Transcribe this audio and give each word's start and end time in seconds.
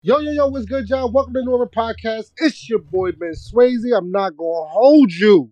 Yo, 0.00 0.20
yo, 0.20 0.30
yo, 0.30 0.46
what's 0.46 0.64
good, 0.64 0.88
y'all? 0.88 1.10
Welcome 1.10 1.34
to 1.34 1.42
New 1.42 1.56
Era 1.56 1.66
Podcast. 1.68 2.30
It's 2.36 2.68
your 2.68 2.78
boy, 2.78 3.10
Ben 3.10 3.32
Swayze. 3.32 3.96
I'm 3.96 4.12
not 4.12 4.36
going 4.36 4.64
to 4.64 4.68
hold 4.70 5.12
you. 5.12 5.50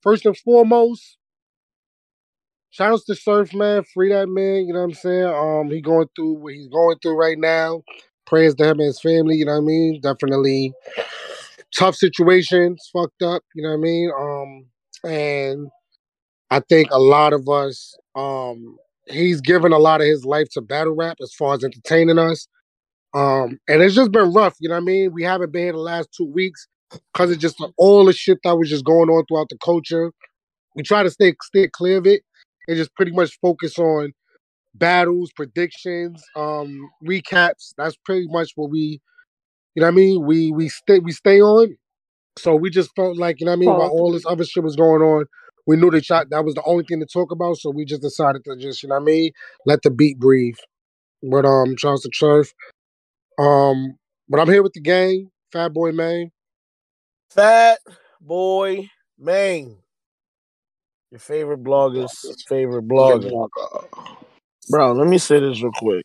First 0.00 0.24
and 0.24 0.34
foremost, 0.34 1.18
shout 2.70 2.92
outs 2.92 3.04
to 3.04 3.14
Surf, 3.14 3.52
man. 3.52 3.84
Free 3.92 4.08
that 4.14 4.30
man, 4.30 4.66
you 4.66 4.72
know 4.72 4.78
what 4.78 4.86
I'm 4.86 4.94
saying? 4.94 5.24
Um, 5.26 5.70
He 5.70 5.82
going 5.82 6.06
through 6.16 6.38
what 6.38 6.54
he's 6.54 6.68
going 6.68 6.96
through 7.02 7.18
right 7.18 7.38
now. 7.38 7.82
Prayers 8.26 8.54
to 8.54 8.64
him 8.64 8.80
and 8.80 8.86
his 8.86 8.98
family, 8.98 9.36
you 9.36 9.44
know 9.44 9.52
what 9.52 9.58
I 9.58 9.60
mean? 9.66 10.00
Definitely 10.00 10.72
tough 11.78 11.96
situations, 11.96 12.88
fucked 12.90 13.22
up, 13.22 13.42
you 13.54 13.62
know 13.62 13.70
what 13.70 13.74
I 13.74 13.80
mean? 13.80 14.10
Um, 14.18 14.66
and 15.04 15.68
I 16.50 16.60
think 16.60 16.88
a 16.92 16.98
lot 16.98 17.34
of 17.34 17.46
us, 17.46 17.94
um, 18.14 18.78
he's 19.06 19.42
given 19.42 19.72
a 19.72 19.78
lot 19.78 20.00
of 20.00 20.06
his 20.06 20.24
life 20.24 20.48
to 20.52 20.62
battle 20.62 20.94
rap 20.96 21.18
as 21.22 21.34
far 21.34 21.56
as 21.56 21.62
entertaining 21.62 22.18
us. 22.18 22.48
Um, 23.12 23.58
and 23.68 23.82
it's 23.82 23.94
just 23.94 24.12
been 24.12 24.32
rough, 24.32 24.54
you 24.60 24.68
know 24.68 24.76
what 24.76 24.82
I 24.82 24.84
mean? 24.84 25.12
We 25.12 25.24
haven't 25.24 25.52
been 25.52 25.64
here 25.64 25.72
the 25.72 25.78
last 25.78 26.10
two 26.16 26.26
weeks 26.26 26.68
because 27.12 27.30
it's 27.30 27.40
just 27.40 27.56
all 27.76 28.04
the 28.04 28.12
shit 28.12 28.38
that 28.44 28.56
was 28.56 28.68
just 28.70 28.84
going 28.84 29.08
on 29.08 29.24
throughout 29.26 29.48
the 29.48 29.58
culture. 29.64 30.12
We 30.76 30.82
try 30.82 31.02
to 31.02 31.10
stay 31.10 31.34
stay 31.42 31.68
clear 31.68 31.98
of 31.98 32.06
it 32.06 32.22
and 32.68 32.76
just 32.76 32.94
pretty 32.94 33.12
much 33.12 33.36
focus 33.42 33.78
on 33.78 34.12
battles, 34.74 35.32
predictions, 35.34 36.22
um, 36.36 36.88
recaps. 37.04 37.74
That's 37.76 37.96
pretty 38.04 38.26
much 38.28 38.52
what 38.54 38.70
we, 38.70 39.00
you 39.74 39.80
know 39.80 39.86
what 39.86 39.92
I 39.92 39.96
mean? 39.96 40.24
We 40.24 40.52
we 40.52 40.68
stay 40.68 41.00
we 41.00 41.12
stay 41.12 41.40
on. 41.40 41.76
So 42.38 42.54
we 42.54 42.70
just 42.70 42.90
felt 42.94 43.18
like, 43.18 43.40
you 43.40 43.46
know 43.46 43.52
what 43.52 43.56
I 43.56 43.60
mean, 43.60 43.70
while 43.70 43.90
all 43.90 44.12
this 44.12 44.24
other 44.24 44.44
shit 44.44 44.62
was 44.62 44.76
going 44.76 45.02
on, 45.02 45.24
we 45.66 45.76
knew 45.76 45.90
that 45.90 46.04
shot 46.04 46.28
that 46.30 46.44
was 46.44 46.54
the 46.54 46.62
only 46.64 46.84
thing 46.84 47.00
to 47.00 47.06
talk 47.06 47.32
about. 47.32 47.56
So 47.56 47.70
we 47.70 47.84
just 47.84 48.02
decided 48.02 48.44
to 48.44 48.56
just, 48.56 48.82
you 48.82 48.88
know 48.88 48.94
what 48.94 49.02
I 49.02 49.04
mean, 49.04 49.32
let 49.66 49.82
the 49.82 49.90
beat 49.90 50.18
breathe. 50.18 50.56
But 51.22 51.44
um, 51.44 51.76
Charles 51.76 52.02
the 52.02 52.10
Church. 52.12 52.48
Um, 53.40 53.96
but 54.28 54.38
I'm 54.38 54.48
here 54.48 54.62
with 54.62 54.74
the 54.74 54.80
gang, 54.80 55.30
Fat 55.50 55.72
Boy 55.72 55.92
Main. 55.92 56.30
Fat 57.30 57.78
Boy 58.20 58.90
Main. 59.18 59.78
Your 61.10 61.20
favorite 61.20 61.64
blogger's 61.64 62.44
favorite 62.48 62.86
blogger. 62.86 63.48
Bro, 64.68 64.92
let 64.92 65.06
me 65.06 65.16
say 65.16 65.40
this 65.40 65.62
real 65.62 65.72
quick. 65.74 66.04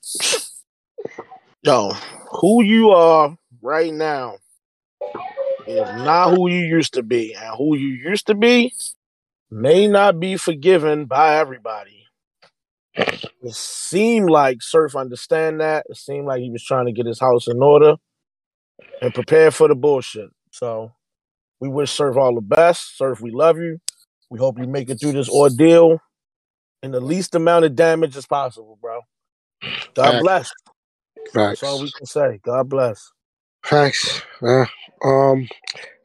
Yo, 1.62 1.92
who 2.40 2.64
you 2.64 2.92
are 2.92 3.36
right 3.62 3.94
now 3.94 4.38
is 5.68 6.04
not 6.06 6.30
who 6.30 6.50
you 6.50 6.60
used 6.60 6.94
to 6.94 7.04
be. 7.04 7.34
And 7.34 7.54
who 7.58 7.76
you 7.76 7.90
used 7.90 8.28
to 8.28 8.36
be 8.36 8.74
may 9.52 9.88
not 9.88 10.22
be 10.22 10.38
forgiven 10.38 11.06
by 11.06 11.36
everybody. 11.36 12.05
It 13.42 13.54
seemed 13.56 14.30
like 14.30 14.62
Surf 14.62 14.96
understand 14.96 15.62
that. 15.62 15.86
It 15.90 15.98
seemed 15.98 16.28
like 16.28 16.42
he 16.42 16.52
was 16.52 16.64
trying 16.64 16.88
to 16.88 16.94
get 16.94 17.06
his 17.06 17.20
house 17.20 17.48
in 17.48 17.62
order 17.64 17.96
and 19.02 19.14
prepare 19.14 19.52
for 19.52 19.68
the 19.68 19.76
bullshit. 19.76 20.30
So 20.52 20.92
we 21.62 21.70
wish 21.70 21.92
Surf 21.92 22.18
all 22.18 22.36
the 22.36 22.42
best. 22.42 22.98
Surf, 22.98 23.22
we 23.22 23.32
love 23.32 23.58
you. 23.60 23.80
We 24.30 24.40
hope 24.40 24.60
you 24.60 24.68
make 24.68 24.90
it 24.90 25.00
through 25.00 25.14
this 25.14 25.30
ordeal 25.30 26.00
in 26.84 26.92
the 26.92 27.02
least 27.02 27.36
amount 27.36 27.66
of 27.66 27.76
damage 27.76 28.18
as 28.18 28.28
possible, 28.28 28.78
bro. 28.82 29.02
God 29.96 30.14
Facts. 30.14 30.20
bless. 30.20 30.54
Facts. 31.34 31.62
That's 31.62 31.64
all 31.64 31.80
we 31.80 31.92
can 31.92 32.06
say. 32.08 32.40
God 32.44 32.70
bless. 32.70 33.12
Facts. 33.64 34.22
Uh, 34.42 34.66
um, 35.04 35.48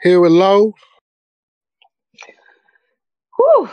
here 0.03 0.21
with 0.21 0.33
Low. 0.33 0.75
Whew. 3.37 3.71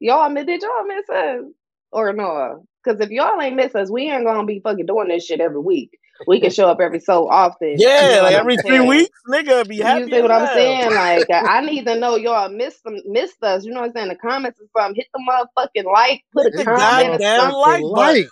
Y'all 0.00 0.30
miss 0.30 0.46
did 0.46 0.62
y'all 0.62 0.84
miss 0.86 1.08
us 1.10 1.44
or 1.92 2.12
no? 2.14 2.26
Uh, 2.26 2.54
because 2.84 3.00
if 3.00 3.10
y'all 3.10 3.40
ain't 3.40 3.56
miss 3.56 3.74
us, 3.74 3.90
we 3.90 4.10
ain't 4.10 4.24
gonna 4.26 4.46
be 4.46 4.60
fucking 4.60 4.86
doing 4.86 5.08
this 5.08 5.26
shit 5.26 5.40
every 5.40 5.60
week. 5.60 5.98
We 6.26 6.40
can 6.40 6.50
show 6.50 6.68
up 6.68 6.80
every 6.80 7.00
so 7.00 7.28
often. 7.30 7.86
you 7.98 8.06
Yeah, 8.06 8.20
know 8.20 8.22
like 8.22 8.40
every 8.40 8.58
three 8.58 8.80
weeks, 8.80 9.20
nigga 9.28 9.68
be 9.68 9.78
happy. 9.80 10.00
You 10.00 10.08
see 10.12 10.22
what 10.22 10.32
I'm 10.32 10.48
saying? 10.48 10.94
Like 10.94 11.28
I 11.30 11.40
I 11.58 11.60
need 11.66 11.86
to 11.86 11.96
know 11.98 12.16
y'all 12.16 12.48
missed 12.50 12.84
them, 12.84 13.00
missed 13.06 13.42
us. 13.42 13.64
You 13.64 13.72
know 13.72 13.80
what 13.82 13.90
I'm 13.90 13.94
saying? 13.94 14.08
The 14.08 14.16
comments 14.16 14.60
or 14.60 14.66
something. 14.80 14.96
Hit 14.96 15.08
the 15.14 15.20
motherfucking 15.28 15.92
like, 15.92 16.22
put 16.34 16.46
a 16.46 16.52
Hit 16.52 16.66
comment 16.66 17.08
or 17.10 17.20
goddamn 17.20 17.38
something. 17.38 17.56
like. 17.62 17.86
Like, 17.94 18.28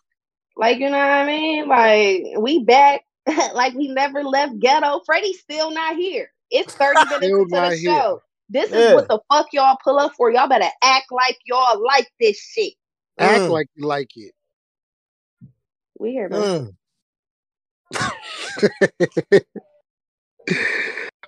Like 0.57 0.79
you 0.79 0.87
know 0.91 0.99
what 0.99 1.11
I 1.11 1.27
mean? 1.27 1.69
Like 1.69 2.25
we 2.41 2.65
back, 2.65 3.03
like 3.55 3.75
we 3.75 3.89
never 3.89 4.23
left 4.25 4.59
ghetto. 4.61 5.01
Freddie's 5.07 5.41
still 5.41 5.71
not 5.73 5.97
here. 5.97 6.31
It's 6.51 6.75
30 6.81 7.07
minutes 7.07 7.37
Still 7.41 7.41
into 7.41 7.61
the 7.61 7.73
here. 7.81 7.93
show. 7.93 8.23
This 8.51 8.75
is 8.75 8.89
what 8.89 9.09
the 9.09 9.21
fuck 9.33 9.49
y'all 9.53 9.79
pull 9.83 9.99
up 9.99 10.13
for. 10.17 10.31
Y'all 10.31 10.49
better 10.49 10.69
act 10.85 11.07
like 11.11 11.39
y'all 11.47 11.83
like 11.85 12.09
this 12.21 12.39
shit. 12.41 12.75
Act 13.21 13.43
Mm. 13.43 13.51
like 13.51 13.69
you 13.77 13.87
like 13.87 14.11
it. 14.17 14.33
We 15.99 16.13
here, 16.13 16.29
man. 16.29 16.43
Mm. 16.43 16.75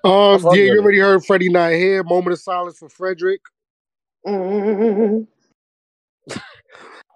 um, 0.05 0.55
yeah, 0.57 0.65
you 0.65 0.81
already 0.81 0.99
heard 0.99 1.25
Freddie 1.25 1.51
not 1.51 1.73
here. 1.73 2.03
Moment 2.05 2.33
of 2.35 2.41
silence 2.41 2.79
for 2.79 2.89
Frederick. 2.89 3.41
Mm. 4.27 5.27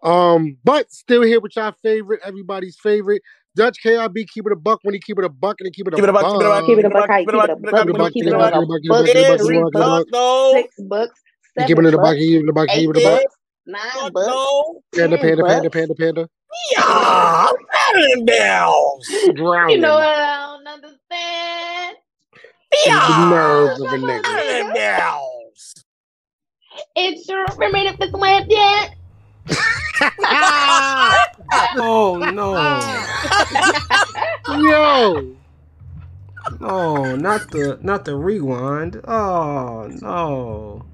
Um, 0.03 0.59
but 0.65 0.93
still 0.93 1.23
here 1.23 1.41
with 1.41 1.57
y'all 1.57 1.73
favorite, 1.83 2.21
everybody's 2.25 2.77
favorite. 2.83 3.23
Dutch 3.57 3.79
KIB 3.83 4.27
keep 4.33 4.47
it 4.47 4.53
a 4.53 4.57
buck 4.57 4.81
when 4.83 4.95
he 4.95 5.01
keep 5.01 5.19
it 5.19 5.25
a 5.25 5.29
buck 5.31 5.57
and 5.61 5.67
he 5.67 5.71
keep 5.73 5.89
it 5.89 5.95
a 5.95 5.97
Keep 5.97 6.05
it 6.05 6.11
a 6.11 6.13
buck, 6.13 6.29
keep 6.29 6.41
it 6.41 6.47
a 6.47 6.51
buck, 6.51 6.65
Keep 6.67 6.79
it 6.79 6.87
a 6.87 6.91
keep 6.91 6.93
it 6.93 6.93
a 6.93 6.95
buck, 6.95 7.07
buck, 7.07 7.11
high, 7.11 7.25
keep 7.25 7.29
it 7.31 7.35
keep 7.35 7.39
a 7.39 7.45
it 7.45 7.51
a 7.51 7.55
buck, 7.57 7.71
buck, 7.71 7.71
keep 7.73 7.89
it 7.89 7.95
a 7.95 7.95
buck, 7.95 8.13
keep 8.13 8.23
keep 8.23 8.27
it 8.27 8.29
it 8.29 8.33
a 8.33 8.35
a 8.35 8.39
buck. 8.39 8.53
buck. 8.53 8.55
A 8.55 8.67
buck, 8.67 8.83
keep 8.83 9.17
it 9.17 9.21
a 9.21 9.25
buck, 9.25 9.41
Every 9.41 9.49
keep 9.51 9.67
it 9.67 9.67
a 9.67 9.71
buck, 9.73 10.05
buck, 10.05 10.07
though. 10.13 10.53
six 10.53 10.75
bucks, 10.89 11.21
He 11.57 11.65
keep 11.65 11.79
seven 11.79 11.79
it 11.79 11.87
in 11.87 11.93
the 11.93 11.99
buck, 11.99 12.01
bucks, 12.01 12.19
he 12.19 12.29
keep 12.29 12.37
it 12.37 12.41
in 12.41 12.47
the 12.47 12.53
buck, 12.55 12.69
he 12.71 12.79
eight 12.79 12.81
keep 12.81 12.91
it 12.91 12.97
in 12.99 13.03
the 13.05 13.11
buck. 13.11 13.27
Bucks, 13.66 13.94
nine 13.97 14.12
Buck, 14.12 14.12
bucks, 14.12 14.27
though. 14.27 14.82
Panda, 14.94 15.19
ten 15.19 15.19
panda, 15.19 15.44
panda, 15.44 15.71
bucks. 15.71 15.71
panda, 15.71 15.94
panda. 15.94 16.28
Yeah, 16.72 17.53
pattern 17.72 18.25
bells. 18.27 19.21
You 19.66 19.78
know 19.78 19.94
Drowning. 19.94 19.99
what 19.99 20.19
I 20.19 20.56
don't 20.56 20.66
understand? 20.69 21.97
The 22.84 22.91
Yeah, 22.91 23.09
nerve 23.16 23.81
of 23.81 23.93
a 23.93 23.99
Come 23.99 24.04
on, 24.04 24.22
nigga. 24.22 24.22
pattern 24.22 24.75
nigga. 24.75 24.75
bells. 24.75 25.75
It's 26.97 27.28
your 27.28 27.47
remember 27.59 27.78
if 27.91 27.97
it's 28.00 28.12
wet 28.19 28.47
yet. 28.50 28.97
Oh 31.78 32.19
no, 32.33 33.06
Yo, 34.48 35.37
no, 36.60 37.16
not 37.16 37.50
the 37.50 37.78
not 37.83 38.04
the 38.04 38.16
rewind. 38.16 39.00
Oh 39.06 39.88
no. 40.03 40.84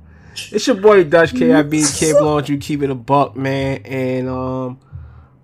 It's 0.50 0.66
your 0.66 0.76
boy 0.76 1.04
Dutch 1.04 1.32
KIB 1.32 1.98
Kid 1.98 2.20
Launch. 2.20 2.48
You 2.48 2.58
keep 2.58 2.82
it 2.82 2.90
a 2.90 2.94
buck, 2.94 3.36
man. 3.36 3.82
And 3.84 4.28
um, 4.28 4.80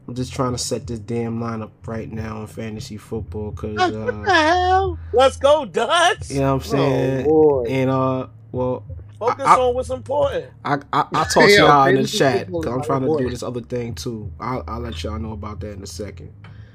I'm 0.07 0.15
just 0.15 0.33
trying 0.33 0.53
to 0.53 0.59
set 0.59 0.87
this 0.87 0.99
damn 0.99 1.41
lineup 1.41 1.71
right 1.87 2.11
now 2.11 2.41
in 2.41 2.47
fantasy 2.47 2.97
football 2.97 3.51
because 3.51 3.77
what 3.77 3.93
the 3.93 4.07
uh, 4.07 4.25
hell? 4.25 4.99
Let's 5.13 5.37
go, 5.37 5.65
Dutch. 5.65 6.31
you 6.31 6.41
know 6.41 6.57
what 6.57 6.65
I'm 6.65 6.69
saying. 6.71 7.27
Oh, 7.29 7.31
boy. 7.31 7.67
and 7.69 7.91
uh, 7.91 8.27
well, 8.53 8.85
Focus 9.19 9.45
I- 9.47 9.57
I- 9.57 9.61
on 9.61 9.75
what's 9.75 9.91
important. 9.91 10.47
I 10.65 10.75
I 10.93 11.01
I 11.13 11.25
talk 11.25 11.33
to 11.45 11.51
y'all 11.51 11.87
in 11.87 11.97
the 11.97 12.07
chat 12.09 12.47
because 12.47 12.67
I'm 12.67 12.83
trying 12.83 13.03
to 13.03 13.19
do 13.19 13.29
this 13.29 13.43
other 13.43 13.61
thing 13.61 13.95
too. 13.95 14.33
I'll 14.41 14.65
I'll 14.67 14.81
let 14.81 15.03
y'all 15.03 15.19
know 15.19 15.33
about 15.33 15.61
that 15.61 15.73
in 15.73 15.83
a 15.83 15.87
second. 15.87 16.33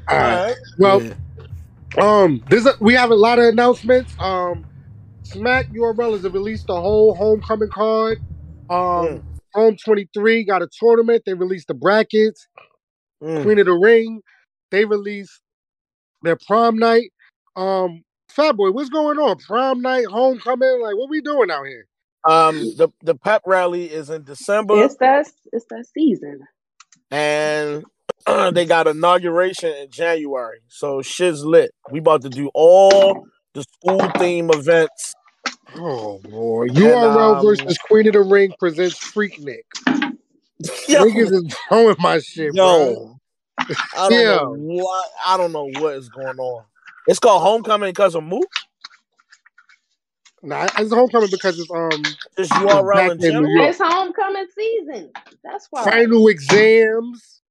All 0.10 0.18
right. 0.18 0.38
Alright. 0.38 0.56
Well, 0.78 1.02
yeah. 1.02 1.14
Um, 1.98 2.44
this 2.50 2.66
a, 2.66 2.74
we 2.80 2.96
have 2.96 3.12
a 3.12 3.16
lot 3.16 3.40
of 3.40 3.46
announcements. 3.46 4.14
Um, 4.20 4.66
Smack 5.24 5.68
URL 5.70 6.12
has 6.14 6.24
released 6.24 6.68
the 6.68 6.80
whole 6.80 7.16
homecoming 7.16 7.70
card. 7.70 8.20
Um, 8.70 8.78
Mm. 9.08 9.24
Chrome 9.54 9.78
23 9.78 10.46
got 10.46 10.64
a 10.64 10.68
tournament. 10.80 11.24
They 11.26 11.34
released 11.36 11.68
the 11.68 11.76
brackets. 11.76 12.48
Mm. 13.22 13.44
Queen 13.44 13.60
of 13.60 13.66
the 13.68 13.74
Ring. 13.74 14.22
They 14.72 14.86
released 14.86 15.40
their 16.24 16.38
prom 16.48 16.78
night. 16.78 17.12
Um, 17.56 18.04
Fat 18.30 18.56
Boy, 18.56 18.72
what's 18.72 18.90
going 18.90 19.20
on? 19.20 19.38
Prom 19.38 19.82
night, 19.82 20.06
homecoming, 20.08 20.82
like 20.82 20.96
what 20.96 21.10
we 21.10 21.22
doing 21.22 21.52
out 21.52 21.66
here? 21.66 21.86
Um, 22.26 22.56
the 22.78 22.90
the 23.04 23.14
pep 23.16 23.44
rally 23.46 23.86
is 23.92 24.10
in 24.10 24.24
December, 24.24 24.84
It's 24.84 24.96
that 24.96 25.28
it's 25.52 25.66
that 25.70 25.86
season. 25.94 26.40
and 27.12 27.84
they 28.56 28.66
got 28.66 28.88
inauguration 28.88 29.72
in 29.76 29.92
January. 29.92 30.60
So 30.70 31.02
shit's 31.04 31.44
lit. 31.44 31.72
We 31.92 32.00
about 32.00 32.22
to 32.24 32.30
do 32.30 32.50
all 32.56 33.28
the 33.54 33.64
school 33.64 34.10
theme 34.18 34.50
events. 34.52 35.14
Oh 35.76 36.20
boy, 36.20 36.68
URL 36.70 37.38
um, 37.40 37.46
versus 37.46 37.78
Queen 37.78 38.08
of 38.08 38.14
the 38.14 38.22
Ring 38.22 38.54
presents 38.60 38.98
Freaknik. 39.00 39.64
Yo, 40.88 41.04
Niggas 41.04 41.32
is 41.32 41.56
throwing 41.68 41.96
my 42.00 42.20
shit, 42.20 42.54
bro. 42.56 43.20
I 43.96 44.10
don't 44.10 44.12
Yeah. 44.12 44.36
know 44.36 44.56
what 44.56 45.06
I 45.26 45.38
don't 45.38 45.52
know 45.52 45.66
what 45.66 45.96
is 45.96 46.10
going 46.10 46.38
on. 46.38 46.66
It's 47.08 47.20
called 47.20 47.42
homecoming 47.42 47.90
because 47.90 48.16
of 48.16 48.24
Mook. 48.24 48.48
Nah, 50.44 50.68
it's 50.78 50.92
homecoming 50.94 51.30
because 51.32 51.60
it's 51.60 51.72
um 51.72 52.04
Just 52.38 52.52
URL 52.52 52.94
back 52.96 53.12
in 53.12 53.12
in 53.12 53.18
New 53.20 53.28
general. 53.32 53.56
York. 53.58 53.70
It's 53.70 53.80
homecoming 53.82 54.48
season. 54.56 55.12
That's 55.44 55.68
why. 55.72 55.84
final 55.84 56.28
exams. 56.28 57.42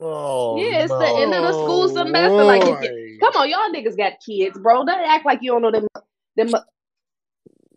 Oh 0.00 0.56
Yeah, 0.58 0.82
it's 0.84 0.92
the 0.92 1.06
end 1.22 1.34
of 1.34 1.42
the 1.42 1.52
school 1.52 1.88
semester. 1.88 2.44
Like, 2.44 2.62
if 2.62 2.68
you, 2.82 2.88
boy. 2.88 3.18
come 3.20 3.36
on, 3.36 3.48
y'all 3.50 3.70
niggas 3.72 3.96
got 3.96 4.14
kids, 4.24 4.58
bro. 4.58 4.84
Don't 4.84 4.90
act 4.90 5.24
like 5.26 5.40
you 5.42 5.52
don't 5.52 5.62
know 5.62 5.70
them. 5.72 5.86
Them 6.36 6.54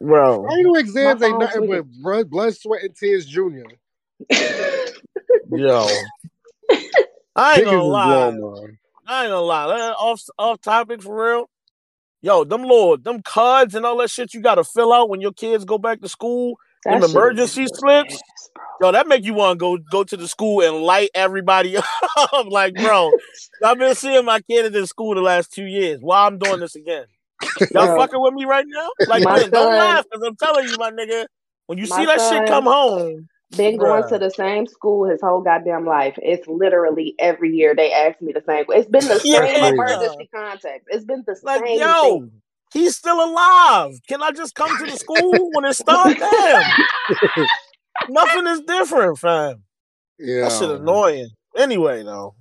bro. 0.01 0.47
Final 0.47 0.75
exams 0.75 1.21
ain't 1.21 1.39
nothing 1.39 1.67
tweaking. 1.67 1.83
but 1.83 2.01
blood, 2.01 2.29
blood, 2.29 2.55
sweat, 2.55 2.83
and 2.83 2.95
tears, 2.95 3.25
Junior. 3.25 3.65
Yo. 4.29 5.87
I 7.35 7.57
ain't 7.57 7.65
gonna 7.65 7.83
lie. 7.83 8.29
wrong. 8.29 8.77
I 9.07 9.23
ain't 9.23 9.31
gonna 9.31 9.41
lie. 9.41 9.67
that 9.67 9.95
Off 9.97 10.21
off 10.37 10.61
topic 10.61 11.01
for 11.01 11.31
real. 11.31 11.49
Yo, 12.21 12.43
them 12.43 12.63
Lord, 12.63 13.03
them 13.03 13.21
cards 13.23 13.73
and 13.73 13.85
all 13.85 13.97
that 13.97 14.09
shit 14.09 14.33
you 14.33 14.41
gotta 14.41 14.63
fill 14.63 14.93
out 14.93 15.09
when 15.09 15.21
your 15.21 15.33
kids 15.33 15.65
go 15.65 15.77
back 15.77 16.01
to 16.01 16.09
school. 16.09 16.57
That 16.85 17.01
Them 17.01 17.09
emergency 17.11 17.67
slips. 17.67 18.15
ass. 18.15 18.21
Yo, 18.81 18.91
that 18.91 19.07
make 19.07 19.23
you 19.23 19.33
want 19.33 19.59
to 19.59 19.59
go 19.59 19.77
go 19.91 20.03
to 20.03 20.17
the 20.17 20.27
school 20.27 20.61
and 20.61 20.83
light 20.83 21.09
everybody 21.13 21.77
up. 21.77 21.85
like, 22.47 22.73
bro, 22.75 23.11
I've 23.63 23.77
been 23.77 23.95
seeing 23.95 24.25
my 24.25 24.39
kids 24.41 24.75
in 24.75 24.87
school 24.87 25.13
the 25.13 25.21
last 25.21 25.53
two 25.53 25.65
years. 25.65 25.99
Why 26.01 26.25
I'm 26.25 26.37
doing 26.39 26.59
this 26.59 26.75
again? 26.75 27.05
Y'all 27.73 27.87
Bro. 27.87 27.97
fucking 27.97 28.21
with 28.21 28.33
me 28.33 28.45
right 28.45 28.65
now? 28.67 28.89
Like, 29.07 29.23
My 29.23 29.39
man, 29.39 29.51
don't 29.51 29.73
laugh, 29.75 30.05
because 30.11 30.25
I'm 30.27 30.35
telling 30.35 30.67
you, 30.67 30.75
my 30.77 30.91
nigga, 30.91 31.25
when 31.67 31.77
you 31.77 31.87
My 31.87 31.97
see 31.97 32.05
that 32.05 32.21
shit 32.21 32.47
come 32.47 32.65
home, 32.65 33.27
Been 33.55 33.77
going 33.77 34.03
Bruh. 34.03 34.09
to 34.09 34.17
the 34.19 34.29
same 34.29 34.65
school 34.65 35.09
his 35.09 35.21
whole 35.21 35.41
goddamn 35.41 35.85
life. 35.85 36.17
It's 36.21 36.47
literally 36.47 37.15
every 37.19 37.51
year 37.51 37.75
they 37.75 37.91
ask 37.91 38.21
me 38.21 38.31
the 38.31 38.41
same. 38.47 38.65
It's 38.69 38.89
been 38.89 39.07
the 39.07 39.19
Yeah. 39.25 39.45
same 39.45 39.73
emergency 39.73 40.29
context. 40.33 40.87
It's 40.89 41.03
been 41.03 41.23
the 41.27 41.35
like, 41.43 41.61
same 41.61 41.79
yo, 41.79 42.01
thing. 42.01 42.31
he's 42.73 42.95
still 42.95 43.21
alive. 43.21 43.91
Can 44.07 44.23
I 44.23 44.31
just 44.31 44.55
come 44.55 44.77
to 44.77 44.85
the 44.85 44.97
school 44.97 45.51
when 45.51 45.65
it 45.65 45.73
starts? 45.73 46.19
Damn. 46.19 46.63
Nothing 48.09 48.47
is 48.47 48.61
different, 48.61 49.19
fam. 49.19 49.63
Yeah. 50.17 50.41
That 50.41 50.51
shit 50.53 50.69
annoying. 50.69 51.29
Anyway, 51.57 52.03
though. 52.03 52.35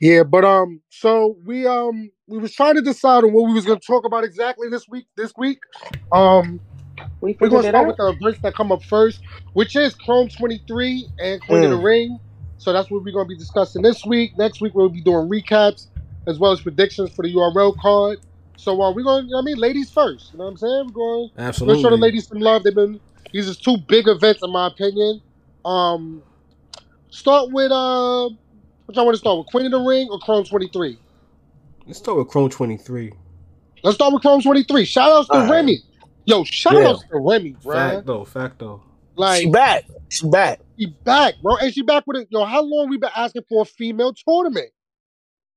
Yeah, 0.00 0.22
but 0.22 0.44
um, 0.46 0.80
so 0.88 1.36
we 1.44 1.66
um 1.66 2.10
we 2.30 2.38
was 2.38 2.54
trying 2.54 2.76
to 2.76 2.82
decide 2.82 3.24
on 3.24 3.32
what 3.34 3.46
we 3.48 3.54
was 3.54 3.66
gonna 3.66 3.80
talk 3.80 4.06
about 4.06 4.24
exactly 4.24 4.68
this 4.70 4.88
week. 4.88 5.06
This 5.16 5.32
week, 5.38 5.60
um, 6.12 6.60
We 7.22 7.36
we're 7.40 7.48
gonna 7.50 7.64
start 7.64 7.84
out. 7.84 7.88
with 7.88 7.96
the 7.98 8.08
events 8.20 8.40
that 8.42 8.54
come 8.54 8.72
up 8.72 8.84
first, 8.84 9.20
which 9.54 9.76
is 9.76 9.94
Chrome 9.96 10.28
Twenty 10.30 10.62
Three 10.68 11.08
and 11.18 11.42
Queen 11.42 11.64
of 11.64 11.70
the 11.70 11.76
Mm. 11.76 11.84
Ring. 11.84 12.20
So 12.58 12.72
that's 12.72 12.90
what 12.90 13.04
we're 13.04 13.12
gonna 13.12 13.26
be 13.28 13.38
discussing 13.38 13.82
this 13.82 14.04
week. 14.06 14.38
Next 14.38 14.60
week 14.62 14.74
we'll 14.74 14.90
be 14.90 15.02
doing 15.02 15.28
recaps 15.30 15.88
as 16.28 16.38
well 16.38 16.52
as 16.52 16.62
predictions 16.62 17.12
for 17.12 17.22
the 17.24 17.34
URL 17.34 17.74
card. 17.80 18.18
So 18.56 18.80
uh, 18.82 18.92
we're 18.92 19.04
going. 19.04 19.28
to 19.28 19.36
I 19.36 19.42
mean, 19.42 19.58
ladies 19.58 19.90
first. 19.90 20.32
You 20.32 20.38
know 20.38 20.46
what 20.46 20.52
I'm 20.52 20.58
saying? 20.58 20.84
We're 20.88 20.92
going. 20.92 21.30
Absolutely. 21.38 21.74
Let's 21.74 21.82
show 21.82 21.90
the 21.90 21.96
ladies 22.02 22.28
some 22.28 22.40
love. 22.40 22.64
They've 22.64 22.74
been 22.74 23.00
these 23.32 23.50
are 23.50 23.54
two 23.54 23.78
big 23.88 24.08
events 24.08 24.42
in 24.44 24.50
my 24.52 24.68
opinion. 24.68 25.22
Um, 25.64 26.24
start 27.10 27.50
with 27.52 27.72
uh, 27.72 28.30
which 28.86 28.98
I 28.98 29.02
want 29.02 29.14
to 29.14 29.18
start 29.18 29.38
with 29.38 29.48
Queen 29.48 29.66
of 29.66 29.72
the 29.72 29.80
Ring 29.80 30.08
or 30.10 30.18
Chrome 30.20 30.44
Twenty 30.44 30.68
Three. 30.72 31.00
Let's 31.86 31.98
start 31.98 32.18
with 32.18 32.28
Chrome 32.28 32.48
23. 32.50 33.12
Let's 33.82 33.96
start 33.96 34.12
with 34.12 34.22
Chrome 34.22 34.42
23. 34.42 34.84
Shout 34.84 35.10
outs 35.10 35.28
to 35.28 35.34
All 35.34 35.40
right. 35.42 35.50
Remy. 35.50 35.78
Yo, 36.26 36.44
shout 36.44 36.74
Yeah. 36.74 36.88
outs 36.90 37.02
to 37.10 37.18
Remy, 37.18 37.56
bro. 37.62 37.74
Fact 37.74 38.06
though, 38.06 38.24
fact 38.24 38.58
though. 38.58 38.82
Like, 39.16 39.42
she 39.42 39.50
back. 39.50 39.84
She 40.08 40.28
back. 40.28 40.60
she 40.78 40.86
back, 41.04 41.34
bro. 41.42 41.56
And 41.56 41.72
she 41.74 41.82
back 41.82 42.04
with 42.06 42.18
it. 42.22 42.28
Yo, 42.30 42.44
how 42.44 42.62
long 42.62 42.88
we 42.88 42.98
been 42.98 43.10
asking 43.16 43.42
for 43.48 43.62
a 43.62 43.64
female 43.64 44.12
tournament? 44.14 44.70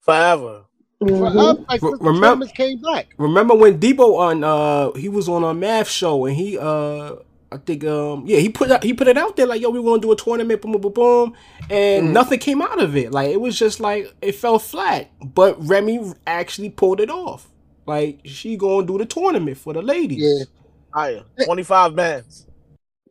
Forever. 0.02 0.64
Mhm. 1.02 1.18
Forever. 1.20 1.66
Like, 1.70 1.82
Re- 1.82 1.90
since 1.90 2.00
the 2.00 2.06
remem- 2.06 2.22
tournaments 2.22 2.54
came 2.54 2.82
back. 2.82 3.08
Remember 3.18 3.56
when 3.56 3.80
Debo 3.80 4.18
on 4.18 4.44
uh 4.44 4.92
he 4.94 5.10
was 5.10 5.28
on 5.30 5.44
a 5.44 5.54
math 5.54 5.90
show 5.90 6.26
and 6.26 6.36
he 6.36 6.58
uh 6.58 7.16
I 7.54 7.58
think 7.58 7.84
um 7.86 8.24
yeah 8.26 8.40
he 8.40 8.50
put 8.50 8.72
out, 8.72 8.84
he 8.84 8.94
put 8.94 9.08
it 9.08 9.18
out 9.18 9.36
there 9.36 9.46
like 9.46 9.62
yo 9.62 9.70
we 9.70 9.80
want 9.80 10.02
to 10.02 10.08
do 10.08 10.12
a 10.12 10.16
tournament 10.16 10.62
boom 10.62 10.72
boom 10.72 10.82
boom 10.82 10.94
boom 10.94 11.34
and 11.70 12.08
Mm. 12.10 12.12
nothing 12.12 12.40
came 12.40 12.62
out 12.62 12.82
of 12.82 12.96
it 12.98 13.12
like 13.12 13.30
it 13.30 13.40
was 13.40 13.58
just 13.58 13.80
like 13.80 14.14
it 14.22 14.34
fell 14.34 14.58
flat 14.60 15.12
but 15.24 15.56
Remy 15.66 16.14
actually 16.26 16.70
pulled 16.72 17.00
it 17.00 17.10
off 17.10 17.48
like 17.86 18.20
she 18.26 18.58
gonna 18.58 18.88
do 18.88 18.98
the 18.98 19.06
tournament 19.06 19.58
for 19.58 19.74
the 19.74 19.82
ladies 19.82 20.20
Yeah. 20.20 20.46
Higher. 20.94 21.24
25 21.46 21.96
bands. 21.96 22.46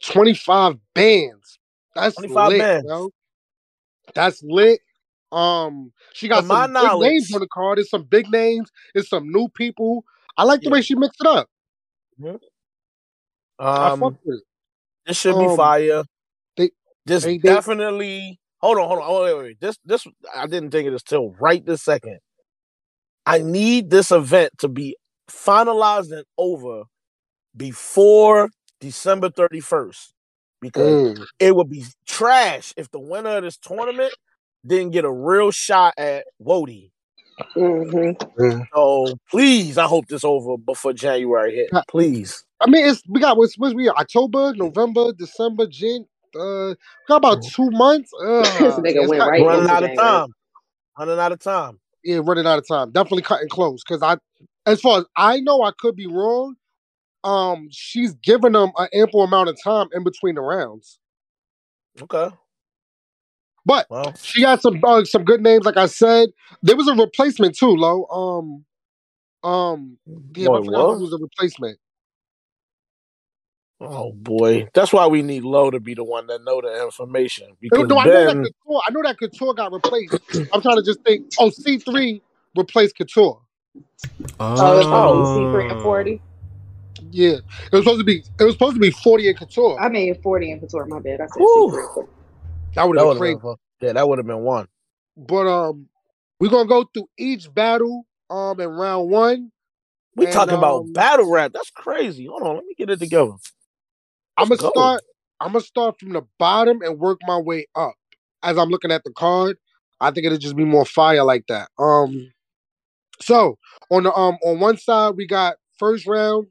25 0.05 0.77
bands. 0.95 1.59
That's 1.95 2.15
25 2.17 2.49
lit, 2.49 2.59
bands. 2.59 2.87
yo. 2.89 3.11
That's 4.15 4.43
lit. 4.43 4.81
Um, 5.33 5.93
she 6.13 6.29
got 6.29 6.43
To 6.43 6.47
my 6.47 6.67
some 6.67 6.73
big 7.01 7.11
names 7.11 7.35
on 7.35 7.41
the 7.41 7.49
card. 7.49 7.79
There's 7.79 7.91
some 7.91 8.05
big 8.05 8.29
names. 8.31 8.71
There's 8.95 9.09
some 9.09 9.31
new 9.31 9.49
people. 9.49 10.05
I 10.37 10.45
like 10.45 10.61
the 10.61 10.67
Yeah. 10.67 10.73
way 10.75 10.83
she 10.83 10.95
mixed 10.95 11.21
it 11.21 11.27
up. 11.27 11.49
I 12.25 12.37
Um, 13.59 14.01
fuck 14.01 14.15
with 14.25 14.39
it. 14.39 14.45
this 15.07 15.17
should 15.17 15.39
be 15.39 15.47
um, 15.47 15.57
fire. 15.57 16.05
they- 16.57 16.71
this 17.07 17.25
they- 17.25 17.39
they- 17.39 17.49
definitely. 17.55 18.39
Hold 18.61 18.79
on, 18.79 18.87
hold 18.89 18.99
on. 19.01 19.05
Oh, 19.09 19.25
wait, 19.25 19.35
wait, 19.35 19.43
wait. 19.43 19.61
This, 19.61 19.77
this. 19.85 20.07
I 20.37 20.47
didn't 20.47 20.71
think 20.71 20.87
of 20.87 20.93
this 20.93 21.03
till 21.03 21.31
right 21.41 21.65
this 21.67 21.83
second. 21.83 22.19
I 23.27 23.39
need 23.39 23.91
this 23.91 24.11
event 24.13 24.53
to 24.59 24.69
be 24.69 24.97
finalized 25.31 26.13
and 26.13 26.25
over 26.39 26.85
before 27.57 28.51
December 28.81 29.31
31st 29.31 30.13
because 30.61 31.19
Mm. 31.19 31.27
it 31.39 31.55
would 31.57 31.69
be 31.71 31.85
trash 32.07 32.73
if 32.77 32.91
the 32.91 33.01
winner 33.01 33.37
of 33.39 33.43
this 33.45 33.57
tournament 33.59 34.13
didn't 34.67 34.91
get 34.93 35.05
a 35.05 35.13
real 35.13 35.51
shot 35.51 35.95
at 35.99 36.25
Wody. 36.41 36.91
Mhm. 37.57 38.67
So 38.75 39.15
please, 39.31 39.79
I 39.79 39.85
hope 39.87 40.07
this 40.07 40.23
over 40.25 40.57
before 40.59 40.93
January 40.93 41.55
hit. 41.57 41.71
Please. 41.89 42.45
I 42.63 42.71
mean, 42.71 42.87
it's 42.87 43.03
we 43.09 43.21
got 43.21 43.37
what's 43.37 43.57
what's 43.59 43.75
we 43.75 43.89
October, 43.89 44.55
November, 44.55 45.13
December, 45.13 45.67
Jan. 45.67 46.07
Uh, 46.35 46.69
we 46.71 46.77
got 47.09 47.17
about 47.17 47.43
two 47.43 47.71
months. 47.73 48.11
Ugh, 48.25 48.45
This 48.61 48.75
nigga 48.77 49.09
went 49.09 49.21
cut- 49.21 49.29
right 49.31 49.45
Running 49.45 49.69
out 49.71 49.83
of 49.85 49.91
January. 49.91 49.97
time. 49.97 50.29
Running 50.99 51.19
out 51.19 51.33
of 51.33 51.39
time. 51.41 51.81
Yeah, 52.05 52.21
running 52.25 52.47
out 52.47 52.59
of 52.59 52.67
time. 52.69 52.91
Definitely 52.93 53.23
cutting 53.23 53.49
close 53.49 53.83
because 53.87 54.03
I, 54.03 54.17
as 54.67 54.81
far 54.81 54.99
as 55.01 55.05
I 55.17 55.41
know, 55.41 55.63
I 55.63 55.73
could 55.79 55.97
be 55.97 56.07
wrong. 56.07 56.57
Um, 57.25 57.69
she's 57.71 58.15
giving 58.15 58.53
them 58.53 58.73
an 58.79 58.89
ample 58.95 59.23
amount 59.23 59.49
of 59.49 59.57
time 59.63 59.89
in 59.93 60.03
between 60.05 60.35
the 60.35 60.41
rounds, 60.41 60.99
Okay. 62.03 62.35
but 63.65 63.87
Well, 63.91 64.13
she 64.21 64.43
got 64.43 64.61
some 64.61 64.81
uh, 64.85 65.05
some 65.05 65.25
good 65.25 65.41
names. 65.41 65.65
Like 65.65 65.77
I 65.77 65.87
said, 65.87 66.31
there 66.63 66.75
was 66.77 66.89
a 66.89 66.95
replacement 66.95 67.57
too, 67.57 67.77
Lo. 67.77 68.07
Um, 68.11 68.65
um, 69.49 69.99
yeah, 70.35 70.49
boy, 70.49 70.59
I 70.63 70.65
forgot 70.65 70.95
who 70.95 71.01
was 71.03 71.13
a 71.13 71.19
replacement. 71.19 71.79
Oh 73.85 74.13
boy, 74.13 74.69
that's 74.75 74.93
why 74.93 75.07
we 75.09 75.23
need 75.23 75.43
Low 75.43 75.71
to 75.71 75.81
be 75.81 75.95
the 75.95 76.05
one 76.05 76.29
that 76.29 76.45
know 76.45 76.61
the 76.61 76.85
information 76.85 77.57
because 77.61 77.89
No, 77.89 77.99
I 77.99 78.05
know 78.07 78.13
that 78.13 78.27
Ben, 78.27 78.45
Couture. 78.45 78.81
I 78.87 78.91
know 78.93 79.03
that 79.03 79.19
Couture 79.19 79.55
got 79.55 79.73
replaced. 79.73 80.15
I'm 80.53 80.63
trying 80.63 80.77
to 80.77 80.83
just 80.85 81.01
think. 81.03 81.27
Oh, 81.39 81.51
C 81.51 81.79
three 81.79 82.23
replaced 82.57 82.97
Couture. 82.97 83.41
Oh, 84.39 84.79
it's 84.79 84.89
Oh. 84.89 85.25
supposed 85.25 85.35
to 85.35 85.59
be 85.59 85.73
and 85.75 85.83
forty. 85.83 86.23
Yeah, 87.11 87.31
it 87.31 87.73
was 87.73 87.83
supposed 87.85 88.01
to 88.01 88.05
be. 88.05 88.23
It 88.39 88.45
was 88.45 88.55
supposed 88.55 88.75
to 88.75 88.81
be 88.81 88.91
forty 88.91 89.29
and 89.29 89.37
Couture. 89.37 89.81
I 89.81 89.89
mean 89.89 90.15
forty 90.23 90.53
and 90.53 90.61
couture. 90.61 90.87
My 90.87 91.01
bad. 91.01 91.21
I 91.21 91.27
said 91.27 91.39
Whew. 91.39 91.71
secret. 91.73 92.09
That 92.75 92.89
would 92.89 92.97
have 92.99 93.07
would 93.07 93.15
been 93.15 93.21
crazy. 93.21 93.41
been, 93.41 93.57
yeah, 93.81 93.93
that 93.95 94.09
would 94.09 94.19
have 94.19 94.27
been 94.27 94.41
one. 94.41 94.69
But 95.17 95.47
um, 95.47 95.89
we're 96.39 96.51
gonna 96.51 96.69
go 96.69 96.85
through 96.85 97.09
each 97.19 97.53
battle 97.53 98.07
um 98.31 98.61
in 98.61 98.69
round 98.69 99.11
one. 99.11 99.51
We 100.15 100.27
And, 100.27 100.35
talking 100.35 100.55
about 100.55 100.83
um, 100.83 100.93
battle 100.93 101.31
rap. 101.31 101.53
That's 101.53 101.71
crazy. 101.71 102.27
Hold 102.27 102.43
on, 102.43 102.57
let 102.57 102.65
me 102.65 102.75
get 102.77 102.91
it 102.91 102.99
together. 103.01 103.33
I'm 104.39 104.49
gonna 104.49 104.61
start. 104.61 105.03
I'm 105.41 105.53
gonna 105.53 105.61
start 105.63 105.99
from 106.01 106.13
the 106.13 106.23
bottom 106.39 106.83
and 106.83 106.99
work 106.99 107.19
my 107.27 107.39
way 107.39 107.67
up. 107.77 107.95
As 108.43 108.59
I'm 108.59 108.71
looking 108.71 108.93
at 108.93 109.05
the 109.05 109.13
card, 109.13 109.59
I 110.01 110.11
think 110.11 110.27
it'll 110.27 110.39
just 110.39 110.57
be 110.57 110.65
more 110.65 110.85
fire 110.87 111.25
like 111.25 111.47
that. 111.49 111.69
Um, 111.79 112.33
so 113.21 113.59
on 113.91 114.05
the 114.05 114.15
um 114.15 114.39
on 114.45 114.61
one 114.61 114.79
side 114.79 115.15
we 115.17 115.27
got 115.27 115.57
first 115.79 116.07
round 116.07 116.49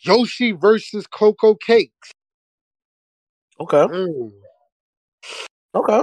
Yoshi 0.00 0.52
versus 0.52 1.06
Coco 1.06 1.54
Cakes. 1.54 2.12
Okay, 3.60 3.86
Mm. 3.88 4.32
okay, 5.74 6.02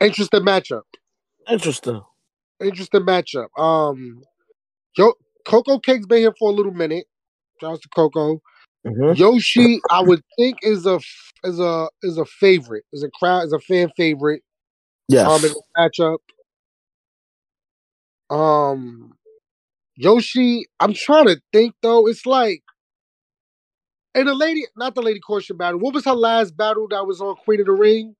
Interesting 0.00 0.42
matchup. 0.42 0.82
interesting. 1.48 2.02
Interesting 2.60 3.02
matchup. 3.02 3.48
Um, 3.58 4.22
Yo, 4.96 5.14
Coco 5.46 5.78
Cakes 5.78 6.06
been 6.06 6.18
here 6.20 6.34
for 6.38 6.50
a 6.50 6.54
little 6.54 6.72
minute. 6.74 7.06
Shout 7.60 7.72
out 7.74 7.82
to 7.82 7.88
Coco. 7.90 8.42
Mhm. 8.86 9.16
Yoshi, 9.16 9.80
I 9.90 10.00
would 10.00 10.22
think 10.36 10.58
is 10.62 10.86
a 10.86 11.00
is 11.44 11.60
a 11.60 11.88
is 12.02 12.18
a 12.18 12.24
favorite, 12.24 12.84
is 12.92 13.02
a 13.02 13.10
crowd, 13.10 13.44
is 13.44 13.52
a 13.52 13.60
fan 13.60 13.90
favorite. 13.96 14.42
Yes. 15.08 15.26
um 15.26 15.44
in 15.44 15.52
the 15.52 15.62
matchup. 15.78 16.18
Um 18.30 19.12
Yoshi, 19.96 20.66
I'm 20.80 20.92
trying 20.94 21.26
to 21.26 21.40
think 21.52 21.74
though. 21.82 22.06
It's 22.08 22.26
like 22.26 22.62
and 24.14 24.28
the 24.28 24.34
lady, 24.34 24.64
not 24.76 24.94
the 24.94 25.02
lady 25.02 25.20
question 25.20 25.56
battle. 25.56 25.80
What 25.80 25.94
was 25.94 26.04
her 26.04 26.14
last 26.14 26.56
battle 26.56 26.88
that 26.88 27.06
was 27.06 27.20
on 27.20 27.36
Queen 27.36 27.60
of 27.60 27.66
the 27.66 27.72
Ring? 27.72 28.16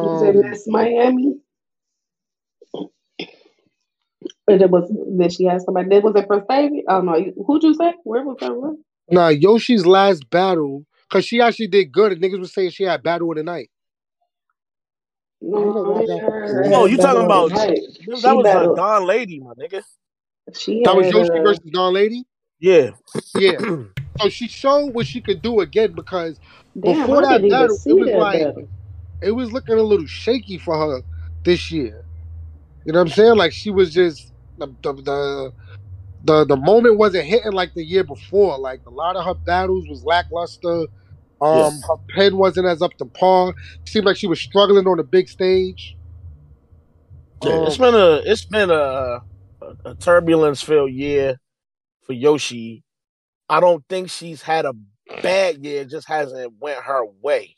Was 0.00 0.22
it 0.22 0.34
Um, 0.34 0.42
Miss 0.50 0.66
Miami? 0.66 1.40
But 4.46 4.60
it 4.60 4.70
was 4.70 4.90
did 5.18 5.32
she 5.32 5.44
have 5.44 5.62
somebody? 5.62 5.88
Did 5.88 6.02
was 6.04 6.14
it 6.16 6.26
for 6.26 6.44
Savy? 6.50 6.82
Oh 6.88 7.00
no, 7.00 7.16
you- 7.16 7.34
who'd 7.46 7.62
you 7.62 7.74
say? 7.74 7.94
Where 8.04 8.24
was 8.24 8.36
that 8.40 8.54
one? 8.54 8.78
nah, 9.10 9.28
Yoshi's 9.28 9.86
last 9.86 10.28
battle, 10.30 10.84
because 11.08 11.24
she 11.24 11.40
actually 11.40 11.66
did 11.68 11.92
good, 11.92 12.12
and 12.12 12.22
niggas 12.22 12.40
was 12.40 12.52
saying 12.54 12.70
she 12.70 12.84
had 12.84 13.02
battle 13.02 13.30
of 13.30 13.36
the 13.36 13.42
night. 13.42 13.70
No, 15.40 15.94
I 15.96 16.00
ain't 16.00 16.22
heard 16.22 16.48
her 16.48 16.64
Oh, 16.74 16.86
you 16.86 16.96
talking 16.96 17.26
battle 17.26 17.26
about 17.26 17.48
tonight. 17.50 17.68
that 17.80 17.98
She 18.00 18.10
was 18.10 18.24
a 18.24 18.42
battled- 18.42 18.76
Don 18.76 19.06
Lady, 19.06 19.40
my 19.40 19.52
nigga. 19.54 19.82
She 20.54 20.82
That 20.84 20.96
was 20.96 21.08
Yoshi 21.08 21.30
uh, 21.30 21.42
versus 21.42 21.64
Dawn 21.72 21.94
Lady. 21.94 22.24
Yeah. 22.60 22.90
Yeah. 23.36 23.58
So 24.20 24.28
she 24.28 24.46
showed 24.46 24.92
what 24.94 25.06
she 25.06 25.22
could 25.22 25.40
do 25.40 25.60
again 25.60 25.92
because 25.94 26.38
Damn, 26.78 27.00
before 27.00 27.24
I 27.26 27.32
that 27.32 27.38
didn't 27.38 27.50
battle, 27.50 27.78
it 27.86 27.92
was 27.94 28.10
like- 28.10 28.40
battle. 28.40 28.68
it 29.22 29.30
was 29.30 29.52
looking 29.52 29.78
a 29.78 29.82
little 29.82 30.04
shaky 30.06 30.58
for 30.58 30.76
her. 30.76 31.00
this 31.44 31.72
year. 31.72 32.04
You 32.84 32.92
know 32.92 32.98
what 32.98 33.08
I'm 33.08 33.12
saying? 33.14 33.36
Like 33.36 33.52
she 33.52 33.70
was 33.70 33.92
just 33.92 34.31
the 34.58 34.66
the 34.82 34.92
the 34.94 35.52
the, 36.24 36.44
the 36.44 36.56
moment 36.56 36.98
wasn't 36.98 37.24
hitting 37.24 37.52
like 37.52 37.74
the 37.74 37.84
year 37.84 38.04
before. 38.04 38.58
Like 38.58 38.82
a 38.86 38.90
lot 38.90 39.16
of 39.16 39.24
her 39.24 39.34
battles 39.34 39.86
was 39.88 40.04
lackluster. 40.04 40.86
Um, 41.40 41.82
Yes. 41.82 41.88
her 41.88 41.96
pen 42.14 42.36
wasn't 42.36 42.66
as 42.66 42.82
up 42.82 42.96
to 42.98 43.06
par. 43.06 43.54
Seemed 43.86 44.06
like 44.06 44.16
she 44.16 44.26
was 44.26 44.40
struggling 44.40 44.86
on 44.86 44.98
the 44.98 45.04
big 45.04 45.28
stage. 45.28 45.96
Yeah, 47.42 47.58
it's 47.66 47.76
Um, 47.76 47.78
been 47.78 47.94
a 47.94 48.22
it's 48.24 48.44
been 48.44 48.70
a, 48.70 48.74
a, 48.74 49.22
a 49.84 49.94
turbulence 49.96 50.62
filled 50.62 50.92
year 50.92 51.38
for 52.02 52.12
Yoshi. 52.12 52.84
I 53.48 53.60
don't 53.60 53.84
think 53.88 54.10
she's 54.10 54.42
had 54.42 54.64
a 54.66 54.74
bad 55.22 55.64
year; 55.64 55.82
it 55.82 55.90
just 55.90 56.08
hasn't 56.08 56.54
went 56.60 56.80
her 56.84 57.04
way. 57.22 57.56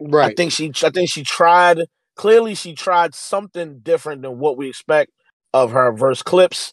right. 0.00 0.20
I 0.20 0.30
think 0.30 0.52
she 0.52 0.72
I 0.82 0.90
think 0.90 1.10
she 1.10 1.22
tried 1.22 1.80
clearly 2.16 2.54
she 2.54 2.74
tried 2.74 3.14
something 3.14 3.80
different 3.80 4.22
than 4.22 4.38
what 4.38 4.56
we 4.56 4.68
expect 4.68 5.12
of 5.52 5.72
her 5.72 5.92
versus 5.92 6.22
clips. 6.22 6.72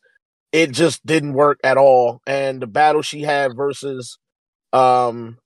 It 0.51 0.71
just 0.71 1.05
didn't 1.05 1.33
work 1.33 1.59
at 1.63 1.77
all. 1.77 2.21
And 2.27 2.61
the 2.61 2.67
battle 2.67 3.01
she 3.01 3.21
had 3.21 3.55
versus 3.55 4.17
um 4.73 5.37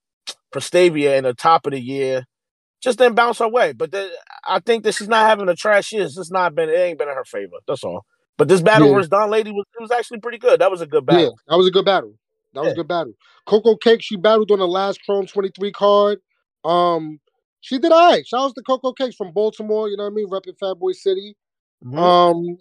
Prestavia 0.54 1.18
in 1.18 1.24
the 1.24 1.34
top 1.34 1.66
of 1.66 1.72
the 1.72 1.80
year 1.82 2.26
just 2.82 2.98
didn't 2.98 3.16
bounce 3.16 3.40
her 3.40 3.48
way. 3.48 3.74
But 3.74 3.92
the, 3.92 4.10
I 4.48 4.60
think 4.60 4.84
that 4.84 4.94
she's 4.94 5.08
not 5.08 5.28
having 5.28 5.50
a 5.50 5.56
trash 5.56 5.92
year. 5.92 6.04
It's 6.04 6.16
just 6.16 6.32
not 6.32 6.56
been 6.56 6.70
it 6.70 6.74
ain't 6.74 6.98
been 6.98 7.10
in 7.10 7.16
her 7.16 7.26
favor. 7.26 7.58
That's 7.68 7.84
all. 7.84 8.06
But 8.38 8.48
this 8.48 8.62
battle 8.62 8.88
Yeah. 8.88 8.96
versus 8.96 9.10
Don 9.10 9.30
Lady 9.30 9.52
was 9.52 9.66
it 9.78 9.82
was 9.82 9.92
actually 9.92 10.20
pretty 10.20 10.38
good. 10.40 10.62
That 10.62 10.72
was 10.72 10.82
a 10.82 10.88
good 10.88 11.06
battle. 11.06 11.24
Yeah, 11.24 11.30
that 11.48 11.58
was 11.58 11.68
a 11.68 11.72
good 11.72 11.86
battle. 11.86 12.14
That 12.54 12.64
was 12.64 12.74
a 12.74 12.76
good 12.76 12.88
battle. 12.88 13.14
Coco 13.46 13.76
Cake, 13.78 14.02
she 14.02 14.18
battled 14.18 14.52
on 14.52 14.60
the 14.60 14.68
last 14.68 15.00
Chrome 15.06 15.26
23 15.26 15.72
card. 15.72 16.20
Um, 16.66 17.20
she 17.62 17.80
did 17.80 17.92
all 17.92 18.12
right. 18.12 18.28
Shout 18.28 18.42
out 18.42 18.56
to 18.56 18.62
Coco 18.62 18.92
Cakes 18.94 19.16
from 19.16 19.32
Baltimore, 19.32 19.88
you 19.90 19.96
know 19.96 20.04
what 20.04 20.12
I 20.12 20.14
mean? 20.16 20.30
Repping 20.30 20.58
Fat 20.60 20.76
Boy 20.78 20.92
City. 20.92 21.36
Mhm. 21.86 21.98
Um, 21.98 22.58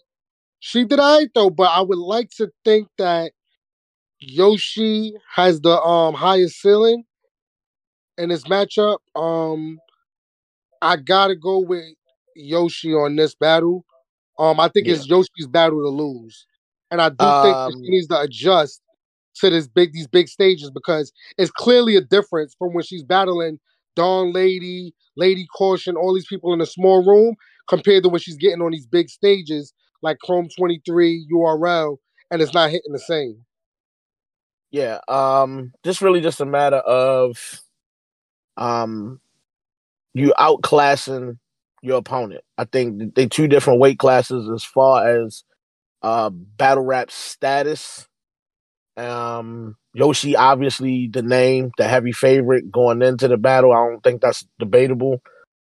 she 0.60 0.84
did 0.84 1.00
all 1.00 1.18
right 1.18 1.28
though, 1.34 1.50
but 1.50 1.70
I 1.70 1.80
would 1.82 1.98
like 1.98 2.30
to 2.38 2.50
think 2.64 2.88
that 2.98 3.32
Yoshi 4.20 5.14
has 5.34 5.60
the 5.60 5.80
um 5.80 6.14
highest 6.14 6.60
ceiling 6.60 7.04
in 8.18 8.28
this 8.28 8.44
matchup. 8.44 8.98
Um, 9.16 9.78
I 10.82 10.96
gotta 10.96 11.36
go 11.36 11.58
with 11.60 11.84
Yoshi 12.36 12.92
on 12.94 13.16
this 13.16 13.34
battle. 13.34 13.84
Um, 14.38 14.60
I 14.60 14.68
think 14.68 14.88
it's 14.88 15.06
Yoshi's 15.08 15.46
battle 15.48 15.82
to 15.82 15.88
lose, 15.88 16.46
and 16.90 17.00
I 17.02 17.10
do 17.10 17.34
think 17.42 17.58
that 17.66 17.74
Um, 17.74 17.82
she 17.84 17.90
needs 17.90 18.06
to 18.08 18.20
adjust 18.20 18.82
to 19.36 19.50
this 19.50 19.68
big 19.68 19.92
these 19.92 20.08
big 20.08 20.28
stages 20.28 20.70
because 20.70 21.12
it's 21.38 21.50
clearly 21.50 21.96
a 21.96 22.00
difference 22.00 22.54
from 22.58 22.74
when 22.74 22.84
she's 22.84 23.04
battling 23.04 23.58
Dawn 23.96 24.32
Lady, 24.32 24.94
Lady 25.16 25.46
Caution, 25.56 25.96
all 25.96 26.14
these 26.14 26.26
people 26.26 26.52
in 26.52 26.60
a 26.60 26.66
small 26.66 27.04
room 27.06 27.36
compared 27.68 28.02
to 28.04 28.08
when 28.08 28.20
she's 28.20 28.36
getting 28.36 28.62
on 28.62 28.72
these 28.72 28.86
big 28.86 29.08
stages 29.08 29.72
like 30.02 30.18
Chrome 30.18 30.48
23, 30.56 31.26
URL, 31.32 31.98
and 32.30 32.42
it's 32.42 32.54
not 32.54 32.70
hitting 32.70 32.92
the 32.92 32.98
same. 32.98 33.44
Yeah, 34.70 35.00
um, 35.08 35.72
just 35.84 36.00
really 36.00 36.20
just 36.20 36.40
a 36.40 36.46
matter 36.46 36.76
of 36.76 37.60
um 38.56 39.20
you 40.14 40.32
outclassing 40.38 41.38
your 41.82 41.98
opponent. 41.98 42.42
I 42.58 42.64
think 42.64 43.14
they 43.14 43.26
two 43.26 43.48
different 43.48 43.80
weight 43.80 43.98
classes 43.98 44.50
as 44.54 44.64
far 44.64 45.08
as 45.24 45.44
uh 46.02 46.30
battle 46.30 46.84
rap 46.84 47.10
status. 47.10 48.06
Um 48.96 49.76
Yoshi 49.94 50.36
obviously 50.36 51.08
the 51.12 51.22
name, 51.22 51.72
the 51.78 51.88
heavy 51.88 52.12
favorite 52.12 52.70
going 52.70 53.02
into 53.02 53.28
the 53.28 53.36
battle. 53.36 53.72
I 53.72 53.88
don't 53.88 54.02
think 54.02 54.20
that's 54.20 54.46
debatable. 54.58 55.20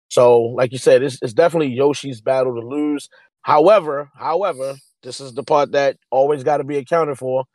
So, 0.09 0.41
like 0.41 0.71
you 0.71 0.79
said, 0.79 1.03
it's, 1.03 1.19
it's 1.21 1.33
definitely 1.33 1.73
Yoshi's 1.73 2.21
battle 2.21 2.55
to 2.59 2.67
lose. 2.67 3.09
However, 3.41 4.09
however, 4.15 4.75
this 5.03 5.19
is 5.19 5.33
the 5.33 5.43
part 5.43 5.71
that 5.71 5.97
always 6.11 6.43
got 6.43 6.57
to 6.57 6.63
be 6.63 6.77
accounted 6.77 7.17
for. 7.17 7.45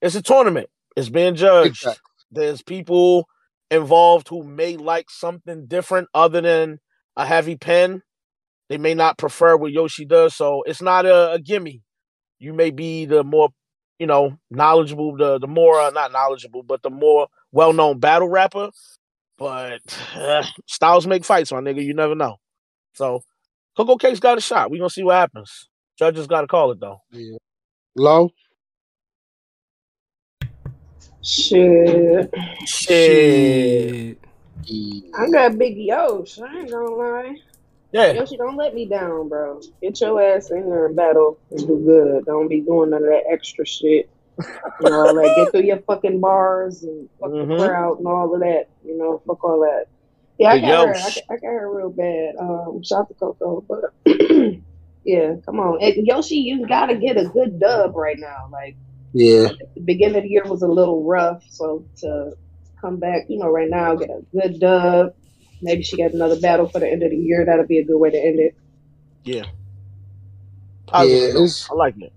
It's 0.00 0.14
a 0.14 0.22
tournament. 0.22 0.68
It's 0.96 1.08
being 1.08 1.34
judged. 1.34 1.82
Exactly. 1.82 2.00
There's 2.30 2.62
people 2.62 3.26
involved 3.70 4.28
who 4.28 4.42
may 4.42 4.76
like 4.76 5.10
something 5.10 5.66
different 5.66 6.08
other 6.14 6.40
than 6.40 6.78
a 7.16 7.26
heavy 7.26 7.56
pen. 7.56 8.02
They 8.68 8.78
may 8.78 8.94
not 8.94 9.18
prefer 9.18 9.56
what 9.56 9.72
Yoshi 9.72 10.04
does, 10.04 10.34
so 10.34 10.62
it's 10.66 10.82
not 10.82 11.06
a, 11.06 11.32
a 11.32 11.38
gimme. 11.38 11.82
You 12.38 12.52
may 12.52 12.70
be 12.70 13.04
the 13.04 13.22
more, 13.22 13.50
you 13.98 14.06
know, 14.06 14.38
knowledgeable, 14.50 15.16
the 15.16 15.38
the 15.38 15.46
more 15.46 15.80
uh, 15.80 15.90
not 15.90 16.12
knowledgeable, 16.12 16.62
but 16.62 16.82
the 16.82 16.90
more 16.90 17.28
well 17.52 17.72
known 17.72 18.00
battle 18.00 18.28
rapper. 18.28 18.70
But 19.38 19.80
uh, 20.14 20.44
styles 20.66 21.06
make 21.06 21.24
fights, 21.24 21.52
my 21.52 21.60
nigga. 21.60 21.84
You 21.84 21.94
never 21.94 22.14
know. 22.14 22.36
So 22.94 23.22
Coco 23.76 23.96
Cake's 23.96 24.20
got 24.20 24.38
a 24.38 24.40
shot. 24.40 24.70
We 24.70 24.78
gonna 24.78 24.90
see 24.90 25.02
what 25.02 25.16
happens. 25.16 25.68
Judges 25.98 26.26
got 26.26 26.42
to 26.42 26.46
call 26.46 26.70
it 26.72 26.80
though. 26.80 27.00
Yeah. 27.10 27.36
Low. 27.94 28.30
Shit. 31.22 32.32
Shit. 32.66 34.18
I 35.18 35.30
got 35.30 35.58
Big 35.58 35.76
Yosh. 35.76 36.38
I 36.40 36.60
ain't 36.60 36.70
gonna 36.70 36.90
lie. 36.90 37.36
Yeah. 37.92 38.12
Yoshi, 38.12 38.36
don't 38.36 38.56
let 38.56 38.74
me 38.74 38.86
down, 38.86 39.28
bro. 39.28 39.60
Get 39.80 40.00
your 40.00 40.20
ass 40.20 40.50
in 40.50 40.68
there 40.68 40.86
and 40.86 40.96
battle 40.96 41.38
and 41.50 41.60
do 41.66 41.78
good. 41.84 42.24
Don't 42.26 42.48
be 42.48 42.60
doing 42.60 42.90
none 42.90 43.02
of 43.02 43.08
that 43.08 43.24
extra 43.30 43.64
shit. 43.66 44.08
You 44.82 44.90
know, 44.90 45.04
like 45.12 45.34
get 45.36 45.50
through 45.50 45.62
your 45.62 45.78
fucking 45.78 46.20
bars 46.20 46.82
and 46.82 47.08
fuck 47.18 47.30
Mhm. 47.30 47.48
the 47.58 47.66
crowd 47.66 47.98
and 47.98 48.06
all 48.06 48.34
of 48.34 48.40
that. 48.40 48.68
You 48.84 48.98
know, 48.98 49.22
fuck 49.26 49.42
all 49.44 49.60
that. 49.60 49.86
Yeah, 50.38 50.48
I 50.50 50.54
Big 50.56 50.62
got 50.62 50.88
her. 50.88 50.94
I, 50.94 50.98
got- 51.00 51.22
I 51.30 51.34
got 51.36 51.46
her 51.46 51.76
real 51.76 51.90
bad. 51.90 52.34
Um, 52.38 52.82
shout 52.82 53.00
out 53.00 53.08
to 53.08 53.14
Coco, 53.14 53.64
but 53.68 53.94
yeah, 55.04 55.34
come 55.46 55.60
on, 55.60 55.82
and 55.82 56.06
Yoshi, 56.06 56.36
you 56.36 56.66
gotta 56.66 56.96
get 56.96 57.16
a 57.16 57.24
good 57.28 57.58
dub 57.60 57.94
right 57.96 58.18
now. 58.18 58.48
Like 58.52 58.76
Yeah. 59.12 59.48
the 59.74 59.80
beginning 59.84 60.16
of 60.18 60.22
the 60.24 60.28
year 60.28 60.44
was 60.44 60.62
a 60.62 60.68
little 60.68 61.04
rough, 61.04 61.42
so 61.48 61.84
to 62.00 62.32
come 62.80 62.98
back, 62.98 63.26
you 63.28 63.38
know, 63.38 63.48
right 63.48 63.70
now, 63.70 63.94
get 63.94 64.10
a 64.10 64.22
good 64.32 64.60
dub. 64.60 65.14
Maybe 65.62 65.82
she 65.82 65.96
got 65.96 66.12
another 66.12 66.38
battle 66.38 66.68
for 66.68 66.80
the 66.80 66.90
end 66.90 67.02
of 67.02 67.10
the 67.10 67.16
year. 67.16 67.44
That'll 67.46 67.66
be 67.66 67.78
a 67.78 67.84
good 67.84 67.96
way 67.98 68.10
to 68.10 68.18
end 68.18 68.38
it. 68.38 68.54
Yeah. 69.24 69.44
Positive 70.86 71.18
Yeah, 71.22 71.28
it's- 71.30 71.68
I 71.70 71.74
like 71.74 71.94
it. 72.00 72.12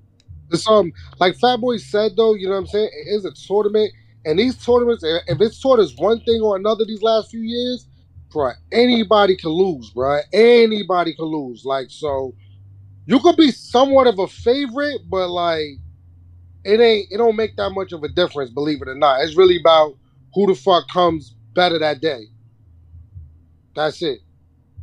It's 0.51 0.67
um 0.67 0.91
like 1.19 1.35
Fat 1.37 1.57
Boy 1.57 1.77
said 1.77 2.13
though, 2.17 2.33
you 2.33 2.47
know 2.47 2.53
what 2.53 2.61
I'm 2.61 2.67
saying? 2.67 2.89
It 3.05 3.09
is 3.15 3.23
a 3.23 3.31
tournament, 3.31 3.93
and 4.25 4.39
these 4.39 4.57
tournaments, 4.57 5.03
if 5.05 5.39
it's 5.41 5.61
taught 5.61 5.77
us 5.79 5.95
one 5.97 6.19
thing 6.21 6.41
or 6.41 6.55
another 6.55 6.85
these 6.85 7.03
last 7.03 7.29
few 7.29 7.41
years, 7.41 7.87
bro, 8.31 8.51
anybody 8.71 9.35
can 9.35 9.51
lose, 9.51 9.89
bro. 9.91 10.19
Anybody 10.33 11.13
can 11.15 11.25
lose. 11.25 11.65
Like 11.65 11.87
so, 11.89 12.33
you 13.05 13.19
could 13.19 13.37
be 13.37 13.51
somewhat 13.51 14.07
of 14.07 14.19
a 14.19 14.27
favorite, 14.27 15.01
but 15.09 15.29
like 15.29 15.79
it 16.63 16.79
ain't 16.79 17.07
it 17.11 17.17
don't 17.17 17.35
make 17.35 17.55
that 17.57 17.71
much 17.71 17.91
of 17.91 18.03
a 18.03 18.09
difference, 18.09 18.49
believe 18.49 18.81
it 18.81 18.87
or 18.87 18.95
not. 18.95 19.21
It's 19.21 19.35
really 19.35 19.59
about 19.59 19.95
who 20.33 20.47
the 20.47 20.55
fuck 20.55 20.87
comes 20.89 21.35
better 21.53 21.79
that 21.79 22.01
day. 22.01 22.25
That's 23.75 24.01
it. 24.01 24.19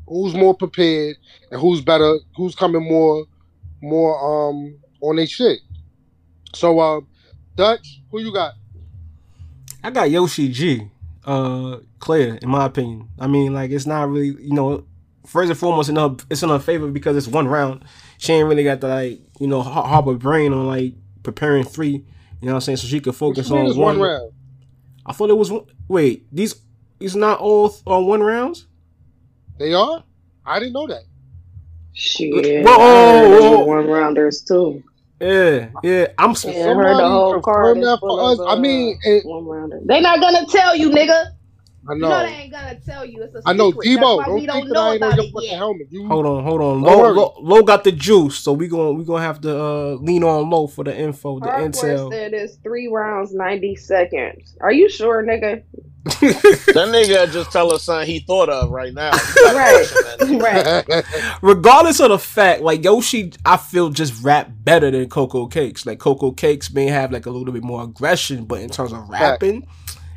Who's 0.07 0.35
more 0.35 0.55
prepared 0.55 1.17
and 1.51 1.61
who's 1.61 1.81
better, 1.81 2.19
who's 2.37 2.55
coming 2.55 2.83
more 2.83 3.27
more 3.83 4.49
um 4.51 4.79
on 5.03 5.17
their 5.17 5.27
shit. 5.27 5.61
So 6.55 6.81
um 6.81 7.09
Dutch, 7.55 8.03
who 8.11 8.21
you 8.21 8.33
got? 8.33 8.55
I 9.85 9.91
got 9.91 10.11
Yoshi 10.11 10.49
G, 10.49 10.91
uh, 11.27 11.79
Claire, 11.99 12.37
in 12.37 12.49
my 12.49 12.65
opinion. 12.65 13.09
I 13.19 13.27
mean, 13.27 13.53
like 13.53 13.71
it's 13.71 13.87
not 13.87 14.09
really, 14.09 14.29
you 14.43 14.55
know, 14.55 14.87
first 15.27 15.51
and 15.51 15.59
foremost, 15.59 15.89
in 15.89 15.97
her, 15.97 16.15
it's 16.31 16.43
in 16.43 16.49
her 16.49 16.59
favor 16.59 16.91
because 16.91 17.17
it's 17.17 17.27
one 17.27 17.49
round. 17.49 17.85
She 18.19 18.33
ain't 18.33 18.49
really 18.49 18.65
got 18.65 18.81
to 18.81 18.89
like, 18.89 19.21
you 19.41 19.47
know, 19.47 19.61
har- 19.63 19.87
harbor 19.87 20.15
brain 20.15 20.53
on 20.53 20.67
like 20.67 20.95
preparing 21.23 21.65
three. 21.65 21.91
You 22.41 22.49
know 22.49 22.53
what 22.53 22.55
I'm 22.55 22.61
saying? 22.63 22.77
So 22.79 22.87
she 22.87 23.01
could 23.01 23.15
focus 23.17 23.51
on 23.51 23.67
one. 23.67 23.77
one 23.77 24.01
round. 24.01 24.33
I 25.05 25.13
thought 25.13 25.31
it 25.31 25.37
was 25.37 25.51
one. 25.51 25.67
Wait, 25.89 26.27
these 26.35 26.55
these 26.99 27.17
not 27.17 27.39
all 27.41 27.69
th- 27.71 27.83
on 27.87 28.07
one 28.07 28.23
rounds. 28.23 28.67
They 29.59 29.73
are? 29.75 30.05
I 30.45 30.59
didn't 30.59 30.75
know 30.75 30.87
that. 30.87 31.03
Shit, 31.93 32.65
Whoa, 32.65 32.73
I 32.73 33.19
heard 33.19 33.31
whoa, 33.31 33.41
they 33.41 33.49
whoa. 33.57 33.65
one 33.65 33.87
rounders 33.87 34.43
too. 34.43 34.83
Yeah, 35.21 35.71
yeah. 35.83 36.09
I'm. 36.19 36.33
s- 36.33 36.45
Yeah, 36.45 36.55
I 36.65 36.65
Somebody 36.65 36.75
heard 36.75 36.99
the 36.99 37.09
whole 37.09 37.37
card 37.41 37.77
confirm 37.77 37.79
is 37.79 37.93
that 37.93 38.01
full 38.01 38.21
for 38.21 38.33
of. 38.33 38.41
I 38.47 38.57
mean, 38.61 38.99
uh, 39.07 39.11
it. 39.11 39.25
They 39.87 40.01
not 40.01 40.21
gonna 40.21 40.47
tell 40.47 40.77
you, 40.77 40.91
nigga. 40.91 41.27
I 41.89 41.95
You 41.95 42.01
know. 42.01 42.09
know 42.09 42.23
they 42.27 42.33
ain't 42.35 42.53
gonna 42.53 42.79
tell 42.87 43.05
you. 43.07 43.23
It's 43.25 43.35
a 43.35 43.43
I 43.45 43.53
know 43.55 43.73
secret. 43.73 43.87
That's 43.95 44.15
Debo. 44.15 44.17
Don't 44.27 44.35
we 44.35 44.47
think 44.51 44.69
don't 44.69 44.69
that 44.69 44.77
know 44.77 44.81
I 44.81 44.95
ain't 44.95 45.05
on 45.05 45.15
about 45.15 45.17
your 45.17 45.25
it 45.25 45.33
fucking 45.35 45.43
yet. 45.43 45.59
helmet. 45.59 45.89
You, 45.91 46.07
Hold 46.09 46.27
on, 46.27 46.45
hold 46.45 46.63
on. 46.63 46.83
Don't 46.83 46.99
Low, 46.99 47.03
low, 47.09 47.35
low 47.41 47.63
got 47.63 47.85
the 47.85 47.93
juice, 47.93 48.39
so 48.39 48.53
we 48.53 48.69
gonna 48.69 48.93
we 48.93 49.05
gonna 49.05 49.23
have 49.25 49.41
to 49.43 49.59
uh, 49.61 49.91
lean 50.01 50.25
on 50.25 50.51
low 50.51 50.67
for 50.69 50.85
the 50.85 50.97
info, 50.97 51.41
the 51.41 51.51
Hardcore 51.51 51.99
intel. 51.99 52.09
said 52.09 52.35
it's 52.35 52.57
three 52.65 52.89
rounds, 52.89 53.35
ninety 53.35 53.77
seconds. 53.77 54.57
Are 54.61 54.73
you 54.73 54.89
sure, 54.91 55.25
nigga? 55.25 55.63
That 56.07 56.89
nigga 56.93 57.31
just 57.33 57.51
tell 57.51 57.73
us 57.73 57.85
something 57.85 58.07
he 58.09 58.21
thought 58.21 58.49
of 58.49 58.71
right 58.71 58.95
now. 58.95 59.11
Right. 59.47 59.87
question 59.89 60.03
that 60.05 60.21
nigga. 60.21 60.97
right. 61.23 61.37
regardless 61.43 62.01
of 62.01 62.11
the 62.11 62.19
fact, 62.19 62.63
like 62.63 62.85
Yoshi, 62.85 63.33
I 63.45 63.57
feel 63.57 63.91
just 63.91 64.23
rap 64.23 64.51
better 64.63 64.91
than 64.91 65.09
Coco 65.09 65.47
Cakes. 65.47 65.87
Like 65.87 65.99
Coco 65.99 66.31
Cakes 66.33 66.73
may 66.73 66.87
have 66.87 67.13
like 67.13 67.27
a 67.27 67.31
little 67.31 67.53
bit 67.53 67.63
more 67.65 67.83
aggression, 67.85 68.45
but 68.45 68.61
in 68.61 68.71
terms 68.71 68.93
of 68.93 69.09
rapping, 69.09 69.67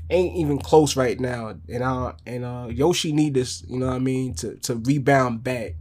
ain't 0.09 0.35
even 0.35 0.59
close 0.59 0.95
right 0.95 1.19
now. 1.19 1.55
And 1.67 1.83
uh 1.83 2.13
and 2.25 2.45
uh 2.45 2.67
Yoshi 2.69 3.11
need 3.11 3.33
this, 3.33 3.63
you 3.67 3.79
know 3.79 3.87
what 3.87 3.95
I 3.95 3.99
mean, 3.99 4.33
to 4.35 4.55
to 4.57 4.75
rebound 4.75 5.43
back 5.43 5.73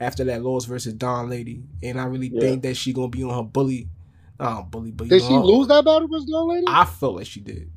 after 0.00 0.24
that 0.24 0.42
loss 0.42 0.64
versus 0.64 0.92
Don 0.94 1.30
Lady, 1.30 1.62
and 1.82 2.00
I 2.00 2.04
really 2.04 2.28
Yeah. 2.32 2.40
think 2.40 2.62
that 2.62 2.76
she 2.76 2.92
gonna 2.92 3.08
be 3.08 3.22
on 3.22 3.34
her 3.34 3.42
bully. 3.42 3.88
Oh, 4.40 4.62
bully, 4.64 4.90
but 4.90 5.08
Did 5.08 5.22
know, 5.22 5.28
she 5.28 5.34
lose 5.34 5.68
that 5.68 5.84
battle 5.84 6.08
versus 6.08 6.28
Young 6.28 6.48
Lady? 6.48 6.66
I 6.68 6.84
felt 6.84 7.14
like 7.16 7.26
she 7.26 7.40
did. 7.40 7.70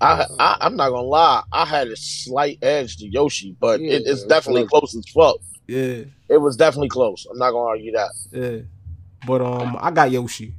I, 0.00 0.24
I 0.38 0.56
I'm 0.62 0.76
not 0.76 0.90
gonna 0.90 1.02
lie, 1.06 1.42
I 1.52 1.64
had 1.66 1.88
a 1.88 1.96
slight 1.96 2.58
edge 2.62 2.96
to 2.98 3.06
Yoshi, 3.08 3.54
but 3.60 3.80
Yeah, 3.80 3.92
it, 3.94 4.02
it's 4.06 4.24
definitely 4.24 4.62
it's 4.62 4.70
close 4.70 4.96
as 4.96 5.04
fuck. 5.14 5.36
Yeah, 5.68 6.04
It 6.28 6.38
was 6.40 6.56
definitely 6.56 6.88
close. 6.88 7.26
I'm 7.30 7.38
not 7.38 7.50
gonna 7.52 7.68
argue 7.68 7.92
that. 7.92 8.10
yeah. 8.32 8.58
But 9.26 9.42
um, 9.42 9.76
I 9.80 9.90
got 9.90 10.10
Yoshi. 10.10 10.54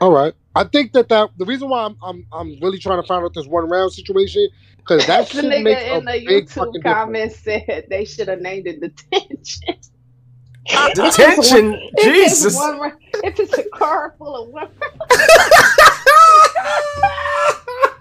All 0.00 0.10
right. 0.12 0.32
I 0.54 0.64
think 0.64 0.92
that, 0.94 1.08
that 1.10 1.30
the 1.36 1.44
reason 1.44 1.68
why 1.68 1.84
I'm, 1.84 1.96
I'm 2.02 2.26
I'm 2.32 2.58
really 2.62 2.78
trying 2.78 3.00
to 3.02 3.06
find 3.06 3.22
out 3.24 3.34
this 3.34 3.46
one 3.46 3.68
round 3.68 3.92
situation 3.92 4.48
because 4.78 5.06
that 5.06 5.28
the 5.28 5.42
shit 5.42 5.62
makes 5.62 5.82
nigga 5.82 5.92
a 5.92 5.98
in 5.98 6.04
the 6.06 6.12
big 6.26 6.44
YouTube 6.46 6.48
fucking 6.48 6.72
difference. 6.72 6.94
comments 6.94 7.38
said 7.40 7.86
they 7.90 8.04
should 8.06 8.28
have 8.28 8.40
named 8.40 8.66
it 8.66 8.80
detention. 8.80 9.76
Detention, 10.94 11.74
If 11.74 12.06
it's 12.06 12.42
Jesus. 12.42 12.54
one 12.56 12.92
if 13.24 13.38
it's 13.40 13.58
a 13.58 13.64
car 13.70 14.14
full 14.18 14.44
of 14.44 14.48
women. 14.50 14.70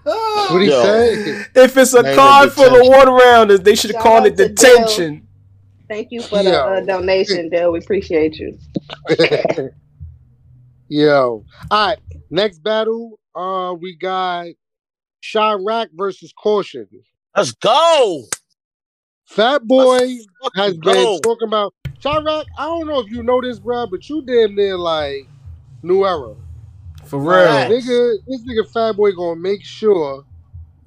What 0.10 0.62
he 0.62 0.70
Yo. 0.70 0.84
say? 0.84 1.46
If 1.56 1.78
it's 1.78 1.94
a 1.94 2.01
Name 2.04 2.16
card 2.16 2.51
full 2.51 2.66
of 2.66 2.72
detention. 2.74 2.92
one 2.92 3.10
rounders, 3.10 3.60
they 3.62 3.75
should 3.75 3.92
have 3.92 4.01
called 4.01 4.25
it 4.25 4.38
to 4.38 4.48
detention. 4.50 5.28
Thank 5.88 6.12
you 6.12 6.22
for 6.22 6.44
the 6.44 6.56
uh, 6.56 6.82
donation, 6.82 7.50
Dale. 7.50 7.72
We 7.72 7.80
appreciate 7.80 8.38
you. 8.38 8.58
Yo. 10.88 11.46
All 11.72 11.88
right. 11.88 11.98
Next 12.30 12.60
battle, 12.60 13.20
uh, 13.36 13.75
we 13.80 13.96
got 13.96 14.48
Chirac 15.24 15.88
versus 15.94 16.32
Caution. 16.34 16.88
Let's 17.36 17.51
go. 17.54 18.24
Fat 19.25 19.63
Boy 19.68 20.00
Let's 20.00 20.25
has 20.56 20.78
go. 20.78 20.94
been 20.94 21.22
talking 21.22 21.48
about 21.48 21.74
Chirac. 22.01 22.46
I 22.58 22.66
don't 22.66 22.88
know 22.88 23.00
if 23.00 23.12
you 23.12 23.24
know 23.24 23.42
this, 23.42 23.60
bro, 23.60 23.88
but 23.88 24.08
you 24.10 24.24
damn 24.24 24.56
near 24.56 24.78
like 24.78 25.28
New 25.84 26.06
Era. 26.06 26.36
For 27.10 27.18
real. 27.20 27.46
Facts. 27.46 27.72
nigga, 27.74 28.18
this 28.28 28.42
nigga 28.46 28.72
Fat 28.72 28.96
Boy 28.96 29.12
gonna 29.13 29.39
make 29.39 29.63
sure 29.63 30.24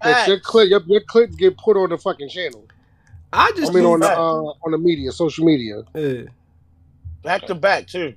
that 0.02 0.29
your 0.29 0.38
clip, 0.41 0.71
your, 0.71 0.81
your 0.87 1.00
clips 1.00 1.35
get 1.35 1.57
put 1.59 1.76
on 1.76 1.91
the 1.91 1.99
fucking 1.99 2.29
channel. 2.29 2.67
I 3.33 3.50
just 3.57 3.73
I 3.73 3.75
mean, 3.75 3.85
on 3.85 4.00
the 4.00 4.11
uh, 4.11 4.52
on 4.64 4.71
the 4.71 4.79
media, 4.79 5.11
social 5.11 5.45
media. 5.45 5.83
Yeah. 5.95 6.23
back 7.25 7.43
to 7.47 7.55
back 7.55 7.88
too. 7.88 8.14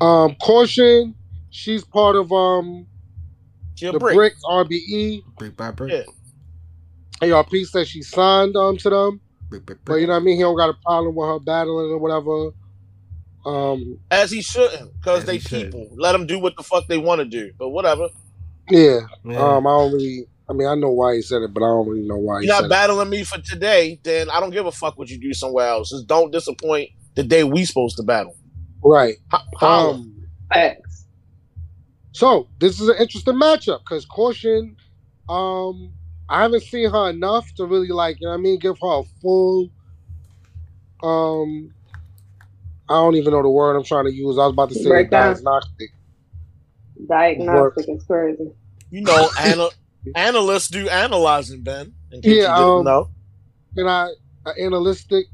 Um, 0.00 0.34
Caution, 0.40 1.14
she's 1.50 1.84
part 1.84 2.16
of 2.16 2.32
um 2.32 2.86
She 3.74 3.86
a 3.86 3.92
the 3.92 3.98
brick. 3.98 4.14
Bricks 4.14 4.42
RBE. 4.44 5.22
brick 5.36 5.56
by 5.56 5.70
brick. 5.72 5.92
Yeah. 5.92 6.04
ARP 7.34 7.50
said 7.64 7.86
she 7.86 8.00
signed 8.00 8.56
um 8.56 8.78
to 8.78 8.88
them, 8.88 9.20
Brick, 9.50 9.66
brick, 9.66 9.78
but 9.84 9.96
you 9.96 10.06
know 10.06 10.14
what 10.14 10.20
I 10.20 10.24
mean. 10.24 10.36
He 10.36 10.42
don't 10.42 10.56
got 10.56 10.70
a 10.70 10.74
problem 10.82 11.14
with 11.14 11.28
her 11.28 11.38
battling 11.40 11.90
or 11.90 11.98
whatever. 11.98 12.52
Um, 13.46 13.98
As 14.10 14.30
he 14.30 14.42
shouldn't, 14.42 14.92
because 14.94 15.24
they 15.24 15.34
he 15.34 15.40
should. 15.40 15.72
people. 15.72 15.88
Let 15.96 16.12
them 16.12 16.26
do 16.26 16.38
what 16.38 16.56
the 16.56 16.62
fuck 16.62 16.86
they 16.88 16.98
want 16.98 17.20
to 17.20 17.24
do. 17.24 17.52
But 17.58 17.70
whatever. 17.70 18.08
yeah. 18.68 19.00
Yeah. 19.24 19.38
Um, 19.56 19.66
I 19.66 19.70
don't 19.70 19.92
really. 19.92 20.26
I 20.48 20.52
mean, 20.52 20.66
I 20.66 20.74
know 20.74 20.90
why 20.90 21.14
he 21.14 21.22
said 21.22 21.42
it, 21.42 21.54
but 21.54 21.62
I 21.62 21.66
don't 21.68 21.88
really 21.88 22.06
know 22.06 22.16
why 22.16 22.40
he 22.40 22.46
You're 22.48 22.56
said 22.56 22.62
not 22.62 22.66
it. 22.66 22.70
battling 22.70 23.08
me 23.10 23.22
for 23.22 23.38
today, 23.40 24.00
then 24.02 24.28
I 24.30 24.40
don't 24.40 24.50
give 24.50 24.66
a 24.66 24.72
fuck 24.72 24.98
what 24.98 25.08
you 25.08 25.18
do 25.18 25.32
somewhere 25.32 25.68
else. 25.68 25.90
Just 25.90 26.06
don't 26.08 26.32
disappoint 26.32 26.90
the 27.14 27.22
day 27.22 27.44
we 27.44 27.64
supposed 27.64 27.96
to 27.98 28.02
battle. 28.02 28.36
Right. 28.82 29.16
Ho- 29.30 29.44
holla. 29.56 29.94
Um. 29.94 30.26
Facts. 30.52 31.06
So 32.12 32.48
this 32.58 32.80
is 32.80 32.88
an 32.88 32.96
interesting 32.98 33.34
matchup 33.34 33.78
because 33.80 34.04
Caution, 34.06 34.76
um, 35.28 35.92
I 36.28 36.42
haven't 36.42 36.64
seen 36.64 36.90
her 36.90 37.10
enough 37.10 37.54
to 37.54 37.64
really 37.66 37.88
like, 37.88 38.16
you 38.20 38.26
know 38.26 38.32
what 38.32 38.38
I 38.38 38.42
mean, 38.42 38.58
give 38.58 38.76
her 38.82 38.98
a 39.00 39.02
full, 39.22 39.68
um, 41.02 41.72
I 42.90 42.94
don't 42.94 43.14
even 43.16 43.32
know 43.32 43.42
the 43.42 43.48
word 43.50 43.76
I'm 43.76 43.84
trying 43.84 44.06
to 44.06 44.12
use. 44.12 44.36
I 44.38 44.46
was 44.46 44.52
about 44.52 44.70
to 44.70 44.74
say 44.74 44.88
Breakdown. 44.88 45.34
diagnostic. 45.34 45.90
Diagnostic 47.08 47.86
is 47.88 48.04
crazy. 48.04 48.50
you 48.90 49.02
know, 49.02 49.30
ana- 49.38 49.70
analysts 50.16 50.68
do 50.68 50.88
analyzing, 50.88 51.62
Ben. 51.62 51.94
In 52.12 52.20
case 52.22 52.42
Yeah, 52.42 52.50
you 52.58 52.64
didn't 52.64 52.68
um, 52.80 52.84
know. 52.84 53.10
And 53.76 53.88
I, 53.88 54.08
uh, 54.46 54.52
analytic. 54.60 55.26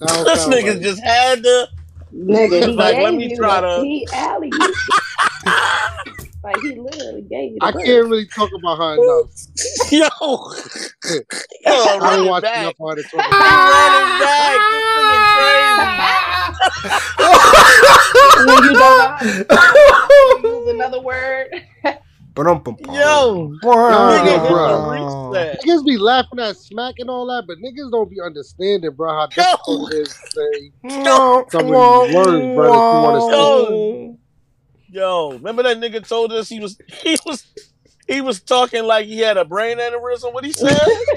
This 0.00 0.44
sound 0.44 0.52
nigga 0.52 0.74
right. 0.74 0.82
just 0.82 1.02
had 1.02 1.42
to. 1.42 1.68
Nigga, 2.14 2.68
he 2.68 2.72
Like, 2.76 2.96
let 2.98 3.14
me 3.14 3.36
try 3.36 3.60
to- 3.60 3.82
he 3.82 4.06
alley 4.12 4.50
Like 6.44 6.58
he 6.60 6.74
literally 6.78 7.22
gave 7.22 7.52
you 7.52 7.58
the 7.58 7.64
I 7.66 7.70
bird. 7.72 7.84
can't 7.84 8.06
really 8.08 8.26
talk 8.26 8.50
about 8.58 8.76
her 8.76 8.94
enough. 8.94 9.30
Yo. 9.90 10.04
Yo, 11.64 11.72
I 11.72 11.96
run 11.98 12.18
don't 12.18 12.26
it 12.26 12.30
watch 12.30 12.42
back. 12.42 12.58
enough 12.60 12.74
of 12.78 12.88
her 12.90 12.96
to 12.96 13.02
talk 13.02 13.22
He 13.24 13.28
about. 13.28 13.70
running 13.72 14.18
back. 14.20 14.58
This 14.70 14.84
nigga 15.00 15.18
crazy. 15.34 15.88
when 18.46 18.58
you 18.64 18.72
don't 18.74 18.98
know 18.98 19.08
how 19.08 19.18
to 20.42 20.48
use 20.48 20.68
another 20.68 21.00
word. 21.00 21.46
Ba-dum-bum-bum. 22.34 22.94
Yo, 22.94 23.54
bro, 23.62 23.72
nigga 23.72 24.24
hit 24.24 24.42
the 24.42 24.48
Niggas 25.64 25.84
be 25.86 25.96
laughing 25.96 26.40
at 26.40 26.56
smack 26.56 26.94
and 26.98 27.08
all 27.08 27.26
that, 27.26 27.44
but 27.46 27.58
niggas 27.58 27.90
don't 27.92 28.10
be 28.10 28.20
understanding, 28.20 28.90
bro, 28.90 29.08
how 29.10 29.26
difficult 29.28 29.92
it 29.94 29.98
is 30.00 30.08
to 30.08 30.14
say. 30.32 30.72
Yo, 31.04 31.44
Some 31.50 31.72
of 31.72 32.06
these 32.08 32.16
words, 32.16 32.54
brother, 32.56 32.76
if 32.76 32.92
you 32.92 33.00
wanna 33.00 33.20
Yo, 34.94 35.32
remember 35.32 35.64
that 35.64 35.78
nigga 35.78 36.06
told 36.06 36.32
us 36.32 36.48
he 36.48 36.60
was 36.60 36.78
he 37.02 37.18
was 37.26 37.44
he 38.06 38.20
was 38.20 38.40
talking 38.40 38.84
like 38.84 39.06
he 39.06 39.18
had 39.18 39.36
a 39.36 39.44
brain 39.44 39.78
aneurysm. 39.78 40.32
What 40.32 40.44
he 40.44 40.52
said? 40.52 40.70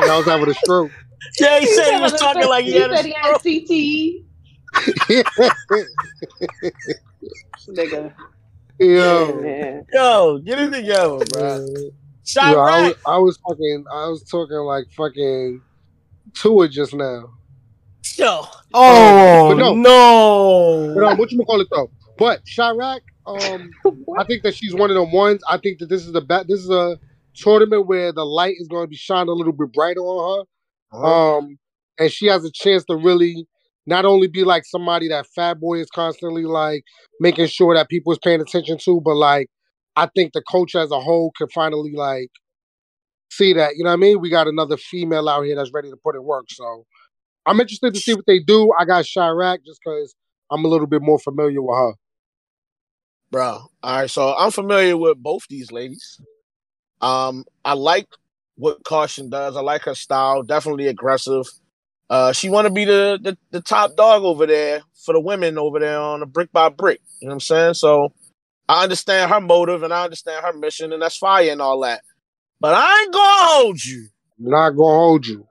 And 0.00 0.10
I 0.10 0.16
was 0.16 0.24
having 0.24 0.48
a 0.48 0.54
stroke. 0.54 0.90
yeah, 1.38 1.60
he 1.60 1.66
said 1.66 1.94
he 1.96 2.00
was 2.00 2.12
talking 2.14 2.48
like 2.48 2.64
he 2.64 2.72
had 2.80 2.90
a 2.90 2.96
said 2.96 3.04
he 3.04 3.12
had 3.12 3.36
stroke. 3.38 3.42
CTE. 3.42 4.24
Nigga. 7.68 8.14
Yo. 8.78 9.42
Yeah. 9.44 9.80
Yo, 9.92 10.38
get 10.38 10.58
it 10.60 10.70
together, 10.72 11.24
bro. 11.26 11.66
Yo, 11.66 11.90
Shot 12.24 12.56
I, 12.56 12.88
was. 12.88 12.94
I 13.06 13.18
was 13.18 13.38
fucking, 13.46 13.84
I 13.92 14.08
was 14.08 14.22
talking 14.22 14.56
like 14.56 14.86
fucking 14.96 15.60
Tua 16.34 16.68
just 16.68 16.94
now. 16.94 17.30
Yo, 18.16 18.44
Oh 18.72 19.48
But 19.50 19.54
no. 19.58 19.74
no! 19.74 20.94
But 20.94 21.04
um, 21.04 21.18
what 21.18 21.30
you 21.30 21.44
call 21.44 21.60
it 21.60 21.68
though? 21.70 21.90
But 22.16 22.44
Chirac, 22.44 23.00
um, 23.28 23.70
I 24.18 24.24
think 24.24 24.42
that 24.42 24.54
she's 24.54 24.74
one 24.74 24.90
of 24.90 24.96
them 24.96 25.12
ones. 25.12 25.42
I 25.48 25.58
think 25.58 25.78
that 25.80 25.88
this 25.88 26.06
is 26.06 26.12
the 26.12 26.20
bat. 26.20 26.46
This 26.48 26.60
is 26.60 26.70
a 26.70 26.98
tournament 27.34 27.86
where 27.86 28.12
the 28.12 28.24
light 28.24 28.56
is 28.58 28.68
going 28.68 28.84
to 28.84 28.88
be 28.88 28.96
shined 28.96 29.28
a 29.28 29.32
little 29.32 29.52
bit 29.52 29.72
brighter 29.72 30.00
on 30.00 30.46
her. 30.92 30.98
Um, 30.98 31.58
and 31.98 32.10
she 32.10 32.26
has 32.26 32.44
a 32.44 32.50
chance 32.52 32.84
to 32.86 32.96
really 32.96 33.46
not 33.86 34.04
only 34.04 34.28
be 34.28 34.44
like 34.44 34.64
somebody 34.64 35.08
that 35.08 35.26
Fat 35.34 35.60
Boy 35.60 35.80
is 35.80 35.90
constantly 35.90 36.44
like 36.44 36.84
making 37.20 37.46
sure 37.46 37.74
that 37.74 37.88
people 37.88 38.12
is 38.12 38.18
paying 38.18 38.40
attention 38.40 38.78
to, 38.84 39.00
but 39.04 39.14
like 39.14 39.48
I 39.96 40.08
think 40.14 40.32
the 40.32 40.42
coach 40.42 40.74
as 40.74 40.90
a 40.90 41.00
whole 41.00 41.32
can 41.36 41.48
finally 41.48 41.92
like 41.94 42.30
see 43.30 43.52
that. 43.54 43.76
You 43.76 43.84
know 43.84 43.90
what 43.90 43.94
I 43.94 43.96
mean? 43.96 44.20
We 44.20 44.30
got 44.30 44.46
another 44.46 44.76
female 44.76 45.28
out 45.28 45.42
here 45.42 45.56
that's 45.56 45.72
ready 45.72 45.90
to 45.90 45.96
put 45.96 46.14
in 46.14 46.22
work. 46.22 46.46
So 46.50 46.84
I'm 47.46 47.60
interested 47.60 47.94
to 47.94 48.00
see 48.00 48.14
what 48.14 48.26
they 48.26 48.40
do. 48.40 48.72
I 48.78 48.84
got 48.84 49.04
Chirac 49.04 49.58
just 49.66 49.80
because 49.84 50.14
I'm 50.50 50.64
a 50.64 50.68
little 50.68 50.86
bit 50.86 51.02
more 51.02 51.18
familiar 51.18 51.62
with 51.62 51.76
her. 51.76 51.92
Bro. 53.30 53.60
All 53.82 54.00
right, 54.00 54.10
so 54.10 54.34
I'm 54.36 54.50
familiar 54.50 54.96
with 54.96 55.18
both 55.18 55.46
these 55.48 55.72
ladies. 55.72 56.20
Um, 57.00 57.44
I 57.64 57.74
like 57.74 58.08
what 58.56 58.82
Caution 58.84 59.30
does. 59.30 59.56
I 59.56 59.60
like 59.60 59.82
her 59.82 59.94
style. 59.94 60.42
Definitely 60.42 60.88
aggressive. 60.88 61.46
Uh, 62.10 62.32
she 62.32 62.48
want 62.48 62.66
to 62.66 62.72
be 62.72 62.84
the, 62.84 63.18
the 63.22 63.36
the 63.50 63.60
top 63.60 63.94
dog 63.96 64.22
over 64.22 64.46
there 64.46 64.80
for 65.04 65.12
the 65.12 65.20
women 65.20 65.58
over 65.58 65.78
there 65.78 65.98
on 65.98 66.20
the 66.20 66.26
brick 66.26 66.50
by 66.52 66.68
brick. 66.68 67.00
You 67.20 67.28
know 67.28 67.32
what 67.32 67.34
I'm 67.34 67.40
saying? 67.40 67.74
So 67.74 68.12
I 68.68 68.82
understand 68.82 69.30
her 69.30 69.40
motive 69.40 69.82
and 69.82 69.92
I 69.92 70.04
understand 70.04 70.44
her 70.44 70.52
mission, 70.52 70.92
and 70.92 71.02
that's 71.02 71.18
fire 71.18 71.50
and 71.50 71.60
all 71.60 71.80
that. 71.80 72.02
But 72.60 72.74
I 72.74 73.02
ain't 73.02 73.12
gonna 73.12 73.48
hold 73.48 73.84
you. 73.84 74.08
I'm 74.38 74.50
not 74.50 74.70
gonna 74.70 74.98
hold 74.98 75.26
you. 75.26 75.46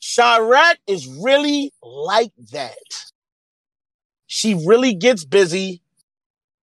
Chirac 0.00 0.76
is 0.86 1.06
really 1.06 1.72
like 1.82 2.32
that. 2.52 2.76
She 4.26 4.54
really 4.66 4.94
gets 4.94 5.24
busy. 5.24 5.80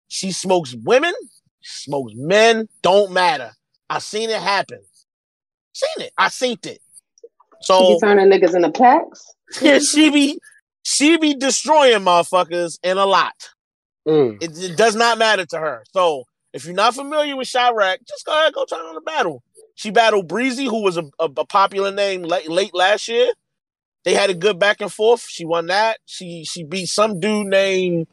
She 0.09 0.31
smokes 0.31 0.75
women, 0.75 1.13
smokes 1.61 2.13
men, 2.15 2.67
don't 2.81 3.11
matter. 3.11 3.51
I 3.89 3.99
seen 3.99 4.29
it 4.29 4.41
happen. 4.41 4.79
Seen 5.73 6.05
it. 6.05 6.11
I 6.17 6.27
seen 6.27 6.57
it. 6.63 6.81
She 7.21 7.27
So 7.61 7.95
be 7.95 7.99
turning 7.99 8.27
niggas 8.27 8.55
into 8.55 8.71
packs. 8.71 9.33
yeah, 9.61 9.79
she 9.79 10.09
be 10.09 10.39
she 10.83 11.17
be 11.17 11.33
destroying 11.35 12.01
motherfuckers 12.01 12.79
in 12.83 12.97
a 12.97 13.05
lot. 13.05 13.49
Mm. 14.07 14.41
It, 14.41 14.57
it 14.57 14.77
does 14.77 14.95
not 14.95 15.17
matter 15.17 15.45
to 15.45 15.59
her. 15.59 15.83
So 15.93 16.23
if 16.53 16.65
you're 16.65 16.73
not 16.73 16.95
familiar 16.95 17.35
with 17.35 17.47
Chirac, 17.47 17.97
just 18.07 18.25
go 18.25 18.33
ahead, 18.33 18.53
go 18.53 18.65
try 18.65 18.79
on 18.79 18.95
the 18.95 19.01
battle. 19.01 19.43
She 19.75 19.91
battled 19.91 20.27
Breezy, 20.27 20.65
who 20.65 20.81
was 20.83 20.97
a, 20.97 21.03
a, 21.19 21.25
a 21.25 21.45
popular 21.45 21.91
name 21.91 22.23
late, 22.23 22.49
late 22.49 22.73
last 22.73 23.07
year. 23.07 23.29
They 24.03 24.13
had 24.13 24.29
a 24.29 24.33
good 24.33 24.59
back 24.59 24.81
and 24.81 24.91
forth. 24.91 25.25
She 25.27 25.45
won 25.45 25.67
that. 25.67 25.99
She 26.05 26.43
she 26.45 26.63
beat 26.63 26.87
some 26.87 27.19
dude 27.19 27.47
named 27.47 28.07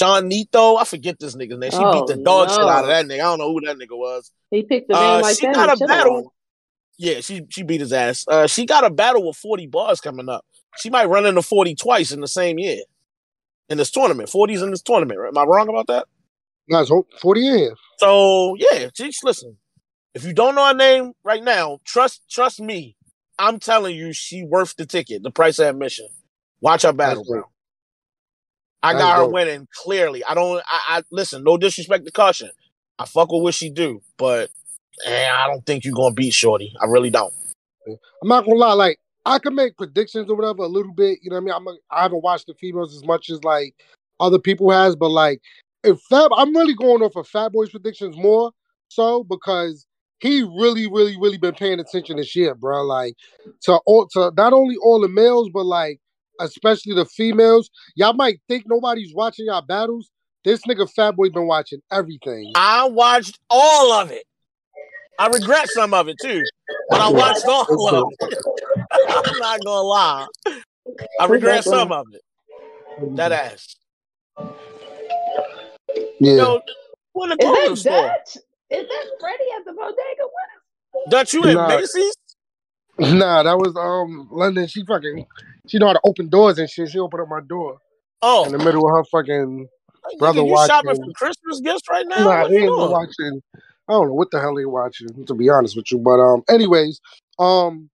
what's 0.00 0.28
Shawnito. 0.28 0.80
I 0.80 0.84
forget 0.84 1.18
this 1.18 1.34
nigga's 1.36 1.58
name. 1.58 1.70
She 1.70 1.76
Oh, 1.80 1.92
beat 2.06 2.16
the 2.16 2.22
dog 2.22 2.50
shit 2.50 2.60
out 2.60 2.84
of 2.84 2.88
that 2.88 3.06
nigga. 3.06 3.14
I 3.14 3.22
don't 3.24 3.38
know 3.38 3.52
who 3.52 3.60
that 3.62 3.76
nigga 3.76 3.96
was. 3.96 4.30
He 4.50 4.62
picked 4.62 4.88
the 4.88 4.96
Uh, 4.96 5.00
name 5.00 5.22
like 5.22 5.36
she 5.36 5.46
that. 5.46 5.54
got 5.54 5.80
a 5.80 5.86
battle. 5.86 6.16
on 6.16 6.22
him. 6.24 6.30
Yeah, 6.96 7.20
she 7.20 7.42
she 7.50 7.62
beat 7.64 7.80
his 7.80 7.92
ass. 7.92 8.24
Uh, 8.28 8.46
she 8.46 8.66
got 8.66 8.84
a 8.84 8.90
battle 8.90 9.26
with 9.26 9.36
40 9.36 9.66
bars 9.66 10.00
coming 10.00 10.28
up. 10.28 10.44
She 10.78 10.90
might 10.90 11.06
run 11.08 11.26
into 11.26 11.42
40 11.42 11.74
twice 11.74 12.12
in 12.12 12.20
the 12.20 12.28
same 12.28 12.58
year. 12.58 12.82
In 13.68 13.78
this 13.78 13.90
tournament. 13.90 14.28
40's 14.28 14.62
in 14.62 14.70
this 14.70 14.82
tournament. 14.82 15.18
Right? 15.18 15.28
Am 15.28 15.38
I 15.38 15.44
wrong 15.44 15.68
about 15.68 15.86
that? 15.88 16.06
Guys, 16.70 16.88
hold- 16.88 17.06
40 17.20 17.46
in 17.48 17.58
here. 17.58 17.74
So 17.98 18.54
yeah, 18.58 18.88
just 18.94 19.24
listen. 19.24 19.56
If 20.14 20.24
you 20.24 20.32
don't 20.32 20.54
know 20.54 20.66
her 20.66 20.74
name 20.74 21.12
right 21.24 21.42
now, 21.42 21.78
trust 21.84 22.22
trust 22.30 22.60
me. 22.60 22.96
I'm 23.38 23.58
telling 23.58 23.96
you, 23.96 24.12
she 24.12 24.44
worth 24.44 24.76
the 24.76 24.86
ticket, 24.86 25.24
the 25.24 25.30
price 25.32 25.58
of 25.58 25.66
admission. 25.66 26.06
Watch 26.60 26.82
her 26.82 26.92
battle, 26.92 27.24
bro. 27.24 27.42
I 28.84 28.92
That's 28.92 29.02
got 29.02 29.16
her 29.16 29.22
dope. 29.24 29.32
winning 29.32 29.68
clearly. 29.74 30.22
I 30.24 30.34
don't. 30.34 30.62
I, 30.66 30.98
I 30.98 31.02
listen. 31.10 31.42
No 31.42 31.56
disrespect 31.56 32.04
to 32.04 32.12
caution. 32.12 32.50
I 32.98 33.06
fuck 33.06 33.32
with 33.32 33.42
what 33.42 33.54
she 33.54 33.70
do, 33.70 34.02
but 34.18 34.50
eh, 35.06 35.28
I 35.30 35.46
don't 35.46 35.64
think 35.66 35.84
you're 35.84 35.94
gonna 35.94 36.14
beat 36.14 36.34
Shorty. 36.34 36.72
I 36.80 36.86
really 36.86 37.10
don't. 37.10 37.32
I'm 37.88 38.28
not 38.28 38.44
gonna 38.44 38.56
lie, 38.58 38.72
like 38.74 39.00
I 39.26 39.38
can 39.38 39.54
make 39.54 39.76
predictions 39.76 40.30
or 40.30 40.36
whatever 40.36 40.62
a 40.62 40.68
little 40.68 40.92
bit. 40.92 41.18
You 41.22 41.30
know 41.30 41.36
what 41.36 41.42
I 41.42 41.44
mean? 41.44 41.54
I'm 41.54 41.66
a, 41.66 41.76
I 41.90 42.02
haven't 42.02 42.22
watched 42.22 42.46
the 42.46 42.54
females 42.54 42.94
as 42.94 43.04
much 43.04 43.30
as 43.30 43.42
like 43.42 43.74
other 44.20 44.38
people 44.38 44.70
has, 44.70 44.96
but 44.96 45.10
like 45.10 45.40
if 45.82 45.98
Fab, 46.10 46.30
I'm 46.36 46.54
really 46.54 46.74
going 46.74 47.02
off 47.02 47.16
of 47.16 47.26
Fat 47.26 47.52
Boy's 47.52 47.70
predictions 47.70 48.16
more 48.16 48.52
so 48.88 49.24
because 49.24 49.86
he 50.20 50.42
really, 50.42 50.86
really, 50.86 51.16
really 51.18 51.38
been 51.38 51.54
paying 51.54 51.80
attention 51.80 52.16
this 52.16 52.36
year, 52.36 52.54
bro. 52.54 52.82
Like 52.84 53.14
to 53.62 53.80
all 53.86 54.06
to 54.08 54.32
not 54.36 54.52
only 54.52 54.76
all 54.76 55.00
the 55.00 55.08
males, 55.08 55.50
but 55.52 55.66
like 55.66 56.00
especially 56.40 56.94
the 56.94 57.04
females. 57.06 57.70
Y'all 57.94 58.12
might 58.12 58.40
think 58.48 58.64
nobody's 58.66 59.14
watching 59.14 59.46
y'all 59.46 59.62
battles. 59.62 60.10
This 60.44 60.60
nigga 60.68 60.90
Fat 60.92 61.16
Boy 61.16 61.30
been 61.30 61.46
watching 61.46 61.80
everything. 61.90 62.52
I 62.54 62.84
watched 62.86 63.38
all 63.48 63.92
of 63.92 64.10
it. 64.10 64.24
I 65.18 65.28
regret 65.28 65.68
some 65.70 65.94
of 65.94 66.08
it 66.08 66.16
too, 66.20 66.42
but 66.90 67.00
I 67.00 67.08
watched 67.10 67.44
all 67.48 67.94
of 67.94 68.12
it. 68.20 68.34
I'm 68.92 69.38
not 69.38 69.60
gonna 69.64 69.80
lie. 69.80 70.26
I 71.20 71.26
regret 71.26 71.64
some 71.64 71.92
of 71.92 72.06
it. 72.12 72.20
That 73.16 73.32
ass. 73.32 73.76
yeah. 76.20 76.36
Yo, 76.36 76.60
what 77.12 77.38
the 77.38 77.44
Is 77.46 77.82
that 77.82 77.90
store? 77.90 78.06
Dutch? 78.08 78.36
Is 78.70 78.88
that 78.88 79.04
Freddie 79.20 79.44
at 79.56 79.64
the 79.64 79.72
bodega? 79.72 79.96
What 80.22 81.10
Dutch, 81.10 81.32
you 81.34 81.44
in 81.44 81.54
Nah. 81.54 81.68
Macy's? 81.68 82.14
Nah, 82.98 83.42
that 83.42 83.56
was 83.58 83.74
um 83.76 84.28
London. 84.30 84.66
She 84.66 84.84
fucking 84.84 85.26
she 85.68 85.78
know 85.78 85.86
how 85.86 85.92
to 85.94 86.00
open 86.04 86.28
doors 86.28 86.58
and 86.58 86.68
shit. 86.68 86.90
She 86.90 86.98
opened 86.98 87.22
up 87.22 87.28
my 87.28 87.40
door 87.40 87.78
Oh, 88.22 88.46
in 88.46 88.52
the 88.52 88.58
middle 88.58 88.86
of 88.86 88.96
her 88.96 89.04
fucking 89.04 89.68
nigga, 90.14 90.18
brother 90.18 90.42
you 90.42 90.56
shopping 90.66 90.96
for 90.96 91.12
Christmas 91.12 91.60
gifts 91.60 91.88
right 91.90 92.06
now? 92.08 92.24
Nah, 92.24 92.42
what 92.42 92.50
they 92.50 92.56
you 92.56 92.62
ain't 92.62 92.68
doing? 92.68 92.90
watching. 92.90 93.42
I 93.86 93.92
don't 93.92 94.08
know 94.08 94.14
what 94.14 94.30
the 94.30 94.40
hell 94.40 94.54
they 94.54 94.64
watching, 94.64 95.26
to 95.26 95.34
be 95.34 95.50
honest 95.50 95.76
with 95.76 95.92
you. 95.92 95.98
But 95.98 96.20
um, 96.20 96.42
anyways, 96.48 97.00
um, 97.38 97.90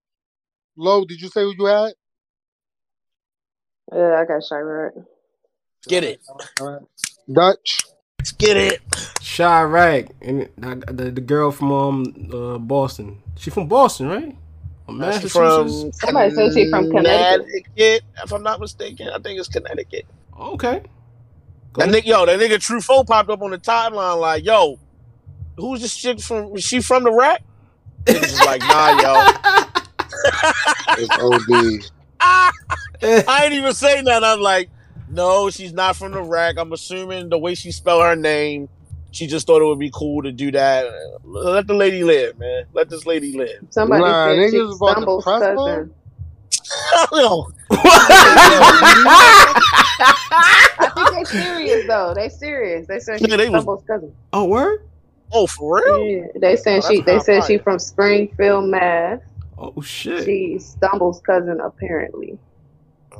Lo, 0.76 1.04
did 1.04 1.20
you 1.20 1.28
say 1.28 1.42
who 1.42 1.52
you 1.58 1.64
had? 1.64 1.94
Yeah, 3.92 4.20
I 4.20 4.24
got 4.24 4.42
Chirac. 4.42 5.04
Get 5.88 6.04
it. 6.04 6.20
All 6.60 6.72
right. 6.72 6.82
Dutch. 7.32 7.80
Let's 8.20 8.32
get 8.32 8.56
it. 8.56 8.82
Chirac 9.20 10.10
and 10.20 10.48
the, 10.56 10.92
the 10.92 11.10
the 11.10 11.20
girl 11.20 11.50
from 11.50 11.72
um 11.72 12.30
uh, 12.32 12.58
Boston. 12.58 13.22
She 13.36 13.50
from 13.50 13.66
Boston, 13.66 14.08
right? 14.08 14.36
Or 14.90 14.94
Nah, 14.98 15.06
Massachusetts. 15.06 15.32
from 15.32 15.92
Somebody 15.92 16.34
said 16.34 16.52
she 16.52 16.70
from 16.70 16.90
Connecticut. 16.90 17.46
Connecticut, 17.76 18.02
If 18.24 18.32
I'm 18.32 18.42
not 18.42 18.60
mistaken, 18.60 19.08
I 19.08 19.18
think 19.18 19.38
it's 19.38 19.48
Connecticut. 19.48 20.06
Okay. 20.38 20.82
That 21.76 21.88
nigga, 21.88 22.06
yo, 22.06 22.26
that 22.26 22.38
nigga 22.40 22.56
Truffaut 22.56 23.06
popped 23.06 23.30
up 23.30 23.42
on 23.42 23.50
the 23.52 23.58
timeline 23.58 24.20
like, 24.20 24.44
yo, 24.44 24.78
who's 25.56 25.80
this 25.80 25.96
chick 25.96 26.20
from? 26.20 26.56
Is 26.56 26.64
she 26.64 26.80
from 26.80 27.04
the 27.04 27.12
rack? 27.12 27.42
Niggas 28.06 28.20
just 28.30 28.44
like, 28.44 28.60
nah, 28.62 29.00
yo. 29.00 29.32
It's 30.98 31.16
OD. 31.18 31.90
I 33.28 33.44
ain't 33.44 33.54
even 33.54 33.72
say 33.72 34.02
that. 34.02 34.24
I'm 34.24 34.40
like, 34.40 34.70
no, 35.08 35.50
she's 35.50 35.72
not 35.72 35.96
from 35.96 36.12
the 36.12 36.22
rack. 36.22 36.56
I'm 36.58 36.72
assuming 36.72 37.28
the 37.30 37.38
way 37.38 37.54
she 37.54 37.72
spelled 37.72 38.02
her 38.02 38.16
name, 38.16 38.68
she 39.12 39.26
just 39.26 39.46
thought 39.46 39.60
it 39.62 39.64
would 39.66 39.78
be 39.78 39.90
cool 39.92 40.22
to 40.22 40.32
do 40.32 40.50
that. 40.52 40.86
Let 41.24 41.66
the 41.66 41.74
lady 41.74 42.02
live, 42.04 42.38
man. 42.38 42.64
Let 42.72 42.88
this 42.88 43.06
lady 43.06 43.36
live. 43.36 43.64
Somebody 43.70 44.02
Nah, 44.04 44.26
said 44.26 44.38
niggas 44.38 44.70
she 44.70 44.76
Stumble's 44.76 45.24
cousin. 45.24 45.94
Yo, 47.12 47.46
I 50.00 50.90
think 50.94 51.10
they 51.10 51.24
serious 51.38 51.86
though. 51.86 52.14
They 52.14 52.28
serious. 52.28 52.86
They 52.86 53.00
said 53.00 53.18
she's 53.20 53.28
Yeah, 53.28 53.36
they 53.36 53.48
was- 53.48 53.62
Stumble's 53.62 53.84
cousin. 53.86 54.14
oh, 54.32 54.44
word? 54.46 54.86
oh, 55.32 55.46
for 55.46 55.76
real? 55.84 56.06
Yeah, 56.06 56.26
they 56.40 56.56
said 56.56 56.82
Oh, 56.84 56.88
she. 56.88 57.00
They 57.02 57.16
not 57.16 57.24
said 57.24 57.44
she 57.44 57.58
from 57.58 57.78
Springfield, 57.78 58.68
Mass. 58.68 59.20
Oh 59.58 59.80
shit. 59.82 60.24
She's 60.24 60.66
Stumble's 60.66 61.20
cousin 61.20 61.60
apparently. 61.60 62.38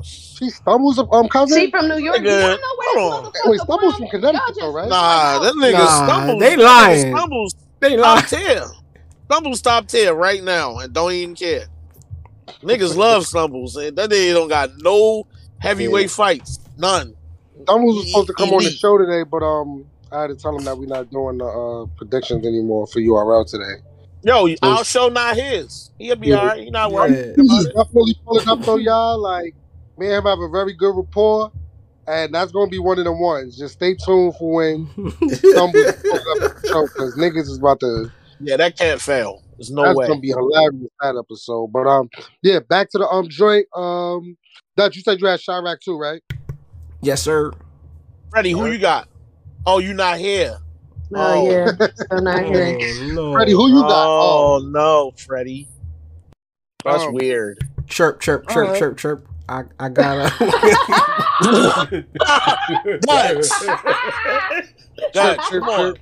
She 0.03 0.49
stumbles 0.49 0.97
up 0.99 1.11
um 1.13 1.27
cousin. 1.27 1.57
She 1.59 1.69
from 1.71 1.87
New 1.87 1.97
York. 1.97 2.17
Nigga, 2.17 2.23
You 2.23 2.29
don't 2.57 2.61
know 2.61 2.75
where 2.77 2.99
hold 3.11 3.25
on. 3.25 3.31
Wait, 3.45 3.59
Stumble's 3.59 3.95
from 3.95 4.03
Y'all 4.03 4.11
Connecticut 4.11 4.47
just- 4.47 4.59
though, 4.59 4.71
right? 4.73 4.89
Nah, 4.89 5.39
that 5.39 5.53
nigga 5.55 5.73
Nah, 5.73 6.07
stumbles. 6.07 6.39
they 6.39 6.55
that 6.55 6.63
lying. 6.63 7.15
Stumbles 7.15 7.55
They 7.79 7.95
top 7.97 8.15
like 8.15 8.29
tier. 8.29 8.65
Stumbles 9.25 9.61
top 9.61 9.87
tier 9.87 10.13
right 10.13 10.43
now 10.43 10.77
and 10.79 10.93
don't 10.93 11.11
even 11.11 11.35
care. 11.35 11.65
Niggas 12.63 12.95
love 12.95 13.25
Stumbles. 13.25 13.75
And 13.75 13.97
that 13.97 14.09
nigga 14.09 14.33
don't 14.33 14.47
got 14.49 14.71
no 14.77 15.25
heavyweight 15.59 16.11
fights. 16.11 16.59
None. 16.77 17.13
Stumbles 17.63 17.95
was 17.97 18.07
supposed 18.11 18.27
to 18.27 18.33
come 18.33 18.49
on 18.51 18.63
the 18.63 18.71
show 18.71 18.97
today, 18.97 19.23
but 19.23 19.43
um, 19.43 19.85
I 20.11 20.21
had 20.21 20.27
to 20.27 20.35
tell 20.35 20.55
him 20.57 20.63
that 20.65 20.77
we're 20.77 20.87
not 20.87 21.09
doing 21.11 21.37
the 21.37 21.45
uh 21.45 21.85
predictions 21.97 22.45
anymore 22.45 22.87
for 22.87 22.99
URL 22.99 23.45
today. 23.47 23.81
Yo, 24.23 24.47
our 24.61 24.83
show 24.83 25.09
not 25.09 25.35
his. 25.35 25.89
He'll 25.97 26.15
be 26.15 26.27
Yeah. 26.27 26.37
all 26.37 26.45
right. 26.47 26.63
He 26.63 26.69
not 26.69 26.89
Yeah. 26.91 26.95
worried 26.95 27.35
He's 27.35 27.65
it. 27.65 27.73
definitely 27.75 28.15
pulling 28.25 28.47
up 28.49 28.59
though, 28.61 28.75
y'all. 28.77 29.17
Like 29.19 29.55
me 29.97 30.07
and 30.07 30.15
him 30.15 30.23
have 30.25 30.39
a 30.39 30.49
very 30.49 30.73
good 30.73 30.95
rapport, 30.95 31.51
and 32.07 32.33
that's 32.33 32.51
gonna 32.51 32.69
be 32.69 32.79
one 32.79 32.97
of 32.99 33.05
the 33.05 33.11
ones. 33.11 33.57
Just 33.57 33.73
stay 33.75 33.95
tuned 33.95 34.35
for 34.37 34.53
when 34.55 34.87
Stumbles 35.29 35.93
pulls 36.01 36.27
up 36.27 36.61
the 36.61 36.67
show 36.67 36.83
because 36.87 37.15
niggas 37.15 37.41
is 37.49 37.57
about 37.59 37.79
to. 37.81 38.11
Yeah, 38.39 38.57
that 38.57 38.77
can't 38.77 38.99
fail. 38.99 39.43
There's 39.57 39.69
no 39.71 39.83
that's 39.83 39.95
way. 39.95 40.03
That's 40.05 40.09
gonna 40.09 40.21
be 40.21 40.29
hilarious 40.29 40.89
that 41.01 41.15
episode. 41.17 41.67
But 41.67 41.87
um, 41.87 42.09
yeah, 42.41 42.59
back 42.59 42.89
to 42.91 42.97
the 42.97 43.07
um 43.07 43.27
joint. 43.29 43.67
Um, 43.75 44.35
Dutch, 44.75 44.95
you 44.95 45.01
said 45.03 45.19
you 45.19 45.27
had 45.27 45.39
Chirac 45.39 45.79
too, 45.81 45.97
right? 45.97 46.21
yes, 47.01 47.21
sir. 47.21 47.51
Freddie, 48.31 48.51
who 48.51 48.65
you 48.71 48.77
got? 48.79 49.07
Oh, 49.65 49.79
you 49.79 49.93
not 49.93 50.17
here. 50.17 50.57
Oh, 51.13 51.45
Oh. 51.45 51.51
yeah, 51.51 51.67
still 51.93 52.21
not 52.21 52.45
here. 52.45 52.77
Oh, 52.79 53.11
no. 53.13 53.33
Freddie, 53.33 53.51
who 53.51 53.67
you 53.69 53.81
got? 53.81 54.07
Oh, 54.07 54.55
Oh, 54.63 54.67
no, 54.67 55.11
Freddie. 55.17 55.67
That's 56.85 57.03
Um, 57.03 57.13
weird. 57.13 57.59
Chirp, 57.87 58.21
chirp, 58.21 58.47
chirp, 58.47 58.65
Alright. 58.67 58.79
chirp, 58.79 58.97
chirp. 58.97 59.27
I 59.51 59.63
I 59.79 59.89
gotta. 59.89 60.31
Dutch. 63.01 63.49
Dutch, 65.13 65.39
come 65.49 65.63
on. 65.63 65.95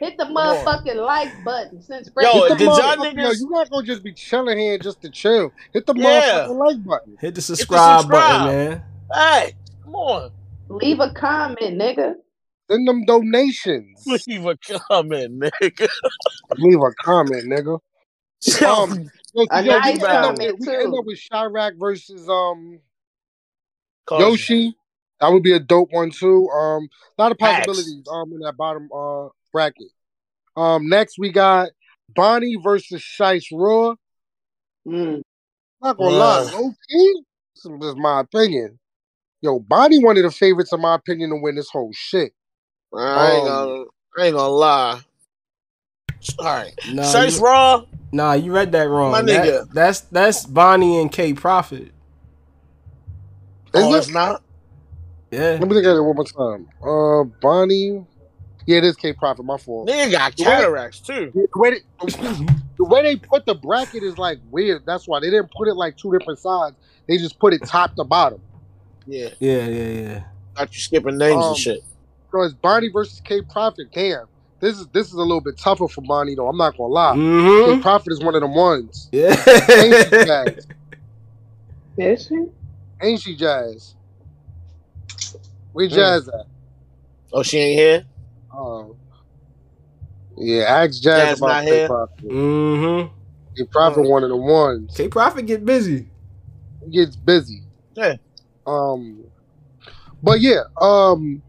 Hit 0.00 0.16
the 0.16 0.24
motherfucking 0.26 0.94
like 1.04 1.32
button 1.44 1.82
since 1.82 2.08
Yo, 2.20 2.42
Hit 2.42 2.48
the 2.50 2.54
did 2.56 2.64
y'all 2.66 2.76
motherfucker- 2.96 3.14
yo, 3.16 3.30
niggas- 3.30 3.40
you 3.40 3.48
not 3.50 3.70
gonna 3.70 3.86
just 3.86 4.04
be 4.04 4.12
chilling 4.12 4.56
here 4.58 4.78
just 4.78 5.00
to 5.02 5.10
chill. 5.10 5.50
Hit 5.72 5.86
the 5.86 5.94
Yeah. 5.96 6.46
motherfucking 6.46 6.58
like 6.66 6.84
button. 6.84 7.16
Hit 7.20 7.34
the 7.34 7.40
subscribe, 7.42 8.02
subscribe. 8.02 8.44
button, 8.46 8.68
man. 8.70 8.82
Hey, 9.12 9.54
come 9.82 9.94
on. 9.96 10.30
Leave 10.68 11.00
a 11.00 11.10
comment, 11.14 11.80
nigga. 11.80 12.14
Send 12.70 12.86
them 12.86 13.06
donations. 13.06 14.06
Leave 14.26 14.44
a 14.46 14.56
comment, 14.88 15.40
nigga. 15.40 15.88
Leave 16.58 16.78
a 16.80 16.92
comment, 17.02 17.44
nigga. 17.46 17.80
Um, 18.64 19.10
yo, 19.42 19.46
A 19.50 19.62
yo, 19.62 19.72
we 19.74 19.78
nice 19.80 19.82
can 19.82 19.92
end 19.92 20.02
up- 20.02 20.24
comment, 20.36 20.56
we 20.60 20.66
can 20.66 20.74
end 20.74 20.94
up 20.94 21.04
with 21.04 21.18
Chirac 21.32 21.72
versus 21.78 22.28
um 22.28 22.80
Caution. 24.06 24.28
Yoshi. 24.28 24.74
That 25.20 25.32
would 25.32 25.42
be 25.42 25.52
a 25.52 25.58
dope 25.60 25.88
one 25.92 26.10
too. 26.10 26.48
Um, 26.50 26.88
a 27.18 27.22
lot 27.22 27.32
of 27.32 27.38
Facts. 27.38 27.66
possibilities 27.66 28.06
um 28.10 28.32
in 28.32 28.40
that 28.40 28.56
bottom 28.56 28.88
uh 28.94 29.28
bracket. 29.52 29.88
Um, 30.56 30.88
next 30.88 31.18
we 31.18 31.30
got 31.30 31.70
Bonnie 32.14 32.56
versus 32.62 33.02
Shice 33.02 33.46
Raw. 33.52 33.94
Mm. 34.86 35.22
Not 35.82 35.96
gonna 35.96 36.10
Uh. 36.16 36.18
lie, 36.18 36.52
low 36.52 36.70
key. 36.88 37.22
This 37.54 37.64
is 37.64 37.80
just 37.80 37.96
my 37.98 38.20
opinion. 38.20 38.78
Yo, 39.40 39.58
Bonnie 39.60 40.02
one 40.02 40.16
of 40.16 40.22
the 40.24 40.30
favorites 40.30 40.72
in 40.72 40.80
my 40.80 40.94
opinion 40.94 41.30
to 41.30 41.36
win 41.36 41.54
this 41.54 41.70
whole 41.70 41.92
shit. 41.92 42.32
I 42.96 43.32
ain't 43.32 43.48
Um, 43.48 43.66
gonna, 43.68 43.84
I 44.18 44.26
ain't 44.26 44.36
gonna 44.36 44.48
lie. 44.48 45.00
All 46.38 46.44
right, 46.46 46.72
Nah, 46.92 47.02
Shice 47.02 47.38
you, 47.38 47.44
Raw. 47.44 47.84
nah, 48.12 48.32
you 48.34 48.52
read 48.52 48.72
that 48.72 48.88
wrong. 48.88 49.12
My 49.12 49.22
That- 49.22 49.44
nigga. 49.46 49.72
that's 49.72 50.00
that's 50.00 50.44
Bonnie 50.46 51.00
and 51.00 51.10
K 51.12 51.32
Profit. 51.34 51.82
Is 53.74 53.82
oh, 53.84 53.94
it? 53.94 53.98
it's 53.98 54.08
not. 54.08 54.42
Yeah. 55.30 55.58
Let 55.60 55.68
me 55.68 55.74
look 55.74 55.84
at 55.84 55.94
it 55.96 56.00
one 56.00 56.16
more 56.16 56.24
time. 56.24 56.68
Uh, 56.82 57.24
Bonnie. 57.40 58.04
Yeah, 58.66 58.78
it 58.78 58.84
is 58.84 58.96
K 58.96 59.12
Profit. 59.12 59.44
My 59.44 59.56
fault. 59.58 59.88
Nigga 59.88 60.12
got 60.12 60.36
cataracts 60.36 61.00
too. 61.00 61.30
The 61.34 61.48
way, 61.58 61.70
they, 61.70 61.80
the 62.78 62.84
way 62.84 63.02
they 63.02 63.16
put 63.16 63.46
the 63.46 63.54
bracket 63.54 64.02
is 64.02 64.18
like 64.18 64.38
weird. 64.50 64.82
That's 64.86 65.06
why 65.08 65.20
they 65.20 65.30
didn't 65.30 65.50
put 65.56 65.68
it 65.68 65.74
like 65.74 65.96
two 65.96 66.16
different 66.18 66.38
sides. 66.38 66.76
They 67.06 67.16
just 67.18 67.38
put 67.38 67.54
it 67.54 67.62
top 67.64 67.94
to 67.96 68.04
bottom. 68.04 68.40
Yeah, 69.06 69.28
Yeah, 69.38 69.66
yeah, 69.66 69.88
yeah. 70.02 70.22
got 70.54 70.74
you 70.74 70.80
skipping 70.80 71.16
names 71.16 71.42
Um, 71.42 71.48
and 71.50 71.56
shit. 71.56 71.80
So 72.30 72.42
it's 72.42 72.52
Bonnie 72.54 72.88
versus 72.90 73.20
K 73.20 73.40
Profit. 73.40 73.90
Damn, 73.92 74.26
this 74.60 74.78
is 74.78 74.86
this 74.88 75.06
is 75.08 75.14
a 75.14 75.18
little 75.22 75.40
bit 75.40 75.58
tougher 75.58 75.88
for 75.88 76.00
Bonnie 76.02 76.34
though. 76.34 76.48
I'm 76.48 76.56
not 76.56 76.76
gonna 76.76 76.92
lie. 76.92 77.14
Mm-hmm. 77.16 77.76
K 77.76 77.82
Prophet 77.82 78.12
is 78.12 78.20
one 78.22 78.34
of 78.34 78.40
them 78.42 78.54
ones. 78.54 79.08
Yeah. 79.12 79.30
Ain't 79.70 79.96
she 79.96 80.10
jazz? 80.26 80.66
Is 81.96 82.26
she? 82.26 82.44
Ain't 83.02 83.20
she 83.20 83.36
jazz? 83.36 83.94
Where 85.72 85.88
Mm. 85.88 85.94
jazz 85.94 86.28
at? 86.28 86.46
Oh, 87.32 87.42
she 87.42 87.58
ain't 87.58 87.78
here. 87.78 88.04
Oh. 88.52 88.96
Yeah, 90.36 90.62
ask 90.64 91.02
Jazz, 91.02 91.02
Jazz 91.02 91.38
about 91.38 91.48
not 91.48 91.64
K 91.64 91.70
here? 91.70 91.86
Prophet. 91.88 92.28
mm-hmm. 92.28 93.14
K 93.56 93.64
Prophet 93.72 94.02
one 94.08 94.22
of 94.24 94.30
the 94.30 94.36
ones. 94.36 94.94
K 94.96 95.08
Prophet 95.08 95.46
get 95.46 95.64
busy. 95.64 96.06
He 96.84 96.90
gets 96.90 97.16
busy. 97.16 97.62
Yeah. 97.94 98.16
Um 98.66 99.24
but 100.22 100.40
yeah, 100.40 100.62
um 100.80 101.42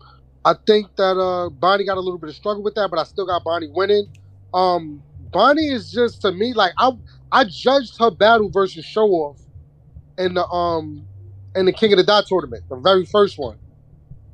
I 0.46 0.56
think 0.66 0.96
that 0.96 1.18
uh 1.18 1.50
Bonnie 1.50 1.86
got 1.86 1.98
a 1.98 2.02
little 2.02 2.18
bit 2.18 2.30
of 2.30 2.36
struggle 2.36 2.64
with 2.64 2.76
that, 2.76 2.90
but 2.90 3.00
I 3.00 3.04
still 3.04 3.26
got 3.26 3.44
Bonnie 3.44 3.70
winning. 3.70 4.08
Um 4.54 5.04
Bonnie 5.32 5.68
is 5.70 5.92
just 5.92 6.22
to 6.22 6.32
me 6.32 6.54
like 6.54 6.74
I 6.78 6.92
I 7.32 7.44
judged 7.46 8.00
her 8.00 8.10
battle 8.12 8.50
versus 8.50 8.86
Show 8.86 9.08
Off 9.08 9.40
in 10.18 10.34
the 10.34 10.48
um 10.48 11.06
in 11.56 11.66
the 11.66 11.74
King 11.74 11.94
of 11.94 11.98
the 11.98 12.04
Dot 12.04 12.26
tournament, 12.28 12.64
the 12.70 12.78
very 12.78 13.06
first 13.06 13.38
one. 13.38 13.58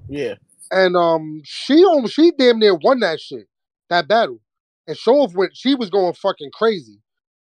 Yeah. 0.08 0.36
And 0.72 0.96
um 0.96 1.42
she 1.44 1.84
almost 1.84 2.14
she 2.14 2.32
damn 2.38 2.60
near 2.60 2.76
won 2.76 3.00
that 3.00 3.20
shit, 3.20 3.48
that 3.90 4.08
battle. 4.08 4.40
And 4.88 4.98
Show 4.98 5.16
Off 5.16 5.34
went 5.34 5.56
she 5.56 5.76
was 5.76 5.90
going 5.90 6.14
fucking 6.14 6.52
crazy. 6.54 7.00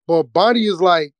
But 0.07 0.23
Bonnie 0.33 0.65
is 0.65 0.81
like 0.81 1.13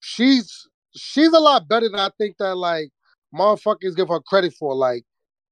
she's 0.00 0.68
she's 0.94 1.32
a 1.32 1.38
lot 1.40 1.68
better 1.68 1.88
than 1.88 2.00
I 2.00 2.10
think 2.18 2.36
that 2.38 2.54
like 2.54 2.90
motherfuckers 3.34 3.96
give 3.96 4.08
her 4.08 4.20
credit 4.20 4.52
for. 4.54 4.74
Like 4.74 5.04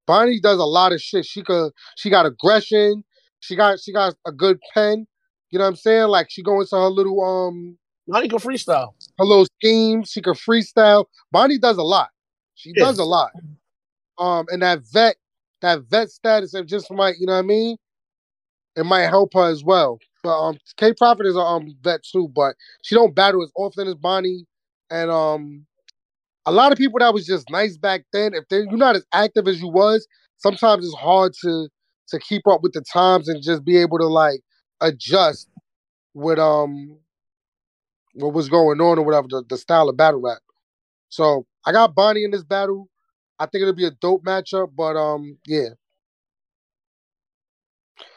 Bonnie 0.06 0.40
does 0.40 0.58
a 0.58 0.64
lot 0.64 0.92
of 0.92 1.00
shit. 1.00 1.24
She 1.26 1.42
could 1.42 1.72
she 1.96 2.10
got 2.10 2.26
aggression, 2.26 3.04
she 3.40 3.56
got 3.56 3.80
she 3.80 3.92
got 3.92 4.14
a 4.26 4.32
good 4.32 4.58
pen. 4.74 5.06
You 5.50 5.58
know 5.58 5.64
what 5.64 5.70
I'm 5.70 5.76
saying? 5.76 6.08
Like 6.08 6.28
she 6.30 6.42
go 6.42 6.60
into 6.60 6.76
her 6.76 6.88
little 6.88 7.22
um 7.22 7.78
Bonnie 8.08 8.28
can 8.28 8.38
freestyle. 8.38 8.94
her 9.18 9.24
little 9.24 9.46
schemes. 9.60 10.10
She 10.10 10.22
can 10.22 10.34
freestyle. 10.34 11.06
Bonnie 11.32 11.58
does 11.58 11.78
a 11.78 11.82
lot. 11.82 12.10
She 12.54 12.74
Yeah. 12.76 12.84
does 12.86 12.98
a 12.98 13.04
lot. 13.04 13.32
Um, 14.18 14.46
and 14.50 14.62
that 14.62 14.80
vet, 14.92 15.16
that 15.62 15.82
vet 15.90 16.10
status, 16.10 16.54
it 16.54 16.66
just 16.66 16.90
might, 16.92 17.16
you 17.18 17.26
know 17.26 17.32
what 17.34 17.38
I 17.40 17.42
mean? 17.42 17.76
It 18.76 18.84
might 18.84 19.02
help 19.08 19.34
her 19.34 19.48
as 19.50 19.64
well. 19.64 19.98
But 20.22 20.38
um, 20.40 20.58
K 20.76 20.92
Prophet 20.94 21.26
is 21.26 21.36
a 21.36 21.40
um 21.40 21.76
vet 21.82 22.02
too, 22.02 22.28
but 22.34 22.54
she 22.82 22.94
don't 22.94 23.14
battle 23.14 23.42
as 23.42 23.50
often 23.56 23.88
as 23.88 23.94
Bonnie. 23.94 24.46
And 24.90 25.10
um, 25.10 25.66
a 26.46 26.52
lot 26.52 26.72
of 26.72 26.78
people 26.78 26.98
that 27.00 27.14
was 27.14 27.26
just 27.26 27.50
nice 27.50 27.76
back 27.76 28.04
then. 28.12 28.34
If 28.34 28.44
they 28.48 28.58
you're 28.58 28.76
not 28.76 28.96
as 28.96 29.06
active 29.12 29.48
as 29.48 29.60
you 29.60 29.68
was, 29.68 30.06
sometimes 30.38 30.84
it's 30.84 30.94
hard 30.94 31.32
to 31.42 31.68
to 32.08 32.18
keep 32.18 32.46
up 32.48 32.62
with 32.62 32.72
the 32.72 32.82
times 32.92 33.28
and 33.28 33.42
just 33.42 33.64
be 33.64 33.76
able 33.78 33.98
to 33.98 34.06
like 34.06 34.40
adjust 34.80 35.48
with 36.14 36.38
um 36.38 36.96
what 38.14 38.34
was 38.34 38.48
going 38.48 38.80
on 38.80 38.98
or 38.98 39.04
whatever 39.04 39.28
the, 39.28 39.44
the 39.48 39.56
style 39.58 39.88
of 39.88 39.96
battle 39.96 40.20
rap. 40.22 40.38
So 41.10 41.46
I 41.66 41.72
got 41.72 41.94
Bonnie 41.94 42.24
in 42.24 42.30
this 42.32 42.44
battle. 42.44 42.88
I 43.38 43.46
think 43.46 43.62
it'll 43.62 43.74
be 43.74 43.86
a 43.86 43.90
dope 43.92 44.24
matchup, 44.24 44.70
but 44.76 44.96
um 44.96 45.38
yeah. 45.46 45.70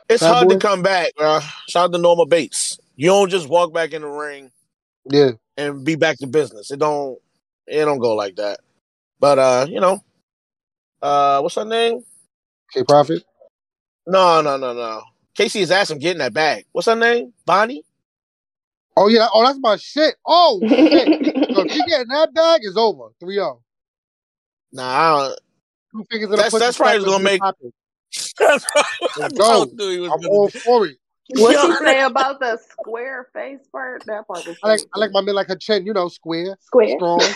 It's 0.10 0.24
Fat 0.24 0.28
hard 0.28 0.50
boy? 0.50 0.50
to 0.50 0.58
come 0.58 0.84
back, 0.84 1.14
bro. 1.18 1.40
Shout 1.68 1.86
out 1.86 1.94
to 1.94 1.98
Norma 2.00 2.26
Bates. 2.26 2.80
You 2.96 3.08
don't 3.10 3.30
just 3.30 3.50
walk 3.50 3.74
back 3.74 3.94
in 3.94 4.02
the 4.04 4.08
ring 4.08 4.52
Yeah. 5.12 5.32
and 5.58 5.86
be 5.86 5.96
back 5.96 6.18
to 6.20 6.28
business. 6.28 6.72
It 6.72 6.80
don't 6.80 7.20
it 7.68 7.86
don't 7.86 8.00
go 8.00 8.16
like 8.16 8.36
that. 8.38 8.60
But 9.20 9.40
uh, 9.40 9.66
you 9.70 9.80
know, 9.80 10.00
uh 11.02 11.40
what's 11.42 11.56
her 11.56 11.66
name? 11.66 12.04
K 12.74 12.84
Profit. 12.84 13.24
No, 14.06 14.42
no, 14.42 14.58
no, 14.58 14.74
no. 14.74 15.02
Casey 15.36 15.60
is 15.62 15.72
asking 15.72 16.00
getting 16.00 16.20
that 16.20 16.34
bag. 16.34 16.66
What's 16.72 16.88
her 16.88 16.96
name? 16.96 17.34
Bonnie? 17.46 17.84
Oh 18.96 19.08
yeah, 19.08 19.28
oh 19.34 19.46
that's 19.46 19.60
my 19.60 19.76
shit. 19.78 20.16
Oh 20.26 20.60
shit. 20.68 21.08
so 21.56 21.62
if 21.66 21.72
she 21.72 21.84
getting 21.86 22.08
that 22.08 22.34
bag, 22.34 22.62
is 22.64 22.76
over. 22.78 23.10
3-0. 23.22 23.60
Nah, 24.74 24.84
I 24.84 25.28
don't. 25.28 25.40
Two 25.92 26.06
fingers 26.10 26.30
in 26.30 26.36
That's- 26.36 26.52
pussy 26.52 26.66
that's 26.66 26.78
probably 26.78 27.00
crack, 27.04 27.06
gonna 27.06 27.24
let's 27.24 27.24
make- 27.24 27.42
pop 27.42 27.58
it. 27.62 27.74
I 29.22 29.30
go. 29.38 29.66
knew 29.74 29.90
he 29.92 30.00
was 30.00 30.12
I'm 30.12 30.30
all 30.30 30.50
for 30.50 30.88
it. 30.88 30.98
What 31.36 31.52
you 31.68 31.76
say 31.86 32.02
about 32.02 32.40
the 32.40 32.58
square 32.70 33.28
face 33.34 33.60
part? 33.72 34.06
That 34.06 34.26
part 34.28 34.48
was 34.48 34.56
I 34.64 34.70
like 34.70 34.80
I 34.96 35.00
like 35.00 35.12
my 35.12 35.22
men 35.22 35.36
like 35.36 35.48
her 35.48 35.56
chin, 35.58 35.86
you 35.86 35.94
know, 35.94 36.08
square. 36.08 36.58
square. 36.62 36.96
strong. 36.98 37.20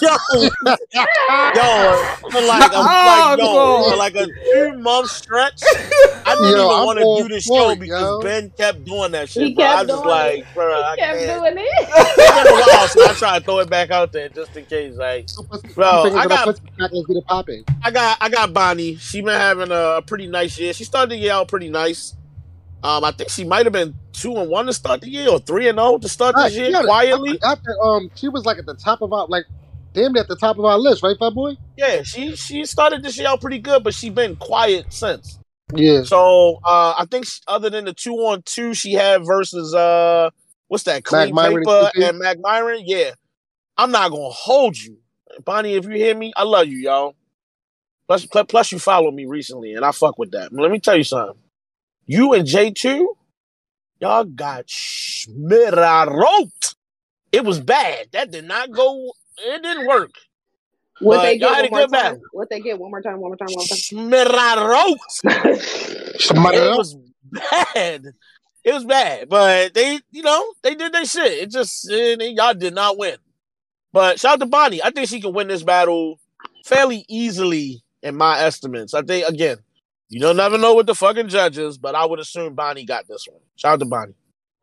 Yo, 0.00 0.08
yo, 0.64 0.72
for 2.20 2.30
oh, 2.38 2.46
like 2.48 2.72
a 2.72 2.76
Oh, 2.76 3.36
like 3.36 3.38
yo, 3.38 3.90
for 3.90 3.96
like 3.96 4.14
a 4.14 4.26
two 4.26 4.78
month 4.78 5.10
stretch. 5.10 5.60
I 6.24 6.34
didn't 6.34 6.52
Yo, 6.52 6.72
even 6.72 6.86
want 6.86 6.98
to 6.98 7.22
do 7.22 7.34
this 7.34 7.44
show 7.44 7.70
it, 7.70 7.78
because 7.78 8.00
yo. 8.02 8.20
Ben 8.22 8.50
kept 8.56 8.84
doing 8.86 9.12
that 9.12 9.28
shit. 9.28 9.48
He 9.48 9.54
bro. 9.54 9.64
I 9.64 9.68
kept 9.68 9.80
was 9.80 9.88
just 9.88 10.02
doing 10.04 10.14
like, 10.14 10.54
bro, 10.54 10.82
I 10.82 10.96
Kept 10.96 11.18
can't. 11.18 11.40
doing 11.42 11.54
It's 11.58 11.90
it. 11.90 12.16
been 12.16 12.46
a 12.46 12.66
while, 12.66 12.88
so 12.88 13.04
I 13.04 13.12
try 13.14 13.38
to 13.38 13.44
throw 13.44 13.58
it 13.58 13.68
back 13.70 13.90
out 13.90 14.10
there 14.12 14.30
just 14.30 14.56
in 14.56 14.64
case. 14.64 14.94
Like, 14.96 15.26
Two 15.26 15.42
pussy- 15.42 15.68
two 15.68 15.74
Bro, 15.74 16.16
I 16.16 16.26
got- 16.26 16.46
let's 16.46 16.60
get 16.60 16.90
it 17.16 17.26
popping. 17.26 17.64
I 17.84 17.90
got 17.90 18.16
I 18.22 18.30
got 18.30 18.54
Bonnie. 18.54 18.96
She 18.96 19.20
been 19.20 19.38
having 19.38 19.70
a 19.70 20.02
pretty 20.06 20.28
nice 20.28 20.58
year. 20.58 20.72
She 20.72 20.84
started 20.84 21.10
to 21.10 21.16
year 21.16 21.32
out 21.32 21.48
pretty 21.48 21.68
nice. 21.68 22.14
Um, 22.82 23.02
I 23.04 23.10
think 23.10 23.28
she 23.30 23.44
might 23.44 23.66
have 23.66 23.72
been 23.72 23.94
two 24.12 24.36
and 24.36 24.48
one 24.48 24.66
to 24.66 24.72
start 24.72 25.00
the 25.00 25.08
year, 25.08 25.28
or 25.28 25.40
three 25.40 25.68
and 25.68 25.78
zero 25.78 25.98
to 25.98 26.08
start 26.08 26.36
Right, 26.36 26.48
this 26.48 26.56
year 26.58 26.80
it. 26.80 26.84
quietly. 26.84 27.32
Forgot 27.32 27.60
um, 27.82 28.10
she 28.14 28.28
was 28.28 28.44
like 28.44 28.58
at 28.58 28.66
the 28.66 28.74
top 28.74 29.02
of 29.02 29.12
our 29.12 29.26
like, 29.26 29.46
damn 29.94 30.12
near 30.12 30.22
at 30.22 30.28
the 30.28 30.36
top 30.36 30.58
of 30.58 30.64
our 30.64 30.78
list, 30.78 31.02
right, 31.02 31.16
fat 31.18 31.30
boy? 31.34 31.56
Yeah, 31.76 32.02
she 32.02 32.36
she 32.36 32.64
started 32.66 33.02
this 33.02 33.18
year 33.18 33.26
out 33.28 33.40
pretty 33.40 33.58
good, 33.58 33.82
but 33.82 33.94
she 33.94 34.10
been 34.10 34.36
quiet 34.36 34.92
since. 34.92 35.40
Yeah. 35.74 36.02
So 36.04 36.60
uh, 36.64 36.94
I 36.98 37.04
think 37.10 37.26
she- 37.26 37.40
other 37.48 37.68
than 37.68 37.84
the 37.84 37.92
two 37.92 38.14
on 38.14 38.42
two 38.42 38.74
she 38.74 38.92
had 38.92 39.24
versus 39.26 39.74
uh 39.74 40.30
what's 40.68 40.84
that 40.84 41.02
clean 41.04 41.34
Myron 41.34 41.64
paper 41.64 41.90
Kiki? 41.94 42.06
and 42.06 42.18
Mac 42.20 42.38
Myron, 42.40 42.82
yeah, 42.86 43.10
I'm 43.76 43.90
not 43.90 44.12
gonna 44.12 44.30
hold 44.30 44.78
you, 44.78 44.98
Bonnie. 45.44 45.74
If 45.74 45.84
you 45.84 45.90
hear 45.92 46.16
me, 46.16 46.32
I 46.36 46.44
love 46.44 46.68
you, 46.68 46.78
y'all. 46.78 47.16
Plus, 48.06 48.24
plus, 48.24 48.46
plus 48.48 48.72
you 48.72 48.78
followed 48.78 49.14
me 49.14 49.26
recently, 49.26 49.74
and 49.74 49.84
I 49.84 49.90
fuck 49.90 50.16
with 50.16 50.30
that. 50.30 50.52
Let 50.52 50.70
me 50.70 50.78
tell 50.78 50.96
you 50.96 51.04
something. 51.04 51.36
You 52.08 52.32
and 52.32 52.46
J 52.46 52.70
two, 52.70 53.16
y'all 54.00 54.24
got 54.24 54.66
schmirarot. 54.66 56.08
It 57.30 57.44
was 57.44 57.60
bad. 57.60 58.08
That 58.12 58.30
did 58.30 58.46
not 58.46 58.70
go. 58.70 59.12
It 59.36 59.62
didn't 59.62 59.86
work. 59.86 60.12
What 61.00 61.22
they 61.22 61.34
y'all 61.34 61.54
get 61.54 61.70
one 61.70 61.80
more 61.80 61.80
time? 61.82 61.90
battle. 61.90 62.20
What 62.32 62.48
they 62.48 62.60
get 62.60 62.78
one 62.78 62.90
more 62.90 63.02
time? 63.02 63.20
One 63.20 63.30
more 63.30 63.36
time. 63.36 63.48
One 63.48 63.66
more 64.00 64.22
Schmirarot. 64.24 64.96
time. 65.22 66.54
it 66.54 66.76
was 66.76 66.96
bad. 67.22 68.06
It 68.64 68.72
was 68.74 68.84
bad, 68.84 69.28
but 69.28 69.74
they, 69.74 70.00
you 70.10 70.22
know, 70.22 70.52
they 70.62 70.74
did 70.74 70.92
their 70.92 71.04
shit. 71.04 71.32
It 71.32 71.50
just 71.50 71.88
y'all 71.90 72.54
did 72.54 72.74
not 72.74 72.98
win. 72.98 73.16
But 73.92 74.18
shout 74.18 74.32
out 74.34 74.40
to 74.40 74.46
Bonnie. 74.46 74.82
I 74.82 74.90
think 74.90 75.08
she 75.08 75.20
can 75.20 75.34
win 75.34 75.48
this 75.48 75.62
battle 75.62 76.18
fairly 76.64 77.04
easily, 77.08 77.82
in 78.02 78.16
my 78.16 78.40
estimates. 78.40 78.94
I 78.94 79.02
think 79.02 79.28
again, 79.28 79.58
you 80.08 80.20
don't 80.20 80.36
never 80.36 80.58
know 80.58 80.74
what 80.74 80.86
the 80.86 80.94
fucking 80.94 81.28
judges, 81.28 81.78
but 81.78 81.94
I 81.94 82.04
would 82.06 82.20
assume 82.20 82.54
Bonnie 82.54 82.84
got 82.84 83.08
this 83.08 83.26
one. 83.30 83.40
Shout 83.56 83.74
out 83.74 83.80
to 83.80 83.86
Bonnie. 83.86 84.14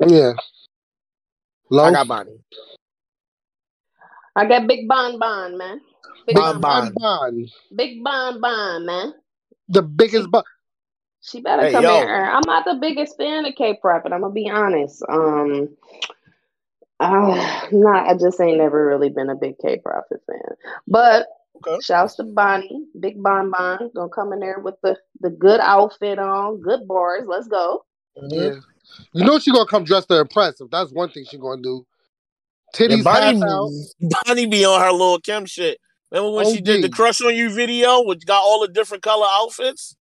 Yeah. 0.05 0.33
Low. 1.69 1.83
I 1.85 1.91
got 1.91 2.07
Bonnie. 2.07 2.39
I 4.35 4.45
got 4.45 4.67
Big 4.67 4.87
Bon 4.87 5.19
Bon, 5.19 5.57
man. 5.57 5.81
Big 6.27 6.35
Bon 6.35 6.59
Bon, 6.61 6.91
Bon. 6.91 6.93
Bon. 6.93 7.47
Big 7.75 8.03
Bon 8.03 8.41
Bon, 8.41 8.85
man. 8.85 9.13
The 9.69 9.81
biggest 9.81 10.29
bu- 10.31 10.43
She 11.21 11.41
better 11.41 11.63
Hey, 11.63 11.71
come 11.71 11.83
yo. 11.83 11.89
here. 11.89 12.25
I'm 12.25 12.45
not 12.45 12.65
the 12.65 12.75
biggest 12.81 13.17
fan 13.17 13.45
of 13.45 13.55
K 13.55 13.77
Prophet. 13.81 14.13
I'm 14.13 14.21
gonna 14.21 14.33
be 14.33 14.49
honest. 14.49 15.03
Um, 15.09 15.69
uh, 16.99 17.67
not. 17.71 18.07
I 18.09 18.17
just 18.17 18.39
ain't 18.41 18.57
never 18.59 18.85
really 18.85 19.09
been 19.09 19.29
a 19.29 19.35
big 19.35 19.57
K 19.59 19.79
Prophet 19.79 20.21
fan. 20.27 20.55
But 20.87 21.27
Okay. 21.57 21.79
shouts 21.81 22.15
to 22.15 22.23
Bonnie, 22.23 22.85
Big 22.99 23.21
Bon 23.21 23.49
Bon, 23.49 23.89
gonna 23.95 24.09
come 24.09 24.33
in 24.33 24.39
there 24.39 24.59
with 24.59 24.75
the 24.83 24.97
the 25.21 25.29
good 25.29 25.59
outfit 25.59 26.19
on, 26.19 26.61
good 26.61 26.87
bars. 26.87 27.23
Let's 27.27 27.47
go. 27.47 27.85
Mm-hmm. 28.17 28.39
Yeah. 28.39 28.59
You 29.13 29.25
know 29.25 29.39
she 29.39 29.51
gonna 29.51 29.67
come 29.67 29.83
dressed 29.83 30.09
to 30.09 30.19
impress. 30.19 30.61
If 30.61 30.69
that's 30.69 30.91
one 30.91 31.09
thing 31.09 31.25
she 31.29 31.37
gonna 31.37 31.61
do. 31.61 31.85
Yeah, 32.79 32.87
Titties 32.87 33.03
Bonnie, 33.03 33.41
out. 33.43 33.71
Bonnie 34.25 34.45
be 34.47 34.65
on 34.65 34.81
her 34.81 34.91
little 34.91 35.19
Kim 35.19 35.45
shit. 35.45 35.79
Remember 36.11 36.35
when 36.35 36.53
she 36.53 36.61
did 36.61 36.83
the 36.83 36.89
crush 36.89 37.21
on 37.21 37.35
you 37.35 37.49
video, 37.49 38.03
which 38.03 38.25
got 38.25 38.41
all 38.41 38.61
the 38.61 38.67
different 38.67 39.03
color 39.03 39.27
outfits? 39.29 39.95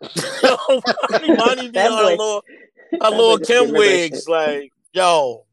Bonnie, 0.00 1.36
Bonnie 1.36 1.70
be 1.70 1.78
on 1.78 1.98
her 1.98 2.16
little, 2.16 2.42
her 2.92 2.98
that 3.00 3.10
little 3.10 3.38
Kim 3.38 3.72
wigs. 3.72 4.26
Like, 4.26 4.72
yo, 4.92 5.44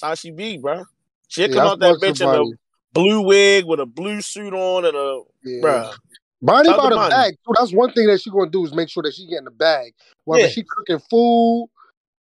how 0.00 0.14
she 0.14 0.30
be, 0.30 0.58
bro. 0.58 0.84
She'll 1.28 1.48
Yeah, 1.48 1.54
come 1.54 1.66
out 1.68 1.78
that 1.80 2.00
bitch 2.00 2.20
in 2.20 2.28
a 2.28 2.32
Bonnie. 2.32 2.54
Blue 2.92 3.20
wig 3.22 3.64
with 3.66 3.80
a 3.80 3.86
blue 3.86 4.20
suit 4.20 4.52
on 4.54 4.84
and 4.84 4.96
a, 4.96 5.22
Yeah. 5.44 5.60
bruh. 5.62 5.94
Bonnie 6.40 6.68
Shout 6.68 6.78
out 6.78 6.82
bought 6.82 6.92
a 6.92 6.96
Bonnie. 6.96 7.10
bag 7.10 7.34
too. 7.44 7.52
That's 7.58 7.72
one 7.72 7.92
thing 7.92 8.06
that 8.06 8.20
she 8.20 8.30
gonna 8.30 8.50
do 8.50 8.64
is 8.64 8.72
make 8.74 8.88
sure 8.88 9.02
that 9.02 9.12
she 9.14 9.26
get 9.26 9.38
in 9.38 9.44
the 9.44 9.50
bag. 9.50 9.92
Whether 10.24 10.44
Yeah. 10.44 10.48
she 10.50 10.62
cooking 10.62 11.00
food. 11.10 11.68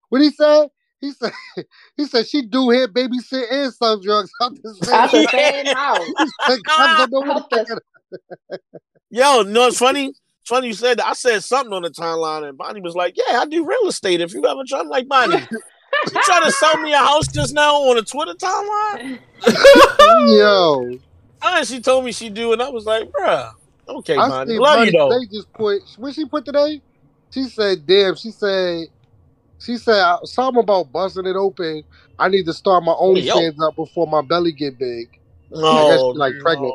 What 0.09 0.21
he 0.21 0.31
said? 0.31 0.67
He 0.99 1.11
said 1.11 1.31
he 1.97 2.05
said 2.05 2.27
she 2.27 2.41
do 2.41 2.69
here 2.71 2.87
babysit 2.87 3.45
and 3.51 3.71
some 3.73 4.01
drugs 4.01 4.31
out 4.41 4.55
the 4.63 4.73
same. 4.81 4.93
Out 4.95 5.11
the 5.11 5.27
same 5.27 5.65
house. 5.67 6.07
Like, 6.49 6.59
comes 6.63 6.99
up 7.01 7.09
with 7.11 7.25
Help 7.25 7.53
us. 7.53 7.67
the- 8.09 8.59
Yo, 9.09 9.41
you 9.41 9.43
know 9.49 9.61
what's 9.61 9.77
funny? 9.77 10.13
funny 10.45 10.67
you 10.67 10.73
said 10.73 10.97
that. 10.97 11.05
I 11.07 11.13
said 11.13 11.43
something 11.43 11.73
on 11.73 11.81
the 11.83 11.89
timeline, 11.89 12.47
and 12.47 12.57
Bonnie 12.57 12.81
was 12.81 12.95
like, 12.95 13.15
"Yeah, 13.17 13.39
I 13.41 13.45
do 13.45 13.65
real 13.65 13.87
estate. 13.87 14.21
If 14.21 14.33
you 14.33 14.45
ever 14.45 14.61
try, 14.67 14.79
I'm 14.79 14.87
like 14.89 15.07
Bonnie, 15.07 15.45
you 16.13 16.21
trying 16.23 16.43
to 16.43 16.51
sell 16.51 16.77
me 16.81 16.93
a 16.93 16.97
house 16.97 17.27
just 17.27 17.53
now 17.53 17.75
on 17.75 17.97
a 17.97 18.01
Twitter 18.01 18.33
timeline?" 18.33 19.19
Yo, 20.37 20.97
And 21.43 21.67
she 21.67 21.79
told 21.79 22.05
me 22.05 22.11
she 22.11 22.29
do, 22.29 22.53
and 22.53 22.61
I 22.61 22.69
was 22.69 22.85
like, 22.85 23.09
"Bruh, 23.11 23.51
okay, 23.87 24.15
I 24.15 24.27
Bonnie, 24.27 24.53
see 24.53 24.59
love 24.59 24.77
Bonnie 24.77 24.85
you 24.87 24.91
though." 24.97 25.09
They 25.19 25.25
just 25.27 25.51
put. 25.53 25.81
What 25.97 26.13
she 26.13 26.25
put 26.25 26.45
today? 26.45 26.81
She 27.31 27.43
said, 27.45 27.85
"Damn." 27.85 28.15
She 28.15 28.31
said, 28.31 28.87
"She 29.59 29.77
said 29.77 29.99
uh, 29.99 30.19
something 30.25 30.63
about 30.63 30.91
busting 30.91 31.25
it 31.25 31.35
open. 31.35 31.83
I 32.19 32.29
need 32.29 32.45
to 32.45 32.53
start 32.53 32.83
my 32.83 32.95
own 32.97 33.17
Yo. 33.17 33.35
fans 33.35 33.61
up 33.61 33.75
before 33.75 34.07
my 34.07 34.21
belly 34.21 34.51
get 34.51 34.77
big." 34.79 35.19
No, 35.51 35.89
guess 35.89 35.99
she, 35.99 36.19
like, 36.19 36.33
pregnant. 36.41 36.73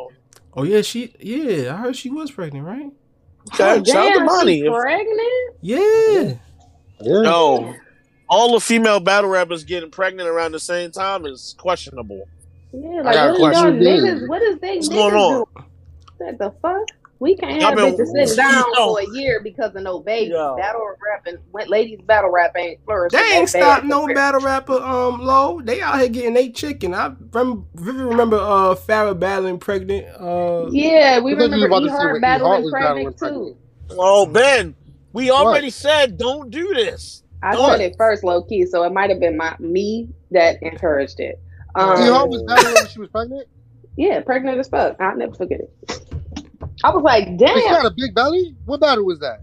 Oh 0.55 0.63
yeah, 0.65 0.83
she 0.83 1.15
yeah, 1.21 1.75
I 1.75 1.79
heard 1.79 1.97
she 1.97 2.11
was 2.11 2.31
pregnant, 2.31 2.65
right? 2.67 2.91
Okay, 3.55 3.65
Oh, 3.81 3.85
shout 3.85 3.97
out 4.07 4.13
to 4.13 4.19
damn, 4.19 4.27
Bonnie. 4.27 4.61
she 4.63 4.69
pregnant? 4.69 5.57
Yeah. 5.63 6.35
Yeah. 7.01 7.21
No, 7.23 7.75
all 8.33 8.55
the 8.55 8.61
female 8.61 8.99
battle 8.99 9.29
rappers 9.29 9.63
getting 9.63 9.91
pregnant 9.91 10.27
around 10.29 10.53
the 10.53 10.59
same 10.61 10.91
time 10.91 11.27
is 11.27 11.55
questionable. 11.59 12.27
Yeah, 12.73 13.03
like 13.03 13.15
a 13.17 13.29
what 13.29 13.35
is 13.35 13.39
y'all 13.41 13.51
question. 13.51 13.81
niggas? 13.81 14.29
What 14.29 14.43
is 14.43 14.59
they 14.61 14.77
What's 14.77 14.89
niggas 14.89 14.93
going 14.95 15.15
on? 15.15 15.33
doing? 15.33 15.67
What 16.17 16.39
the 16.39 16.51
fuck? 16.63 16.89
We 17.19 17.37
can't 17.37 17.61
Y'all 17.61 17.69
have 17.71 17.77
been- 17.77 17.95
bitches 17.95 18.27
sitting 18.27 18.37
down 18.37 18.65
Yo. 18.75 18.95
for 18.95 19.01
a 19.01 19.07
year 19.15 19.41
because 19.45 19.77
of 19.77 19.83
no 19.83 20.01
baby. 20.01 20.31
Yo. 20.33 20.57
Battle 20.57 20.81
rapping, 21.07 21.37
when 21.53 21.69
ladies 21.69 22.01
battle 22.01 22.31
rap 22.33 22.53
ain't 22.57 22.81
flourishing. 22.85 23.21
They 23.21 23.37
ain't 23.37 23.49
that 23.51 23.53
bad 23.61 23.63
stopped 23.63 23.85
no 23.85 23.99
compared- 24.07 24.17
battle 24.17 24.41
rapper 24.41 24.73
um 24.83 25.21
low. 25.21 25.61
They 25.63 25.83
out 25.83 26.01
here 26.01 26.09
getting 26.09 26.33
they 26.35 26.49
chicken. 26.49 26.95
I 26.95 27.13
rem- 27.33 27.67
vividly 27.75 28.07
remember 28.07 28.39
uh 28.39 28.75
Farrah 28.75 29.17
battling 29.21 29.59
pregnant. 29.59 30.07
Uh 30.19 30.69
Yeah, 30.73 31.21
we 31.21 31.33
I 31.33 31.35
you 31.35 31.41
remember 31.43 31.57
was 31.59 31.65
about 31.67 31.83
E 31.83 31.85
to 31.85 31.91
say 31.91 31.97
Hart 31.97 32.17
E 32.17 32.21
battling 32.21 32.71
Hart 32.71 32.71
pregnant 32.73 33.19
too. 33.19 33.57
Oh, 33.91 34.25
Ben, 34.27 34.75
we 35.13 35.31
already 35.31 35.69
said 35.71 36.17
don't 36.17 36.51
do 36.51 36.73
this. 36.75 37.22
I 37.43 37.57
What? 37.59 37.73
said 37.73 37.81
it 37.81 37.95
first, 37.99 38.23
low 38.25 38.43
key, 38.43 38.67
so 38.67 38.83
it 38.85 38.93
might 38.93 39.11
have 39.11 39.21
been 39.21 39.37
my 39.37 39.55
me 39.59 40.09
that 40.31 40.63
encouraged 40.63 41.19
it. 41.21 41.41
Um, 41.75 42.01
E 42.03 42.09
Hart 42.09 42.29
was 42.29 42.43
battling 42.45 42.75
when 42.75 42.87
she 42.87 43.01
was 43.01 43.09
pregnant. 43.09 43.49
yeah, 43.97 44.21
pregnant 44.21 44.59
as 44.59 44.69
fuck. 44.69 44.97
I'll 45.01 45.17
never 45.17 45.35
forget 45.35 45.61
it. 45.61 46.01
I 46.85 46.91
was 46.91 47.03
like, 47.03 47.27
Wait, 47.29 47.39
she 47.41 47.45
damn, 47.47 47.75
had 47.75 47.85
a 47.87 47.91
big 47.97 48.15
belly. 48.15 48.55
What 48.65 48.81
battle 48.81 49.05
was 49.05 49.19
that? 49.21 49.41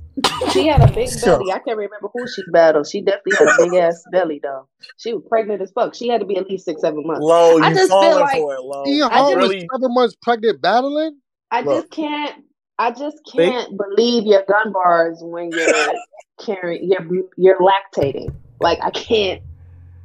she 0.52 0.68
had 0.68 0.82
a 0.82 0.92
big 0.94 1.10
belly. 1.24 1.52
I 1.52 1.60
can't 1.60 1.78
remember 1.78 2.10
who 2.14 2.28
she 2.28 2.42
battled. 2.52 2.88
She 2.88 3.02
definitely 3.02 3.34
had 3.38 3.48
a 3.48 3.64
big 3.70 3.74
ass 3.80 4.04
belly 4.12 4.40
though. 4.42 4.68
She 4.98 5.14
was 5.14 5.24
pregnant 5.30 5.62
as 5.62 5.72
fuck. 5.72 5.94
She 5.96 6.08
had 6.10 6.20
to 6.22 6.26
be 6.26 6.38
at 6.38 6.48
least 6.50 6.66
six, 6.66 6.82
seven 6.82 7.06
months. 7.06 7.22
Low, 7.22 7.58
you 7.58 7.64
I 7.64 7.70
just 7.74 7.90
feel 7.90 8.02
falling 8.02 8.20
like- 8.22 8.38
for 8.38 8.54
it, 8.56 8.62
Low. 8.62 8.84
E 8.88 9.02
I 9.02 9.08
Hart 9.10 9.36
was 9.38 9.50
really- 9.50 9.68
seven 9.74 9.94
months 9.94 10.16
pregnant 10.22 10.62
battling. 10.62 11.18
I 11.52 11.62
Look. 11.62 11.82
just 11.84 11.92
can't. 11.92 12.44
I 12.80 12.92
just 12.92 13.18
can't 13.32 13.78
believe 13.78 14.24
your 14.26 14.44
gun 14.48 14.72
bars 14.72 15.20
when 15.22 15.52
you're 15.52 15.94
carrying. 16.44 16.90
You're 16.92 17.24
you're 17.38 17.60
lactating. 17.60 18.34
Like 18.60 18.80
I 18.82 18.90
can't. 18.92 19.42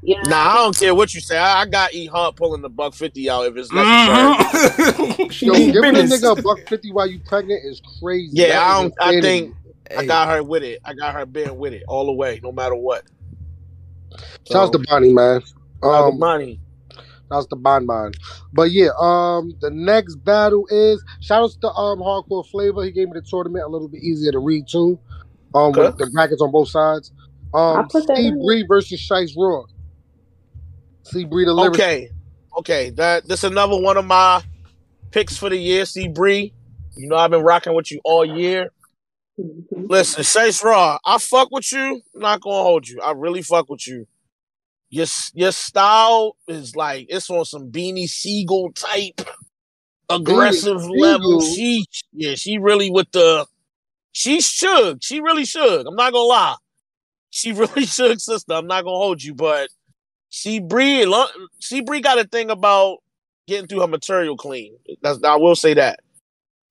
You 0.02 0.16
know. 0.16 0.28
Nah, 0.28 0.50
I 0.50 0.54
don't 0.56 0.76
care 0.76 0.94
what 0.94 1.14
you 1.14 1.20
say. 1.22 1.38
I, 1.38 1.62
I 1.62 1.66
got 1.66 1.94
E 1.94 2.04
Hunt 2.06 2.36
pulling 2.36 2.60
the 2.60 2.68
buck 2.68 2.92
fifty 2.94 3.30
out 3.30 3.46
if 3.46 3.56
it's 3.56 3.70
Mm-hmm. 3.70 4.56
necessary. 4.58 5.14
Mhm. 5.14 5.42
Yo, 5.42 5.52
giving 5.72 5.96
a 5.96 6.02
nigga 6.02 6.36
a 6.38 6.42
buck 6.42 6.58
fifty 6.68 6.92
while 6.92 7.06
you 7.06 7.20
pregnant 7.20 7.64
is 7.64 7.80
crazy. 8.02 8.30
Yeah, 8.36 8.48
That 8.48 8.62
I 8.66 8.82
don't. 8.82 8.94
I 9.00 9.12
insanity. 9.14 9.22
think 9.22 9.54
I 9.98 10.04
got 10.04 10.28
her 10.28 10.42
with 10.42 10.62
it. 10.62 10.80
I 10.84 10.92
got 10.94 11.14
her 11.14 11.24
being 11.24 11.56
with 11.56 11.72
it 11.72 11.84
all 11.88 12.04
the 12.06 12.12
way, 12.12 12.38
no 12.42 12.52
matter 12.52 12.74
what. 12.74 13.04
Shouts 14.50 14.70
to 14.72 14.78
Bonnie, 14.90 15.12
man. 15.12 15.40
Shout 15.40 15.54
out 15.84 16.00
to 16.00 16.12
Um, 16.12 16.18
Bonnie. 16.18 16.60
That's 17.30 17.46
the 17.46 17.56
Bon 17.56 17.86
Bon. 17.86 18.12
But 18.52 18.70
yeah, 18.70 18.90
um, 19.00 19.54
the 19.60 19.70
next 19.70 20.16
battle 20.16 20.66
is 20.68 21.02
shout 21.20 21.42
outs 21.42 21.56
to 21.56 21.68
um 21.68 21.98
Hardcore 22.00 22.46
Flavor. 22.46 22.84
He 22.84 22.92
gave 22.92 23.08
me 23.08 23.14
the 23.14 23.26
tournament 23.26 23.64
a 23.64 23.68
little 23.68 23.88
bit 23.88 24.02
easier 24.02 24.32
to 24.32 24.38
read 24.38 24.66
too. 24.68 24.98
Um, 25.54 25.70
with 25.72 25.96
the 25.98 26.10
brackets 26.12 26.42
on 26.42 26.50
both 26.50 26.68
sides. 26.68 27.12
Um, 27.54 27.78
I 27.78 27.82
put 27.88 28.06
that 28.08 28.16
C 28.16 28.32
Bree 28.44 28.64
versus 28.66 29.00
Chase 29.00 29.34
Raw. 29.38 29.62
C 31.04 31.24
Bree 31.24 31.44
the 31.44 31.52
lyric. 31.52 31.74
Okay, 31.74 32.10
okay. 32.58 32.90
That 32.90 33.28
this 33.28 33.44
another 33.44 33.80
one 33.80 33.96
of 33.96 34.04
my 34.04 34.42
picks 35.12 35.36
for 35.36 35.48
the 35.48 35.56
year. 35.56 35.84
C 35.84 36.08
Bree, 36.08 36.52
you 36.96 37.08
know 37.08 37.16
I've 37.16 37.30
been 37.30 37.44
rocking 37.44 37.74
with 37.74 37.92
you 37.92 38.00
all 38.04 38.24
year. 38.24 38.70
Mhm. 39.38 39.88
Listen, 39.88 40.24
Chase 40.24 40.62
Raw, 40.64 40.98
I 41.04 41.18
fuck 41.18 41.50
with 41.52 41.70
you. 41.72 42.02
I'm 42.14 42.20
not 42.20 42.40
gonna 42.40 42.62
hold 42.62 42.88
you. 42.88 43.00
I 43.00 43.12
really 43.12 43.42
fuck 43.42 43.68
with 43.70 43.86
you. 43.86 44.06
Your 44.94 45.06
your 45.32 45.50
style 45.50 46.36
is 46.46 46.76
like 46.76 47.06
it's 47.08 47.28
on 47.28 47.44
some 47.44 47.72
Beanie 47.72 48.08
Sigel 48.08 48.70
type 48.72 49.22
aggressive 50.08 50.76
Beanie 50.76 51.00
level. 51.00 51.40
Sigel? 51.40 51.54
She 51.56 51.86
yeah, 52.12 52.34
she 52.36 52.58
really 52.58 52.90
with 52.90 53.10
the 53.10 53.44
she 54.12 54.40
shook. 54.40 54.98
She 55.02 55.20
really 55.20 55.44
shook. 55.44 55.84
I'm 55.88 55.96
not 55.96 56.12
gonna 56.12 56.24
lie. 56.24 56.54
She 57.30 57.50
really 57.52 57.86
shook, 57.86 58.20
sister. 58.20 58.54
I'm 58.54 58.68
not 58.68 58.84
gonna 58.84 58.96
hold 58.96 59.20
you, 59.20 59.34
but 59.34 59.68
C 60.30 60.60
Bree, 60.60 61.12
C 61.58 61.80
Bree 61.80 62.00
got 62.00 62.20
a 62.20 62.24
thing 62.24 62.50
about 62.50 62.98
getting 63.48 63.66
through 63.66 63.80
her 63.80 63.88
material 63.88 64.36
clean. 64.36 64.76
That's 65.02 65.20
I 65.24 65.34
will 65.34 65.56
say 65.56 65.74
that. 65.74 65.98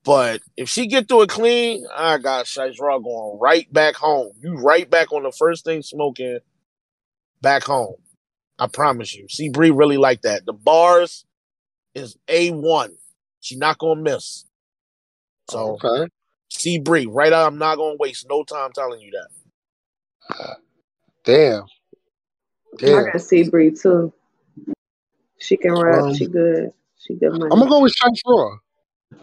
But 0.06 0.40
if 0.56 0.70
she 0.70 0.88
get 0.88 1.10
through 1.10 1.24
it 1.24 1.30
clean, 1.30 1.86
I 1.94 2.20
got 2.20 2.46
Chase 2.46 2.80
Raw 2.80 3.00
going 3.00 3.38
right 3.42 3.72
back 3.74 3.96
home. 3.96 4.32
You 4.42 4.56
right 4.56 4.90
back 4.90 5.12
on 5.12 5.24
the 5.24 5.32
first 5.34 5.66
thing 5.66 5.82
smoking, 5.82 6.40
back 7.42 7.64
home. 7.64 7.96
I 8.64 8.68
promise 8.68 9.14
you. 9.14 9.28
C 9.28 9.50
Bree 9.50 9.72
really 9.72 9.98
like 9.98 10.22
that. 10.22 10.46
The 10.46 10.54
bars 10.54 11.26
is 11.94 12.16
a 12.30 12.52
one. 12.52 12.96
She 13.42 13.58
not 13.58 13.78
gonna 13.78 14.02
miss. 14.02 14.46
So 15.50 15.78
Okay. 15.84 16.10
C 16.50 16.80
Bree 16.80 17.06
right 17.06 17.34
out. 17.34 17.46
I'm 17.46 17.58
not 17.58 17.76
gonna 17.76 17.98
waste 18.00 18.26
no 18.30 18.46
time 18.46 18.72
telling 18.74 19.02
you 19.02 19.12
that. 19.12 20.56
Damn. 21.26 21.64
I 21.64 22.78
Damn. 22.78 23.06
got 23.12 23.22
C 23.22 23.50
Bree 23.50 23.72
too. 23.72 24.14
She 25.40 25.58
can 25.58 25.74
rap. 25.74 26.06
Um, 26.06 26.16
she 26.16 26.26
good. 26.26 26.72
She 27.00 27.16
good 27.16 27.34
money. 27.34 27.50
I'm 27.52 27.60
gonna 27.60 27.70
go 27.70 27.82
with 27.82 27.92
Chase 27.92 28.22
Raw. 28.26 28.56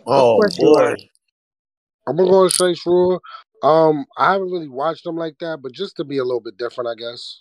Oh 0.07 0.39
boy. 0.59 0.97
I'm 2.07 2.15
gonna 2.15 2.29
go 2.29 2.43
with 2.43 2.53
Chase 2.53 2.83
Raw. 2.85 3.19
Um, 3.63 4.05
I 4.19 4.33
haven't 4.33 4.51
really 4.51 4.69
watched 4.69 5.05
them 5.05 5.17
like 5.17 5.39
that, 5.41 5.61
but 5.63 5.73
just 5.73 5.97
to 5.97 6.05
be 6.05 6.19
a 6.19 6.25
little 6.25 6.41
bit 6.41 6.59
different, 6.59 6.91
I 6.91 6.95
guess. 6.95 7.41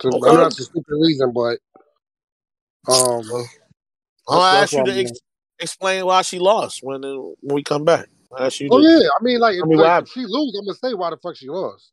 So, 0.00 0.10
Okay. 0.10 0.30
I 0.30 0.34
know 0.34 0.42
that's 0.44 0.60
a 0.60 0.64
stupid 0.64 0.96
reason, 1.00 1.32
but 1.32 1.58
um, 2.88 3.22
I'll 4.28 4.42
ask 4.42 4.72
you 4.72 4.84
to 4.84 5.00
ex- 5.00 5.20
explain 5.58 6.04
why 6.04 6.22
she 6.22 6.38
lost 6.38 6.80
when 6.82 7.04
uh, 7.04 7.14
when 7.40 7.54
we 7.54 7.62
come 7.62 7.84
back. 7.84 8.08
I'll 8.36 8.46
ask 8.46 8.60
you 8.60 8.68
oh 8.70 8.80
to 8.80 8.84
yeah, 8.84 9.08
I 9.18 9.22
mean, 9.22 9.40
like, 9.40 9.54
if, 9.54 9.60
Tell 9.60 9.68
me 9.68 9.76
like, 9.76 10.02
if 10.02 10.08
she 10.10 10.20
lose, 10.20 10.54
I'm 10.58 10.66
gonna 10.66 10.74
say 10.74 10.94
why 10.94 11.10
the 11.10 11.16
fuck 11.16 11.36
she 11.36 11.48
lost. 11.48 11.92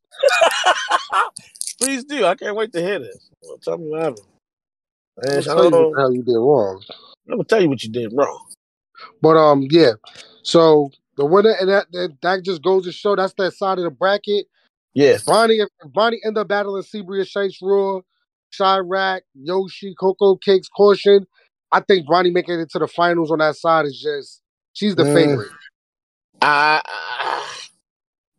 Please 1.80 2.04
do. 2.04 2.26
I 2.26 2.36
can't 2.36 2.56
wait 2.56 2.72
to 2.74 2.82
hear 2.82 3.00
this. 3.00 3.30
Well, 3.42 3.58
tell 3.58 3.78
me 3.78 3.89
what 3.89 4.02
happened. 4.02 4.26
I'm 5.22 5.30
gonna 5.30 5.42
tell 5.44 5.66
you 5.66 5.72
don't 5.72 5.72
know. 5.72 5.94
the 5.94 6.00
hell 6.00 6.13
you 6.13 6.24
did 6.24 6.38
wrong. 6.38 6.84
I'm 7.28 7.34
gonna 7.36 7.44
tell 7.44 7.62
you 7.62 7.70
what 7.70 7.84
you 7.84 7.89
did 7.92 8.13
wrong. 8.13 8.46
But 9.22 9.38
um, 9.38 9.68
yeah. 9.70 9.94
So 10.44 10.92
the 11.18 11.26
winner, 11.26 11.56
and 11.60 11.70
that 11.70 11.92
that, 11.92 12.18
that 12.22 12.44
just 12.44 12.62
goes 12.62 12.86
to 12.86 12.92
show 12.92 13.16
that's 13.16 13.34
that 13.34 13.54
side 13.54 13.78
of 13.78 13.84
the 13.84 13.92
bracket. 13.92 14.48
Yeah. 14.94 15.18
Bonnie, 15.26 15.62
Bonnie 15.94 16.22
end 16.26 16.38
up 16.38 16.48
battling 16.50 16.84
C 16.84 17.02
Bree 17.02 17.26
Chase 17.26 17.60
Raw, 17.62 18.02
Chirac, 18.60 19.22
Yoshi, 19.36 19.96
Coco 20.00 20.38
Cakes, 20.38 20.70
Caution, 20.70 21.28
I 21.72 21.82
think 21.82 22.08
Bonnie 22.08 22.32
making 22.32 22.60
it 22.60 22.70
to 22.72 22.80
the 22.80 22.88
finals 22.88 23.32
on 23.32 23.40
that 23.40 23.56
side 23.56 23.86
is 23.86 24.00
just 24.02 24.42
she's 24.74 24.96
the 24.96 25.06
Mm. 25.06 25.06
favorite. 25.06 25.54
I 26.42 26.82
I, 26.86 27.58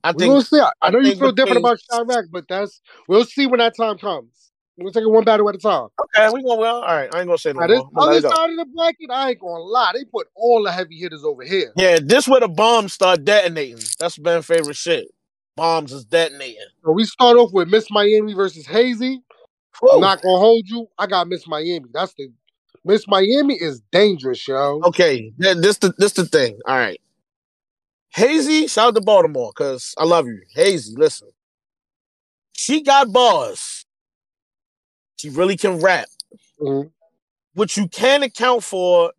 I 0.05 0.13
think 0.15 0.41
see. 0.43 0.61
I, 0.61 0.73
I 0.83 0.91
know 0.91 1.01
you 1.01 1.13
feel 1.13 1.33
different 1.33 1.59
about 1.59 1.79
Chirac, 1.93 2.25
but 2.33 2.47
that's 2.49 2.81
we'll 3.09 3.25
see 3.25 3.47
when 3.47 3.59
that 3.61 3.77
time 3.77 3.99
comes. 3.99 4.53
We'll 4.79 4.93
take 4.93 5.05
it 5.05 5.11
one 5.11 5.25
battle 5.25 5.49
at 5.49 5.57
a 5.57 5.59
time. 5.59 5.89
okay. 6.01 6.31
We 6.31 6.43
going 6.43 6.61
well. 6.61 6.77
All 6.83 6.97
right. 6.97 7.11
I 7.13 7.21
ain't 7.21 7.27
gonna 7.29 7.39
say 7.39 7.53
no 7.53 7.61
Now, 7.61 7.69
this 7.69 7.85
more. 7.85 7.87
I'm 7.89 7.95
gonna 7.95 8.07
let 8.07 8.19
other 8.19 8.21
side 8.21 8.51
of 8.51 8.57
the 8.57 8.67
bracket, 8.75 9.11
I 9.11 9.31
ain't 9.31 9.41
gonna 9.41 9.63
lie, 9.65 9.93
they 9.95 10.05
put 10.05 10.29
all 10.37 10.65
the 10.65 10.73
heavy 10.73 10.99
hitters 10.99 11.25
over 11.25 11.45
here. 11.45 11.75
Yeah, 11.77 12.01
this 12.03 12.29
where 12.29 12.41
the 12.41 12.49
bombs 12.49 12.93
start 12.93 13.25
detonating. 13.25 13.81
That's 13.99 14.19
been 14.19 14.43
favorite 14.43 14.77
shit. 14.77 15.09
Bombs 15.57 15.93
is 15.93 16.05
detonating. 16.05 16.57
So 16.85 16.93
we 16.93 17.05
start 17.05 17.37
off 17.37 17.53
with 17.53 17.69
Miss 17.69 17.91
Miami 17.91 18.35
versus 18.35 18.67
Hazy. 18.67 19.21
I'm 19.93 20.01
not 20.01 20.23
gonna 20.23 20.39
hold 20.39 20.69
you. 20.69 20.89
I 20.99 21.07
got 21.07 21.29
Miss 21.29 21.47
Miami. 21.47 21.87
That's 21.93 22.15
the 22.15 22.31
Miss 22.85 23.07
Miami 23.09 23.55
is 23.55 23.81
dangerous, 23.93 24.47
yo. 24.47 24.81
Okay, 24.85 25.33
th- 25.41 25.59
this 25.59 25.79
the 25.79 25.95
this 25.99 26.13
the 26.13 26.27
thing. 26.27 26.59
All 26.67 26.77
right, 26.77 27.01
Hazy, 28.11 28.67
shout 28.67 28.89
out 28.89 28.95
to 28.97 29.01
Baltimore 29.01 29.53
because 29.57 29.95
I 29.99 30.05
love 30.05 30.27
you, 30.27 30.41
Hazy. 30.55 30.95
Listen, 30.97 31.29
she 32.53 32.83
got 32.83 33.13
bars. 33.13 33.87
She 35.17 35.31
really 35.31 35.57
can 35.57 35.81
rap. 35.81 36.09
Mhm. 36.61 36.91
What 37.55 37.77
you 37.77 37.89
can 37.89 38.23
account 38.23 38.65
for 38.65 39.13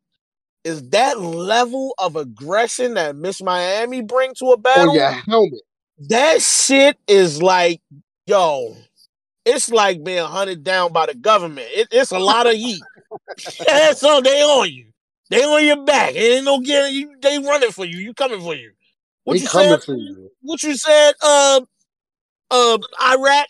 is 0.64 0.90
that 0.90 1.20
level 1.20 1.94
of 2.00 2.16
aggression 2.16 2.96
that 2.96 3.16
Miss 3.16 3.42
Miami 3.42 4.02
bring 4.02 4.34
to 4.36 4.48
a 4.52 4.58
battle. 4.58 4.92
Oh 4.92 4.96
yeah, 4.96 5.12
helmet. 5.28 5.62
That 5.98 6.41
shit 6.41 6.98
is 7.08 7.41
like, 7.41 7.82
yo, 8.26 8.76
it's 9.46 9.70
like 9.70 10.04
being 10.04 10.26
hunted 10.26 10.64
down 10.64 10.91
by 10.91 11.06
the 11.06 11.16
government. 11.16 11.68
It, 11.72 11.88
it's 11.91 12.12
a 12.12 12.20
lot 12.20 12.48
of 12.48 12.54
heat. 12.54 12.84
so 13.96 14.22
they 14.22 14.41
on 14.41 14.72
you. 14.72 14.88
They 15.30 15.43
on 15.43 15.66
your 15.66 15.84
back. 15.84 16.16
It 16.16 16.38
ain't 16.38 16.46
no 16.46 16.60
getting 16.60 16.96
you. 16.96 17.16
They 17.22 17.39
running 17.39 17.72
for 17.72 17.86
you. 17.86 17.98
You 17.98 18.14
coming 18.14 18.41
for 18.41 18.56
you. 18.56 18.72
What 19.24 19.36
They 19.36 19.39
you 19.41 19.48
coming 19.48 19.70
said? 19.70 19.84
for 19.84 19.96
you. 19.96 20.32
What 20.41 20.62
you 20.64 20.76
said? 20.76 21.14
Uh, 21.22 21.62
uh, 22.52 22.78
Iraq. 23.02 23.48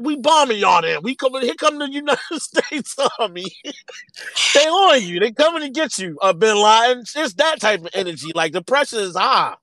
We 0.00 0.16
bombing 0.16 0.58
y'all 0.58 0.80
there. 0.80 1.00
We 1.00 1.16
coming 1.16 1.42
here. 1.42 1.54
Come 1.58 1.80
the 1.80 1.90
United 1.90 2.20
States 2.40 2.94
Army. 3.18 3.52
they 4.54 4.60
on 4.68 5.02
you. 5.02 5.18
They 5.18 5.32
coming 5.32 5.62
to 5.62 5.70
get 5.70 5.98
you. 5.98 6.16
Uh, 6.22 6.32
Bin 6.32 6.56
Laden. 6.56 7.02
It's 7.16 7.34
that 7.34 7.60
type 7.60 7.80
of 7.80 7.88
energy. 7.94 8.30
Like 8.32 8.52
the 8.52 8.62
pressure 8.62 9.00
is 9.00 9.16
high. 9.16 9.56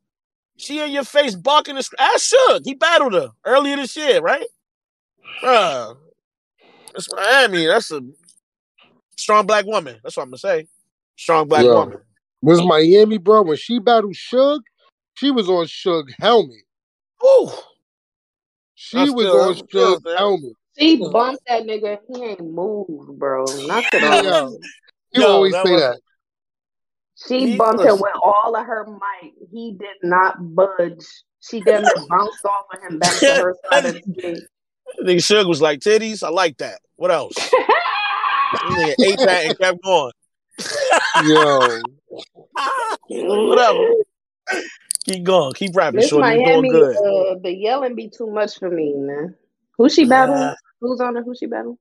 She 0.58 0.80
in 0.80 0.92
your 0.92 1.04
face 1.04 1.36
barking 1.36 1.76
The, 1.76 1.84
sc- 1.84 1.94
Ask 2.00 2.34
Suge. 2.34 2.62
He 2.64 2.74
battled 2.76 3.14
her 3.14 3.30
earlier 3.46 3.76
this 3.76 3.96
year, 3.98 4.22
right? 4.22 4.46
Bruh. 5.44 5.98
That's 6.94 7.14
Miami. 7.14 7.66
That's 7.66 7.92
a 7.92 8.02
strong 9.18 9.46
black 9.46 9.66
woman. 9.66 9.98
That's 10.04 10.16
what 10.16 10.24
I'm 10.24 10.30
gonna 10.30 10.38
say. 10.38 10.68
Strong 11.18 11.48
black 11.50 11.64
Yeah. 11.66 11.74
woman. 11.74 11.98
Was 12.42 12.62
Miami, 12.64 13.18
bro, 13.18 13.42
when 13.42 13.58
she 13.58 13.80
battled 13.80 14.14
Suge, 14.16 14.62
she 15.16 15.32
was 15.32 15.50
on 15.50 15.66
Suge 15.66 16.12
helmet. 16.20 16.62
Ooh. 17.26 17.50
She 18.76 18.98
That's 18.98 19.12
was 19.12 19.26
still- 19.26 19.42
on 19.42 19.48
that's 19.56 19.60
still 19.70 20.00
Suge 20.00 20.18
helmet. 20.18 20.54
She 20.78 20.98
bumped 20.98 21.44
that 21.48 21.64
nigga. 21.64 22.00
He 22.14 22.24
ain't 22.24 22.42
moved, 22.42 23.18
bro. 23.18 23.46
Not 23.66 23.86
at 23.94 24.26
all. 24.26 24.60
Yeah. 25.14 25.22
You 25.22 25.22
Yo, 25.28 25.32
always 25.32 25.54
that 25.54 25.66
say 25.66 25.72
was- 25.74 25.82
that. 25.82 26.00
She 27.28 27.48
He 27.52 27.58
bumped 27.58 27.86
him 27.86 28.00
with 28.00 28.12
all 28.22 28.56
of 28.56 28.66
her 28.66 28.86
might. 28.86 29.32
He 29.52 29.72
did 29.74 29.98
not 30.04 30.36
budge. 30.56 31.06
She 31.40 31.62
damn 31.62 31.84
near 31.86 31.94
bounced 32.10 32.44
off 32.46 32.66
of 32.74 32.82
him 32.82 33.00
back 33.00 33.18
to 33.20 33.34
her 33.34 33.56
side 33.72 33.86
of 33.86 33.94
the 33.94 34.02
gate. 34.02 34.44
Nigga 35.02 35.18
Suge 35.18 35.48
was 35.48 35.62
like 35.62 35.80
titties. 35.80 36.24
I 36.24 36.30
like 36.30 36.58
that. 36.58 36.80
What 36.98 37.12
else? 37.12 37.36
Nigga 38.56 38.96
ate 39.04 39.20
that 39.20 39.46
and 39.46 39.58
kept 39.58 39.82
going. 39.84 40.12
Yo. 41.24 41.68
Whatever. 43.10 43.80
Keep 45.06 45.24
going. 45.24 45.54
Keep 45.54 45.76
rapping, 45.76 46.00
Miss 46.00 46.10
shorty. 46.10 46.28
You 46.36 46.44
Miami, 46.44 46.70
doing 46.70 46.82
good. 46.82 46.96
uh, 46.98 47.36
the 47.42 47.54
yelling 47.54 47.96
be 47.96 48.10
too 48.10 48.28
much 48.30 48.58
for 48.60 48.70
me, 48.70 48.94
man. 48.96 49.36
Who 49.78 49.90
she 49.90 50.06
battle? 50.06 50.36
Uh, 50.36 50.56
Who's 50.82 51.00
on 51.00 51.16
her? 51.16 51.24
Who 51.24 51.36
she 51.36 51.46
battle? 51.46 51.78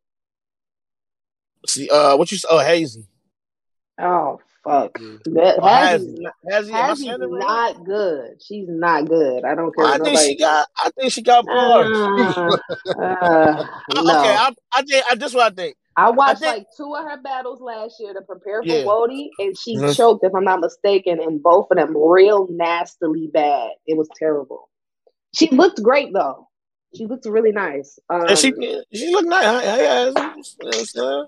see, 1.66 1.88
uh, 1.88 2.16
what 2.16 2.30
you? 2.30 2.36
s- 2.36 2.44
Oh, 2.48 2.58
Hazy. 2.58 3.06
Oh 3.98 4.40
fuck. 4.64 4.92
Mm. 4.94 5.18
That 5.34 5.60
Hazy's 5.62 6.06
Hazy. 6.08 6.22
not, 6.22 6.34
Hazy. 6.50 6.72
Am 6.72 6.76
I 6.76 6.86
Hazy's 6.88 7.04
saying 7.06 7.22
it 7.22 7.26
right? 7.26 7.38
not 7.40 7.84
good. 7.84 8.42
She's 8.46 8.66
not 8.68 9.08
good. 9.08 9.44
I 9.44 9.54
don't 9.54 9.74
care. 9.76 9.86
I 9.86 9.98
think 9.98 10.18
she 10.18 10.36
got. 10.36 10.66
I 10.78 10.90
think 10.98 11.12
she 11.12 11.22
got 11.22 11.44
bars. 11.46 11.96
Uh, 11.96 12.58
uh, 12.98 13.66
no. 13.94 14.00
Okay, 14.00 14.34
I, 14.34 14.50
I 14.72 14.82
think 14.82 15.04
I, 15.10 15.14
this 15.14 15.30
is 15.30 15.34
what 15.34 15.52
I 15.52 15.54
think. 15.54 15.76
I 15.96 16.10
watched 16.10 16.40
think- 16.40 16.56
like 16.56 16.66
two 16.76 16.94
of 16.96 17.04
her 17.04 17.20
battles 17.22 17.60
last 17.60 17.96
year 18.00 18.12
to 18.14 18.22
prepare 18.22 18.62
for 18.62 18.68
Yeah. 18.68 18.84
Wody, 18.84 19.28
and 19.38 19.56
she 19.56 19.76
Mhm. 19.76 19.94
choked, 19.96 20.24
if 20.24 20.34
I'm 20.34 20.42
not 20.44 20.60
mistaken, 20.60 21.20
in 21.22 21.40
both 21.40 21.68
of 21.70 21.76
them 21.76 21.96
real 21.96 22.48
nastily 22.50 23.30
bad. 23.32 23.70
It 23.86 23.96
was 23.96 24.08
terrible. 24.18 24.68
She 25.36 25.48
looked 25.50 25.82
great 25.82 26.12
though. 26.12 26.48
She 26.96 27.06
looked 27.06 27.26
really 27.26 27.52
nice. 27.52 27.98
Um, 28.08 28.26
And 28.28 28.38
she 28.38 28.52
she 28.92 29.10
looked 29.12 29.28
nice. 29.28 29.44
I, 29.46 29.50
I, 29.50 30.06
I, 30.06 30.10
know 30.10 30.12
what 30.12 30.22
I'm? 30.22 31.26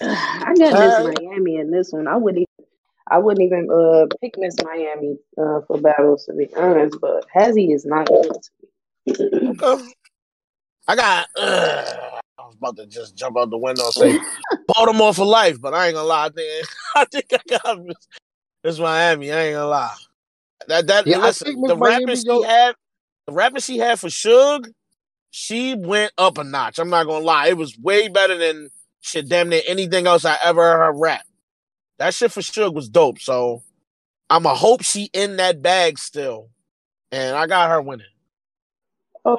I 0.00 0.54
got 0.54 1.04
Miss 1.04 1.18
Miami 1.20 1.56
in 1.56 1.70
this 1.70 1.90
one. 1.90 2.06
I 2.06 2.16
wouldn't 2.16 2.45
I 3.08 3.18
wouldn't 3.18 3.44
even 3.44 3.68
uh 3.70 4.06
pick 4.20 4.34
Miss 4.38 4.56
Miami 4.62 5.16
uh 5.38 5.60
for 5.66 5.78
battles 5.80 6.24
to 6.26 6.34
be 6.34 6.48
honest, 6.56 6.98
but 7.00 7.26
Hazzy 7.34 7.74
is 7.74 7.84
not 7.84 8.06
good 8.08 8.32
to 9.14 9.30
me. 9.30 9.48
Okay. 9.50 9.84
I 10.88 10.96
got. 10.96 11.28
Uh, 11.36 12.20
I 12.38 12.42
was 12.46 12.54
about 12.56 12.76
to 12.76 12.86
just 12.86 13.16
jump 13.16 13.36
out 13.38 13.50
the 13.50 13.58
window 13.58 13.84
and 13.86 13.94
say 13.94 14.18
Baltimore 14.68 15.14
for 15.14 15.24
life, 15.26 15.60
but 15.60 15.74
I 15.74 15.86
ain't 15.86 15.94
gonna 15.94 16.06
lie. 16.06 16.26
I 16.26 16.28
think 16.28 16.66
I 16.94 17.04
think 17.04 17.26
I 17.32 17.58
got 17.58 17.84
Miss, 17.84 18.08
Miss 18.64 18.78
Miami. 18.78 19.32
I 19.32 19.42
ain't 19.46 19.54
gonna 19.54 19.66
lie. 19.66 19.94
That 20.68 20.86
that 20.86 21.06
Yeah, 21.06 21.18
listen, 21.18 21.60
the 21.60 21.76
Miami, 21.76 22.04
rapping 22.04 22.22
she 22.22 22.42
had, 22.42 22.74
the 23.26 23.32
rapping 23.32 23.60
she 23.60 23.78
had 23.78 23.98
for 23.98 24.08
Suge, 24.08 24.72
she 25.30 25.74
went 25.74 26.12
up 26.18 26.38
a 26.38 26.44
notch. 26.44 26.78
I'm 26.78 26.90
not 26.90 27.06
gonna 27.06 27.24
lie. 27.24 27.48
It 27.48 27.56
was 27.56 27.78
way 27.78 28.08
better 28.08 28.36
than 28.36 28.70
shit. 29.00 29.28
Damn 29.28 29.48
near 29.48 29.62
anything 29.66 30.06
else 30.06 30.24
I 30.24 30.36
ever 30.44 30.62
heard 30.62 30.78
her 30.78 30.92
rap. 30.92 31.25
That 31.98 32.14
shit 32.14 32.32
for 32.32 32.40
Suge 32.40 32.74
was 32.74 32.88
dope. 32.88 33.20
So 33.20 33.62
I'm 34.30 34.46
a 34.46 34.54
hope 34.54 34.82
she 34.82 35.10
in 35.12 35.36
that 35.36 35.62
bag 35.62 35.98
still, 35.98 36.50
and 37.12 37.36
I 37.36 37.46
got 37.46 37.70
her 37.70 37.80
winning. 37.82 38.06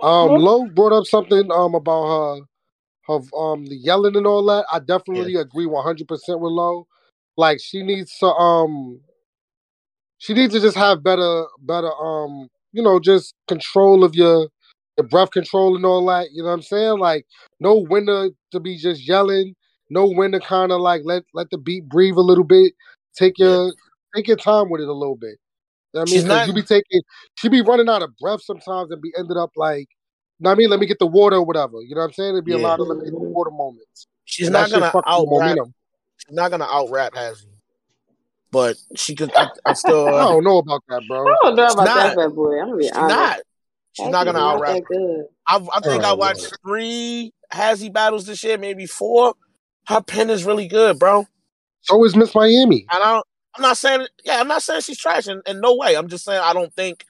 Um, 0.02 0.36
Lo 0.36 0.68
brought 0.68 0.94
up 0.94 1.06
something 1.06 1.52
um 1.52 1.76
about 1.76 2.08
her, 2.08 2.42
her 3.08 3.20
um 3.38 3.66
the 3.66 3.76
yelling 3.76 4.16
and 4.16 4.28
all 4.28 4.46
that. 4.46 4.66
I 4.72 4.80
definitely 4.80 5.36
agree 5.36 5.66
one 5.66 5.84
hundred 5.84 6.08
percent 6.08 6.40
with 6.40 6.52
Lo. 6.52 6.88
Like 7.38 7.60
she 7.62 7.84
needs 7.84 8.18
to 8.20 8.28
um, 8.28 9.02
she 10.20 10.34
needs 10.34 10.54
to 10.54 10.60
just 10.60 10.78
have 10.78 11.04
better 11.04 11.46
better 11.62 11.92
um 11.96 12.50
you 12.74 12.84
know 12.84 13.00
just 13.00 13.36
control 13.48 14.04
of 14.04 14.16
your 14.16 14.50
your 14.98 15.08
breath 15.08 15.32
control 15.32 15.76
and 15.76 15.86
all 15.86 16.06
that. 16.08 16.32
You 16.32 16.44
know 16.44 16.50
what 16.50 16.56
I'm 16.56 16.62
saying? 16.64 17.00
Like 17.00 17.26
no 17.60 17.76
when 17.76 18.06
to 18.08 18.32
to 18.52 18.60
be 18.60 18.78
just 18.78 19.08
yelling, 19.08 19.56
know 19.90 20.08
when 20.10 20.32
to 20.34 20.40
kind 20.40 20.72
of 20.72 20.82
like 20.82 21.02
let 21.06 21.24
let 21.34 21.50
the 21.50 21.58
beat 21.58 21.88
breathe 21.88 22.16
a 22.16 22.22
little 22.22 22.44
bit. 22.44 22.74
Take 23.16 23.38
your 23.40 23.72
take 24.16 24.28
your 24.28 24.38
time 24.38 24.70
with 24.70 24.82
it 24.82 24.88
a 24.88 24.94
little 24.94 25.16
bit. 25.16 25.38
You 25.94 26.00
know 26.00 26.02
I 26.02 26.06
mean, 26.06 26.14
She's 26.14 26.24
'Cause 26.24 26.30
not- 26.30 26.48
you 26.48 26.54
be 26.54 26.64
taking, 26.64 27.02
she 27.36 27.50
be 27.50 27.62
running 27.62 27.90
out 27.90 28.02
of 28.04 28.16
breath 28.18 28.42
sometimes 28.42 28.92
and 28.92 29.02
be 29.02 29.12
ended 29.18 29.38
up 29.38 29.52
like, 29.56 29.88
you 30.40 30.44
know 30.44 30.50
what 30.50 30.56
I 30.56 30.58
mean? 30.58 30.70
Let 30.70 30.80
me 30.80 30.86
get 30.86 31.00
the 31.00 31.08
water 31.08 31.38
or 31.38 31.44
whatever. 31.46 31.82
You 31.82 31.96
know 31.96 32.02
what 32.02 32.08
I'm 32.08 32.14
saying? 32.14 32.34
There'd 32.34 32.46
be 32.46 32.54
a 32.54 32.58
lot 32.58 32.80
of 32.80 32.88
let 32.88 32.98
me 32.98 33.06
get 33.06 33.12
the 33.14 33.20
water 33.20 33.52
moments. 33.52 34.08
She's 34.26 34.48
And 34.48 34.54
not 34.54 34.70
gonna 34.70 34.86
out 34.88 34.94
rap. 35.06 35.16
momentum. 35.30 35.74
She's 36.18 36.36
not 36.36 36.52
gonna 36.52 36.66
out 36.66 36.90
rap 36.92 37.14
Hazzy, 37.14 37.46
but 38.52 38.76
she 38.96 39.16
could. 39.16 39.34
I, 39.36 39.48
I 39.66 39.74
still. 39.74 40.08
I 40.16 40.24
don't 40.30 40.44
know 40.44 40.58
about 40.58 40.84
that, 40.90 41.04
bro. 41.08 41.26
I 41.28 41.36
don't 41.44 41.56
know 41.56 41.64
about 41.66 41.70
She's 41.70 41.76
that 41.96 42.16
not. 42.16 42.16
bad 42.18 42.36
boy. 42.36 42.60
I'm 42.60 42.66
gonna 42.68 42.78
be 42.78 42.84
She's 42.84 42.92
honest. 42.98 43.18
not. 43.18 43.40
She's 43.94 44.10
not 44.10 44.26
gonna 44.26 44.40
out 44.40 44.60
rap. 44.60 44.84
I, 45.48 45.56
I 45.56 45.80
think 45.80 46.04
Oh, 46.04 46.10
I 46.10 46.14
watched 46.14 46.54
three 46.66 47.34
Hazzy 47.52 47.92
battles 47.92 48.26
this 48.26 48.44
year, 48.44 48.58
maybe 48.58 48.86
four. 48.86 49.34
Her 49.88 50.02
pen 50.02 50.30
is 50.30 50.44
really 50.44 50.68
good, 50.68 51.00
bro. 51.00 51.26
So 51.82 52.04
is 52.04 52.16
Miss 52.16 52.36
Miami. 52.36 52.86
And 52.92 53.02
I 53.04 53.14
don't, 53.14 53.26
I'm 53.56 53.62
not 53.62 53.78
saying, 53.78 54.08
yeah, 54.26 54.40
I'm 54.40 54.48
not 54.48 54.62
saying 54.62 54.82
she's 54.82 54.98
trash 54.98 55.28
in, 55.28 55.42
in 55.48 55.62
no 55.62 55.76
way. 55.76 55.96
I'm 55.96 56.10
just 56.10 56.26
saying 56.26 56.42
I 56.44 56.54
don't 56.54 56.74
think 56.74 57.06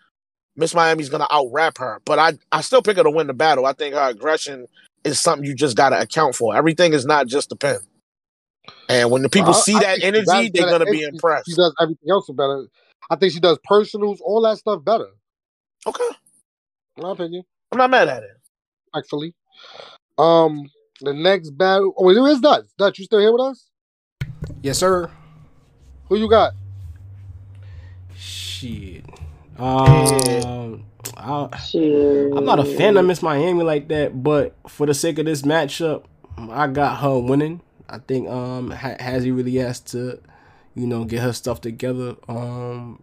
Miss 0.56 0.74
Miami's 0.74 1.10
gonna 1.10 1.28
out 1.32 1.48
rap 1.52 1.78
her, 1.80 2.02
but 2.06 2.20
I, 2.20 2.34
I 2.52 2.62
still 2.62 2.82
pick 2.82 2.98
her 2.98 3.04
to 3.04 3.10
win 3.12 3.28
the 3.28 3.34
battle. 3.34 3.66
I 3.66 3.74
think 3.74 3.96
her 3.96 4.10
aggression 4.10 4.68
is 5.04 5.20
something 5.20 5.46
you 5.46 5.56
just 5.56 5.76
gotta 5.76 6.00
account 6.00 6.36
for. 6.36 6.56
Everything 6.56 6.94
is 6.94 7.06
not 7.06 7.28
just 7.28 7.50
the 7.50 7.56
pen. 7.56 7.80
And 8.90 9.12
when 9.12 9.24
the 9.24 9.30
people 9.30 9.54
Well, 9.54 9.62
see 9.62 9.76
I 9.76 9.80
that 9.82 10.00
she 10.00 10.06
energy, 10.06 10.50
they're 10.50 10.70
gonna 10.70 10.86
be 10.86 11.04
impressed. 11.04 11.50
She 11.50 11.56
does 11.56 11.76
everything 11.82 12.10
else 12.10 12.30
better. 12.30 12.68
I 13.10 13.16
think 13.16 13.34
she 13.34 13.40
does 13.40 13.58
personals, 13.64 14.22
all 14.22 14.42
that 14.44 14.58
stuff 14.58 14.84
better. 14.84 15.08
Okay, 15.86 16.10
In 16.98 17.04
my 17.04 17.12
opinion, 17.12 17.44
I'm 17.72 17.78
not 17.78 17.90
mad 17.90 18.08
at 18.08 18.24
it. 18.24 18.30
actually. 18.96 19.34
Um, 20.18 20.70
the 21.02 21.14
next 21.14 21.52
battle. 21.52 21.94
Oh, 21.98 22.06
wait, 22.06 22.20
where's 22.20 22.40
Dutch? 22.40 22.66
Dutch, 22.78 23.00
you 23.00 23.06
still 23.06 23.20
here 23.20 23.32
with 23.32 23.42
us? 23.42 23.70
Yes, 24.62 24.78
sir. 24.78 25.10
Who 26.10 26.18
you 26.18 26.30
got? 26.30 26.54
Shit. 28.16 29.04
Um, 29.58 30.86
I, 31.16 31.50
I'm 32.36 32.46
not 32.46 32.60
a 32.60 32.66
fan 32.66 32.98
of 32.98 33.06
Miss 33.06 33.22
Miami 33.22 33.64
like 33.64 33.88
that, 33.90 34.24
but 34.24 34.56
for 34.68 34.86
the 34.86 34.94
sake 34.94 35.20
of 35.20 35.26
this 35.26 35.42
matchup, 35.42 36.04
I 36.38 36.68
got 36.68 36.98
her 36.98 37.18
winning. 37.20 37.62
I 37.90 38.00
think 38.00 38.28
um 38.30 38.72
ha- 38.72 38.98
Hazzy 39.00 39.36
really 39.36 39.56
has 39.56 39.80
to, 39.80 40.20
you 40.76 40.86
know, 40.88 41.06
get 41.06 41.22
her 41.22 41.34
stuff 41.34 41.62
together 41.62 42.16
um 42.28 43.02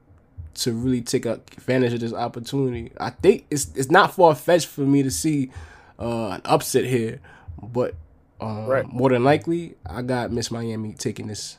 to 0.54 0.72
really 0.72 1.00
take 1.00 1.26
advantage 1.26 1.94
of 1.94 2.00
this 2.00 2.12
opportunity. 2.12 2.92
I 2.98 3.10
think 3.10 3.46
it's 3.50 3.70
it's 3.74 3.90
not 3.90 4.14
far 4.14 4.34
fetched 4.34 4.68
for 4.68 4.82
me 4.82 5.02
to 5.02 5.10
see 5.10 5.50
uh 5.98 6.28
an 6.28 6.42
upset 6.44 6.84
here, 6.84 7.20
but 7.64 7.94
um, 8.40 8.66
Right. 8.66 8.86
more 8.86 9.10
than 9.10 9.24
likely, 9.24 9.74
I 9.86 10.02
got 10.02 10.30
Miss 10.32 10.50
Miami 10.50 10.92
taking 10.94 11.26
this. 11.28 11.58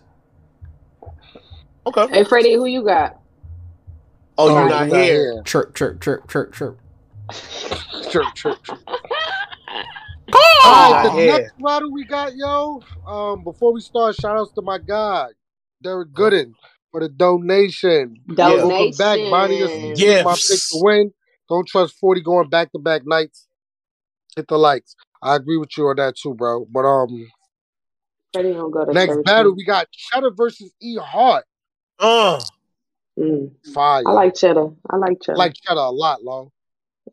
Okay. 1.88 2.08
Hey 2.10 2.24
Freddie, 2.24 2.54
who 2.56 2.66
you 2.66 2.84
got? 2.84 3.20
Oh, 4.38 4.50
Oh, 4.50 4.60
you're 4.60 4.70
not 4.70 4.88
here. 4.88 5.42
Chirp, 5.46 5.76
chirp, 5.76 6.02
chirp, 6.02 6.28
chirp, 6.30 6.54
chirp. 6.54 6.80
Chirp, 8.10 8.34
chirp, 8.36 8.64
chirp. 8.64 8.80
Oh, 10.34 10.62
All 10.66 10.92
right, 10.94 11.04
the 11.04 11.10
not 11.10 11.18
here. 11.20 11.32
next 11.40 11.54
battle 11.62 11.92
we 11.92 12.04
got, 12.06 12.36
yo. 12.36 12.82
Um, 13.06 13.44
before 13.44 13.72
we 13.74 13.82
start, 13.82 14.16
shout 14.16 14.36
outs 14.38 14.52
to 14.54 14.62
my 14.62 14.80
guy, 14.80 15.28
Derek 15.84 16.10
Gooden, 16.12 16.54
for 16.92 17.00
the 17.02 17.10
donation. 17.10 18.16
Donation. 18.34 18.68
Welcome 18.68 18.98
back, 18.98 19.20
Bonnie. 19.30 19.60
This 19.60 19.72
is 19.72 20.00
Gifts. 20.00 20.26
my 20.26 20.34
pick 20.34 20.60
to 20.72 20.84
win. 20.84 21.12
Don't 21.48 21.68
trust 21.68 21.96
40 22.00 22.22
going 22.22 22.50
back 22.50 22.72
to 22.72 22.80
back 22.80 23.04
nights. 23.06 23.48
Hit 24.36 24.48
the 24.48 24.58
likes. 24.58 24.96
I 25.26 25.36
agree 25.36 25.58
with 25.58 25.76
you 25.76 25.88
on 25.88 25.96
that 25.96 26.16
too, 26.16 26.36
bro. 26.36 26.66
But 26.70 26.86
um, 26.86 27.28
Freddie 28.32 28.54
don't 28.54 28.72
go 28.72 28.86
to 28.86 28.94
next 28.94 29.16
church. 29.16 29.26
battle 29.26 29.56
we 29.56 29.66
got 29.66 29.88
Cheddar 29.92 30.32
versus 30.32 30.72
E 30.82 30.98
Hart. 30.98 31.46
Uh, 32.00 32.42
Mm. 33.18 33.52
Fire. 33.74 34.04
I 34.06 34.12
like 34.12 34.36
cheddar. 34.36 34.72
I 34.90 34.98
like 34.98 35.22
cheddar. 35.22 35.36
I 35.38 35.46
like 35.46 35.54
Cheddar 35.54 35.80
a 35.80 35.90
lot, 35.90 36.24
long. 36.24 36.50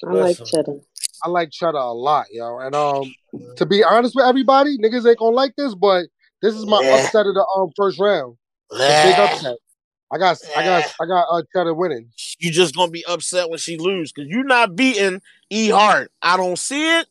I 0.04 0.12
like 0.12 0.30
Listen. 0.40 0.46
cheddar. 0.46 0.80
I 1.22 1.28
like 1.28 1.50
Cheddar 1.52 1.78
a 1.78 1.92
lot, 1.92 2.26
yo. 2.32 2.58
And 2.58 2.74
um, 2.74 3.14
to 3.56 3.66
be 3.66 3.84
honest 3.84 4.16
with 4.16 4.24
everybody, 4.26 4.76
niggas 4.78 5.08
ain't 5.08 5.18
gonna 5.18 5.36
like 5.36 5.54
this, 5.56 5.76
but 5.76 6.06
this 6.40 6.54
is 6.56 6.66
my 6.66 6.80
Yeah. 6.82 6.96
upset 6.96 7.26
of 7.26 7.34
the 7.34 7.46
um 7.56 7.70
first 7.76 8.00
round. 8.00 8.36
The 8.70 9.00
big 9.04 9.18
upset. 9.18 9.58
I 10.12 10.18
got, 10.18 10.38
I 10.56 10.62
got, 10.62 10.84
I 11.00 11.06
got 11.06 11.26
uh, 11.30 11.42
Cheddar 11.54 11.74
winning. 11.74 12.10
You 12.40 12.50
just 12.50 12.74
gonna 12.74 12.90
be 12.90 13.04
upset 13.06 13.48
when 13.48 13.58
she 13.58 13.78
lose 13.78 14.12
because 14.12 14.28
you're 14.28 14.44
not 14.44 14.74
beating 14.74 15.20
E 15.50 15.68
Hart. 15.70 16.10
I 16.20 16.36
don't 16.36 16.58
see 16.58 16.98
it. 16.98 17.06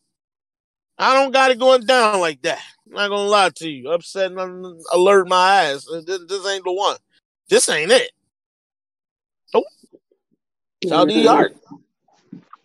I 1.02 1.16
don't 1.16 1.32
got 1.32 1.50
it 1.50 1.58
going 1.58 1.84
down 1.86 2.20
like 2.20 2.44
that. 2.44 2.62
I'm 2.86 2.94
not 2.94 3.10
gonna 3.10 3.28
lie 3.28 3.50
to 3.56 3.70
you. 3.70 3.90
Upset 3.90 4.32
and 4.32 4.82
alert 4.94 5.28
my 5.28 5.64
ass. 5.64 5.88
This, 6.06 6.20
this 6.28 6.48
ain't 6.48 6.64
the 6.64 6.72
one. 6.72 6.98
This 7.50 7.68
ain't 7.70 7.92
it. 7.92 8.12
Nope. 9.52 9.64
Shout 10.88 11.08
to 11.08 11.14
E 11.14 11.26
Hart. 11.26 11.56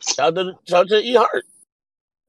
Shout 0.00 0.34
to 0.34 0.52
shout 0.68 0.88
to 0.88 1.00
E 1.02 1.14
Hart. 1.14 1.44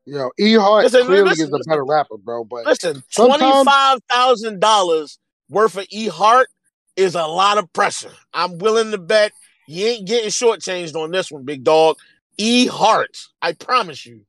Yo, 0.05 0.31
E 0.39 0.55
Hart 0.55 0.85
Listen, 0.85 1.05
clearly 1.05 1.31
listen, 1.31 1.47
is 1.47 1.53
a 1.53 1.69
better 1.69 1.83
rapper, 1.83 2.17
bro. 2.17 2.45
But 2.45 2.65
Listen, 2.65 3.03
twenty 3.13 3.51
five 3.65 3.99
thousand 4.09 4.61
dollars 4.61 5.19
worth 5.49 5.75
of 5.75 5.87
E 5.89 6.07
Hart 6.07 6.47
is 6.95 7.15
a 7.15 7.27
lot 7.27 7.57
of 7.57 7.71
pressure. 7.73 8.13
I'm 8.33 8.59
willing 8.59 8.91
to 8.91 8.97
bet 8.97 9.33
you 9.67 9.85
ain't 9.85 10.07
getting 10.07 10.29
shortchanged 10.29 10.95
on 10.95 11.11
this 11.11 11.29
one, 11.29 11.43
big 11.43 11.65
dog. 11.65 11.97
E 12.37 12.67
Hart, 12.67 13.17
I 13.41 13.51
promise 13.51 14.05
you. 14.05 14.21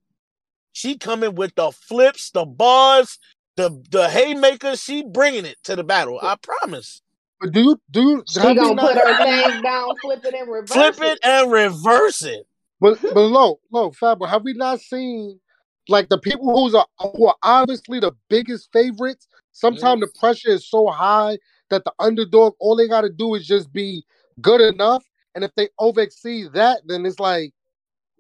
She 0.73 0.97
coming 0.97 1.35
with 1.35 1.55
the 1.55 1.73
flips, 1.73 2.31
the 2.31 2.45
bars, 2.45 3.19
the 3.57 3.83
the 3.91 4.09
haymakers. 4.09 4.83
She 4.83 5.03
bringing 5.05 5.45
it 5.45 5.57
to 5.65 5.77
the 5.77 5.85
battle. 5.85 6.19
I 6.23 6.37
promise. 6.37 7.03
but 7.41 7.53
do 7.53 7.61
you 7.61 7.81
do 7.91 8.01
you 8.03 8.25
She 8.29 8.41
gonna 8.41 8.75
not- 8.75 8.95
put 8.95 8.97
her 8.97 9.25
thing 9.25 9.63
down, 9.63 9.97
flip 10.01 10.25
it, 10.25 10.35
and 10.35 10.51
reverse 10.51 10.71
Flip 10.73 11.01
it 11.03 11.19
and 11.23 11.51
reverse 11.53 12.23
it. 12.23 12.47
But 12.81 13.01
but 13.03 13.15
low, 13.21 13.61
low, 13.73 13.91
fat. 13.93 14.17
But 14.19 14.29
have 14.29 14.43
we 14.45 14.53
not 14.55 14.81
seen 14.81 15.41
like 15.89 16.09
the 16.09 16.19
people 16.19 16.51
who's 16.53 16.75
are 16.75 16.87
who 17.01 17.27
are 17.27 17.37
obviously 17.43 17.99
the 18.01 18.13
biggest 18.29 18.69
favorites? 18.73 19.27
Sometimes 19.53 20.01
the 20.01 20.09
pressure 20.21 20.51
is 20.51 20.69
so 20.69 20.87
high 20.89 21.39
that 21.71 21.85
the 21.85 21.93
underdog, 21.99 22.55
all 22.61 22.77
they 22.77 22.87
got 22.89 23.01
to 23.03 23.11
do 23.11 23.35
is 23.35 23.47
just 23.47 23.73
be 23.73 24.05
good 24.41 24.61
enough. 24.61 25.05
And 25.35 25.45
if 25.45 25.55
they 25.57 25.69
over 25.79 26.01
exceed 26.01 26.53
that, 26.55 26.81
then 26.87 27.05
it's 27.05 27.21
like, 27.21 27.53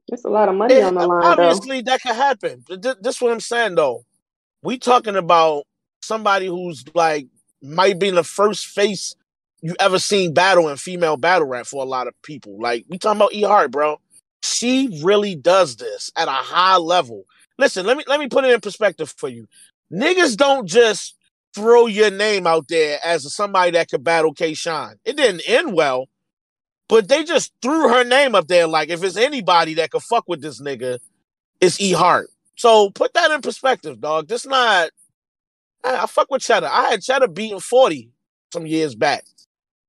It's 0.09 0.25
a 0.25 0.31
lot 0.31 0.49
of 0.51 0.57
money 0.57 0.83
on 0.83 0.95
the 0.95 1.03
line, 1.05 1.37
though. 1.37 1.67
Obviously, 1.67 1.83
that 1.83 2.03
could 2.03 2.17
happen. 2.17 2.65
Th- 2.69 2.81
th- 2.81 2.97
This 3.03 3.17
is 3.17 3.23
what 3.23 3.33
I'm 3.33 3.41
saying, 3.41 3.77
though. 3.77 4.05
We 4.63 4.79
talking 4.79 5.17
about 5.17 5.65
somebody 6.03 6.47
who's 6.47 6.85
like 6.95 7.29
might 7.63 7.99
be 7.99 8.11
the 8.11 8.25
first 8.25 8.67
face 8.67 9.15
you 9.63 9.75
ever 9.81 9.99
seen 9.99 10.35
battle 10.35 10.69
in 10.69 10.77
female 10.77 11.17
battle 11.17 11.49
rap 11.49 11.67
for 11.67 11.83
a 11.83 11.89
lot 11.89 12.09
of 12.09 12.15
people. 12.23 12.59
Like 12.61 12.85
we 12.89 12.99
talking 12.99 13.19
about 13.19 13.35
E 13.35 13.43
Hart, 13.43 13.71
bro. 13.71 14.01
She 14.43 15.01
really 15.05 15.35
does 15.37 15.77
this 15.77 16.11
at 16.17 16.29
a 16.29 16.33
high 16.33 16.77
level. 16.77 17.25
Listen, 17.59 17.87
let 17.87 17.97
me 17.97 18.05
let 18.09 18.21
me 18.21 18.29
put 18.29 18.45
it 18.45 18.53
in 18.53 18.61
perspective 18.61 19.15
for 19.17 19.29
you. 19.29 19.49
Niggas 19.93 20.37
don't 20.37 20.67
just 20.69 21.17
throw 21.55 21.87
your 21.87 22.11
name 22.11 22.47
out 22.47 22.69
there 22.69 22.99
as 23.05 23.33
somebody 23.35 23.73
that 23.73 23.91
could 23.91 24.05
battle 24.05 24.33
K 24.35 24.55
Shine. 24.55 24.97
It 25.05 25.17
didn't 25.17 25.43
end 25.49 25.75
well, 25.75 26.07
but 26.89 27.09
they 27.09 27.25
just 27.25 27.53
threw 27.63 27.89
her 27.89 28.05
name 28.05 28.35
up 28.35 28.49
there 28.49 28.67
like 28.69 28.91
if 28.91 29.05
it's 29.05 29.17
anybody 29.17 29.75
that 29.75 29.91
could 29.93 30.03
fuck 30.03 30.25
with 30.29 30.43
this 30.43 30.61
nigga, 30.63 30.99
it's 31.61 31.81
E 31.81 31.93
Hart. 31.93 32.31
So 32.57 32.91
put 32.91 33.15
that 33.15 33.31
in 33.33 33.43
perspective, 33.43 34.01
dog. 34.01 34.29
This 34.29 34.47
not 34.47 34.91
I, 35.85 35.97
I 36.03 36.07
fuck 36.07 36.31
with 36.31 36.43
Cheddar. 36.43 36.69
I 36.71 36.91
had 36.91 37.03
Cheddar 37.03 37.29
beating 37.29 37.61
40 37.61 38.11
some 38.53 38.67
years 38.67 38.95
back. 38.95 39.25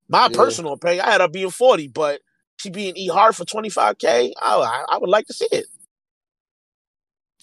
My 0.10 0.30
Yeah. 0.30 0.34
personal 0.34 0.74
opinion, 0.74 1.06
I 1.06 1.12
had 1.12 1.22
her 1.22 1.28
being 1.30 1.52
40, 1.52 1.90
but 1.90 2.22
she 2.58 2.70
being 2.70 2.96
E 2.98 3.08
Hart 3.08 3.36
for 3.36 3.46
25K. 3.46 4.34
I, 4.42 4.56
I, 4.56 4.86
I 4.90 4.98
would 5.00 5.10
like 5.10 5.28
to 5.28 5.34
see 5.34 5.48
it. 5.52 5.66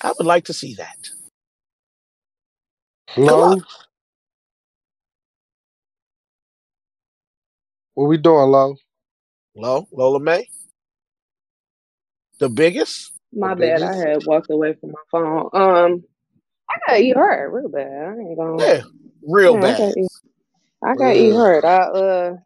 I 0.03 0.13
would 0.19 0.27
like 0.27 0.47
to 0.47 0.55
see 0.55 0.75
that. 0.77 1.11
no. 3.17 3.63
What 7.95 8.09
we 8.09 8.19
doing, 8.19 8.51
low? 8.51 8.77
Low, 9.57 9.89
Lola 9.93 10.21
May. 10.21 10.49
The 12.39 12.49
biggest? 12.49 13.13
My 13.33 13.55
The 13.55 13.61
bad. 13.61 13.83
I 13.83 13.95
had 13.97 14.27
walked 14.27 14.51
away 14.51 14.75
from 14.75 14.91
my 14.93 14.99
phone. 15.11 15.49
Um, 15.53 16.05
I 16.71 16.77
got 16.87 17.01
E 17.01 17.13
Hart 17.13 17.53
real 17.53 17.69
bad. 17.69 17.87
I 17.87 18.13
ain't 18.13 18.37
gonna. 18.39 18.63
Yeah. 18.63 18.83
Real 19.23 19.55
Yeah, 19.55 19.59
I 19.59 19.63
bad. 19.63 19.79
got 19.79 20.91
I 20.91 20.95
got 20.95 21.17
E 21.17 21.29
Yeah. 21.29 21.35
hurt. 21.35 21.65
I 21.65 21.77
uh, 21.77 22.37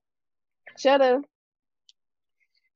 Cheddar. 0.78 1.22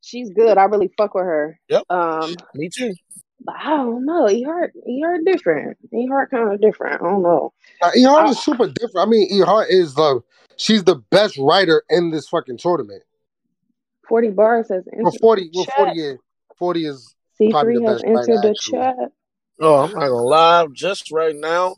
She's 0.00 0.30
good. 0.30 0.58
I 0.58 0.64
really 0.64 0.90
fuck 0.98 1.14
with 1.14 1.24
her. 1.24 1.58
Yep. 1.68 1.84
Um, 1.88 2.36
Me 2.54 2.68
too. 2.68 2.92
but 3.40 3.54
I 3.56 3.68
don't 3.76 4.04
know. 4.04 4.28
E 4.28 4.42
Hart. 4.42 4.72
E 4.86 5.00
Hart 5.00 5.20
different. 5.24 5.78
E 5.94 6.06
hart 6.08 6.30
kind 6.30 6.52
of 6.52 6.60
different. 6.60 7.00
I 7.00 7.04
don't 7.04 7.22
know. 7.22 7.52
Now, 7.80 7.90
E 7.96 8.02
Hart 8.02 8.26
I- 8.26 8.30
is 8.30 8.42
super 8.42 8.66
different. 8.66 9.06
I 9.06 9.10
mean, 9.10 9.28
E 9.30 9.40
Hart 9.40 9.68
is 9.70 9.94
the 9.94 10.20
she's 10.56 10.82
the 10.84 10.96
best 11.10 11.38
writer 11.38 11.84
in 11.88 12.10
this 12.10 12.28
fucking 12.28 12.58
tournament. 12.58 13.02
Forty 14.08 14.30
bars 14.30 14.68
has 14.68 14.84
Well, 14.92 15.12
forty, 15.20 15.44
the 15.44 15.50
well, 15.54 15.64
chat. 15.64 15.74
forty 15.76 16.00
is 16.00 16.18
forty 16.58 16.86
is 16.86 17.14
C 17.36 17.50
probably 17.50 17.74
three 17.74 17.84
the 17.84 17.90
has 17.92 18.02
best 18.02 18.28
entered 18.28 18.42
the 18.42 18.48
actually. 18.48 18.78
chat. 18.78 19.12
Oh, 19.60 19.74
I'm 19.76 19.92
not 19.92 20.00
gonna 20.00 20.14
lie. 20.14 20.66
Just 20.72 21.10
right 21.10 21.34
now, 21.34 21.76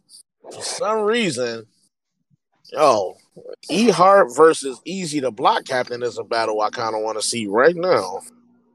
for 0.51 0.63
some 0.63 1.01
reason, 1.03 1.67
yo, 2.73 3.17
E 3.71 3.91
Hart 3.91 4.35
versus 4.35 4.81
Easy 4.85 5.21
the 5.21 5.31
Block 5.31 5.65
Captain 5.65 6.03
is 6.03 6.19
a 6.19 6.25
battle 6.25 6.61
I 6.61 6.71
kind 6.71 6.95
of 6.95 7.03
want 7.03 7.19
to 7.19 7.23
see 7.23 7.47
right 7.47 7.77
now. 7.77 8.21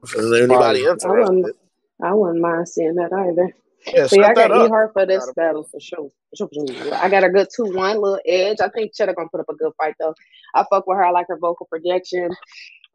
If 0.02 0.12
there's 0.12 0.32
anybody 0.32 0.84
Fire. 0.84 0.98
I 1.04 1.20
wouldn't. 1.20 1.56
I 2.02 2.14
wouldn't 2.14 2.40
mind 2.40 2.68
seeing 2.68 2.96
that 2.96 3.12
either. 3.12 3.54
yeah, 3.92 4.06
So 4.06 4.16
yeah, 4.16 4.28
I 4.28 4.34
got 4.34 4.50
E 4.50 4.54
up. 4.64 4.70
Hart 4.70 4.92
for 4.92 5.06
this 5.06 5.24
Got 5.24 5.28
it. 5.28 5.36
battle 5.36 5.62
for 5.64 5.78
sure. 5.80 6.10
For 6.30 6.36
sure, 6.36 6.48
for 6.48 6.84
sure. 6.84 6.94
I 6.94 7.08
got 7.08 7.22
a 7.24 7.28
good 7.28 7.48
two 7.54 7.64
one 7.66 8.00
little 8.00 8.18
edge. 8.26 8.58
I 8.60 8.68
think 8.68 8.94
Cheddar 8.94 9.14
gonna 9.14 9.28
put 9.28 9.40
up 9.40 9.48
a 9.48 9.54
good 9.54 9.72
fight 9.78 9.94
though. 10.00 10.14
I 10.54 10.64
fuck 10.68 10.86
with 10.86 10.96
her. 10.96 11.04
I 11.04 11.10
like 11.10 11.28
her 11.28 11.38
vocal 11.38 11.66
projection. 11.66 12.30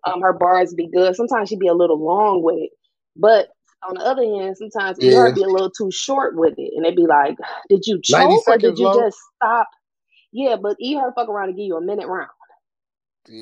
Um, 0.06 0.22
her 0.22 0.34
bars 0.34 0.74
be 0.74 0.88
good. 0.88 1.16
Sometimes 1.16 1.50
she'd 1.50 1.60
be 1.60 1.68
a 1.68 1.74
little 1.74 2.00
long 2.04 2.42
with 2.44 2.56
it, 2.58 2.70
but 3.16 3.48
on 3.88 3.96
the 3.96 4.02
other 4.02 4.24
hand, 4.24 4.56
sometimes 4.58 4.98
E 5.02 5.10
Yeah. 5.10 5.16
Hart 5.18 5.36
be 5.36 5.44
a 5.44 5.48
little 5.48 5.70
too 5.72 5.92
short 5.92 6.36
with 6.36 6.54
it, 6.58 6.72
and 6.76 6.86
it 6.86 6.96
be 6.96 7.06
like, 7.08 7.38
did 7.70 7.84
you 7.86 8.00
choke 8.02 8.48
or 8.48 8.58
did 8.58 8.78
you 8.80 8.86
low. 8.86 9.00
just 9.02 9.18
stop? 9.36 9.68
Yeah, 10.32 10.56
but 10.62 10.78
E 10.80 10.96
Hart 10.96 11.14
fuck 11.16 11.30
around 11.30 11.50
and 11.50 11.58
give 11.58 11.66
you 11.66 11.78
a 11.78 11.82
minute 11.82 12.08
round. 12.08 12.30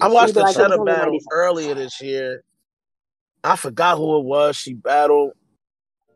I 0.01 0.07
watched 0.07 0.29
be 0.33 0.39
the 0.39 0.39
like, 0.41 0.55
it 0.55 0.59
Cheddar 0.59 0.83
battle 0.83 1.17
earlier 1.31 1.75
this 1.75 2.01
year. 2.01 2.43
I 3.43 3.55
forgot 3.55 3.97
who 3.97 4.17
it 4.19 4.23
was. 4.25 4.55
She 4.55 4.73
battled. 4.73 5.33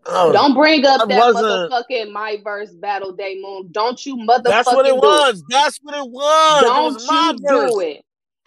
Oh, 0.07 0.31
Don't 0.31 0.55
bring 0.55 0.83
up 0.87 1.07
that 1.07 1.17
wasn't- 1.33 1.71
motherfucking 1.71 2.11
my 2.11 2.37
verse 2.43 2.71
battle 2.71 3.11
day 3.11 3.37
moon. 3.39 3.69
Don't 3.71 4.03
you 4.05 4.15
motherfucking 4.17 4.43
that's 4.43 4.67
what 4.73 4.85
it 4.87 4.93
do 4.93 4.95
was. 4.95 5.43
That's 5.49 5.77
what 5.83 5.95
it 5.95 6.09
was. 6.09 6.61
Don't 6.63 6.79
it 6.79 6.93
was 6.93 7.07
my 7.07 7.33
you 7.37 7.47
verse. 7.47 7.71
do 7.71 7.79
it. 7.81 8.01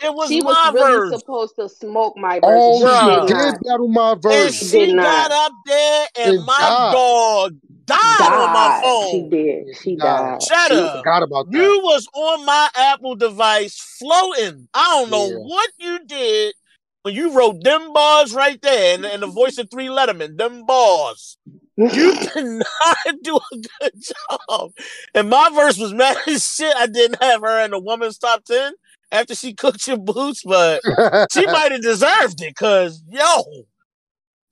It 0.04 0.14
was 0.14 0.30
she 0.30 0.40
my 0.40 0.44
was 0.44 0.72
really 0.72 1.00
verse. 1.00 1.20
supposed 1.20 1.56
to 1.56 1.68
smoke 1.68 2.16
my 2.16 2.40
verse. 2.40 2.64
Oh, 2.64 2.80
she 2.80 2.86
she 2.86 3.26
did 3.26 3.26
did 3.26 3.54
battle 3.64 3.88
my 3.88 4.12
And 4.12 4.20
verse. 4.22 4.54
She 4.54 4.68
she 4.68 4.86
did 4.86 4.96
got 4.96 5.30
not. 5.30 5.32
up 5.32 5.52
there, 5.66 6.06
and 6.16 6.36
And 6.36 6.46
my 6.46 6.58
died. 6.58 6.92
dog 6.92 7.56
died 7.86 8.32
on 8.32 8.52
my 8.52 8.70
phone. 8.82 9.10
She 9.10 9.28
did. 9.30 9.76
She 9.76 9.96
died. 9.96 10.40
died. 10.40 10.40
Cheddar, 10.40 10.90
Forgot 10.92 11.22
about 11.22 11.50
that. 11.52 11.58
you 11.58 11.80
was 11.84 12.06
on 12.14 12.44
my 12.44 12.68
Apple 12.76 13.14
device 13.16 13.78
floating. 13.98 14.68
I 14.74 14.84
don't 15.00 15.10
know 15.10 15.28
Yeah. 15.28 15.36
what 15.38 15.70
you 15.78 16.00
did 16.06 16.54
when 17.02 17.14
you 17.14 17.32
wrote 17.36 17.62
them 17.64 17.92
bars 17.92 18.32
right 18.34 18.60
there, 18.62 18.94
and, 18.94 19.04
and 19.04 19.22
the 19.22 19.26
voice 19.28 19.58
of 19.58 19.70
Three 19.70 19.88
Letterman, 19.88 20.36
them 20.38 20.64
bars. 20.66 21.38
You 21.76 22.14
did 22.34 22.44
not 22.44 23.22
do 23.22 23.36
a 23.36 23.56
good 23.56 23.92
job. 24.48 24.72
And 25.14 25.28
my 25.30 25.50
verse 25.54 25.78
was 25.78 25.92
mad 25.92 26.16
as 26.28 26.46
shit. 26.46 26.74
I 26.76 26.86
didn't 26.86 27.22
have 27.22 27.40
her 27.42 27.64
in 27.64 27.72
the 27.72 27.78
woman's 27.80 28.18
top 28.18 28.44
10 28.44 28.72
after 29.12 29.34
she 29.36 29.54
cooked 29.54 29.86
your 29.86 29.98
boots, 29.98 30.42
but 30.44 30.80
she 31.32 31.46
might 31.46 31.70
have 31.70 31.82
deserved 31.82 32.40
it 32.40 32.48
because, 32.48 33.04
yo, 33.08 33.44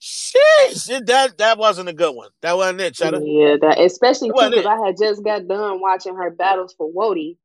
sheesh, 0.01 0.89
it, 0.91 1.07
that, 1.07 1.39
that 1.39 1.59
wasn't 1.59 1.89
a 1.89 1.93
good 1.93 2.15
one. 2.15 2.31
That 2.43 2.57
wasn't 2.57 2.81
it, 2.83 2.95
Cheddar. 2.95 3.21
Yeah, 3.23 3.57
that 3.61 3.81
especially 3.81 4.29
too 4.29 4.35
because? 4.51 4.67
I 4.67 4.87
had 4.87 4.97
just 4.99 5.25
got 5.25 5.49
done 5.49 5.81
watching 5.81 6.15
her 6.17 6.31
battles 6.31 6.75
for 6.77 6.91
Wody. 6.93 7.37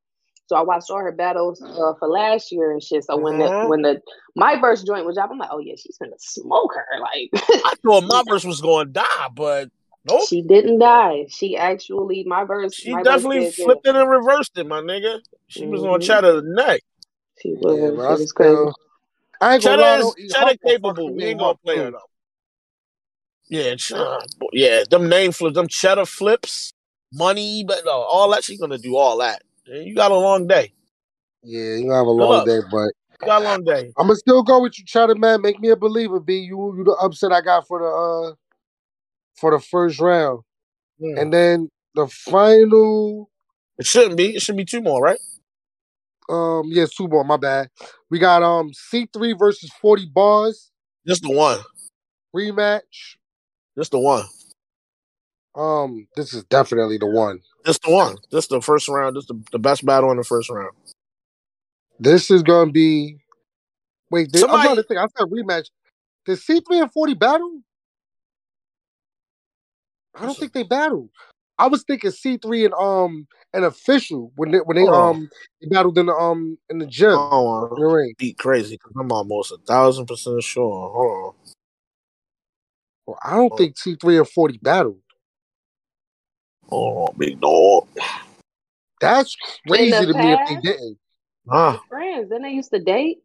So 0.47 0.55
I 0.55 0.61
watched 0.61 0.91
all 0.91 0.99
her 0.99 1.11
battles 1.11 1.59
uh, 1.59 1.93
for 1.97 2.07
last 2.07 2.51
year 2.51 2.71
and 2.71 2.83
shit. 2.83 3.03
So 3.03 3.17
when 3.17 3.39
the 3.39 3.45
Mhm. 3.45 3.67
when 3.67 3.81
the 3.81 3.99
my 4.35 4.59
verse 4.59 4.83
joint 4.83 5.03
was 5.03 5.17
up, 5.17 5.31
I'm 5.31 5.39
like, 5.39 5.49
oh 5.51 5.57
yeah, 5.57 5.73
she's 5.75 5.97
gonna 5.97 6.11
smoke 6.19 6.71
her. 6.75 6.99
Like 6.99 7.31
I 7.33 7.73
thought 7.83 8.03
my 8.03 8.21
verse 8.27 8.43
was 8.43 8.61
going 8.61 8.87
to 8.87 8.93
die, 8.93 9.27
but 9.33 9.69
nope. 10.07 10.27
she 10.29 10.43
didn't 10.43 10.77
die. 10.77 11.25
She 11.29 11.57
actually 11.57 12.25
my 12.27 12.43
verse. 12.43 12.75
She 12.75 12.91
my 12.91 13.01
definitely 13.01 13.45
verse 13.45 13.55
flipped 13.55 13.87
it 13.87 13.95
and 13.95 14.07
reversed 14.07 14.55
it, 14.55 14.67
my 14.67 14.81
nigga. 14.81 15.19
She 15.47 15.65
was 15.65 15.83
on 15.83 15.99
Mhm. 15.99 16.03
Cheddar 16.05 16.41
the 16.41 16.47
neck. 16.47 16.81
Good. 17.35 17.41
She 17.41 17.53
was. 17.53 17.77
yeah, 17.77 17.89
she 18.15 18.21
was 18.21 18.31
crazy. 18.33 18.53
still, 18.53 18.75
I 19.41 19.55
ain't 19.55 19.63
gonna 19.63 19.81
lie. 19.81 19.97
is 19.97 20.15
though, 20.15 20.39
Cheddar 20.39 20.57
capable. 20.65 21.05
We 21.07 21.11
ain't 21.11 21.17
name 21.19 21.37
gonna 21.37 21.55
play 21.55 21.77
her 21.77 21.91
though. 21.91 21.99
Yeah, 23.47 23.75
Ch- 23.75 23.91
uh, 23.91 24.21
yeah, 24.53 24.83
them 24.89 25.07
name 25.07 25.31
flips, 25.31 25.55
them 25.55 25.67
cheddar 25.67 26.05
flips, 26.05 26.73
money, 27.13 27.63
but 27.63 27.81
no, 27.85 27.91
all 27.91 28.31
that 28.31 28.43
she's 28.43 28.59
gonna 28.59 28.79
do 28.79 28.95
all 28.97 29.19
that. 29.19 29.43
You 29.67 29.93
got 29.95 30.11
a 30.11 30.15
long 30.15 30.47
day. 30.47 30.73
Yeah, 31.43 31.75
you 31.75 31.83
gonna 31.83 31.95
have 31.97 32.07
a 32.07 32.09
Good 32.09 32.15
long 32.15 32.29
luck. 32.29 32.45
day, 32.47 32.59
but 32.71 32.91
You 33.21 33.27
got 33.27 33.41
a 33.41 33.45
long 33.45 33.63
day. 33.63 33.91
I'm 33.97 34.07
gonna 34.07 34.15
still 34.15 34.41
go 34.41 34.61
with 34.61 34.79
you, 34.79 34.85
Cheddar 34.85 35.15
man. 35.15 35.41
Make 35.41 35.59
me 35.59 35.69
a 35.69 35.75
believer, 35.75 36.19
B. 36.19 36.37
You 36.39 36.75
you 36.77 36.83
the 36.83 36.93
upset 36.93 37.31
I 37.31 37.41
got 37.41 37.67
for 37.67 37.79
the 37.79 37.85
uh 37.85 38.35
for 39.35 39.51
the 39.51 39.59
first 39.59 39.99
round, 39.99 40.41
Hmm. 40.99 41.17
and 41.17 41.33
then 41.33 41.69
the 41.93 42.07
final. 42.07 43.29
It 43.77 43.85
shouldn't 43.85 44.17
be. 44.17 44.35
It 44.35 44.41
should 44.41 44.57
be 44.57 44.65
two 44.65 44.81
more, 44.81 45.01
right? 45.01 45.19
Um, 46.29 46.63
yeah, 46.65 46.85
two 46.85 47.07
more. 47.07 47.23
My 47.23 47.37
bad. 47.37 47.69
We 48.09 48.19
got 48.19 48.43
um 48.43 48.73
C 48.73 49.07
three 49.13 49.33
versus 49.33 49.71
forty 49.81 50.05
bars 50.05 50.71
Just 51.05 51.23
the 51.23 51.31
one. 51.31 51.59
rematch. 52.35 53.17
Just 53.77 53.91
the 53.91 53.99
one. 53.99 54.25
Um, 55.55 56.07
this 56.15 56.33
is 56.33 56.43
definitely 56.45 56.97
the 56.97 57.07
one. 57.07 57.41
Just 57.65 57.83
the 57.83 57.91
one. 57.91 58.17
Just 58.31 58.49
the 58.49 58.61
first 58.61 58.87
round. 58.89 59.15
Just 59.15 59.27
the, 59.27 59.41
the 59.51 59.59
best 59.59 59.85
battle 59.85 60.11
in 60.11 60.17
the 60.17 60.23
first 60.23 60.49
round. 60.49 60.71
This 61.99 62.29
is 62.29 62.43
gonna 62.43 62.71
be. 62.71 63.17
Wait, 64.11 64.31
did, 64.31 64.43
I'm 64.43 64.61
trying 64.61 64.75
to 64.75 64.83
think. 64.83 64.99
I 64.99 65.05
said 65.17 65.27
rematch. 65.29 65.67
Did 66.25 66.37
C 66.39 66.59
three 66.59 66.79
and 66.79 66.91
forty 66.91 67.13
battle? 67.13 67.61
I 70.15 70.25
don't 70.25 70.37
think 70.37 70.53
they 70.53 70.63
battled. 70.63 71.09
I 71.57 71.67
was 71.67 71.83
thinking 71.83 72.11
C 72.11 72.37
three 72.37 72.65
and 72.65 72.73
um 72.73 73.27
an 73.53 73.63
official 73.63 74.31
when 74.35 74.51
they 74.51 74.57
when 74.59 74.75
they 74.77 74.83
Oh. 74.87 74.93
um 74.93 75.29
they 75.61 75.67
battled 75.67 75.97
in 75.97 76.07
the 76.07 76.13
um 76.13 76.57
in 76.69 76.79
the 76.79 76.85
gym 76.85 77.13
Oh, 77.17 77.63
in 77.63 77.75
the 77.75 77.85
ring. 77.85 78.13
beat 78.17 78.37
crazy 78.37 78.75
because 78.75 78.93
I'm 78.99 79.11
almost 79.11 79.51
a 79.51 79.57
thousand 79.57 80.05
percent 80.07 80.43
sure. 80.43 80.89
Hold 80.93 81.25
on. 81.25 81.33
Well, 83.07 83.19
I 83.23 83.35
don't 83.35 83.55
think 83.57 83.77
C 83.77 83.95
three 83.95 84.17
and 84.17 84.27
forty 84.27 84.57
battled. 84.57 84.99
Oh, 86.71 87.05
on, 87.05 87.15
big 87.17 87.39
dog. 87.39 87.87
That's 88.99 89.35
crazy 89.67 89.91
the 89.91 90.13
to 90.13 90.13
me 90.13 90.31
if 90.33 90.39
they 90.47 90.55
didn't. 90.55 90.97
Ah, 91.49 91.81
Friends, 91.89 92.29
then 92.29 92.41
they 92.41 92.49
used 92.49 92.71
to 92.71 92.79
date. 92.79 93.19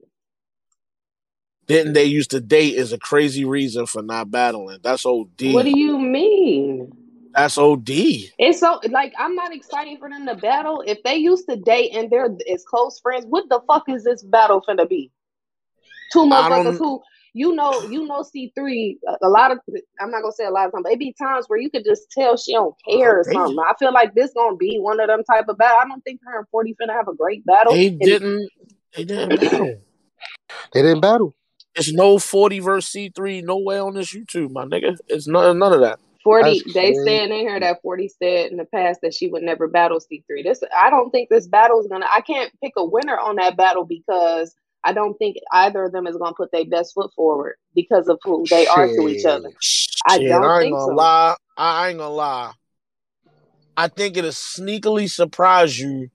didn't 1.67 1.95
they 1.95 2.05
used 2.05 2.33
to 2.33 2.41
date 2.41 2.75
is 2.75 2.93
a 2.93 2.99
crazy 2.99 3.45
reason 3.45 3.87
for 3.87 4.03
not 4.03 4.31
battling. 4.31 4.79
That's 4.83 5.07
OD. 5.07 5.55
What 5.55 5.65
do 5.65 5.71
you 5.71 5.99
mean? 5.99 6.93
That's 7.35 7.59
OD. 7.59 7.89
It's 7.89 8.61
so 8.61 8.81
like 8.91 9.13
I'm 9.19 9.35
not 9.35 9.55
excited 9.55 9.99
for 9.99 10.09
them 10.09 10.27
to 10.27 10.35
battle. 10.35 10.83
If 10.87 11.03
they 11.03 11.17
used 11.17 11.49
to 11.49 11.57
date 11.57 11.95
and 11.95 12.11
they're 12.11 12.29
as 12.53 12.65
close 12.65 12.99
friends, 13.01 13.25
what 13.29 13.49
the 13.49 13.61
fuck 13.67 13.89
is 13.89 14.05
this 14.05 14.23
battle 14.23 14.63
finna 14.69 14.89
be? 14.89 15.11
Two 16.13 16.21
motherfuckers 16.21 16.79
who 16.79 17.01
you 17.33 17.55
know, 17.55 17.83
you 17.85 18.07
know, 18.07 18.25
C 18.25 18.53
three. 18.57 18.99
A 19.23 19.29
lot 19.29 19.53
of 19.53 19.59
I'm 20.01 20.11
not 20.11 20.23
gonna 20.23 20.33
say 20.33 20.47
a 20.47 20.51
lot 20.51 20.67
of 20.67 20.73
times, 20.73 20.83
but 20.85 20.93
it 20.93 20.99
be 20.99 21.15
times 21.17 21.45
where 21.47 21.61
you 21.61 21.71
could 21.71 21.85
just 21.85 22.11
tell 22.11 22.37
she 22.37 22.53
don't 22.53 22.75
care 22.89 23.21
or 23.21 23.25
They- 23.25 23.33
something. 23.33 23.57
I 23.59 23.75
feel 23.79 23.93
like 23.93 24.15
this 24.15 24.33
gonna 24.35 24.57
be 24.57 24.79
one 24.81 24.99
of 25.01 25.07
them 25.07 25.23
type 25.25 25.45
of 25.49 25.57
battle. 25.57 25.79
I 25.81 25.87
don't 25.89 26.03
think 26.03 26.21
her 26.25 26.39
and 26.39 26.49
Forty 26.51 26.75
finna 26.75 26.93
have 26.93 27.07
a 27.07 27.15
great 27.15 27.47
battle. 27.47 27.73
They 27.75 27.87
And 27.89 28.01
didn't. 28.01 28.51
They 28.97 29.05
didn't 29.05 29.41
battle. 29.41 29.77
They 30.73 30.83
didn't 30.83 31.01
battle. 31.01 31.35
It's 31.77 31.93
no 31.93 32.19
forty 32.19 32.59
versus 32.59 32.91
C 32.91 33.11
three 33.15 33.43
No 33.43 33.59
way 33.59 33.79
on 33.79 33.95
this 33.95 34.13
YouTube, 34.13 34.51
my 34.51 34.65
nigga. 34.65 34.99
It's 35.07 35.29
none 35.29 35.57
none 35.61 35.73
of 35.73 35.81
that. 35.81 36.01
Forty, 36.23 36.63
they 36.75 36.93
crazy. 36.93 37.05
saying 37.05 37.31
in 37.33 37.39
here 37.41 37.61
that 37.61 37.81
Forty 37.83 38.09
said 38.09 38.51
in 38.51 38.59
the 38.59 38.67
past 38.67 39.01
that 39.03 39.15
she 39.15 39.29
would 39.29 39.43
never 39.43 39.69
battle 39.69 40.01
C 40.01 40.23
three. 40.27 40.43
This, 40.43 40.63
I 40.77 40.91
don't 40.91 41.11
think 41.11 41.29
this 41.31 41.47
battle 41.47 41.81
is 41.81 41.87
gonna. 41.87 42.07
I 42.13 42.21
can't 42.21 42.53
pick 42.63 42.73
a 42.77 42.85
winner 42.85 43.19
on 43.19 43.37
that 43.37 43.57
battle 43.57 43.85
because 43.85 44.55
I 44.85 44.93
don't 44.93 45.17
think 45.19 45.37
either 45.53 45.85
of 45.85 45.93
them 45.93 46.07
is 46.07 46.17
gonna 46.17 46.35
put 46.37 46.53
their 46.53 46.67
best 46.67 46.95
foot 46.95 47.11
forward 47.15 47.57
because 47.75 48.09
of 48.09 48.19
who 48.23 48.47
they 48.51 48.67
are 48.67 48.87
to 48.87 49.09
each 49.09 49.25
other. 49.25 49.51
I 50.07 50.19
Shit, 50.19 50.29
don't 50.29 50.45
I 50.45 50.57
ain't 50.57 50.63
think 50.63 50.75
gonna 50.75 50.87
so. 50.87 50.95
lie. 50.95 51.37
I 51.57 51.89
ain't 51.89 51.99
gonna 51.99 52.15
lie. 52.15 52.53
I 53.77 53.89
think 53.89 54.17
it'll 54.17 54.31
sneakily 54.31 55.11
surprise 55.11 55.79
you 55.79 56.11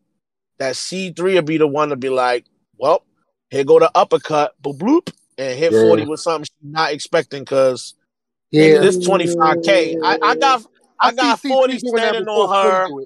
that 0.60 0.76
C 0.76 1.12
three 1.12 1.34
will 1.34 1.42
be 1.42 1.58
the 1.58 1.68
one 1.68 1.90
to 1.90 1.96
be 1.96 2.10
like, 2.10 2.46
well, 2.78 3.04
here 3.50 3.64
go 3.64 3.80
the 3.80 3.92
uppercut, 3.96 4.54
boop 4.62 4.78
bloop, 4.78 5.12
and 5.38 5.58
hit 5.58 5.74
Yeah. 5.74 5.82
forty 5.82 6.06
with 6.06 6.20
something 6.20 6.46
she's 6.46 6.72
not 6.72 6.94
expecting 6.94 7.44
because 7.44 7.96
Yeah, 8.52 8.80
this 8.80 9.04
twenty 9.06 9.28
five 9.28 9.58
k. 9.64 9.98
I 10.04 10.18
I 10.22 10.36
got 10.36 10.66
I 11.00 11.12
got 11.14 11.40
forty 11.40 11.80
standing 11.80 12.28
on 12.28 12.88
her. 12.90 13.06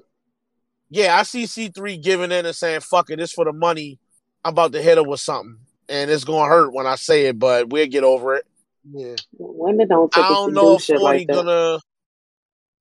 Yeah, 0.90 1.16
I 1.16 1.22
see 1.22 1.46
C 1.46 1.68
three 1.68 1.96
giving 1.96 2.32
in 2.32 2.46
and 2.46 2.54
saying, 2.54 2.80
"Fuck 2.80 3.10
it, 3.10 3.16
this 3.16 3.32
for 3.32 3.44
the 3.44 3.52
money." 3.52 3.98
I'm 4.44 4.52
about 4.52 4.72
to 4.72 4.82
hit 4.82 4.96
her 4.96 5.04
with 5.04 5.20
something, 5.20 5.58
and 5.88 6.10
it's 6.10 6.24
gonna 6.24 6.48
hurt 6.48 6.72
when 6.72 6.86
I 6.86 6.94
say 6.96 7.26
it, 7.26 7.38
but 7.38 7.68
we'll 7.70 7.86
get 7.86 8.04
over 8.04 8.36
it. 8.36 8.46
Yeah, 8.90 9.16
Women 9.38 9.88
don't 9.88 10.10
take 10.10 10.24
I 10.24 10.28
don't 10.28 10.54
know 10.54 10.76
if 10.76 10.84
40 10.84 11.02
like 11.02 11.28
gonna. 11.28 11.78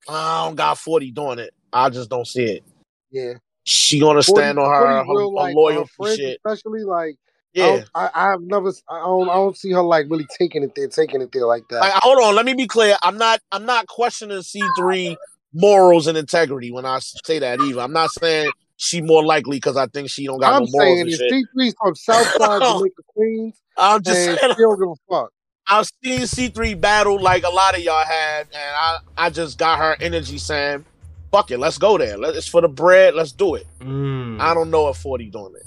I 0.07 0.45
don't 0.45 0.55
got 0.55 0.78
40 0.78 1.12
doing 1.12 1.39
it. 1.39 1.53
I 1.72 1.89
just 1.89 2.10
don't 2.10 2.26
see 2.26 2.45
it. 2.45 2.64
yeah. 3.12 3.34
She 3.64 3.99
gonna 3.99 4.24
40 4.24 4.41
stand 4.41 4.60
on 4.60 4.66
40 4.66 4.74
her, 4.74 4.88
her, 4.88 5.03
real, 5.03 5.20
her 5.20 5.28
like, 5.28 5.55
loyalty 5.55 6.16
shit. 6.16 6.39
especially 6.43 6.84
like 6.84 7.16
I, 7.16 7.29
Yeah. 7.54 7.66
don't, 7.66 7.89
I, 7.95 8.10
I 8.14 8.30
have 8.32 8.41
never, 8.41 8.72
I 8.89 9.00
don't, 9.00 9.30
I 9.30 9.34
don't 9.36 9.58
see 9.58 9.72
her 9.72 9.82
like 9.82 10.08
really 10.10 10.28
taking 10.38 10.64
it 10.64 10.74
there, 10.76 10.88
taking 10.88 11.22
it 11.22 11.32
there 11.32 11.45
like 11.45 11.68
that. 11.70 11.80
Like, 11.80 11.93
hold 11.95 12.20
on, 12.24 12.36
let 12.36 12.45
me 12.45 12.54
be 12.54 12.68
clear. 12.68 12.95
I'm 13.02 13.18
not. 13.18 13.39
I'm 13.52 13.66
not 13.66 13.88
questioning 13.88 14.38
C3 14.38 15.16
morals 15.54 16.08
and 16.08 16.18
integrity 16.18 16.72
when 16.72 16.86
I 16.86 17.00
say 17.00 17.39
that 17.39 17.60
either. 17.60 17.82
I'm 17.82 17.93
not 17.93 18.12
saying 18.12 18.52
she 18.78 19.02
more 19.02 19.26
likely 19.26 19.58
because 19.58 19.78
I 19.78 19.88
think 19.88 20.10
she 20.10 20.26
don't 20.26 20.39
got 20.39 20.54
I'm 20.54 20.64
no 20.64 20.68
morals 20.70 20.78
saying 20.78 21.00
and 21.02 21.10
is 21.10 21.16
shit. 21.16 21.34
C3's 21.56 21.76
from 21.82 21.95
Southside 21.95 22.62
Jamaica, 22.78 23.02
Queens, 23.08 23.62
I'm 23.78 24.04
just 24.04 24.24
saying. 24.24 24.38
she 24.41 24.47
don't 24.62 24.80
give 24.80 24.89
a 24.89 24.95
fuck. 25.10 25.32
I've 25.68 25.88
seen 26.04 26.22
C3 26.22 26.80
battle 26.80 27.22
like 27.22 27.43
a 27.43 27.50
lot 27.50 27.76
of 27.76 27.84
y'all 27.84 28.04
had, 28.04 28.47
and 28.47 28.76
I, 28.76 28.97
I 29.18 29.30
just 29.30 29.60
got 29.60 29.78
her 29.78 29.95
energy 30.00 30.39
saying, 30.39 30.84
"Fuck 31.32 31.52
it, 31.52 31.60
let's 31.60 31.78
go 31.78 31.97
there. 31.97 32.18
Let, 32.18 32.36
it's 32.36 32.47
for 32.47 32.62
the 32.62 32.68
bread. 32.68 33.14
Let's 33.14 33.32
do 33.32 33.56
it." 33.56 33.68
Mm. 33.80 34.39
I 34.39 34.54
don't 34.54 34.72
know 34.72 34.88
if 34.89 34.97
40 34.97 35.30
doing 35.30 35.54
it. 35.56 35.66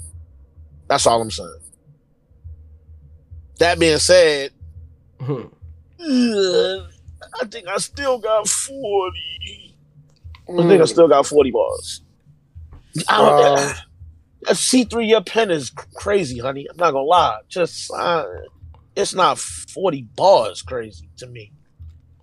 That's 0.89 1.07
all 1.07 1.21
I'm 1.21 1.31
saying. 1.31 1.55
That 3.59 3.79
being 3.79 3.99
said, 3.99 4.51
Mhm. 5.19 5.51
ugh, 5.99 6.87
I 7.41 7.45
think 7.45 7.67
I 7.67 7.77
still 7.77 8.17
got 8.19 8.47
40. 8.47 9.77
I 10.47 10.51
Mm. 10.51 10.67
think 10.67 10.81
I 10.81 10.85
still 10.85 11.07
got 11.07 11.25
40 11.25 11.51
bars. 11.51 12.01
I 13.07 13.17
don't, 13.17 13.59
Uh, 13.69 13.73
a 14.47 14.55
C3 14.55 15.05
your 15.07 15.21
pen 15.21 15.51
is 15.51 15.69
crazy, 15.95 16.39
honey. 16.39 16.67
I'm 16.69 16.77
not 16.77 16.91
gonna 16.91 17.05
lie. 17.05 17.37
Just 17.49 17.89
uh, 17.93 18.25
it's 18.95 19.13
not 19.13 19.37
40 19.39 20.03
bars 20.15 20.61
crazy 20.61 21.09
to 21.17 21.27
me. 21.27 21.51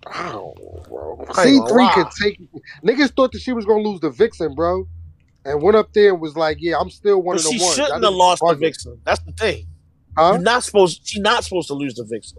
I 0.06 0.32
bro. 0.32 1.24
I 1.36 1.46
ain't 1.46 1.66
gonna 1.68 1.88
C3 1.88 1.94
could 1.94 2.06
take. 2.20 2.40
Niggas 2.84 3.14
thought 3.14 3.32
that 3.32 3.40
she 3.40 3.52
was 3.52 3.64
gonna 3.64 3.82
lose 3.82 4.00
the 4.00 4.10
Vixen, 4.10 4.54
bro, 4.54 4.86
and 5.44 5.62
went 5.62 5.76
up 5.76 5.92
there 5.94 6.12
and 6.12 6.20
was 6.20 6.36
like, 6.36 6.58
"Yeah, 6.60 6.78
I'm 6.78 6.90
still 6.90 7.22
one 7.22 7.36
But 7.36 7.44
of 7.44 7.50
she 7.52 7.58
the 7.58 7.64
ones." 7.64 7.76
shouldn't 7.76 8.04
have 8.04 8.14
lost 8.14 8.42
the. 8.46 8.54
Vixen. 8.54 9.00
That's 9.04 9.20
the 9.24 9.32
thing. 9.32 9.66
Huh? 10.20 10.32
You're 10.34 10.42
not 10.42 10.62
supposed. 10.64 11.00
She's 11.04 11.20
not 11.20 11.44
supposed 11.44 11.68
to 11.68 11.74
lose 11.74 11.94
the 11.94 12.04
Vixen. 12.04 12.38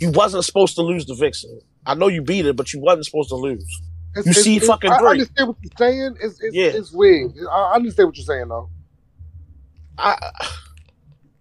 You 0.00 0.10
wasn't 0.10 0.44
supposed 0.44 0.74
to 0.76 0.82
lose 0.82 1.06
the 1.06 1.14
Vixen. 1.14 1.60
I 1.86 1.94
know 1.94 2.08
you 2.08 2.22
beat 2.22 2.46
it, 2.46 2.56
but 2.56 2.72
you 2.72 2.80
wasn't 2.80 3.06
supposed 3.06 3.28
to 3.30 3.36
lose. 3.36 3.64
It's- 4.16 4.26
You 4.26 4.30
it's- 4.30 4.44
see 4.44 4.56
it's- 4.56 4.68
fucking 4.68 4.90
I 4.92 4.98
three. 4.98 5.08
understand 5.10 5.48
what 5.48 5.56
you're 5.62 5.72
saying. 5.78 6.16
It's 6.20 6.40
it's, 6.40 6.54
Yeah. 6.54 6.66
it's 6.66 6.92
weird. 6.92 7.32
I 7.50 7.56
I 7.56 7.74
understand 7.76 8.08
what 8.08 8.16
you're 8.16 8.24
saying 8.26 8.48
though. 8.48 8.68
I 9.98 10.16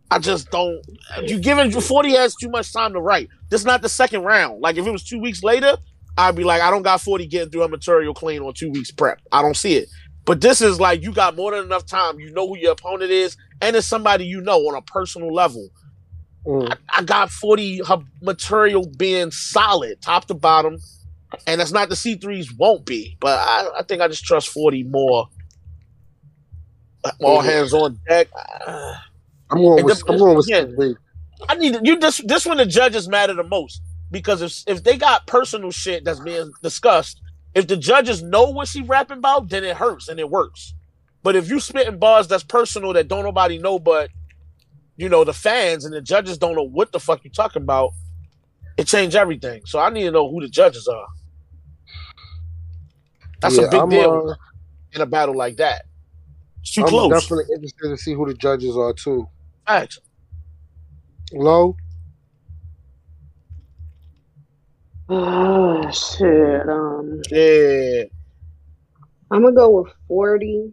I 0.10 0.20
just 0.20 0.50
don't. 0.52 0.82
You 1.24 1.40
giving 1.40 1.72
forty 1.80 2.12
has 2.12 2.36
too 2.36 2.50
much 2.50 2.72
time 2.74 2.94
to 2.94 3.00
write. 3.00 3.30
This 3.50 3.62
is 3.62 3.66
not 3.66 3.82
the 3.82 3.90
second 3.90 4.24
round. 4.24 4.62
Like 4.62 4.78
if 4.78 4.86
it 4.86 4.92
was 4.92 5.04
two 5.04 5.20
weeks 5.20 5.44
later, 5.44 5.78
I'd 6.18 6.36
be 6.36 6.44
like, 6.44 6.62
I 6.62 6.70
don't 6.70 6.82
got 6.84 7.02
forty 7.02 7.26
getting 7.28 7.50
through 7.50 7.64
a 7.64 7.70
material 7.70 8.14
clean 8.14 8.42
on 8.42 8.54
two 8.54 8.72
weeks 8.72 8.92
prep. 8.92 9.20
I 9.32 9.42
don't 9.42 9.56
see 9.58 9.76
it. 9.76 9.90
But 10.26 10.42
this 10.42 10.62
is 10.62 10.80
like 10.80 11.02
you 11.04 11.12
got 11.14 11.36
more 11.36 11.52
than 11.52 11.64
enough 11.66 11.86
time. 11.86 12.20
You 12.20 12.32
know 12.32 12.48
who 12.48 12.58
your 12.58 12.74
opponent 12.74 13.12
is, 13.12 13.38
and 13.62 13.76
it's 13.76 13.88
somebody 13.88 14.26
you 14.26 14.42
know 14.42 14.60
on 14.68 14.76
a 14.76 14.82
personal 14.84 15.34
level. 15.34 15.70
Mm. 16.46 16.72
I, 16.72 17.00
I 17.00 17.04
got 17.04 17.30
40 17.32 17.82
her 17.88 18.00
material 18.22 18.88
being 18.98 19.32
solid, 19.32 20.02
top 20.02 20.26
to 20.26 20.34
bottom. 20.34 20.78
And 21.48 21.62
that's 21.62 21.72
not 21.72 21.90
the 21.90 21.96
C3s 21.96 22.58
won't 22.58 22.86
be, 22.86 23.18
but 23.22 23.40
I, 23.40 23.70
I 23.80 23.84
think 23.84 24.02
I 24.02 24.08
just 24.10 24.26
trust 24.26 24.50
40 24.50 24.84
more. 24.84 25.28
All 27.24 27.42
Mhm. 27.42 27.46
hands 27.46 27.74
on 27.74 28.00
deck. 28.08 28.28
Uh, 28.68 28.94
I'm 29.50 29.58
going 29.60 29.84
with 29.86 30.00
the- 30.00 30.12
I'm 30.12 30.18
going 30.18 30.36
with. 30.38 30.48
C3. 30.48 30.96
I 31.50 31.56
need 31.56 31.80
you 31.84 31.98
this 32.00 32.22
this 32.26 32.46
one 32.46 32.58
the 32.58 32.66
judges 32.66 33.08
matter 33.08 33.34
the 33.34 33.44
most 33.44 33.82
because 34.12 34.42
if 34.42 34.64
if 34.68 34.84
they 34.84 34.98
got 34.98 35.26
personal 35.28 35.72
shit 35.72 36.06
that's 36.06 36.20
being 36.20 36.52
discussed, 36.62 37.20
if 37.54 37.68
the 37.68 37.78
judges 37.78 38.24
know 38.24 38.50
what 38.50 38.68
she 38.68 38.82
rapping 38.82 39.18
about, 39.20 39.50
then 39.50 39.64
it 39.64 39.78
hurts 39.78 40.08
and 40.08 40.20
it 40.20 40.30
works. 40.30 40.74
But 41.24 41.36
if 41.36 41.50
you 41.50 41.60
spitting 41.60 42.00
bars 42.00 42.28
that's 42.28 42.44
personal 42.44 42.94
that 42.94 43.08
don't 43.08 43.24
nobody 43.24 43.58
know 43.58 43.80
but 43.80 44.10
you 44.98 45.10
know 45.10 45.24
the 45.24 45.34
fans 45.34 45.86
and 45.86 45.94
the 45.94 46.02
judges 46.02 46.38
don't 46.38 46.56
know 46.56 46.64
what 46.68 46.92
the 46.92 47.00
fuck 47.00 47.24
you 47.24 47.30
talking 47.32 47.62
about, 47.64 47.92
it 48.78 48.88
change 48.88 49.16
everything. 49.16 49.62
So 49.66 49.80
I 49.80 49.90
need 49.90 50.04
to 50.04 50.12
know 50.12 50.30
who 50.32 50.42
the 50.42 50.50
judges 50.50 50.88
are. 50.88 51.08
That's 53.42 53.58
Yeah, 53.58 53.64
a 53.64 53.64
big 53.64 53.82
I'm, 53.84 53.90
deal 53.90 54.24
uh, 54.30 54.36
in 54.94 55.02
a 55.02 55.06
battle 55.06 55.36
like 55.36 55.58
that. 55.58 55.84
It's 56.62 56.74
too 56.74 56.84
I'm 56.84 56.86
close. 56.86 57.10
definitely 57.10 57.46
interested 57.56 57.90
to 57.90 57.98
see 57.98 58.14
who 58.14 58.28
the 58.28 58.34
judges 58.36 58.78
are 58.78 58.94
too. 58.94 59.28
Facts. 59.68 60.00
Low. 61.34 61.76
Oh 65.14 65.92
shit. 65.92 66.70
Um, 66.70 67.22
Yeah. 67.32 68.04
I'm 69.30 69.42
gonna 69.44 69.56
go 69.56 69.70
with 69.82 69.94
forty. 70.08 70.72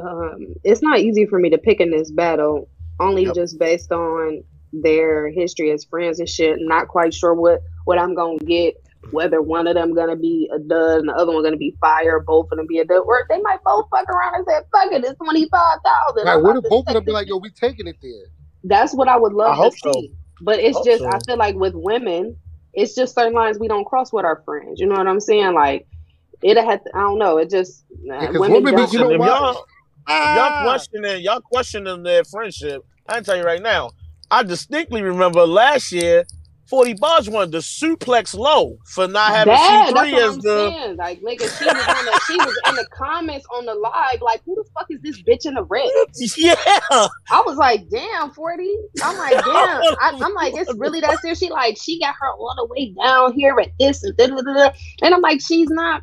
Um, 0.00 0.54
it's 0.64 0.82
not 0.82 1.00
easy 1.00 1.26
for 1.26 1.38
me 1.38 1.50
to 1.50 1.58
pick 1.58 1.80
in 1.80 1.90
this 1.90 2.10
battle, 2.10 2.68
only 3.00 3.24
Yep. 3.26 3.34
just 3.34 3.58
based 3.58 3.92
on 3.92 4.42
their 4.72 5.28
history 5.30 5.70
as 5.70 5.84
friends 5.84 6.18
and 6.18 6.28
shit. 6.28 6.56
Not 6.60 6.88
quite 6.88 7.14
sure 7.14 7.34
what 7.34 7.60
what 7.84 7.98
I'm 7.98 8.14
gonna 8.14 8.38
get 8.38 8.74
whether 9.12 9.40
one 9.40 9.66
of 9.68 9.74
them 9.74 9.94
gonna 9.94 10.16
be 10.16 10.50
a 10.52 10.58
dud 10.58 11.00
and 11.00 11.08
the 11.08 11.14
other 11.14 11.32
one 11.32 11.44
gonna 11.44 11.56
be 11.56 11.76
fire, 11.80 12.20
both 12.20 12.48
of 12.50 12.56
them 12.58 12.66
be 12.66 12.78
a 12.78 12.84
dud, 12.84 13.02
or 13.06 13.24
they 13.28 13.40
might 13.42 13.62
both 13.64 13.86
fuck 13.90 14.08
around 14.08 14.34
and 14.34 14.46
say, 14.48 14.60
"Fuck 14.72 14.92
it, 14.92 15.04
it's 15.04 15.18
twenty 15.18 15.48
five 15.50 15.78
thousand. 15.84 16.24
Like, 16.24 16.42
what 16.42 16.56
if 16.56 16.64
both 16.70 16.88
of 16.88 16.94
them 16.94 17.04
be 17.04 17.12
like, 17.18 17.28
"Yo, 17.28 17.36
we 17.36 17.50
taking 17.50 17.86
it 17.86 17.96
there"? 18.02 18.26
That's 18.64 18.94
what 18.94 19.08
I 19.08 19.16
would 19.16 19.32
love 19.34 19.52
I 19.52 19.56
hope 19.56 19.74
to 19.74 19.78
so. 19.78 19.92
see. 19.92 20.14
But 20.40 20.58
it's 20.58 20.80
just 20.84 21.02
so. 21.02 21.08
I 21.08 21.20
feel 21.20 21.36
like 21.36 21.54
with 21.54 21.74
women, 21.74 22.36
it's 22.76 22.94
just 22.94 23.14
certain 23.14 23.32
lines 23.32 23.58
we 23.58 23.66
don't 23.68 23.84
cross 23.84 24.12
with 24.12 24.24
our 24.24 24.42
friends. 24.44 24.78
You 24.78 24.86
know 24.86 24.96
what 24.96 25.08
I'm 25.08 25.20
saying? 25.20 25.54
Like 25.54 25.86
it 26.42 26.56
had 26.58 26.84
to, 26.84 26.90
I 26.94 27.00
don't 27.00 27.18
know. 27.18 27.38
It 27.38 27.50
just 27.50 27.84
'cause 28.08 28.38
women 28.38 28.62
women 28.62 28.74
be- 28.76 28.92
you 28.92 28.98
know 28.98 29.10
if 29.10 29.18
y'all, 29.20 29.50
if 29.52 29.56
Ah! 30.06 30.36
y'all 30.36 30.64
questioning, 30.70 31.22
y'all 31.22 31.40
questioning 31.40 32.02
their 32.02 32.22
friendship. 32.24 32.84
I 33.08 33.20
tell 33.22 33.36
you 33.36 33.42
right 33.42 33.62
now. 33.62 33.90
I 34.30 34.42
distinctly 34.42 35.02
remember 35.02 35.46
last 35.46 35.90
year, 35.92 36.24
Forty 36.68 36.94
Bars 36.94 37.28
wanted 37.30 37.52
to 37.52 37.58
suplex 37.58 38.34
low 38.36 38.78
for 38.86 39.06
not 39.06 39.32
having 39.32 39.54
Bad, 39.54 39.88
C 39.88 39.94
that's 39.94 40.00
three 40.00 40.12
what 40.12 40.22
as 40.22 40.34
I'm 40.34 40.40
the. 40.42 40.74
saying. 40.80 40.96
Like, 40.96 41.20
nigga, 41.22 41.56
she 41.56 41.72
was 41.72 41.88
on 41.88 42.04
the, 42.06 42.18
she 42.18 42.40
was 42.40 42.58
in 42.66 42.74
the 42.76 42.86
comments 42.86 43.46
on 43.54 43.66
the 43.66 43.74
live, 43.74 44.20
like, 44.20 44.42
who 44.44 44.54
the 44.56 44.64
fuck 44.74 44.86
is 44.90 45.00
this 45.02 45.22
bitch 45.22 45.46
in 45.46 45.54
the 45.54 45.64
red? 45.64 45.88
Yeah, 46.36 46.54
I 47.30 47.42
was 47.46 47.56
like, 47.56 47.88
damn, 47.90 48.30
40. 48.32 48.76
I'm 49.02 49.16
like, 49.18 49.32
damn. 49.44 49.84
I, 50.00 50.12
I'm 50.20 50.34
like, 50.34 50.54
it's 50.56 50.74
really 50.74 51.00
that 51.00 51.20
serious. 51.20 51.38
She 51.38 51.50
like, 51.50 51.76
she 51.80 52.00
got 52.00 52.14
her 52.20 52.30
all 52.32 52.54
the 52.56 52.66
way 52.66 52.94
down 53.00 53.32
here 53.34 53.58
at 53.60 53.70
this 53.78 54.02
and 54.04 54.16
da, 54.16 54.26
da, 54.28 54.36
da, 54.36 54.54
da. 54.54 54.70
And 55.02 55.14
I'm 55.14 55.20
like, 55.20 55.40
she's 55.40 55.68
not 55.70 56.02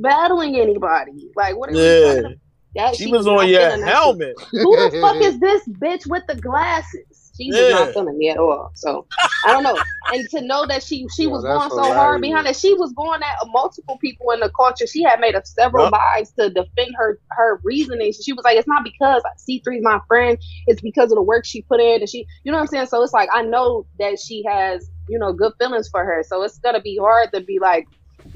battling 0.00 0.56
anybody. 0.56 1.28
Like, 1.36 1.56
what 1.56 1.70
are 1.70 1.74
you 1.74 1.78
Yeah. 1.78 2.00
talking 2.00 2.24
about? 2.26 2.36
That, 2.76 2.94
she 2.96 3.06
was 3.08 3.26
on 3.26 3.36
not 3.36 3.48
your 3.48 3.60
feeling 3.60 3.80
that 3.80 3.88
shit. 3.88 3.94
helmet. 3.94 4.36
Who 4.62 4.76
the 4.76 4.90
fuck 5.00 5.16
is 5.22 5.40
this 5.40 5.62
bitch 5.68 6.06
with 6.06 6.22
the 6.28 6.36
glasses? 6.36 7.09
She 7.40 7.52
was 7.52 7.70
not 7.70 7.92
feeling 7.92 8.18
me 8.18 8.30
at 8.30 8.38
all. 8.38 8.70
So 8.74 9.06
I 9.44 9.52
don't 9.52 9.62
know. 9.62 9.78
And 10.12 10.28
to 10.30 10.40
know 10.40 10.66
that 10.66 10.82
she 10.82 11.06
she 11.08 11.26
was 11.28 11.44
going 11.44 11.70
so 11.70 11.94
hard 11.94 12.20
behind 12.20 12.46
it, 12.46 12.56
she 12.56 12.74
was 12.74 12.92
going 12.92 13.22
at 13.22 13.46
multiple 13.46 13.96
people 13.98 14.32
in 14.32 14.40
the 14.40 14.50
culture. 14.50 14.86
She 14.86 15.02
had 15.02 15.20
made 15.20 15.36
a 15.36 15.42
several 15.44 15.84
Yup. 15.84 15.92
lives 15.92 16.32
to 16.38 16.50
defend 16.50 16.94
her 16.96 17.20
her 17.30 17.60
reasoning. 17.62 18.12
She 18.12 18.32
was 18.32 18.44
like, 18.44 18.56
"It's 18.56 18.66
not 18.66 18.82
because 18.82 19.22
C 19.38 19.60
3 19.64 19.78
is 19.78 19.84
my 19.84 20.00
friend. 20.08 20.36
It's 20.66 20.80
because 20.80 21.12
of 21.12 21.16
the 21.16 21.22
work 21.22 21.44
she 21.46 21.62
put 21.62 21.80
in." 21.80 22.00
And 22.00 22.08
she, 22.08 22.26
you 22.42 22.50
know 22.50 22.58
what 22.58 22.62
I'm 22.62 22.66
saying? 22.68 22.86
So 22.86 23.02
it's 23.02 23.12
like 23.12 23.28
I 23.32 23.42
know 23.42 23.86
that 24.00 24.18
she 24.18 24.42
has 24.48 24.90
you 25.08 25.18
know 25.18 25.32
good 25.32 25.52
feelings 25.58 25.88
for 25.88 26.04
her. 26.04 26.24
So 26.26 26.42
it's 26.42 26.58
gonna 26.58 26.80
be 26.80 26.98
hard 27.00 27.30
to 27.32 27.40
be 27.40 27.58
like 27.60 27.86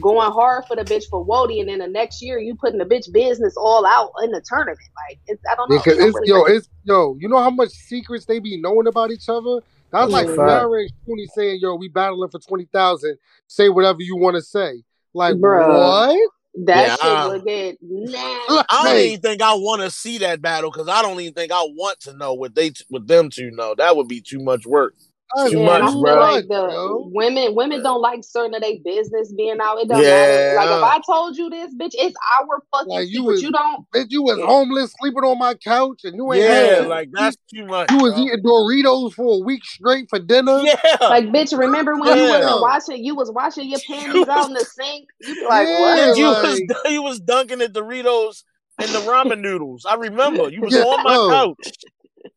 going 0.01 0.31
hard 0.33 0.65
for 0.67 0.77
the 0.77 0.85
bitch 0.85 1.05
for 1.11 1.25
Wody, 1.25 1.61
and 1.61 1.69
then 1.69 1.79
the 1.79 1.87
next 1.89 2.21
year 2.23 2.39
you 2.39 2.55
putting 2.55 2.79
the 2.79 2.85
bitch 2.85 3.13
business 3.13 3.55
all 3.57 3.87
out 3.87 4.11
in 4.23 4.31
the 4.31 4.43
tournament. 4.49 4.79
Like 5.09 5.21
it's, 5.27 5.43
I 5.51 5.55
don't 5.55 5.71
know. 5.71 5.79
Because 5.79 5.99
it's 5.99 6.15
really 6.15 6.29
yo, 6.29 6.45
make- 6.45 6.55
it's 6.57 6.69
yo. 6.85 7.17
You 7.21 7.29
know 7.29 7.39
how 7.43 7.51
much 7.51 7.71
secrets 7.71 8.25
they 8.27 8.39
be 8.39 8.61
knowing 8.61 8.87
about 8.87 9.11
each 9.11 9.29
other. 9.29 9.61
That's 9.93 10.11
like 10.11 10.27
Mhm. 10.27 10.37
Farrah 10.37 10.81
and 10.83 10.91
Shuni 11.07 11.27
saying, 11.35 11.61
"Yo, 11.63 11.77
we 11.77 11.89
battling 11.89 12.31
for 12.31 12.41
twenty 12.41 12.67
thousand. 12.73 13.17
Say 13.47 13.69
whatever 13.69 13.99
you 14.01 14.17
want 14.17 14.35
to 14.37 14.43
say." 14.43 14.83
Like 15.15 15.37
Bruh. 15.37 15.69
what? 15.69 16.31
That 16.67 16.87
Yeah, 16.87 16.97
shit 16.97 17.05
I- 17.05 17.27
would 17.29 17.45
get 17.45 17.79
nasty. 17.81 18.19
I 18.49 18.65
don't 18.85 18.97
even 18.99 19.21
think 19.21 19.43
I 19.43 19.55
want 19.55 19.83
to 19.83 19.91
see 19.91 20.19
that 20.19 20.41
battle 20.43 20.71
because 20.71 20.89
I 20.89 21.03
don't 21.03 21.21
even 21.21 21.35
think 21.35 21.51
I 21.53 21.63
want 21.63 22.01
to 22.01 22.13
know 22.17 22.35
what 22.35 22.55
they 22.55 22.73
what 22.89 23.07
them 23.07 23.31
two 23.31 23.51
know. 23.51 23.75
That 23.77 23.97
would 23.97 24.09
be 24.09 24.21
too 24.21 24.39
much 24.41 24.67
work. 24.67 24.95
That's 25.37 25.51
Too 25.51 25.59
Yeah, 25.59 25.65
much, 25.67 25.81
and 25.81 25.89
I 25.89 25.91
feel 25.93 26.03
bro. 26.03 26.15
like 26.15 26.49
the 26.49 26.55
yo. 26.55 27.11
women 27.13 27.55
women 27.57 27.83
don't 27.83 28.01
like 28.01 28.21
certain 28.23 28.55
of 28.55 28.61
their 28.63 28.75
business 28.85 29.33
being 29.33 29.57
out. 29.61 29.79
It 29.79 29.89
doesn't 29.89 30.05
Yeah. 30.05 30.55
matter. 30.55 30.57
Like 30.57 30.69
if 30.69 30.85
I 31.09 31.13
told 31.13 31.37
you 31.37 31.51
this, 31.51 31.75
bitch, 31.75 31.91
it's 31.95 32.15
our 32.41 32.63
fucking 32.73 32.89
Like, 32.93 33.09
you 33.09 33.15
secret. 33.21 33.25
was- 33.33 33.43
you 33.43 33.51
don't. 33.51 33.87
Bitch, 33.93 34.07
you 34.11 34.23
was 34.23 34.39
Yeah. 34.39 34.47
homeless, 34.47 34.95
sleeping 35.01 35.25
on 35.25 35.39
my 35.39 35.55
couch, 35.55 36.03
and 36.05 36.15
you 36.15 36.33
ain't 36.33 36.43
Yeah, 36.45 36.51
had- 36.77 36.87
like 36.89 37.09
that's 37.13 37.37
too 37.53 37.67
much. 37.67 37.91
you 37.91 37.99
was 37.99 38.13
bro. 38.15 38.23
eating 38.23 38.43
Doritos 38.45 39.15
for 39.15 39.37
a 39.41 39.45
week 39.45 39.65
straight 39.65 40.07
for 40.11 40.19
dinner. 40.21 40.61
Yeah, 40.61 40.77
Like, 41.01 41.25
bitch, 41.27 41.57
remember 41.59 41.95
when 41.97 42.17
you 42.17 42.29
wasn't 42.29 42.61
washing? 42.61 43.05
You 43.05 43.15
was 43.17 43.33
washing 43.33 43.69
your 43.69 43.81
panties 43.89 44.29
out 44.29 44.47
in 44.49 44.53
the 44.55 44.65
sink. 44.65 45.07
You 45.23 45.35
be 45.35 45.45
like, 45.47 45.67
Yeah. 45.69 45.81
what? 45.81 46.17
you 46.19 46.29
like- 46.31 46.43
was 46.45 46.61
you 46.93 47.03
was 47.03 47.19
dunking 47.21 47.59
the 47.59 47.69
Doritos 47.69 48.45
and 48.79 48.89
the 48.91 48.99
ramen 49.01 49.41
noodles. 49.41 49.85
I 49.89 49.95
remember 49.95 50.49
you 50.51 50.61
was 50.61 50.75
Yeah. 50.77 50.83
on 50.83 51.03
my 51.03 51.17
Oh. 51.17 51.29
couch. 51.65 51.73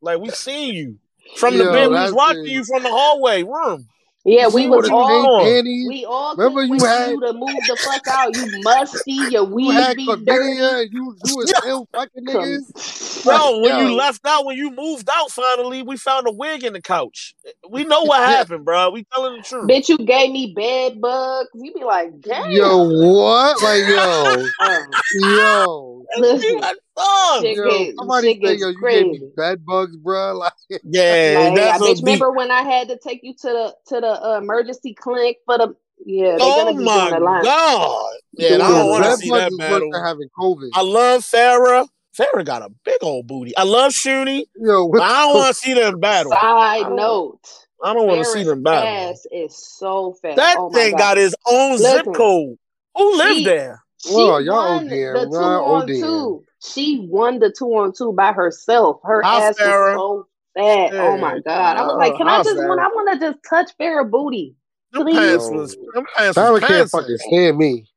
Like 0.01 0.19
we 0.19 0.29
seen 0.29 0.73
you 0.73 0.97
from 1.35 1.57
the 1.57 1.65
Yo, 1.65 1.71
bed. 1.73 1.87
We 1.89 1.95
was 1.95 2.13
watching 2.13 2.45
it. 2.45 2.51
you 2.51 2.63
from 2.63 2.83
the 2.83 2.89
hallway 2.89 3.43
room. 3.43 3.87
Yeah, 4.25 4.47
we 4.47 4.63
see 4.63 4.67
was 4.67 4.89
what 4.89 4.89
you 4.89 4.95
all. 4.95 5.41
on. 5.45 5.63
We 5.87 6.03
all 6.05 6.35
Remember 6.35 6.63
you 6.63 6.83
had- 6.83 7.11
you 7.11 7.19
to 7.21 7.31
move 7.31 7.47
the 7.65 7.77
fuck 7.77 8.05
out. 8.09 8.35
You 8.35 8.61
musty. 8.61 9.13
Your 9.13 9.43
You 9.47 9.53
weed 9.55 9.71
had 9.73 9.95
be 9.95 10.05
dirty. 10.25 10.89
you 10.91 11.15
you 11.23 11.37
was 11.37 11.49
Yo. 11.49 11.53
still 11.61 11.87
fucking 11.93 12.25
niggas. 12.25 13.25
Yo, 13.25 13.59
when 13.61 13.79
you 13.87 13.93
left 13.95 14.25
out, 14.25 14.43
when 14.45 14.57
you 14.57 14.71
moved 14.71 15.07
out, 15.09 15.31
finally, 15.31 15.81
we 15.81 15.95
found 15.95 16.27
a 16.27 16.31
wig 16.33 16.65
in 16.65 16.73
the 16.73 16.81
couch. 16.81 17.35
We 17.69 17.85
know 17.85 18.03
what 18.03 18.19
Yeah. 18.19 18.27
happened, 18.37 18.65
bro. 18.65 18.89
We 18.89 19.05
telling 19.13 19.37
the 19.37 19.43
truth. 19.43 19.69
Bitch, 19.69 19.87
you 19.87 19.97
gave 19.97 20.29
me 20.31 20.53
bed 20.53 20.99
bugs. 20.99 21.47
You 21.53 21.73
be 21.73 21.83
like, 21.85 22.19
damn. 22.19 22.51
Yo, 22.51 22.83
what? 22.89 23.61
Like 23.63 23.87
yo, 23.87 24.45
Uh, 24.59 24.79
yo. 25.13 25.96
Listen, 26.17 26.59
That 26.61 26.75
song. 26.97 27.41
Shit 27.41 27.55
Yo, 27.57 27.69
get- 27.69 27.95
somebody 27.97 28.27
say, 28.27 28.53
yo, 28.55 28.67
you 28.69 28.81
gave 28.81 29.05
me 29.07 29.19
crazy. 29.19 29.31
bed 29.35 29.65
bugs, 29.65 29.95
bro. 29.97 30.33
Like, 30.37 30.53
Yeah, 30.83 31.39
like, 31.39 31.51
I 31.53 31.55
that's 31.55 31.83
bitch, 31.83 31.97
remember 31.99 32.31
when 32.31 32.51
I 32.51 32.61
had 32.63 32.87
to 32.89 32.97
take 32.97 33.21
you 33.23 33.33
to 33.33 33.47
the 33.47 33.75
to 33.87 34.01
the 34.01 34.07
uh, 34.33 34.37
emergency 34.37 34.93
clinic 34.93 35.37
for 35.45 35.57
the 35.57 35.75
yeah? 36.05 36.37
Oh 36.39 36.65
gonna 36.65 36.79
my 36.81 37.09
doing 37.09 37.23
a 37.23 37.43
god! 37.43 38.11
Yeah, 38.33 38.55
I 38.55 38.57
don't 38.57 38.89
want 38.89 39.03
to 39.05 39.17
see 39.17 39.29
bugs 39.29 39.39
that 39.45 39.51
is 39.51 39.57
battle. 39.57 39.91
having 40.03 40.29
COVID. 40.37 40.69
I 40.73 40.81
love 40.81 41.23
Farrah. 41.23 41.87
Farrah 42.17 42.45
got 42.45 42.61
a 42.63 42.69
big 42.85 42.97
old 43.01 43.27
booty. 43.27 43.55
I 43.57 43.63
love 43.63 43.91
Shuni, 43.93 44.45
Yo, 44.59 44.89
but 44.89 45.01
I 45.01 45.21
don't 45.25 45.33
want 45.35 45.47
to 45.47 45.53
see 45.61 45.73
them 45.73 45.99
battle. 45.99 46.33
I 46.33 46.37
Side 46.39 46.83
don't- 46.87 46.95
note, 46.95 47.39
I 47.83 47.93
don't 47.93 48.07
want 48.07 48.19
to 48.19 48.25
see 48.25 48.43
them 48.43 48.63
battle. 48.63 48.87
ass 49.11 49.25
is 49.31 49.55
so 49.57 50.15
fat. 50.21 50.35
That 50.35 50.55
oh 50.59 50.69
thing 50.71 50.91
God. 50.91 50.97
got 50.99 51.17
his 51.17 51.35
own 51.47 51.77
zip 51.77 52.05
code. 52.13 52.57
Who 52.95 53.17
lived 53.17 53.35
she- 53.37 53.45
there? 53.45 53.83
She 54.07 54.13
Well, 54.15 54.41
y'all 54.41 54.55
won 54.75 54.87
ODing, 54.87 55.13
the 55.13 55.25
two 55.27 55.35
on 55.35 55.87
ODing. 55.87 55.99
two. 55.99 56.43
She 56.63 57.07
won 57.09 57.39
the 57.39 57.53
two 57.57 57.67
on 57.77 57.93
two 57.93 58.13
by 58.13 58.31
herself. 58.33 58.99
Her 59.03 59.23
Hi, 59.23 59.49
ass 59.49 59.59
Farrah. 59.59 59.93
was 59.93 60.01
so 60.01 60.27
fat. 60.55 60.93
Oh 60.99 61.17
my 61.17 61.39
god! 61.39 61.77
I 61.77 61.83
was 61.83 61.93
Uh, 61.93 61.97
like, 61.97 62.15
can 62.17 62.27
hi, 62.27 62.39
I 62.39 62.43
just 62.43 62.57
want? 62.57 62.79
I 62.79 62.87
want 62.87 63.19
to 63.19 63.25
just 63.25 63.39
touch 63.47 63.71
Farrah 63.79 64.09
booty. 64.09 64.55
Please. 64.93 65.15
pants 65.17 65.75
them 65.93 66.05
pants 66.15 66.37
Farrah 66.37 66.59
can't 66.61 66.89
fucking 66.89 67.17
stand 67.17 67.57
me. 67.57 67.87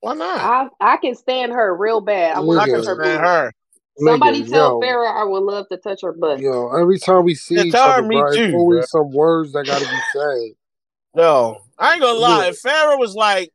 Why 0.00 0.14
not? 0.14 0.38
I 0.40 0.68
I 0.80 0.96
can 0.98 1.14
stand 1.14 1.52
her 1.52 1.74
real 1.74 2.00
bad. 2.00 2.36
I 2.36 2.40
want 2.40 2.60
I 2.60 2.66
to 2.66 2.72
Nigga. 2.72 2.76
touch 2.78 2.86
her 2.86 2.94
stand 2.94 3.20
booty. 3.20 3.28
her. 3.28 3.52
Somebody 3.98 4.42
Nigga, 4.42 4.50
tell 4.50 4.68
yo, 4.70 4.80
Farrah 4.80 5.20
I 5.20 5.24
would 5.24 5.42
love 5.42 5.68
to 5.70 5.76
touch 5.78 6.02
her 6.02 6.12
butt. 6.12 6.40
Yo, 6.40 6.68
every 6.76 6.98
time 6.98 7.24
we 7.24 7.34
see 7.34 7.54
Yeah, 7.54 7.62
each 7.62 7.72
her 7.74 7.80
other, 7.80 8.02
me 8.02 8.16
bro, 8.16 8.34
too, 8.34 8.42
it's 8.42 8.54
always 8.54 8.90
some 8.90 9.10
words 9.12 9.52
that 9.52 9.64
gotta 9.64 9.86
be 9.86 10.00
said. 10.12 10.52
No, 11.14 11.62
I 11.78 11.94
ain't 11.94 12.02
gonna 12.02 12.18
lie. 12.18 12.44
Yeah. 12.44 12.50
If 12.50 12.60
Farrah 12.60 12.98
was 12.98 13.14
like, 13.14 13.50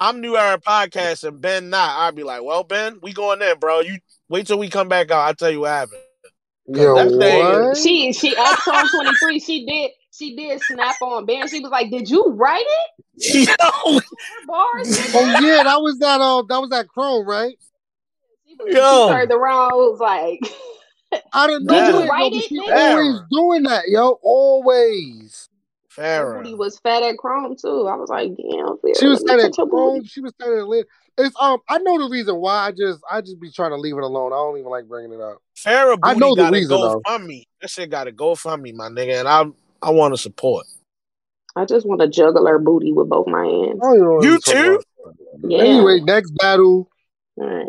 "I'm 0.00 0.20
New 0.20 0.36
Era 0.36 0.58
Podcast" 0.58 1.26
and 1.26 1.40
Ben 1.40 1.70
not, 1.70 2.00
I'd 2.00 2.14
be 2.16 2.22
like, 2.22 2.42
"Well, 2.42 2.64
Ben, 2.64 2.98
we 3.02 3.12
going 3.12 3.42
in, 3.42 3.58
bro. 3.58 3.80
You 3.80 3.98
wait 4.28 4.46
till 4.46 4.58
we 4.58 4.68
come 4.68 4.88
back 4.88 5.10
out. 5.10 5.26
I'll 5.26 5.34
tell 5.34 5.50
you 5.50 5.60
what 5.60 5.70
happened." 5.70 6.00
Yo, 6.66 6.94
that 6.94 7.08
thing- 7.18 7.44
what? 7.44 7.76
She 7.76 8.12
she 8.12 8.36
at 8.36 8.58
Song 8.60 8.88
twenty 8.88 9.14
three. 9.16 9.40
She 9.40 9.66
did 9.66 9.90
she 10.12 10.36
did 10.36 10.60
snap 10.62 10.96
on 11.02 11.26
Ben. 11.26 11.48
She 11.48 11.60
was 11.60 11.70
like, 11.72 11.90
"Did 11.90 12.08
you 12.08 12.24
write 12.28 12.64
it? 12.66 13.48
Yo, 13.48 14.00
bars?" 14.46 14.98
Oh 15.14 15.38
yeah, 15.42 15.62
that 15.64 15.80
was 15.80 15.98
that. 15.98 16.20
Uh, 16.20 16.42
that 16.48 16.60
was 16.60 16.70
that 16.70 16.88
Chrome, 16.88 17.26
right? 17.26 17.56
She, 18.46 18.54
was, 18.54 18.74
Yo. 18.74 19.08
she 19.08 19.14
turned 19.14 19.32
around. 19.32 19.72
Was 19.72 19.98
like, 20.00 20.40
I 21.32 21.46
didn't 21.46 21.66
Did 21.66 21.72
know 21.72 21.98
you 21.98 22.04
it, 22.04 22.08
write 22.08 22.32
yo, 22.32 22.38
it, 22.38 22.44
She 22.44 22.70
always 22.70 23.20
doing 23.30 23.62
that, 23.64 23.88
yo. 23.88 24.18
Always. 24.22 25.48
Her 25.96 26.42
booty 26.42 26.54
was 26.54 26.78
fat 26.78 27.02
at 27.02 27.16
Chrome 27.18 27.56
too. 27.56 27.86
I 27.88 27.96
was 27.96 28.08
like, 28.08 28.28
"Damn, 28.36 28.76
Farrah, 28.78 28.98
She 28.98 29.06
was 29.06 29.18
let 29.20 29.24
me 29.24 29.28
standing 29.28 29.52
touch 29.52 29.68
Chrome. 29.68 30.04
She 30.04 30.20
was 30.20 30.32
standing 30.40 30.66
lit. 30.66 30.86
It's 31.18 31.34
um. 31.40 31.58
I 31.68 31.78
know 31.78 31.98
the 31.98 32.10
reason 32.10 32.36
why. 32.36 32.66
I 32.66 32.72
just 32.72 33.00
I 33.10 33.20
just 33.20 33.40
be 33.40 33.50
trying 33.50 33.70
to 33.70 33.76
leave 33.76 33.96
it 33.96 34.02
alone. 34.02 34.32
I 34.32 34.36
don't 34.36 34.58
even 34.58 34.70
like 34.70 34.88
bringing 34.88 35.12
it 35.12 35.20
up. 35.20 35.38
Farrah 35.56 35.98
I 36.02 36.14
booty 36.14 36.20
know 36.20 36.34
the 36.34 36.42
got 36.42 36.50
to 36.50 36.56
reason, 36.56 36.76
go 36.76 36.88
though. 36.88 37.02
fund 37.06 37.26
me. 37.26 37.46
That 37.60 37.70
shit 37.70 37.90
got 37.90 38.04
to 38.04 38.12
go 38.12 38.34
fund 38.34 38.62
me, 38.62 38.72
my 38.72 38.88
nigga, 38.88 39.20
and 39.20 39.28
I 39.28 39.44
I 39.80 39.90
want 39.90 40.14
to 40.14 40.18
support. 40.18 40.66
I 41.54 41.66
just 41.66 41.86
want 41.86 42.00
to 42.00 42.08
juggle 42.08 42.46
her 42.46 42.58
booty 42.58 42.92
with 42.92 43.08
both 43.08 43.26
my 43.26 43.44
hands. 43.44 43.80
I 43.82 43.86
don't 43.86 43.94
even 43.96 44.04
know 44.04 44.14
what 44.14 44.24
You 44.24 44.38
too? 44.40 44.80
Yeah. 45.44 45.58
Anyway, 45.58 46.00
next 46.00 46.30
battle. 46.30 46.88
All 47.36 47.46
right. 47.46 47.66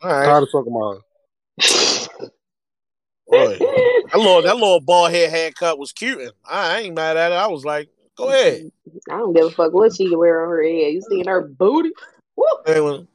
All 0.00 0.10
right, 0.10 0.24
Tired 0.26 0.42
of 0.44 0.48
talking 0.52 0.74
about. 0.74 2.30
boy. 3.28 3.58
That 4.10 4.16
little 4.16 4.40
that 4.42 4.54
little 4.54 4.80
bald 4.80 5.10
head 5.10 5.28
haircut 5.28 5.78
was 5.78 5.92
cute. 5.92 6.18
and 6.18 6.32
I 6.48 6.80
ain't 6.80 6.94
mad 6.94 7.18
at 7.18 7.30
it. 7.30 7.34
I 7.34 7.46
was 7.48 7.62
like, 7.62 7.90
go 8.16 8.30
ahead. 8.30 8.70
I 9.10 9.18
don't 9.18 9.34
give 9.34 9.44
a 9.46 9.50
fuck 9.50 9.74
what 9.74 9.94
she 9.94 10.16
wear 10.16 10.42
on 10.44 10.48
her 10.48 10.62
head. 10.62 10.94
You 10.94 11.02
seen 11.02 11.26
her 11.26 11.42
booty? 11.42 11.90
Woo! 12.36 12.44
Anyway, 12.66 13.06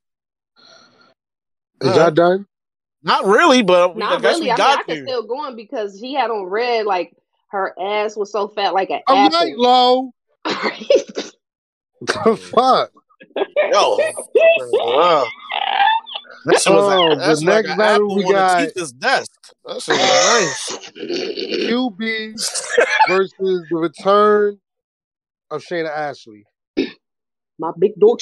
Is 1.81 1.89
Uh, 1.97 1.99
y'all 1.99 2.11
done? 2.11 2.45
not 3.01 3.25
really, 3.25 3.63
but 3.63 3.95
we, 3.95 4.03
I 4.03 4.09
Not 4.11 4.21
guess 4.21 4.35
really. 4.35 4.41
we 4.45 4.51
I 4.51 4.53
mean, 4.53 4.57
got 4.57 4.79
I 4.79 4.83
could 4.83 4.93
to. 4.97 5.03
still 5.03 5.23
go 5.23 5.39
on 5.39 5.55
because 5.55 5.99
she 5.99 6.13
had 6.13 6.29
on 6.29 6.45
red, 6.45 6.85
like 6.85 7.15
her 7.47 7.73
ass 7.81 8.15
was 8.15 8.31
so 8.31 8.47
fat, 8.47 8.75
like 8.75 8.91
an 8.91 9.01
I'm 9.07 9.17
apple. 9.17 9.39
night 9.39 9.57
low. 9.57 10.11
The 12.01 12.35
fuck. 12.37 12.91
Yo, 13.71 13.97
wow. 14.73 15.25
That 16.45 16.61
shit 16.61 16.73
was 16.73 16.93
Oh, 16.93 17.03
like, 17.07 17.19
that's 17.19 17.39
the 17.39 17.45
like 17.45 17.55
next 17.65 17.69
an 17.71 17.77
battle 17.77 17.95
apple 18.07 18.15
we 18.15 18.23
got- 18.31 18.61
a 18.61 18.67
teacher's 18.67 18.91
desk. 18.93 19.31
That 19.65 19.81
shit 19.81 19.95
was 19.97 20.77
nice. 20.77 20.89
QB 21.69 22.33
versus 23.07 23.65
the 23.69 23.77
return 23.77 24.59
of 25.51 25.61
Shayna 25.63 25.89
Ashley. 25.89 26.45
my 27.59 27.71
big 27.77 27.91
dog. 27.99 28.19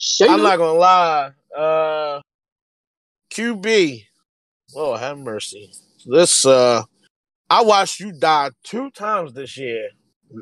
Shayna. 0.00 0.28
I'm 0.30 0.42
not 0.42 0.58
gonna 0.58 0.78
lie. 0.78 1.30
Uh, 1.56 2.20
QB. 3.32 4.04
Lord 4.74 5.00
have 5.00 5.18
mercy. 5.18 5.72
This 6.06 6.44
uh, 6.46 6.82
I 7.50 7.62
watched 7.62 8.00
you 8.00 8.12
die 8.12 8.50
two 8.64 8.90
times 8.90 9.32
this 9.32 9.56
year. 9.56 9.88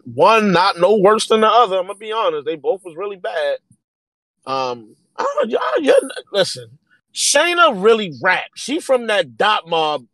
One 0.05 0.51
not 0.53 0.79
no 0.81 0.97
worse 0.97 1.29
than 1.29 1.43
the 1.43 1.47
other. 1.49 1.79
I'm 1.79 1.87
gonna 1.87 1.99
be 1.99 2.11
honest. 2.13 2.45
They 2.45 2.57
both 2.57 2.83
was 2.85 2.97
really 2.97 3.17
bad. 3.17 3.59
Um, 4.47 4.95
I 5.17 5.47
don't, 5.49 6.13
listen. 6.33 6.79
Shayna 7.17 7.83
really 7.83 8.13
rap. 8.23 8.45
She 8.55 8.79
from 8.79 9.07
that 9.07 9.37
dot 9.39 9.67
mob 9.67 10.05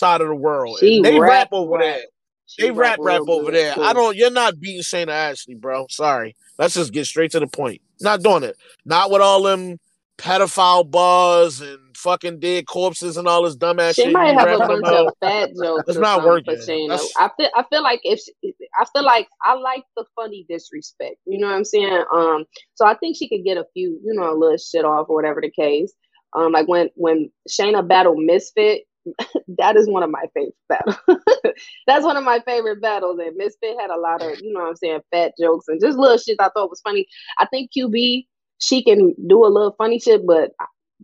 side 0.00 0.20
of 0.20 0.28
the 0.28 0.34
world. 0.34 0.78
They 0.80 1.00
rap, 1.18 1.30
rap, 1.30 1.48
over 1.52 1.72
rap. 1.76 1.80
there. 1.80 2.02
She 2.46 2.62
They 2.62 2.70
rap 2.72 2.98
rap 3.00 3.20
real 3.20 3.30
over 3.30 3.52
there. 3.52 3.74
I 3.78 3.92
don't. 3.92 4.16
You're 4.16 4.30
not 4.30 4.58
beating 4.58 4.82
Shayna 4.82 5.10
Ashley, 5.10 5.54
bro. 5.54 5.86
Sorry. 5.88 6.34
Let's 6.58 6.74
just 6.74 6.92
get 6.92 7.06
straight 7.06 7.30
to 7.32 7.40
the 7.40 7.46
point. 7.46 7.80
Not 8.00 8.22
doing 8.22 8.42
it. 8.42 8.56
Not 8.84 9.10
with 9.10 9.22
all 9.22 9.42
them 9.42 9.78
pedophile 10.18 10.90
bars 10.90 11.60
and 11.60 11.78
fucking 11.96 12.40
dead 12.40 12.66
corpses 12.66 13.16
and 13.16 13.28
all 13.28 13.44
this 13.44 13.56
dumbass 13.56 13.94
She 13.94 14.02
shit. 14.02 14.12
might 14.12 14.34
have 14.34 14.48
a 14.48 14.66
bunch 14.66 14.84
of 14.86 15.12
fat 15.20 15.50
jokes. 15.62 15.84
It's 15.86 15.98
not 15.98 16.24
working. 16.24 16.56
I 16.58 17.30
feel. 17.36 17.50
I 17.54 17.64
feel 17.70 17.82
like 17.82 18.00
if 18.02 18.18
she, 18.18 18.32
I 18.80 18.84
feel 18.92 19.04
like 19.04 19.28
I 19.44 19.54
like 19.54 19.84
the 19.96 20.04
funny 20.16 20.44
disrespect. 20.48 21.16
You 21.26 21.38
know 21.38 21.46
what 21.46 21.54
I'm 21.54 21.64
saying? 21.64 22.04
Um. 22.12 22.44
So 22.74 22.86
I 22.86 22.94
think 22.94 23.16
she 23.16 23.28
could 23.28 23.44
get 23.44 23.58
a 23.58 23.66
few, 23.74 24.00
you 24.04 24.14
know, 24.14 24.32
a 24.32 24.34
little 24.34 24.56
shit 24.56 24.84
off 24.84 25.08
or 25.08 25.14
whatever 25.14 25.40
the 25.40 25.50
case. 25.50 25.92
Um. 26.34 26.52
Like 26.52 26.68
when 26.68 26.90
when 26.94 27.30
Shayna 27.48 27.86
battled 27.86 28.18
Misfit. 28.18 28.82
that 29.56 29.74
is 29.76 29.88
one 29.88 30.02
of 30.02 30.10
my 30.10 30.24
favorite 30.34 30.54
battles. 30.68 30.96
That's 31.86 32.04
one 32.04 32.18
of 32.18 32.24
my 32.24 32.40
favorite 32.40 32.82
battles. 32.82 33.18
And 33.18 33.36
Misfit 33.36 33.76
had 33.80 33.88
a 33.88 33.98
lot 33.98 34.20
of, 34.20 34.38
you 34.40 34.52
know 34.52 34.60
what 34.60 34.68
I'm 34.68 34.76
saying, 34.76 35.00
fat 35.10 35.32
jokes 35.40 35.66
and 35.68 35.80
just 35.80 35.96
little 35.96 36.18
shit 36.18 36.36
I 36.38 36.50
thought 36.50 36.68
was 36.68 36.82
funny. 36.82 37.06
I 37.38 37.46
think 37.46 37.70
QB, 37.74 38.26
she 38.58 38.82
can 38.82 39.14
do 39.26 39.46
a 39.46 39.48
little 39.48 39.74
funny 39.78 39.98
shit, 39.98 40.26
but 40.26 40.50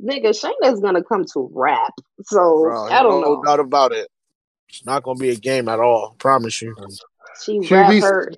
nigga, 0.03 0.31
Shayna's 0.31 0.81
gonna 0.81 1.03
come 1.03 1.25
to 1.33 1.49
rap. 1.53 1.95
So 2.25 2.65
Bro, 2.65 2.87
I 2.87 3.03
don't 3.03 3.21
no 3.21 3.35
know. 3.37 3.43
doubt 3.43 3.61
about 3.61 3.93
it. 3.93 4.09
It's 4.69 4.85
not 4.85 5.03
gonna 5.03 5.19
be 5.19 5.31
a 5.31 5.37
game 5.37 5.69
at 5.69 5.81
all. 5.81 6.17
Promise 6.19 6.63
you. 6.63 6.75
She 7.43 7.61
QB 7.61 7.71
rap 7.71 8.03
her. 8.03 8.33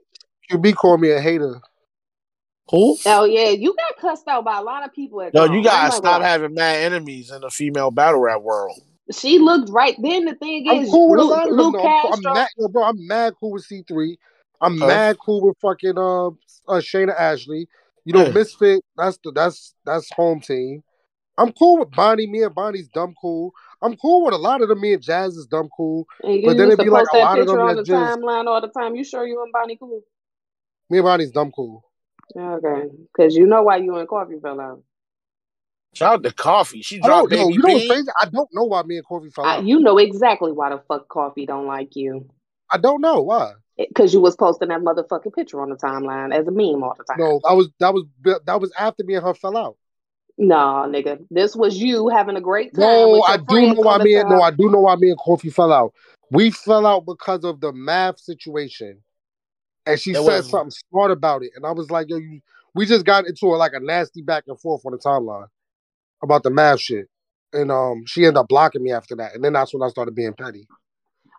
QB 0.50 0.76
called 0.76 1.00
me 1.00 1.10
a 1.10 1.20
hater. 1.20 1.60
Who? 2.70 2.96
Oh 3.06 3.24
yeah, 3.24 3.50
you 3.50 3.74
got 3.76 3.96
cussed 4.00 4.26
out 4.28 4.44
by 4.44 4.58
a 4.58 4.62
lot 4.62 4.84
of 4.84 4.92
people 4.92 5.22
at 5.22 5.32
No, 5.34 5.44
Chrome. 5.44 5.52
you 5.52 5.58
I'm 5.60 5.64
gotta 5.64 5.88
not 5.88 5.92
stop 5.94 6.04
gonna 6.20 6.24
having 6.24 6.54
mad 6.54 6.76
enemies 6.82 7.30
in 7.30 7.40
the 7.42 7.50
female 7.50 7.90
battle 7.90 8.20
rap 8.20 8.42
world. 8.42 8.76
She 9.12 9.38
looked 9.38 9.70
right. 9.70 9.94
Then 10.02 10.24
the 10.24 10.34
thing 10.34 10.66
is, 10.66 10.72
I'm 10.88 10.90
cool 10.90 11.10
with 11.10 11.20
a 11.20 11.22
Luke, 11.22 11.30
lot 11.30 11.42
of 11.48 11.48
them. 11.50 11.58
Luke 11.58 11.74
Though. 11.74 11.86
I'm, 11.88 12.06
I'm 12.06 12.10
Castro. 12.22 12.34
mad, 12.34 12.48
yo, 12.58 12.68
bro. 12.68 12.82
I'm 12.84 13.06
mad 13.06 13.34
cool 13.38 13.52
with 13.52 13.66
C3. 13.70 14.16
I'm 14.60 14.78
Huh? 14.78 14.86
mad 14.86 15.16
cool 15.24 15.46
with 15.46 15.56
fucking 15.62 15.96
uh, 15.96 16.26
uh 16.28 16.32
Shayna 16.80 17.14
Ashley. 17.16 17.68
You 18.04 18.14
know, 18.14 18.24
Yeah. 18.24 18.32
Misfit. 18.32 18.84
That's 18.96 19.18
the 19.22 19.30
that's 19.32 19.74
that's 19.84 20.10
home 20.12 20.40
team. 20.40 20.82
I'm 21.38 21.52
cool 21.52 21.78
with 21.80 21.90
Bonnie. 21.92 22.26
Me 22.26 22.42
and 22.42 22.54
Bonnie's 22.54 22.88
dumb 22.88 23.14
cool. 23.20 23.52
I'm 23.82 23.94
cool 23.96 24.24
with 24.24 24.34
a 24.34 24.38
lot 24.38 24.62
of 24.62 24.68
them. 24.68 24.80
Me 24.80 24.94
and 24.94 25.02
Jazz 25.02 25.36
is 25.36 25.46
dumb 25.46 25.68
cool. 25.76 26.06
You 26.24 26.42
But 26.46 26.56
then 26.56 26.68
used 26.68 26.72
it'd 26.72 26.78
to 26.78 26.84
be 26.84 26.90
like 26.90 27.04
post 27.04 27.14
a 27.14 27.18
that 27.18 27.22
lot 27.24 27.38
of 27.38 27.44
picture 27.46 27.56
them 27.58 27.66
on 27.68 27.76
the 27.76 27.82
just- 27.84 28.18
timeline 28.18 28.46
all 28.46 28.60
the 28.60 28.68
time. 28.68 28.96
You 28.96 29.04
sure 29.04 29.24
you 29.24 29.40
and 29.42 29.52
Bonnie 29.52 29.76
cool? 29.76 30.00
Me 30.90 30.98
and 30.98 31.04
Bonnie's 31.04 31.30
dumb 31.30 31.52
cool. 31.54 31.84
Okay, 32.34 32.88
because 33.12 33.34
you 33.34 33.46
know 33.46 33.62
why 33.62 33.76
you 33.76 33.96
and 33.96 34.08
Coffee 34.08 34.38
fell 34.40 34.60
out. 34.60 34.82
Shout 35.94 36.14
out 36.14 36.22
to 36.24 36.32
Coffee. 36.32 36.82
She 36.82 36.96
I 36.96 37.06
don't 37.06 37.28
dropped 37.28 37.32
know. 37.32 37.46
Baby 37.46 37.54
You 37.54 37.58
know 37.60 37.94
what's 37.94 38.04
B. 38.04 38.12
I 38.20 38.24
don't 38.26 38.48
know 38.52 38.64
why 38.64 38.82
me 38.82 38.96
and 38.96 39.06
Coffee 39.06 39.30
fell 39.30 39.44
I, 39.44 39.56
out. 39.56 39.64
you 39.64 39.80
know 39.80 39.96
exactly 39.98 40.52
why 40.52 40.70
the 40.70 40.82
fuck 40.88 41.08
Coffee 41.08 41.46
don't 41.46 41.66
like 41.66 41.96
you. 41.96 42.28
I 42.70 42.78
don't 42.78 43.00
know 43.00 43.22
why. 43.22 43.52
Because 43.78 44.12
you 44.12 44.20
was 44.20 44.36
posting 44.36 44.68
that 44.68 44.80
motherfucking 44.80 45.34
picture 45.34 45.60
on 45.60 45.70
the 45.70 45.76
timeline 45.76 46.34
as 46.34 46.46
a 46.46 46.50
meme 46.50 46.82
all 46.82 46.94
the 46.96 47.04
time. 47.04 47.18
No, 47.18 47.40
I 47.48 47.52
was 47.52 47.68
that 47.80 47.94
was 47.94 48.04
that 48.44 48.60
was 48.60 48.72
after 48.78 49.04
me 49.04 49.14
and 49.14 49.24
her 49.24 49.34
fell 49.34 49.56
out. 49.56 49.76
Nah, 50.38 50.86
nigga. 50.86 51.24
This 51.30 51.56
was 51.56 51.78
you 51.78 52.08
having 52.08 52.36
a 52.36 52.40
great 52.40 52.74
time. 52.74 52.82
No, 52.82 53.10
with 53.12 53.22
I 53.26 53.36
do 53.38 53.74
know 53.74 53.80
why 53.80 53.94
on 53.94 53.98
the 54.00 54.04
me 54.04 54.14
and 54.16 54.28
no. 54.28 54.42
I 54.42 54.50
do 54.50 54.70
know 54.70 54.80
why 54.80 54.96
me 54.96 55.10
and 55.10 55.18
Kofi 55.18 55.52
fell 55.52 55.72
out. 55.72 55.94
We 56.30 56.50
fell 56.50 56.86
out 56.86 57.06
because 57.06 57.44
of 57.44 57.60
the 57.60 57.72
math 57.72 58.18
situation, 58.18 59.00
and 59.86 59.98
she 60.00 60.10
It 60.10 60.16
said 60.16 60.22
was- 60.24 60.50
something 60.50 60.76
smart 60.90 61.10
about 61.10 61.42
it, 61.42 61.52
and 61.56 61.64
I 61.64 61.70
was 61.72 61.90
like, 61.90 62.08
"Yo, 62.08 62.16
you." 62.16 62.40
We 62.74 62.84
just 62.84 63.06
got 63.06 63.26
into 63.26 63.46
a, 63.46 63.56
like 63.56 63.72
a 63.72 63.80
nasty 63.80 64.20
back 64.20 64.44
and 64.48 64.60
forth 64.60 64.84
on 64.84 64.92
the 64.92 64.98
timeline 64.98 65.46
about 66.22 66.42
the 66.42 66.50
math 66.50 66.78
shit, 66.78 67.06
and 67.54 67.72
um, 67.72 68.02
she 68.06 68.26
ended 68.26 68.36
up 68.36 68.48
blocking 68.48 68.82
me 68.82 68.92
after 68.92 69.16
that, 69.16 69.34
and 69.34 69.42
then 69.42 69.54
that's 69.54 69.72
when 69.72 69.82
I 69.82 69.88
started 69.88 70.14
being 70.14 70.34
petty. 70.34 70.68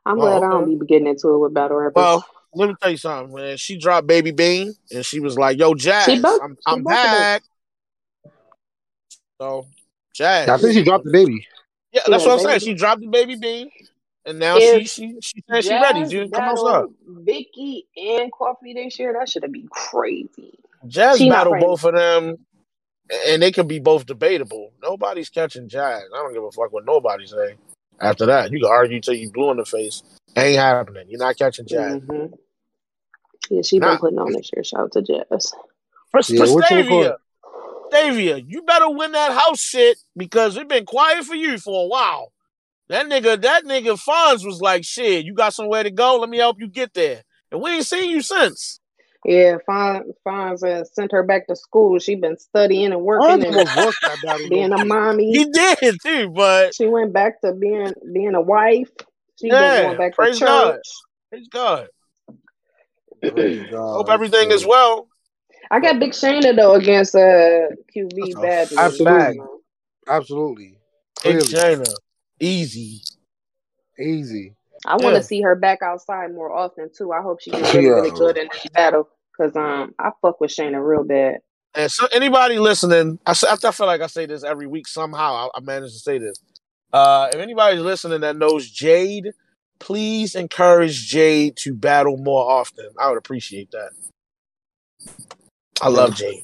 I'm 0.03 0.17
Oh, 0.17 0.21
glad 0.21 0.37
I 0.43 0.49
don't 0.49 0.79
be 0.79 0.85
getting 0.87 1.05
into 1.05 1.29
it 1.29 1.37
with 1.37 1.53
battle 1.53 1.77
rappers. 1.77 1.93
Well, 1.95 2.25
let 2.55 2.69
me 2.69 2.75
tell 2.81 2.89
you 2.89 2.97
something, 2.97 3.35
man. 3.35 3.57
She 3.57 3.77
dropped 3.77 4.07
Baby 4.07 4.31
Bean 4.31 4.73
and 4.89 5.05
she 5.05 5.19
was 5.19 5.37
like, 5.37 5.59
Yo, 5.59 5.75
Jazz, 5.75 6.05
She 6.05 6.19
both- 6.19 6.41
I'm, 6.41 6.55
she 6.55 6.61
I'm 6.65 6.81
both 6.81 6.93
of 6.93 7.03
them. 7.03 7.11
back. 7.11 7.43
So, 9.39 9.67
Jazz. 10.15 10.49
I 10.49 10.57
think 10.57 10.73
she 10.73 10.83
dropped 10.83 11.03
the 11.05 11.11
baby. 11.11 11.45
Yeah, 11.91 12.01
that's 12.07 12.23
Yeah, 12.23 12.29
what 12.29 12.39
I'm 12.39 12.45
saying. 12.45 12.59
She 12.61 12.73
dropped 12.73 13.01
the 13.01 13.07
Baby 13.07 13.35
Bean 13.35 13.69
and 14.27 14.39
now 14.39 14.57
If 14.57 14.63
she 14.63 14.85
she 14.87 15.15
she 15.21 15.43
said 15.49 15.63
she 15.63 15.73
ready. 15.73 16.01
Jazz 16.01 16.11
She 16.11 16.29
come 16.29 16.43
outside. 16.43 16.71
battled 16.71 16.93
Vicky 17.07 17.87
and 17.95 18.31
Coffee 18.31 18.73
this 18.73 18.99
year, 18.99 19.15
that 19.17 19.29
should 19.29 19.43
have 19.43 19.51
been 19.53 19.69
crazy. 19.69 20.59
Jazz 20.85 21.19
She 21.19 21.29
battle 21.29 21.53
both 21.59 21.83
of 21.85 21.95
them, 21.95 22.35
and 23.27 23.41
they 23.41 23.51
can 23.51 23.67
be 23.67 23.79
both 23.79 24.05
debatable. 24.05 24.73
Nobody's 24.83 25.29
catching 25.29 25.69
Jazz. 25.69 26.03
I 26.13 26.17
don't 26.17 26.33
give 26.33 26.43
a 26.43 26.51
fuck 26.51 26.71
what 26.71 26.85
nobody 26.85 27.25
say. 27.25 27.55
After 27.99 28.25
that, 28.27 28.51
you 28.51 28.59
can 28.59 28.69
argue 28.69 29.01
till 29.01 29.15
you 29.15 29.31
blue 29.31 29.49
in 29.51 29.57
the 29.57 29.65
face. 29.65 30.03
Ain't 30.35 30.57
happening. 30.57 31.07
You're 31.09 31.19
not 31.19 31.37
catching 31.37 31.65
Jazz. 31.65 31.99
hmm 32.05 32.25
Yeah, 33.49 33.61
she 33.63 33.79
been 33.79 33.97
putting 33.97 34.19
on 34.19 34.33
this 34.33 34.51
year. 34.55 34.63
Shout 34.63 34.81
out 34.81 34.91
to 34.91 35.01
Jazz. 35.01 35.53
For, 36.11 36.21
Yeah, 36.27 36.45
for 36.45 36.53
what 36.53 36.69
you 36.69 36.83
Stavia, 36.83 37.15
Stavia, 37.91 38.43
you 38.45 38.61
better 38.63 38.89
win 38.89 39.13
that 39.13 39.31
house 39.31 39.59
shit 39.59 39.97
because 40.15 40.57
it's 40.57 40.67
been 40.67 40.85
quiet 40.85 41.23
for 41.23 41.35
you 41.35 41.57
for 41.57 41.85
a 41.85 41.87
while. 41.87 42.31
That 42.89 43.07
nigga, 43.07 43.41
that 43.41 43.65
nigga 43.65 43.99
Fonz 43.99 44.45
was 44.45 44.61
like, 44.61 44.85
shit, 44.85 45.25
you 45.25 45.33
got 45.33 45.53
somewhere 45.53 45.83
to 45.83 45.91
go? 45.91 46.17
Let 46.17 46.29
me 46.29 46.37
help 46.37 46.59
you 46.59 46.67
get 46.67 46.93
there. 46.93 47.23
And 47.51 47.61
we 47.61 47.71
ain't 47.71 47.85
seen 47.85 48.09
you 48.09 48.21
since. 48.21 48.79
Yeah, 49.25 49.57
Fon 49.65 50.13
Fonz 50.25 50.63
uh, 50.63 50.85
sent 50.85 51.11
her 51.11 51.23
back 51.23 51.47
to 51.47 51.55
school. 51.55 51.99
She 51.99 52.15
been 52.15 52.37
studying 52.37 52.93
and 52.93 53.01
working 53.01 53.43
and 53.43 53.53
gonna 53.55 53.75
bust 53.75 53.97
that 54.03 54.21
battle. 54.21 54.47
being 54.49 54.71
a 54.71 54.77
mommy. 54.77 55.33
He 55.33 55.45
did 55.45 55.97
too, 56.01 56.29
but 56.29 56.73
She 56.73 56.87
went 56.87 57.11
back 57.11 57.41
to 57.41 57.53
being 57.53 57.93
being 58.13 58.35
a 58.35 58.41
wife. 58.41 58.89
She 59.39 59.49
Yeah, 59.49 59.57
been 59.57 59.83
going 59.83 59.97
back 59.97 60.11
to 60.13 60.15
praise 60.15 60.39
God. 60.39 60.79
praise 61.29 61.47
God. 61.49 61.87
Praise 63.21 63.69
Hope 63.71 64.09
everything 64.09 64.51
is 64.51 64.65
well. 64.65 65.09
I 65.71 65.79
got 65.81 65.99
Big 65.99 66.11
Shayna 66.11 66.55
though 66.55 66.75
against 66.75 67.15
uh 67.15 67.69
QB 67.93 68.33
That's 68.33 68.69
Badger. 68.69 68.75
Absolutely. 68.77 69.41
Absolutely, 70.07 70.77
Big 71.23 71.39
clearly, 71.39 71.47
China. 71.47 71.85
Easy. 72.39 73.01
easy. 73.99 74.55
I 74.85 74.97
want 74.97 75.15
to 75.15 75.21
Yeah. 75.21 75.21
see 75.23 75.41
her 75.41 75.55
back 75.55 75.81
outside 75.83 76.33
more 76.33 76.51
often 76.51 76.89
too. 76.95 77.11
I 77.13 77.21
hope 77.21 77.41
she 77.41 77.51
gets 77.51 77.73
really, 77.73 77.91
really 77.91 78.11
good 78.11 78.37
in 78.37 78.49
this 78.51 78.65
battle 78.73 79.09
because 79.37 79.55
um 79.55 79.95
I 79.99 80.11
fuck 80.21 80.41
with 80.41 80.51
Shayna 80.51 80.85
real 80.85 81.03
bad. 81.03 81.39
And 81.75 81.91
so 81.91 82.07
anybody 82.11 82.59
listening, 82.59 83.19
I, 83.25 83.31
I 83.31 83.71
feel 83.71 83.87
like 83.87 84.01
I 84.01 84.07
say 84.07 84.25
this 84.25 84.43
every 84.43 84.67
week 84.67 84.87
somehow. 84.87 85.49
I, 85.55 85.57
I 85.57 85.61
manage 85.61 85.93
to 85.93 85.99
say 85.99 86.17
this. 86.19 86.37
Uh, 86.93 87.29
if 87.33 87.39
anybody's 87.39 87.81
listening 87.81 88.21
that 88.21 88.37
knows 88.37 88.69
Jade, 88.69 89.31
please 89.79 90.35
encourage 90.35 91.07
Jade 91.07 91.57
to 91.57 91.75
battle 91.75 92.17
more 92.17 92.49
often. 92.51 92.89
I 92.99 93.09
would 93.09 93.17
appreciate 93.17 93.71
that. 93.71 93.91
I 95.81 95.89
love 95.89 96.15
Jade. 96.15 96.43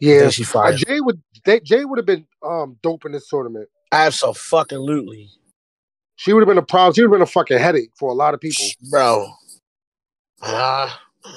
Yeah, 0.00 0.18
think 0.20 0.32
she 0.32 0.44
uh, 0.62 0.72
fire. 0.72 0.72
Jay 0.72 1.00
would 1.00 1.22
they, 1.44 1.60
Jay 1.60 1.84
would 1.84 1.98
have 1.98 2.06
been 2.06 2.26
um 2.44 2.78
dope 2.82 3.04
in 3.06 3.12
this 3.12 3.28
tournament. 3.28 3.68
Absolutely, 3.92 5.30
She 6.16 6.32
would 6.32 6.40
have 6.40 6.48
been 6.48 6.58
a 6.58 6.62
problem. 6.62 6.94
She 6.94 7.02
would 7.02 7.08
have 7.10 7.18
been 7.18 7.22
a 7.22 7.26
fucking 7.26 7.58
headache 7.58 7.90
for 7.98 8.10
a 8.10 8.14
lot 8.14 8.34
of 8.34 8.40
people. 8.40 8.64
bro. 8.90 9.26
Uh, 10.42 10.90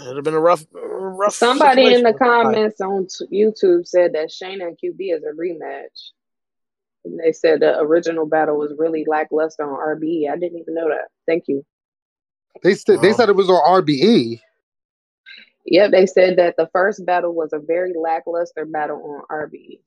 it'd 0.04 0.16
have 0.18 0.24
been 0.24 0.34
a 0.34 0.40
rough, 0.40 0.66
rough. 0.72 1.34
Somebody 1.34 1.94
in 1.94 2.04
the 2.04 2.12
situation. 2.14 2.18
comments 2.20 2.82
on 2.82 3.08
t- 3.08 3.26
YouTube 3.46 3.88
said 3.88 4.14
that 4.14 4.30
Shayna 4.30 4.68
and 4.68 4.78
QB 4.78 5.16
is 5.16 5.24
a 5.24 5.36
rematch. 5.36 6.12
And 7.06 7.20
they 7.20 7.34
said 7.34 7.60
the 7.60 7.80
original 7.80 8.26
battle 8.26 8.58
was 8.58 8.74
really 8.78 9.04
lackluster 9.06 9.64
on 9.64 9.78
RBE. 10.00 10.30
I 10.32 10.38
didn't 10.38 10.60
even 10.60 10.74
know 10.74 10.88
that. 10.90 11.10
Thank 11.28 11.46
you. 11.48 11.66
They 12.62 12.76
said 12.76 13.02
they 13.02 13.12
said 13.14 13.28
it 13.30 13.36
was 13.36 13.50
on 13.50 13.82
RBE. 13.84 14.40
Yep, 15.66 15.92
they 15.92 16.06
said 16.06 16.38
that 16.38 16.56
the 16.58 16.70
first 16.72 17.06
battle 17.06 17.34
was 17.34 17.52
a 17.52 17.60
very 17.60 17.94
lackluster 18.00 18.66
battle 18.66 19.02
on 19.30 19.38
RBE. 19.38 19.80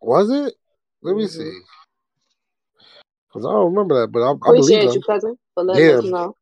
Was 0.00 0.30
it? 0.30 0.54
Let 1.02 1.16
me 1.16 1.24
Mhm. 1.24 1.28
see. 1.30 1.58
Because 3.28 3.44
I 3.46 3.50
don't 3.50 3.74
remember 3.74 4.00
that, 4.00 4.08
but 4.08 4.22
I, 4.22 4.30
I 4.30 4.34
Appreciate 4.34 4.56
believe 4.56 4.82
you, 4.82 4.88
them. 4.92 5.02
cousin, 5.02 5.38
for 5.54 5.64
letting 5.64 5.88
Yeah. 5.88 5.98
us 5.98 6.04
know. 6.04 6.36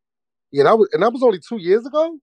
Yeah, 0.53 0.65
that 0.65 0.79
was 0.79 0.89
and 0.93 1.03
that 1.03 1.13
was 1.13 1.23
only 1.23 1.41
two 1.41 1.59
years 1.59 1.85
ago. 1.87 2.19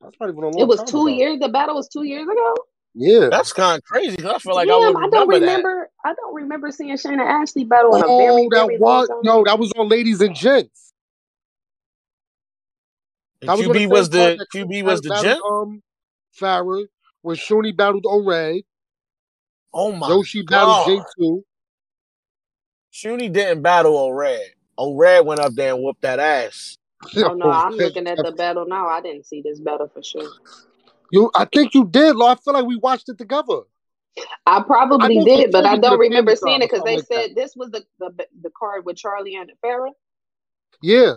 That's 0.00 0.16
not 0.20 0.28
even 0.28 0.42
a 0.42 0.48
long 0.48 0.60
It 0.60 0.68
was 0.68 0.78
time 0.78 0.88
two 0.88 1.06
ago. 1.06 1.08
years. 1.08 1.38
The 1.40 1.48
battle 1.48 1.76
was 1.76 1.88
two 1.88 2.02
years 2.02 2.28
ago. 2.28 2.54
Yeah. 2.94 3.28
That's 3.28 3.52
kind 3.52 3.78
of 3.78 3.84
crazy. 3.84 4.16
I 4.26 4.38
feel 4.38 4.54
like 4.54 4.68
I 4.68 4.76
Damn, 4.76 4.96
would 4.96 5.04
I 5.04 5.10
don't 5.10 5.28
remember, 5.28 5.90
that. 6.02 6.10
I 6.10 6.14
don't 6.14 6.34
remember 6.34 6.70
seeing 6.70 6.94
Shayna 6.96 7.24
Ashley 7.24 7.64
battle 7.64 7.94
in 7.94 8.02
a 8.02 8.06
oh, 8.08 8.16
very, 8.16 8.48
that 8.50 8.66
very 8.66 8.78
was 8.78 9.08
no, 9.22 9.44
that 9.44 9.58
was 9.58 9.72
on 9.72 9.88
Ladies 9.88 10.20
and 10.20 10.34
Gents. 10.34 10.92
And 13.42 13.50
That 13.50 13.58
was 13.58 13.66
QB 13.68 13.72
the 13.72 13.88
was 13.88 14.10
same 14.10 14.38
the 14.38 14.46
QB 14.54 14.84
was 14.84 15.00
the 15.02 15.08
battled, 15.10 15.24
gent. 15.26 15.40
Um, 15.48 15.82
Farrah 16.40 16.86
when 17.22 17.36
Shuni 17.36 17.76
battled 17.76 18.06
O-Red. 18.08 18.62
Oh 19.74 19.92
my 19.92 20.08
Yoshi 20.08 20.42
God. 20.42 20.86
battled 20.86 21.04
J2. 21.20 21.42
Shuni 22.96 23.30
didn't 23.30 23.60
battle 23.60 23.98
O-Red. 23.98 24.40
O-Red 24.78 25.26
went 25.26 25.40
up 25.40 25.52
there 25.52 25.74
and 25.74 25.82
whooped 25.82 26.02
that 26.02 26.18
ass. 26.18 26.78
Oh 27.18 27.34
no, 27.34 27.50
I'm 27.50 27.74
looking 27.74 28.06
at 28.06 28.16
the 28.16 28.32
battle 28.32 28.64
now. 28.66 28.88
I 28.88 29.02
didn't 29.02 29.26
see 29.26 29.42
this 29.42 29.60
battle 29.60 29.86
for 29.86 30.02
sure. 30.02 30.28
You, 31.12 31.30
I 31.34 31.44
think 31.44 31.74
you 31.74 31.84
did, 31.84 32.16
Lo. 32.16 32.26
I 32.26 32.36
feel 32.36 32.54
like 32.54 32.64
we 32.64 32.76
watched 32.76 33.10
it 33.10 33.18
together. 33.18 33.60
I 34.46 34.62
probably 34.62 35.18
know 35.18 35.24
for 35.24 35.28
did, 35.28 35.52
but 35.52 35.66
I 35.66 35.76
don't 35.76 35.98
remember 35.98 36.34
seeing 36.34 36.62
it 36.62 36.70
because 36.70 36.82
they 36.84 36.96
like 36.96 37.06
said 37.06 37.34
this 37.34 37.54
was 37.54 37.70
the, 37.70 37.84
the 37.98 38.26
the 38.42 38.50
card 38.58 38.86
with 38.86 38.96
Charlie 38.96 39.36
and 39.36 39.52
Farrah. 39.62 39.92
Yeah. 40.80 41.16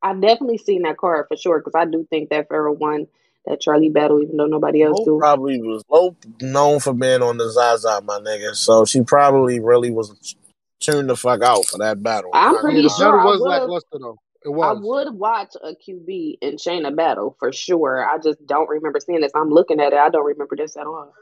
I 0.00 0.14
definitely 0.14 0.58
seen 0.58 0.82
that 0.82 0.96
card 0.96 1.26
for 1.28 1.36
sure 1.36 1.58
because 1.58 1.74
I 1.74 1.84
do 1.86 2.06
think 2.08 2.30
that 2.30 2.48
Farrah 2.48 2.78
won 2.78 3.08
that 3.46 3.60
Charlie 3.60 3.90
battle, 3.90 4.22
even 4.22 4.36
though 4.36 4.46
nobody 4.46 4.82
else 4.82 4.98
Lope 4.98 5.06
do. 5.06 5.18
probably 5.18 5.60
was 5.60 5.82
Lope 5.90 6.24
known 6.40 6.78
for 6.78 6.94
being 6.94 7.20
on 7.20 7.36
the 7.36 7.50
Zaza, 7.50 8.00
my 8.04 8.20
nigga. 8.20 8.54
So 8.54 8.84
she 8.84 9.02
probably 9.02 9.58
really 9.58 9.90
was 9.90 10.36
tuned 10.80 11.08
the 11.10 11.16
fuck 11.16 11.42
out 11.42 11.64
for 11.66 11.78
that 11.78 12.02
battle. 12.02 12.30
I'm 12.34 12.52
Not 12.52 12.60
pretty 12.62 12.78
Yeah, 12.78 12.88
gonna 12.88 12.88
the 12.88 12.94
sure 12.94 13.12
battle 13.12 13.20
I 13.20 13.24
was 13.32 13.40
would've- 13.40 13.50
lackluster 13.50 13.98
though. 14.00 14.18
It 14.42 14.48
I 14.48 14.72
would 14.72 15.14
watch 15.14 15.54
a 15.62 15.74
QB 15.74 16.38
and 16.40 16.58
Shayna 16.58 16.96
battle 16.96 17.36
for 17.38 17.52
sure. 17.52 18.08
I 18.08 18.16
just 18.16 18.44
don't 18.46 18.70
remember 18.70 18.98
seeing 18.98 19.20
this. 19.20 19.32
I'm 19.34 19.50
looking 19.50 19.80
at 19.80 19.92
it. 19.92 19.98
I 19.98 20.08
don't 20.08 20.24
remember 20.24 20.56
this 20.56 20.78
at 20.78 20.86
all. 20.86 21.12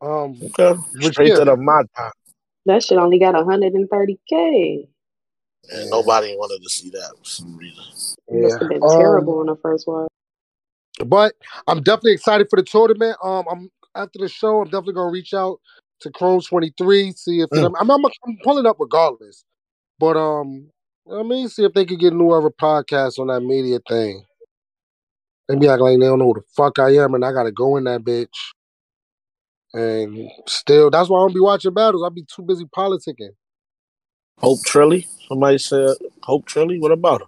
Um, 0.00 0.36
Okay. 0.42 0.74
But 1.00 1.12
Straight 1.12 1.28
yeah. 1.28 1.36
to 1.36 1.44
the 1.44 1.56
mata. 1.56 2.10
That 2.66 2.82
shit 2.82 2.98
only 2.98 3.20
got 3.20 3.34
130k. 3.36 4.88
And 5.70 5.90
nobody 5.90 6.34
wanted 6.36 6.60
to 6.62 6.68
see 6.68 6.90
that 6.90 7.12
for 7.18 7.24
some 7.24 7.56
reason. 7.56 7.84
It 8.26 8.42
must 8.42 8.58
have 8.58 8.68
been 8.68 8.82
Um, 8.82 8.98
terrible 9.00 9.40
in 9.42 9.46
the 9.46 9.56
first 9.56 9.86
one. 9.86 10.08
But 11.06 11.34
I'm 11.68 11.82
definitely 11.82 12.12
excited 12.14 12.48
for 12.50 12.56
the 12.56 12.64
tournament. 12.64 13.16
Um, 13.22 13.44
I'm 13.48 13.70
after 13.94 14.18
the 14.18 14.28
show. 14.28 14.58
I'm 14.60 14.64
definitely 14.66 14.94
gonna 14.94 15.12
reach 15.12 15.34
out 15.34 15.60
to 16.02 16.10
Chrome 16.10 16.40
23, 16.40 17.12
see 17.12 17.40
if 17.40 17.50
Mm. 17.50 17.72
I'm, 17.80 17.90
I'm, 17.90 18.04
I'm 18.04 18.38
pulling 18.44 18.66
up 18.66 18.76
regardless. 18.78 19.44
But 19.98 20.16
um, 20.16 20.70
I 21.12 21.22
mean, 21.22 21.48
see 21.48 21.64
if 21.64 21.72
they 21.74 21.84
could 21.84 22.00
get 22.00 22.12
a 22.12 22.16
new 22.16 22.30
other 22.30 22.50
podcast 22.50 23.18
on 23.18 23.28
that 23.28 23.40
media 23.40 23.78
thing. 23.88 24.24
They 25.48 25.56
be 25.56 25.68
acting 25.68 25.84
like 25.84 25.98
they 26.00 26.06
don't 26.06 26.18
know 26.18 26.26
who 26.26 26.34
the 26.34 26.42
fuck 26.56 26.78
I 26.78 26.90
am, 26.96 27.14
and 27.14 27.24
I 27.24 27.32
gotta 27.32 27.52
go 27.52 27.76
in 27.76 27.84
that 27.84 28.02
bitch. 28.02 28.28
And 29.74 30.30
still, 30.46 30.90
that's 30.90 31.08
why 31.08 31.18
I 31.18 31.22
don't 31.22 31.34
be 31.34 31.40
watching 31.40 31.72
battles. 31.74 32.02
I 32.04 32.08
be 32.10 32.24
too 32.24 32.42
busy 32.42 32.64
politicking. 32.66 33.30
Hope 34.38 34.60
Trilly. 34.66 35.06
Somebody 35.28 35.58
said 35.58 35.96
Hope 36.22 36.46
Trilly. 36.46 36.80
What 36.80 36.92
about 36.92 37.22
her? 37.22 37.26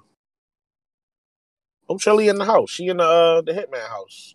Hope 1.88 2.00
Trilly 2.00 2.28
in 2.28 2.36
the 2.36 2.44
house. 2.44 2.70
She 2.70 2.88
in 2.88 2.98
the 2.98 3.04
uh, 3.04 3.40
the 3.42 3.52
Hitman 3.52 3.88
house. 3.88 4.34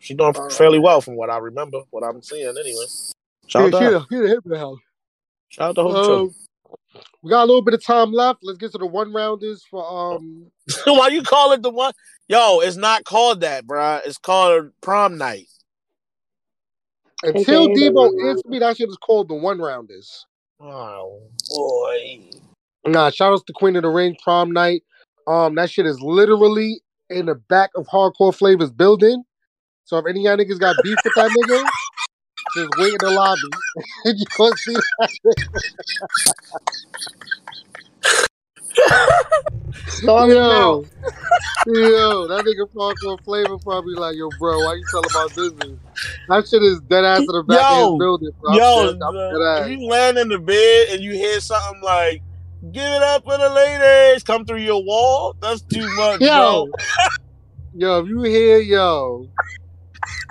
She 0.00 0.14
doing 0.14 0.34
Uh, 0.36 0.48
fairly 0.50 0.78
well 0.78 1.00
from 1.00 1.16
what 1.16 1.30
I 1.30 1.38
remember, 1.38 1.82
what 1.90 2.02
I'm 2.04 2.22
seeing 2.22 2.46
anyway. 2.46 2.84
Shout 3.46 3.74
out 3.74 3.78
to 3.78 3.98
her. 4.00 4.06
yeah, 4.10 4.28
hit 4.28 4.46
me 4.46 4.56
house. 4.56 4.78
Shout 5.48 5.70
out 5.70 5.76
to 5.76 5.82
Hope 5.82 6.20
Um, 6.20 6.34
we 7.22 7.30
got 7.30 7.44
a 7.44 7.46
little 7.46 7.62
bit 7.62 7.74
of 7.74 7.84
time 7.84 8.12
left. 8.12 8.40
Let's 8.42 8.58
get 8.58 8.72
to 8.72 8.78
the 8.78 8.86
one 8.86 9.12
rounders 9.12 9.64
for 9.70 9.84
um 9.86 10.50
Why 10.84 11.08
you 11.08 11.22
call 11.22 11.52
it 11.52 11.62
the 11.62 11.70
one? 11.70 11.92
Yo, 12.28 12.60
it's 12.60 12.76
not 12.76 13.04
called 13.04 13.40
that, 13.40 13.66
bruh. 13.66 14.00
It's 14.04 14.18
called 14.18 14.70
prom 14.80 15.18
night. 15.18 15.48
until 17.22 17.64
Okay, 17.64 17.74
the 17.74 17.90
Debo 17.90 18.10
one 18.12 18.42
me. 18.46 18.58
That 18.58 18.76
shit 18.76 18.88
is 18.88 18.96
called 18.96 19.28
the 19.28 19.34
one 19.34 19.58
rounders. 19.58 20.26
Oh 20.60 21.20
boy. 21.48 22.20
Nah, 22.86 23.10
shout 23.10 23.32
outs 23.32 23.42
to 23.44 23.52
Queen 23.52 23.76
of 23.76 23.82
the 23.82 23.88
Ring 23.88 24.16
prom 24.22 24.52
night. 24.52 24.82
Um, 25.26 25.54
that 25.54 25.70
shit 25.70 25.86
is 25.86 26.00
literally 26.00 26.82
in 27.08 27.26
the 27.26 27.34
back 27.34 27.70
of 27.76 27.86
Hardcore 27.86 28.34
Flavors 28.34 28.70
building. 28.70 29.24
So 29.84 29.98
if 29.98 30.06
any 30.06 30.26
of 30.26 30.38
y'all 30.38 30.44
niggas 30.44 30.60
got 30.60 30.76
beef 30.82 30.98
with 31.04 31.14
that 31.14 31.30
nigga, 31.30 31.64
just 32.56 32.70
wait 32.78 32.94
in 32.94 33.00
the 33.00 33.10
lobby. 33.10 33.60
you 34.06 34.26
gonna 34.36 34.56
see 34.56 34.74
that. 34.98 35.10
Stall 39.88 40.30
him 40.30 40.50
out. 40.50 40.82
Yo, 41.66 41.74
yo, 41.74 42.28
that 42.28 42.44
nigga 42.44 42.66
Hardcore 42.76 43.22
Flavor 43.24 43.58
probably 43.58 43.94
like, 43.94 44.16
yo, 44.16 44.30
bro, 44.32 44.62
why 44.62 44.74
you 44.74 44.86
telling 44.90 45.06
about 45.10 45.34
business? 45.34 45.78
That 46.28 46.46
shit 46.48 46.62
is 46.62 46.80
dead 46.82 47.04
ass 47.04 47.20
in 47.20 47.36
the 47.36 47.42
back 47.44 47.70
of 47.70 47.76
his 47.78 47.90
building. 47.98 48.30
Bro. 48.40 48.56
Yo, 48.56 48.92
dead- 48.92 48.98
the- 49.30 49.60
if 49.60 49.66
you 49.68 49.86
land 49.88 50.18
in 50.18 50.28
the 50.28 50.38
bed 50.38 50.88
and 50.90 51.02
you 51.02 51.12
hear 51.12 51.40
something 51.40 51.82
like 51.82 52.22
"Give 52.72 52.82
it 52.84 53.02
up 53.02 53.24
for 53.24 53.38
the 53.38 53.50
ladies" 53.50 54.22
come 54.24 54.44
through 54.44 54.60
your 54.60 54.84
wall, 54.84 55.36
that's 55.40 55.62
too 55.62 55.88
much, 55.90 56.20
Yo, 56.20 56.32
bro. 56.32 56.72
yo, 57.74 58.00
if 58.00 58.08
you 58.08 58.22
hear 58.22 58.58
yo, 58.58 59.28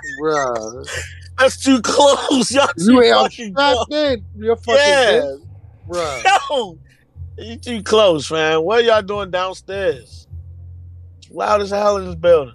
bruh, 0.04 0.86
That's 1.38 1.62
too 1.62 1.80
close. 1.82 2.50
Y'all 2.54 2.68
you 2.78 3.02
ain't 3.02 3.14
fucking 3.14 3.54
close. 3.54 3.86
in. 3.90 4.26
You're 4.34 4.56
fucking 4.56 4.78
Yeah. 4.84 5.04
dead, 5.06 5.38
bruh. 5.88 6.22
Yo, 6.50 6.78
you 7.38 7.56
too 7.58 7.82
close, 7.82 8.30
man. 8.30 8.62
What 8.62 8.84
y'all 8.84 9.02
doing 9.02 9.30
downstairs? 9.30 10.26
It's 11.18 11.30
loud 11.30 11.60
as 11.62 11.70
hell 11.70 11.96
in 11.96 12.06
this 12.06 12.14
building. 12.14 12.54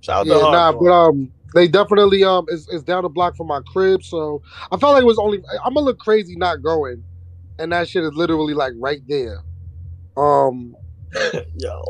Shout 0.00 0.20
out 0.20 0.26
Yeah, 0.26 0.44
to 0.46 0.50
nah, 0.50 0.72
but 0.72 0.90
um, 0.90 1.32
they 1.54 1.68
definitely 1.68 2.24
um 2.24 2.46
is, 2.48 2.66
is 2.68 2.82
down 2.82 3.02
the 3.02 3.08
block 3.08 3.36
from 3.36 3.48
my 3.48 3.60
crib, 3.66 4.02
so 4.02 4.40
I 4.70 4.78
felt 4.78 4.94
like 4.94 5.02
it 5.02 5.06
was 5.06 5.18
only 5.18 5.42
I'm 5.64 5.74
gonna 5.74 5.84
look 5.84 5.98
crazy 5.98 6.36
not 6.36 6.62
going, 6.62 7.04
and 7.58 7.72
that 7.72 7.88
shit 7.88 8.04
is 8.04 8.14
literally 8.14 8.54
like 8.54 8.72
right 8.78 9.00
there. 9.06 9.40
Um, 10.16 10.74
Yo, 11.56 11.82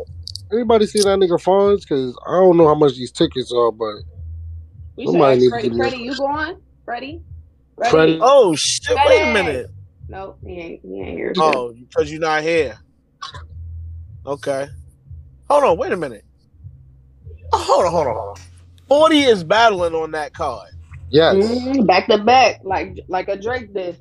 anybody 0.52 0.86
see 0.86 1.00
that 1.00 1.18
nigga 1.18 1.40
Fonz? 1.40 1.80
Because 1.80 2.18
I 2.26 2.32
don't 2.32 2.56
know 2.56 2.66
how 2.66 2.74
much 2.74 2.94
these 2.96 3.12
tickets 3.12 3.52
are, 3.52 3.70
but 3.70 3.94
You 4.96 5.06
Somebody 5.12 5.34
said 5.34 5.40
needs 5.40 5.50
Freddie, 5.50 5.68
give 5.68 5.72
me 5.72 5.78
a- 5.78 5.82
Freddie, 5.90 6.02
you 6.04 6.16
going? 6.16 6.56
Freddie? 6.84 7.22
Freddie. 7.76 8.18
oh 8.20 8.54
shit! 8.56 8.96
Wait 9.06 9.22
a 9.22 9.32
minute. 9.32 9.66
No, 10.08 10.36
he 10.44 10.52
ain't. 10.58 10.80
He 10.84 11.00
ain't 11.00 11.16
here. 11.16 11.32
Oh, 11.38 11.72
because 11.72 12.10
you're 12.10 12.20
not 12.20 12.42
here. 12.42 12.78
Okay. 14.26 14.68
Hold 15.48 15.64
on. 15.64 15.76
Wait 15.78 15.92
a 15.92 15.96
minute. 15.96 16.24
Oh, 17.52 17.58
hold 17.58 17.86
on. 17.86 17.92
Hold 17.92 18.06
on. 18.08 18.14
Hold 18.16 18.28
on. 18.38 18.44
Forty 18.88 19.20
is 19.20 19.44
battling 19.44 19.94
on 19.94 20.10
that 20.12 20.34
card. 20.34 20.68
yes, 21.10 21.36
Mhm, 21.36 21.86
back 21.86 22.06
to 22.08 22.18
back, 22.18 22.60
like 22.64 22.98
like 23.08 23.28
a 23.28 23.36
Drake 23.36 23.72
did. 23.72 23.96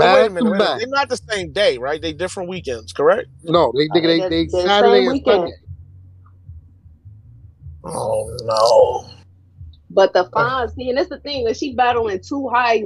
Oh, 0.00 0.08
wait 0.08 0.26
a 0.26 0.30
back 0.30 0.32
minute. 0.32 0.44
to 0.44 0.50
Wait 0.50 0.56
a 0.56 0.58
minute. 0.58 0.58
back. 0.58 0.78
They're 0.78 0.88
not 0.88 1.08
the 1.08 1.16
same 1.16 1.52
day, 1.52 1.78
right? 1.78 2.00
They 2.00 2.12
different 2.12 2.48
weekends, 2.48 2.92
correct? 2.92 3.26
No, 3.42 3.72
they 3.76 3.88
they 3.92 4.00
they, 4.06 4.20
Uh, 4.20 4.28
they 4.28 4.46
the- 4.46 4.50
the 4.52 4.62
Saturday 4.62 4.98
same 5.00 5.08
and 5.08 5.12
weekend. 5.12 5.40
Sunday. 5.40 5.56
Oh 7.84 8.36
no. 8.44 9.10
But 9.90 10.12
the 10.12 10.30
Fonz, 10.34 10.74
see, 10.74 10.88
and 10.88 10.96
that's 10.98 11.08
the 11.08 11.18
thing 11.18 11.44
that 11.44 11.56
she 11.56 11.74
battling 11.74 12.20
two 12.26 12.48
high 12.48 12.84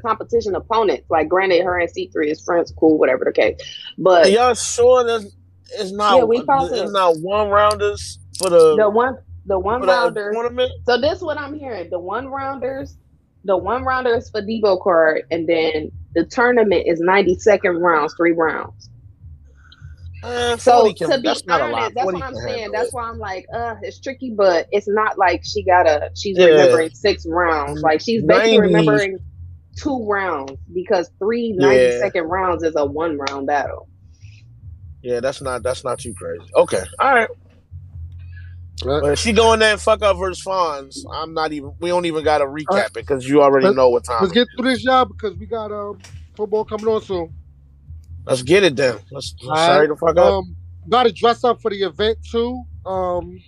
competition 0.00 0.54
opponents. 0.54 1.06
Like, 1.10 1.28
granted, 1.28 1.64
her 1.64 1.78
and 1.78 1.90
C 1.90 2.10
Bree 2.12 2.30
is 2.30 2.42
friends, 2.42 2.72
cool, 2.78 2.98
whatever 2.98 3.24
the 3.24 3.32
case. 3.32 3.56
But 3.98 4.26
Are 4.26 4.28
y'all 4.30 4.54
sure 4.54 5.04
there's 5.04 5.36
it's 5.78 5.92
not 5.92 6.16
Yeah, 6.16 6.24
we 6.24 6.38
it's 6.38 6.92
not 6.92 7.18
one 7.18 7.48
rounders 7.48 8.18
for 8.38 8.50
the, 8.50 8.76
the 8.76 8.88
one, 8.88 9.16
the 9.46 9.58
one 9.58 9.80
for 9.80 9.86
the 9.86 9.92
rounder. 9.92 10.32
tournament? 10.32 10.72
So 10.86 11.00
this 11.00 11.20
what 11.20 11.38
I'm 11.38 11.58
hearing. 11.58 11.90
The 11.90 11.98
one 11.98 12.28
rounders, 12.28 12.96
the 13.44 13.56
one 13.56 13.84
rounders 13.84 14.30
for 14.30 14.42
Debo 14.42 14.82
card, 14.82 15.22
and 15.30 15.48
then 15.48 15.90
the 16.14 16.24
tournament 16.26 16.84
is 16.86 17.00
90 17.00 17.38
second 17.38 17.78
rounds, 17.78 18.14
three 18.16 18.32
rounds. 18.32 18.90
Uh, 20.24 20.56
So 20.56 20.80
40 20.80 20.94
can, 20.94 21.10
to 21.10 21.16
be 21.18 21.28
that's 21.28 21.44
not 21.46 21.60
a 21.60 21.64
lot. 21.66 21.74
honest, 21.82 21.94
that's 21.96 22.04
40 22.04 22.18
what 22.18 22.26
I'm 22.26 22.34
saying. 22.36 22.70
That's 22.72 22.88
it. 22.88 22.94
why 22.94 23.02
I'm 23.10 23.18
like, 23.18 23.46
uh, 23.54 23.74
it's 23.82 24.00
tricky, 24.00 24.32
but 24.36 24.66
it's 24.72 24.88
not 24.88 25.18
like 25.18 25.42
she 25.44 25.64
got 25.64 25.86
a 25.86 26.10
she's 26.16 26.38
Yeah. 26.38 26.46
remembering 26.46 26.90
six 26.90 27.26
rounds. 27.28 27.82
Like 27.82 28.00
she's 28.00 28.22
basically 28.24 28.58
90. 28.58 28.74
remembering 28.74 29.18
two 29.76 30.06
rounds 30.08 30.52
because 30.72 31.10
three 31.18 31.52
90 31.52 31.76
Yeah. 31.76 31.98
second 31.98 32.24
rounds 32.24 32.62
is 32.62 32.74
a 32.76 32.86
one 32.86 33.18
round 33.18 33.46
battle. 33.46 33.88
Yeah, 35.02 35.20
that's 35.20 35.42
not 35.42 35.62
that's 35.62 35.84
not 35.84 35.98
too 35.98 36.14
crazy. 36.14 36.44
Okay, 36.56 36.82
all 36.98 37.14
right. 37.14 37.28
Right. 38.84 39.00
But 39.02 39.12
if 39.12 39.18
she 39.18 39.32
go 39.32 39.52
in 39.52 39.60
there 39.60 39.72
and 39.72 39.80
fuck 39.80 40.02
up 40.02 40.16
versus 40.16 40.44
Fonz, 40.44 40.96
I'm 41.14 41.32
not 41.32 41.52
even. 41.52 41.72
We 41.80 41.90
don't 41.90 42.06
even 42.06 42.24
got 42.24 42.38
to 42.38 42.44
recap 42.46 42.64
All 42.70 42.76
it 42.78 42.92
because 42.92 43.28
you 43.28 43.42
already 43.42 43.66
Let's- 43.66 43.76
know 43.76 43.88
what 43.90 44.04
time. 44.04 44.18
Let's 44.20 44.32
get 44.32 44.48
through 44.56 44.68
this 44.70 44.82
job 44.82 45.08
because 45.10 45.36
we 45.38 45.46
got 45.46 45.70
um 45.70 45.98
football 46.36 46.64
coming 46.64 46.86
on 46.88 47.00
soon. 47.02 47.32
Let's 48.26 48.42
get 48.42 48.64
it 48.64 48.76
then. 48.76 48.98
Let's, 49.10 49.34
let's 49.42 49.44
All 49.44 49.56
hurry 49.56 49.80
right. 49.80 49.88
the 49.88 49.96
fuck 49.96 50.16
up. 50.16 50.32
Um, 50.32 50.56
got 50.88 51.04
to 51.04 51.12
dress 51.12 51.44
up 51.44 51.60
for 51.60 51.70
the 51.70 51.82
event 51.82 52.18
too. 52.30 52.62
Um, 52.86 53.40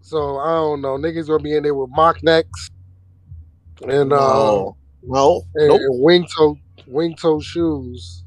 so 0.00 0.38
I 0.38 0.54
don't 0.54 0.80
know. 0.80 0.96
Niggas 0.96 1.26
gonna 1.28 1.42
be 1.42 1.56
in 1.56 1.62
there 1.62 1.74
with 1.74 1.90
mock 1.90 2.22
necks 2.22 2.70
and 3.82 4.12
uh 4.12 4.16
no, 4.16 4.76
no, 5.02 5.42
and, 5.54 5.68
nope. 5.68 5.80
and 5.80 6.02
wing 6.02 6.26
toe 6.36 6.56
wing 6.86 7.16
toe 7.16 7.40
shoes. 7.40 8.24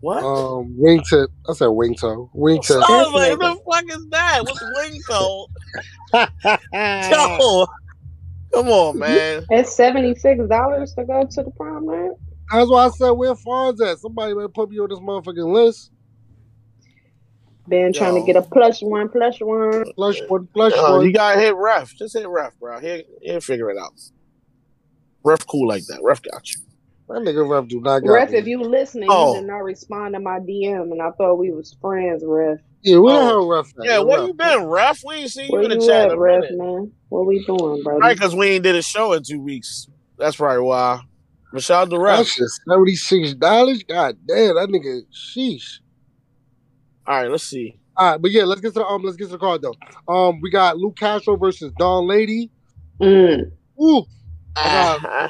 What? 0.00 0.22
Um, 0.22 0.74
wing 0.78 1.02
tip. 1.08 1.30
I 1.48 1.54
said 1.54 1.68
wing 1.68 1.94
toe. 1.94 2.30
Wing 2.34 2.60
tip. 2.62 2.76
I 2.82 3.04
like, 3.04 3.38
what 3.38 3.38
the 3.38 3.88
fuck 3.88 3.98
is 3.98 4.06
that? 4.10 4.42
What's 4.42 4.62
wing 4.76 5.02
toe? 5.08 5.48
Yo, 7.10 7.66
come 8.52 8.68
on, 8.68 8.98
man. 8.98 9.44
It's 9.50 9.74
seventy 9.74 10.14
six 10.14 10.46
dollars 10.46 10.94
to 10.94 11.04
go 11.04 11.24
to 11.24 11.42
the 11.42 11.50
prom 11.50 11.86
night. 11.86 12.10
That's 12.52 12.70
why 12.70 12.86
I 12.86 12.88
said 12.90 13.10
where 13.10 13.34
Fonz 13.34 13.80
at. 13.80 13.98
Somebody 13.98 14.34
better 14.34 14.48
put 14.48 14.70
me 14.70 14.78
on 14.78 14.88
this 14.90 14.98
motherfucking 14.98 15.52
list. 15.52 15.90
Been 17.66 17.92
trying 17.94 18.14
to 18.16 18.22
get 18.26 18.36
a 18.36 18.42
plush 18.42 18.82
one, 18.82 19.08
plush 19.08 19.40
one. 19.40 19.84
Flush 19.96 20.20
one, 20.28 20.48
flush 20.52 20.72
Uh, 20.76 20.92
one. 20.92 21.06
you 21.06 21.12
gotta 21.12 21.40
hit 21.40 21.54
ref. 21.56 21.94
Just 21.96 22.14
hit 22.14 22.28
ref, 22.28 22.52
bro. 22.60 22.78
He'll, 22.78 23.02
he'll 23.22 23.40
figure 23.40 23.70
it 23.70 23.78
out. 23.78 23.92
Ref 25.24 25.46
cool 25.46 25.66
like 25.66 25.86
that. 25.86 26.00
Ref 26.02 26.20
got 26.22 26.42
you. 26.54 26.60
That 27.08 27.22
nigga 27.22 27.48
ref 27.48 27.66
do 27.68 27.80
not 27.80 28.00
got 28.00 28.12
Ref, 28.12 28.30
me. 28.30 28.38
if 28.38 28.46
you 28.46 28.62
listening, 28.62 29.10
Oh. 29.10 29.34
you 29.34 29.40
did 29.40 29.46
not 29.46 29.62
respond 29.64 30.14
to 30.14 30.20
my 30.20 30.40
DM, 30.40 30.90
and 30.92 31.00
I 31.02 31.10
thought 31.12 31.36
we 31.36 31.52
was 31.52 31.74
friends, 31.80 32.22
Ref. 32.26 32.58
Yeah, 32.82 32.98
where 32.98 33.14
the 33.14 33.20
Oh. 33.20 33.24
hell 33.26 33.48
ref 33.48 33.72
at? 33.80 33.86
Yeah, 33.86 33.98
Where 33.98 34.06
where 34.06 34.18
ref? 34.18 34.28
you 34.28 34.34
been, 34.34 34.64
ref? 34.64 35.00
We 35.06 35.14
ain't 35.16 35.30
seen 35.30 35.50
you 35.50 35.60
in 35.60 35.68
the 35.70 35.76
you 35.76 35.86
chat 35.86 36.10
at, 36.10 36.12
a 36.12 36.18
Ref, 36.18 36.42
minute. 36.42 36.58
man? 36.58 36.92
What 37.08 37.26
we 37.26 37.44
doing, 37.46 37.82
bro? 37.82 37.98
Right, 37.98 38.14
because 38.14 38.34
we 38.34 38.48
ain't 38.48 38.64
did 38.64 38.74
a 38.76 38.82
show 38.82 39.14
in 39.14 39.22
two 39.22 39.40
weeks. 39.40 39.88
That's 40.18 40.36
probably 40.36 40.62
why. 40.62 41.00
But 41.54 41.62
the 41.62 41.74
out 41.74 41.92
ref. 41.92 42.18
That's 42.18 42.36
just 42.36 42.60
seventy 42.68 42.96
six 42.96 43.32
dollars. 43.34 43.82
God 43.84 44.16
damn, 44.26 44.56
that 44.56 44.68
nigga. 44.68 45.02
Sheesh. 45.12 45.78
All 47.06 47.16
right, 47.22 47.30
let's 47.30 47.44
see. 47.44 47.78
All 47.96 48.10
right, 48.12 48.20
but 48.20 48.32
yeah, 48.32 48.42
let's 48.42 48.60
get 48.60 48.72
to 48.74 48.80
the 48.80 48.86
um, 48.86 49.02
let's 49.04 49.16
get 49.16 49.26
to 49.26 49.32
the 49.32 49.38
card 49.38 49.62
though. 49.62 49.76
Um, 50.12 50.40
we 50.42 50.50
got 50.50 50.78
Lou 50.78 50.92
Castro 50.92 51.36
versus 51.36 51.72
Dawn 51.78 52.08
Lady. 52.08 52.50
Mm. 53.00 53.52
Ooh, 53.80 54.04
I 54.56 54.98
Uh, 55.04 55.28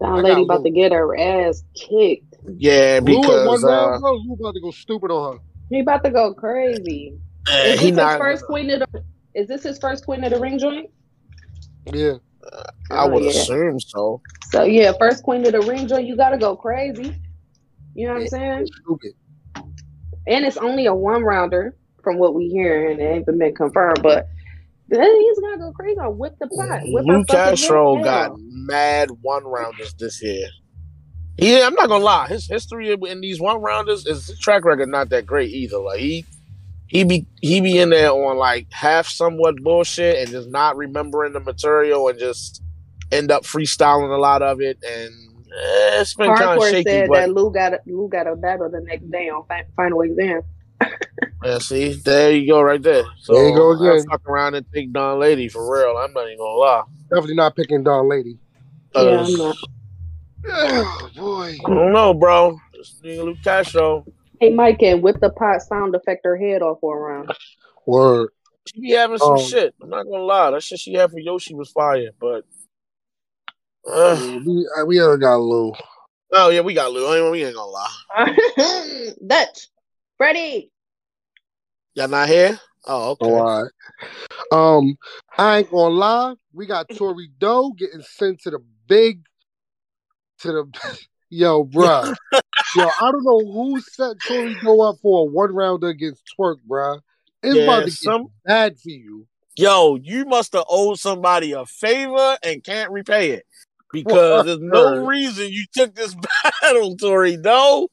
That 0.00 0.06
I 0.08 0.14
lady 0.20 0.34
got 0.46 0.54
about 0.56 0.64
to 0.64 0.70
get 0.70 0.92
her 0.92 1.18
ass 1.18 1.64
kicked. 1.74 2.34
yeah, 2.56 3.00
Lou 3.02 3.14
in 3.14 3.46
one 3.46 3.60
because 3.60 3.64
uh, 3.64 3.68
round. 3.68 4.02
Lou 4.02 4.34
about 4.34 4.54
to 4.54 4.60
go 4.60 4.70
stupid 4.70 5.10
on 5.10 5.38
her. 5.38 5.42
He 5.70 5.80
about 5.80 6.04
to 6.04 6.10
go 6.10 6.34
crazy. 6.34 7.18
eh, 7.48 7.72
Is 7.72 7.80
he 7.80 7.86
this 7.90 7.96
his 7.96 7.96
not. 7.96 8.18
first 8.18 8.44
queen 8.44 8.70
of 8.70 8.80
the? 8.80 9.02
Is 9.34 9.48
this 9.48 9.64
his 9.64 9.78
first 9.78 10.04
queen 10.04 10.22
of 10.22 10.30
the 10.30 10.38
ring 10.38 10.58
joint? 10.60 10.88
Yeah, 11.92 12.14
I 12.90 13.04
oh, 13.04 13.08
would 13.08 13.22
Oh, 13.22 13.26
yeah. 13.26 13.30
assume 13.30 13.80
so. 13.80 14.20
So 14.50 14.64
yeah, 14.64 14.92
first 14.98 15.22
queen 15.22 15.44
of 15.46 15.52
the 15.52 15.60
ring 15.62 15.86
joint. 15.88 16.06
You 16.06 16.16
gotta 16.16 16.38
go 16.38 16.56
crazy. 16.56 17.14
You 17.94 18.08
know 18.08 18.14
what 18.14 18.22
I'm 18.22 18.28
saying? 18.28 18.66
stupid. 18.82 19.12
And 20.26 20.44
it's 20.44 20.56
only 20.56 20.86
a 20.86 20.94
one 20.94 21.22
rounder 21.22 21.76
from 22.02 22.18
what 22.18 22.34
we 22.34 22.48
hear, 22.48 22.90
and 22.90 23.00
it 23.00 23.04
ain't 23.04 23.26
been 23.26 23.54
confirmed. 23.54 24.02
But 24.02 24.28
then 24.88 25.20
he's 25.20 25.38
gonna 25.38 25.58
go 25.58 25.72
crazy 25.72 25.98
on 25.98 26.18
whip 26.18 26.36
the 26.38 26.48
pot. 26.48 26.80
Her 26.80 26.86
Lou 26.86 27.24
Castro 27.24 28.02
got 28.02 28.32
mad 28.38 29.10
one 29.22 29.44
rounders 29.44 29.94
this 29.94 30.22
year. 30.22 30.46
Yeah, 31.38 31.66
I'm 31.66 31.74
not 31.74 31.88
gonna 31.88 32.04
lie. 32.04 32.28
His 32.28 32.46
history 32.46 32.90
in 32.92 33.20
these 33.20 33.40
one 33.40 33.60
rounders 33.60 34.06
is 34.06 34.28
his 34.28 34.38
track 34.38 34.64
record 34.64 34.88
not 34.88 35.10
that 35.10 35.26
great 35.26 35.50
either. 35.50 35.78
Like 35.78 35.98
he 36.00 36.24
he 36.86 37.04
be 37.04 37.26
he 37.40 37.60
be 37.60 37.78
in 37.78 37.90
there 37.90 38.10
on 38.10 38.36
like 38.38 38.68
half 38.70 39.06
somewhat 39.08 39.56
bullshit 39.62 40.16
and 40.18 40.28
just 40.30 40.48
not 40.50 40.76
remembering 40.76 41.32
the 41.32 41.40
material 41.40 42.08
and 42.08 42.18
just 42.18 42.62
end 43.12 43.30
up 43.30 43.42
freestyling 43.44 44.14
a 44.14 44.20
lot 44.20 44.42
of 44.42 44.60
it 44.60 44.78
and 44.86 45.12
eh, 45.48 46.00
it's 46.00 46.14
been 46.14 46.34
kind 46.34 46.56
of 46.56 46.62
Hardcore 46.62 46.70
shaky. 46.70 46.90
said 46.90 47.08
But 47.08 47.26
that 47.26 47.32
Lou 47.32 47.52
got 47.52 47.74
a, 47.74 47.80
Lou 47.86 48.08
got 48.08 48.26
a 48.26 48.36
battle 48.36 48.70
the 48.70 48.80
next 48.80 49.10
day 49.10 49.28
on 49.28 49.44
fi- 49.48 49.64
final 49.76 50.00
exam. 50.02 50.42
yeah, 51.44 51.58
see, 51.58 51.92
there 51.92 52.32
you 52.32 52.46
go, 52.48 52.60
right 52.62 52.82
there. 52.82 53.04
So 53.20 53.34
There 53.34 53.48
you 53.48 53.54
go 53.54 53.70
again. 53.72 53.86
I'll 53.88 53.94
again. 53.94 54.06
fuck 54.10 54.28
around 54.28 54.54
and 54.54 54.66
take 54.74 54.92
Don 54.92 55.18
Lady 55.20 55.48
for 55.48 55.72
real. 55.72 55.96
I'm 55.96 56.12
not 56.12 56.26
even 56.26 56.38
gonna 56.38 56.56
lie. 56.56 56.82
Definitely 57.10 57.34
not 57.36 57.54
picking 57.56 57.84
Dawn 57.84 58.08
Lady. 58.08 58.38
Yeah, 58.94 59.00
Uh, 59.00 59.24
I'm 59.24 59.32
not. 59.34 59.56
Oh 60.48 61.10
boy. 61.16 61.58
I 61.64 61.68
don't 61.68 61.92
know, 61.92 62.14
bro. 62.14 62.58
This 62.72 62.94
nigga 63.04 63.24
Lou 63.24 63.36
Castro. 63.42 64.04
Hey, 64.40 64.50
Mike, 64.50 64.82
and 64.82 65.02
whip 65.02 65.18
the 65.20 65.30
pot 65.30 65.62
sound 65.62 65.94
effect 65.94 66.24
her 66.24 66.36
head 66.36 66.62
off 66.62 66.78
for 66.80 66.96
a 66.98 67.00
round. 67.12 67.32
Word. 67.86 68.30
She 68.66 68.80
be 68.80 68.90
having 68.92 69.18
some 69.18 69.36
Um, 69.36 69.38
shit. 69.38 69.74
I'm 69.82 69.88
not 69.88 70.04
gonna 70.04 70.24
lie. 70.24 70.50
That 70.50 70.62
shit 70.62 70.78
she 70.78 70.94
had 70.94 71.10
for 71.10 71.18
Yoshi 71.18 71.54
was 71.54 71.70
fire, 71.70 72.10
but 72.20 72.44
uh, 73.90 74.18
Yeah, 74.20 74.38
we 74.44 74.68
we 74.86 75.00
ever 75.00 75.16
got 75.16 75.36
Lou. 75.36 75.72
oh 76.32 76.50
yeah, 76.50 76.60
we 76.60 76.74
got 76.74 76.92
Lou. 76.92 77.06
I 77.06 77.18
ain't, 77.18 77.30
we 77.30 77.44
ain't 77.44 77.54
gonna 77.54 77.70
lie. 77.70 79.12
Dutch, 79.26 79.68
Freddie. 80.18 80.70
Y'all 81.94 82.08
not 82.08 82.28
here? 82.28 82.60
Oh, 82.86 83.12
okay. 83.12 83.26
Oh, 83.26 83.34
all 83.36 83.62
right. 83.62 83.70
Um, 84.52 84.96
I 85.38 85.58
ain't 85.58 85.70
gonna 85.70 85.94
lie. 85.94 86.34
We 86.52 86.66
got 86.66 86.88
Tori 86.94 87.30
Doe 87.38 87.72
getting 87.72 88.02
sent 88.02 88.40
to 88.42 88.50
the 88.50 88.58
big, 88.86 89.24
to 90.40 90.48
the 90.48 90.98
yo, 91.30 91.64
bruh. 91.64 92.14
yo, 92.76 92.88
I 93.00 93.10
don't 93.12 93.24
know 93.24 93.40
who 93.52 93.80
set 93.80 94.16
Tori 94.26 94.54
Doe 94.62 94.80
up 94.82 94.96
for 95.02 95.22
a 95.22 95.24
one 95.24 95.54
rounder 95.54 95.88
against 95.88 96.22
Twerk, 96.38 96.56
bruh. 96.68 97.00
It's 97.42 97.56
Yeah, 97.56 97.62
about 97.64 97.78
to 97.80 97.84
get 97.86 97.92
some- 97.98 98.28
bad 98.44 98.78
for 98.78 98.90
you. 98.90 99.26
Yo, 99.58 99.96
you 99.96 100.24
must 100.26 100.52
have 100.52 100.64
owed 100.68 100.98
somebody 100.98 101.52
a 101.52 101.64
favor 101.64 102.36
and 102.42 102.62
can't 102.62 102.90
repay 102.90 103.30
it 103.30 103.44
because 103.90 104.44
there's 104.44 104.58
no 104.60 105.06
reason 105.06 105.50
you 105.50 105.64
took 105.72 105.94
this 105.94 106.14
battle, 106.62 106.94
Tori. 106.96 107.38
No, 107.38 107.88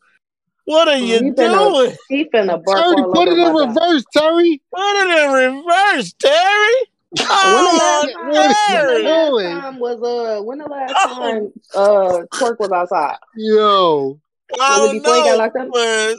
what 0.65 0.87
are 0.89 0.97
you 0.97 1.15
You 1.27 1.33
finna- 1.33 1.73
doing? 1.85 1.95
He 2.09 2.25
finna 2.25 2.61
bark 2.63 2.79
Terry, 2.79 3.01
all 3.01 3.13
put 3.13 3.27
over 3.29 3.31
it 3.31 3.33
in 3.47 3.53
my 3.53 3.65
dog. 3.65 3.75
reverse, 3.77 4.03
Terry. 4.11 4.61
Put 4.75 4.95
it 4.97 5.19
in 5.23 5.31
reverse, 5.55 6.13
Terry. 6.19 6.75
When 7.15 7.27
the 7.27 7.29
Oh, 7.31 7.77
last 7.77 8.13
time, 8.13 8.31
What 8.33 8.51
is 8.51 8.57
when 8.67 8.85
the 8.87 9.03
Terry. 9.03 9.03
last 9.03 9.61
time 9.63 9.79
was 9.79 10.01
uh 10.01 10.41
when 10.43 10.57
the 10.57 10.65
last 10.65 10.93
Oh. 10.97 11.19
time 11.21 11.53
uh 11.75 12.25
Twerk 12.33 12.59
was 12.59 12.71
outside? 12.71 13.17
Yo, 13.37 14.19
Was 14.59 14.85
it 14.85 14.91
before 14.91 15.15
he 15.15 15.23
got 15.23 15.31
know, 15.31 15.37
locked 15.37 15.55
up? 15.57 15.69
but 15.71 16.15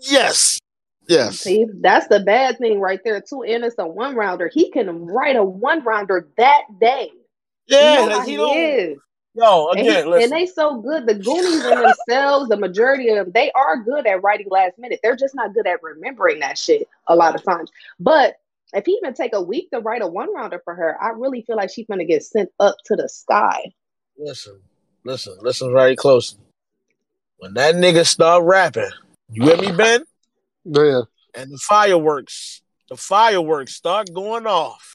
yes, 0.00 0.58
yes. 1.06 1.38
See, 1.38 1.66
that's 1.80 2.08
the 2.08 2.20
bad 2.20 2.58
thing 2.58 2.80
right 2.80 3.00
there 3.04 3.16
it's 3.16 3.32
a 3.32 3.86
one 3.86 4.14
rounder. 4.14 4.50
He 4.52 4.70
can 4.70 5.06
write 5.06 5.36
a 5.36 5.44
one 5.44 5.82
rounder 5.84 6.28
that 6.36 6.62
day. 6.80 7.10
Yeah, 7.68 8.02
you 8.02 8.08
know 8.08 8.20
he 8.22 8.36
he 8.36 8.54
is. 8.54 8.98
Yo, 9.34 9.68
And, 9.70 9.80
he- 9.80 9.88
again, 9.88 10.12
and 10.12 10.32
they 10.32 10.46
so 10.46 10.80
good. 10.80 11.06
The 11.06 11.14
Goonies 11.14 11.64
in 11.64 11.78
themselves, 11.78 12.48
the 12.48 12.56
majority 12.56 13.08
of 13.10 13.16
them, 13.16 13.32
they 13.32 13.52
are 13.52 13.76
good 13.76 14.06
at 14.06 14.22
writing 14.22 14.48
last 14.50 14.76
minute. 14.76 14.98
They're 15.02 15.14
just 15.14 15.36
not 15.36 15.54
good 15.54 15.68
at 15.68 15.82
remembering 15.82 16.40
that 16.40 16.58
shit 16.58 16.88
a 17.06 17.14
lot 17.14 17.36
of 17.36 17.44
times. 17.44 17.70
But 18.00 18.36
if 18.72 18.86
he 18.86 18.92
even 18.92 19.14
take 19.14 19.32
a 19.32 19.40
week 19.40 19.70
to 19.70 19.78
write 19.78 20.02
a 20.02 20.06
one 20.06 20.34
rounder 20.34 20.60
for 20.64 20.74
her, 20.74 21.00
I 21.00 21.10
really 21.10 21.42
feel 21.42 21.56
like 21.56 21.70
she's 21.70 21.86
gonna 21.86 22.04
get 22.04 22.24
sent 22.24 22.50
up 22.58 22.76
to 22.86 22.96
the 22.96 23.08
sky. 23.08 23.72
Listen, 24.18 24.60
listen, 25.04 25.36
listen 25.40 25.72
very 25.72 25.96
closely. 25.96 26.40
When 27.38 27.54
that 27.54 27.74
nigga 27.74 28.06
start 28.06 28.44
rapping, 28.44 28.90
you 29.30 29.44
hear 29.44 29.56
me, 29.56 29.72
Ben? 29.72 30.04
yeah. 30.64 31.02
And 31.34 31.52
the 31.52 31.58
fireworks, 31.58 32.62
the 32.88 32.96
fireworks 32.96 33.74
start 33.74 34.12
going 34.12 34.46
off. 34.46 34.94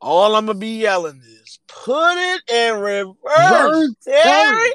All 0.00 0.34
I'm 0.34 0.46
gonna 0.46 0.58
be 0.58 0.78
yelling 0.80 1.22
is, 1.24 1.58
"Put 1.68 2.16
it 2.16 2.42
in 2.50 2.80
reverse, 2.80 3.14
Reverse, 3.24 3.94
Terry." 4.04 4.72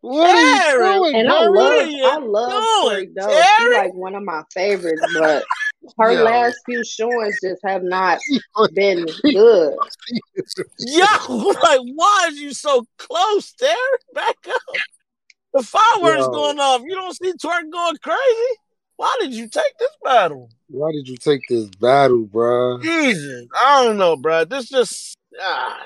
What 0.00 0.30
are 0.30 0.40
you 0.40 1.02
doing, 1.02 1.16
And 1.16 1.28
I 1.28 1.40
Terry? 1.40 1.56
love, 1.56 1.86
you 1.88 2.04
I 2.04 2.18
love 2.18 2.64
Tori 2.82 3.06
doing, 3.06 3.14
Doe. 3.14 3.42
She 3.58 3.64
Terry? 3.64 3.74
like 3.74 3.94
one 3.94 4.14
of 4.14 4.22
my 4.22 4.42
favorites, 4.54 5.02
but 5.12 5.44
her 5.98 6.12
Yo. 6.12 6.24
last 6.24 6.56
few 6.64 6.84
showings 6.84 7.40
just 7.40 7.60
have 7.64 7.82
not 7.82 8.20
been 8.74 9.06
good. 9.32 9.74
Yo, 10.80 11.04
like, 11.62 11.80
why 11.94 12.28
is 12.30 12.38
you 12.38 12.52
so 12.52 12.86
close, 12.98 13.52
Terry? 13.52 13.76
Back 14.14 14.36
up. 14.48 14.76
The 15.54 15.62
fireworks 15.62 16.26
Yo. 16.26 16.30
going 16.30 16.58
off. 16.60 16.82
You 16.84 16.94
don't 16.94 17.16
see 17.16 17.32
Twerk 17.32 17.70
going 17.72 17.96
crazy. 18.02 18.54
Why 18.96 19.16
did 19.20 19.34
you 19.34 19.48
take 19.48 19.76
this 19.78 19.90
battle? 20.04 20.50
Why 20.68 20.92
did 20.92 21.08
you 21.08 21.16
take 21.16 21.42
this 21.48 21.68
battle, 21.68 22.26
bruh? 22.26 22.82
Jesus, 22.82 23.46
I 23.56 23.84
don't 23.84 23.96
know, 23.96 24.16
bro. 24.16 24.44
This 24.44 24.68
just 24.68 25.16
ah. 25.40 25.80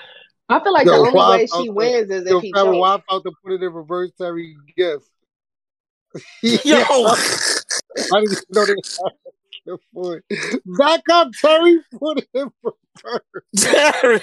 I 0.53 0.63
feel 0.63 0.73
like 0.73 0.87
Yo, 0.87 0.93
the 0.93 0.99
only 0.99 1.13
way 1.13 1.21
I 1.21 1.47
felt 1.47 1.63
she 1.63 1.69
the- 1.69 1.73
wins 1.73 2.11
is 2.11 2.27
if 2.27 2.43
he 2.43 2.53
Farrah, 2.53 2.65
chokes. 2.65 2.79
why 2.79 2.95
I 2.95 3.01
felt 3.09 3.25
to 3.25 3.33
put 3.43 3.53
it 3.53 3.63
in 3.63 3.73
reverse, 3.73 4.11
Terry 4.19 4.57
gift. 4.77 5.07
yo. 6.43 6.83
I 6.83 8.21
didn't 8.21 8.25
even 8.25 8.37
know 8.51 8.67
they 8.67 8.73
had 8.73 9.13
the 9.65 9.79
point. 9.95 10.25
Back 10.79 11.01
up, 11.11 11.29
Terry. 11.41 11.79
Put 11.99 12.19
it 12.19 12.29
in 12.35 12.51
reverse. 12.63 13.23
Terry, 13.57 14.21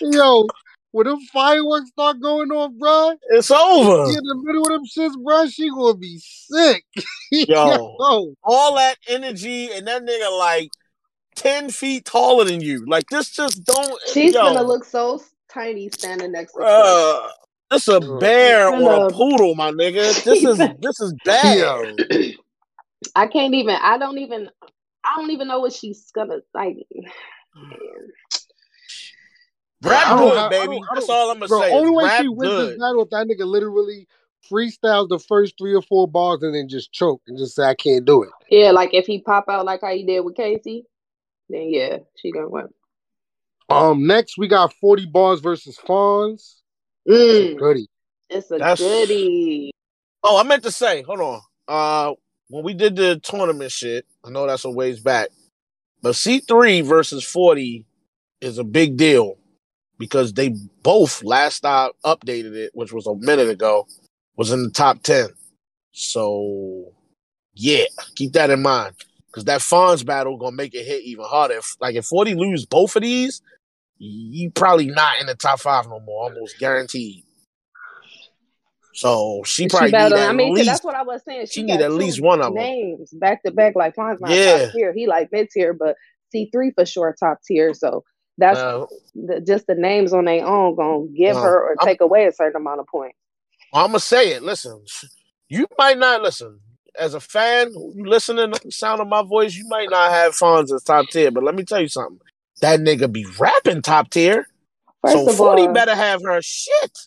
Yo, 0.00 0.46
when 0.92 1.06
them 1.06 1.20
fireworks 1.32 1.90
start 1.90 2.20
going 2.20 2.50
off, 2.50 2.72
bruh, 2.72 3.16
it's 3.30 3.50
over. 3.50 4.10
she 4.10 4.16
in 4.16 4.24
the 4.24 4.40
middle 4.42 4.62
of 4.62 4.68
them 4.72 4.84
shits, 4.84 5.14
bruh, 5.22 5.52
she 5.52 5.68
gonna 5.68 5.96
be 5.96 6.18
sick. 6.18 6.84
Yo. 7.30 7.96
Yo. 7.98 8.34
All 8.42 8.74
that 8.76 8.96
energy 9.08 9.70
and 9.72 9.86
that 9.86 10.04
nigga 10.04 10.38
like 10.38 10.70
ten 11.34 11.70
feet 11.70 12.04
taller 12.04 12.44
than 12.44 12.60
you. 12.60 12.84
Like 12.86 13.04
this 13.10 13.30
just 13.30 13.64
don't. 13.64 14.00
She's 14.12 14.34
yo, 14.34 14.42
gonna 14.42 14.62
look 14.64 14.84
so 14.84 15.22
tiny 15.56 15.88
standing 15.90 16.32
next 16.32 16.52
to 16.52 16.58
Twerk. 16.60 17.24
Uh, 17.24 17.28
this 17.70 17.88
a 17.88 18.00
bear 18.18 18.68
or 18.68 18.90
a 18.92 18.96
up. 19.06 19.12
poodle, 19.12 19.54
my 19.54 19.70
nigga. 19.72 20.12
This 20.24 20.44
is 20.44 20.58
this 20.80 21.00
is 21.00 21.14
bad. 21.24 21.96
I 23.14 23.26
can't 23.26 23.54
even. 23.54 23.76
I 23.80 23.98
don't 23.98 24.18
even. 24.18 24.48
I 25.04 25.16
don't 25.16 25.30
even 25.30 25.48
know 25.48 25.60
what 25.60 25.72
she's 25.72 26.10
gonna 26.14 26.38
like. 26.54 26.76
I 29.82 29.88
Rap 29.88 30.18
good, 30.18 30.36
I 30.36 30.48
baby. 30.48 30.66
don't- 30.66 30.84
I 30.90 30.94
That's 30.94 31.06
don't- 31.06 31.16
all 31.16 31.30
I'm 31.30 31.36
gonna 31.38 31.48
Bro, 31.48 31.60
say. 31.60 31.72
only 31.72 31.90
way 31.90 32.16
she 32.20 32.28
wins 32.28 32.50
good. 32.50 32.70
this 32.72 32.78
battle 32.78 33.02
if 33.02 33.10
that 33.10 33.26
nigga 33.26 33.46
literally 33.46 34.08
freestyles 34.50 35.08
the 35.08 35.18
first 35.18 35.54
three 35.58 35.74
or 35.74 35.82
four 35.82 36.08
bars 36.08 36.42
and 36.42 36.54
then 36.54 36.68
just 36.68 36.92
choke 36.92 37.20
and 37.26 37.36
just 37.36 37.54
say 37.54 37.64
I 37.64 37.74
can't 37.74 38.04
do 38.04 38.22
it. 38.22 38.30
Yeah, 38.50 38.70
like 38.70 38.94
if 38.94 39.06
he 39.06 39.20
pop 39.20 39.46
out 39.48 39.64
like 39.66 39.80
how 39.82 39.92
he 39.92 40.04
did 40.04 40.20
with 40.20 40.36
Casey, 40.36 40.86
then 41.48 41.68
yeah, 41.70 41.98
she 42.16 42.32
gonna 42.32 42.48
win. 42.48 42.68
Um, 43.68 44.06
next 44.06 44.38
we 44.38 44.48
got 44.48 44.72
40 44.74 45.06
bars 45.06 45.40
versus 45.40 45.78
Fonz. 45.86 46.60
Mm, 47.08 47.58
Goody. 47.58 47.86
it's 48.30 48.50
a 48.50 48.58
That's- 48.58 48.78
goodie. 48.78 49.70
Oh, 50.22 50.38
I 50.38 50.42
meant 50.42 50.62
to 50.64 50.72
say, 50.72 51.02
hold 51.02 51.20
on. 51.20 51.40
uh, 51.68 52.14
when 52.48 52.64
we 52.64 52.74
did 52.74 52.94
the 52.96 53.18
tournament 53.20 53.72
shit, 53.72 54.06
I 54.24 54.30
know 54.30 54.46
that's 54.46 54.64
a 54.64 54.70
ways 54.70 55.00
back, 55.00 55.28
but 56.02 56.14
C 56.14 56.40
Bree 56.46 56.80
versus 56.80 57.24
40 57.24 57.84
is 58.40 58.58
a 58.58 58.64
big 58.64 58.96
deal 58.96 59.36
because 59.98 60.32
they 60.32 60.50
both 60.82 61.24
last 61.24 61.64
I 61.64 61.90
updated 62.04 62.54
it, 62.54 62.70
which 62.74 62.92
was 62.92 63.06
a 63.06 63.14
minute 63.16 63.48
ago, 63.48 63.86
was 64.36 64.52
in 64.52 64.62
the 64.62 64.70
top 64.70 65.02
10. 65.02 65.28
So 65.92 66.92
yeah, 67.54 67.84
keep 68.14 68.32
that 68.34 68.50
in 68.50 68.62
mind. 68.62 68.94
Cause 69.32 69.44
that 69.44 69.60
Fonz 69.60 70.04
battle 70.04 70.36
gonna 70.38 70.56
make 70.56 70.74
it 70.74 70.84
hit 70.86 71.02
even 71.02 71.24
harder. 71.24 71.54
If, 71.58 71.76
like 71.80 71.94
if 71.94 72.06
40 72.06 72.34
lose 72.36 72.64
both 72.64 72.96
of 72.96 73.02
these, 73.02 73.42
you 73.98 74.50
probably 74.50 74.86
not 74.88 75.20
in 75.20 75.26
the 75.26 75.34
top 75.34 75.60
five 75.60 75.88
no 75.88 76.00
more, 76.00 76.24
almost 76.24 76.58
guaranteed. 76.58 77.24
So 78.94 79.42
she 79.44 79.68
probably 79.68 79.90
she 79.90 79.92
need 79.96 79.98
better, 80.10 80.16
at 80.16 80.28
I 80.30 80.32
mean, 80.32 80.54
least 80.54 80.66
that's 80.66 80.84
what 80.84 80.94
I 80.94 81.02
was 81.02 81.22
saying. 81.26 81.46
she 81.46 81.60
She, 81.60 81.62
need 81.64 81.80
at 81.80 81.92
least 81.92 82.20
one 82.20 82.40
of 82.40 82.46
'em. 82.48 82.54
names 82.54 83.10
back 83.12 83.42
to 83.42 83.50
back. 83.50 83.74
Like 83.76 83.94
Fonz 83.94 84.20
not 84.20 84.30
Yeah. 84.30 84.64
top 84.66 84.72
tier. 84.72 84.92
He 84.94 85.06
like 85.06 85.30
mid 85.32 85.50
tier, 85.50 85.74
but 85.74 85.96
C 86.32 86.48
Bree 86.50 86.72
for 86.74 86.86
sure 86.86 87.14
top 87.18 87.38
tier. 87.46 87.74
So 87.74 88.04
that's 88.38 88.58
uh, 88.58 88.86
the, 89.14 89.40
just 89.40 89.66
the 89.66 89.74
names 89.74 90.12
on 90.14 90.24
their 90.24 90.46
own 90.46 90.76
gonna 90.76 91.06
give 91.08 91.36
No, 91.36 91.42
her 91.42 91.62
or 91.64 91.76
I'm- 91.78 91.86
take 91.86 92.00
away 92.00 92.24
a 92.26 92.32
certain 92.32 92.60
amount 92.60 92.80
of 92.80 92.86
points. 92.86 93.18
I'm 93.74 93.88
gonna 93.88 94.00
say 94.00 94.30
it. 94.32 94.42
Listen, 94.42 94.82
you 95.48 95.66
might 95.78 95.98
not 95.98 96.22
listen. 96.22 96.60
As 96.98 97.12
a 97.12 97.20
fan, 97.20 97.72
you 97.94 98.06
listening 98.06 98.50
to 98.52 98.60
the 98.64 98.70
sound 98.72 99.02
of 99.02 99.08
my 99.08 99.22
voice, 99.22 99.54
you 99.54 99.66
might 99.68 99.90
not 99.90 100.10
have 100.10 100.32
Fonz 100.34 100.72
as 100.72 100.82
top 100.82 101.04
tier, 101.10 101.30
but 101.30 101.44
let 101.44 101.54
me 101.54 101.62
tell 101.64 101.80
you 101.82 101.88
something. 101.88 102.18
That 102.60 102.80
nigga 102.80 103.10
be 103.10 103.26
rapping 103.38 103.82
top 103.82 104.10
tier. 104.10 104.46
First 105.02 105.14
so 105.14 105.28
of 105.30 105.36
40 105.36 105.62
all, 105.62 105.72
better 105.72 105.94
have 105.94 106.22
her 106.22 106.40
shit. 106.42 106.98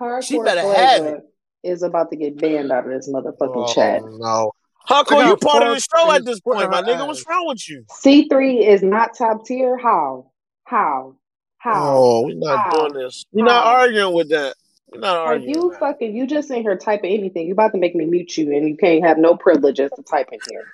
Hardcore 0.00 0.22
she 0.22 0.38
better 0.38 0.60
have 0.60 0.98
Flavor 0.98 1.20
is 1.62 1.82
about 1.82 2.10
to 2.10 2.16
get 2.16 2.38
banned 2.38 2.72
out 2.72 2.84
of 2.86 2.90
this 2.90 3.08
motherfucking 3.08 3.56
Oh, 3.56 3.72
chat. 3.72 4.02
no. 4.04 4.52
I 4.88 4.92
Hardcore, 4.92 5.26
you 5.28 5.36
part 5.36 5.62
of 5.62 5.74
the 5.74 5.80
show 5.80 6.10
at 6.10 6.24
this 6.24 6.40
point, 6.40 6.68
my 6.70 6.82
nigga. 6.82 7.06
What's 7.06 7.24
wrong 7.28 7.46
with 7.46 7.68
you? 7.68 7.84
C 7.90 8.26
Bree 8.28 8.66
is 8.66 8.82
not 8.82 9.16
top 9.16 9.46
tier. 9.46 9.78
How? 9.78 10.32
How? 10.64 11.14
How? 11.58 11.72
Oh, 11.76 12.22
we're 12.26 12.34
not 12.34 12.58
How? 12.58 12.88
doing 12.88 13.04
this. 13.04 13.24
We're 13.30 13.44
not 13.44 13.64
arguing 13.64 14.12
with 14.12 14.30
that. 14.30 14.56
We're 14.92 14.98
not 14.98 15.16
Are 15.18 15.36
you 15.36 15.72
fucking? 15.78 16.16
You 16.16 16.26
just 16.26 16.50
in 16.50 16.62
here 16.62 16.76
typing 16.76 17.16
anything? 17.16 17.46
You 17.46 17.52
about 17.52 17.72
to 17.72 17.78
make 17.78 17.94
me 17.94 18.04
mute 18.06 18.36
you, 18.36 18.52
and 18.52 18.68
you 18.68 18.76
can't 18.76 19.04
have 19.04 19.18
no 19.18 19.36
privileges 19.36 19.92
to 19.94 20.02
type 20.02 20.30
in 20.32 20.40
here. 20.48 20.64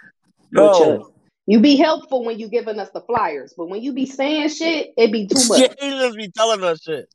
With 0.53 0.81
No. 0.81 1.13
You 1.49 1.61
be 1.61 1.77
helpful 1.77 2.27
when 2.27 2.39
you 2.39 2.47
giving 2.47 2.79
us 2.79 2.91
the 2.91 3.01
flyers, 3.01 3.55
but 3.57 3.71
when 3.71 3.81
you 3.81 3.95
be 3.95 4.05
saying 4.05 4.51
shit, 4.51 4.93
it 4.99 5.11
be 5.11 5.27
too 5.27 5.49
much. 5.49 5.61
Yeah, 5.61 5.69
he 5.81 5.89
just 5.89 6.15
be 6.15 6.29
telling 6.29 6.63
us 6.63 6.83
shit. 6.83 7.09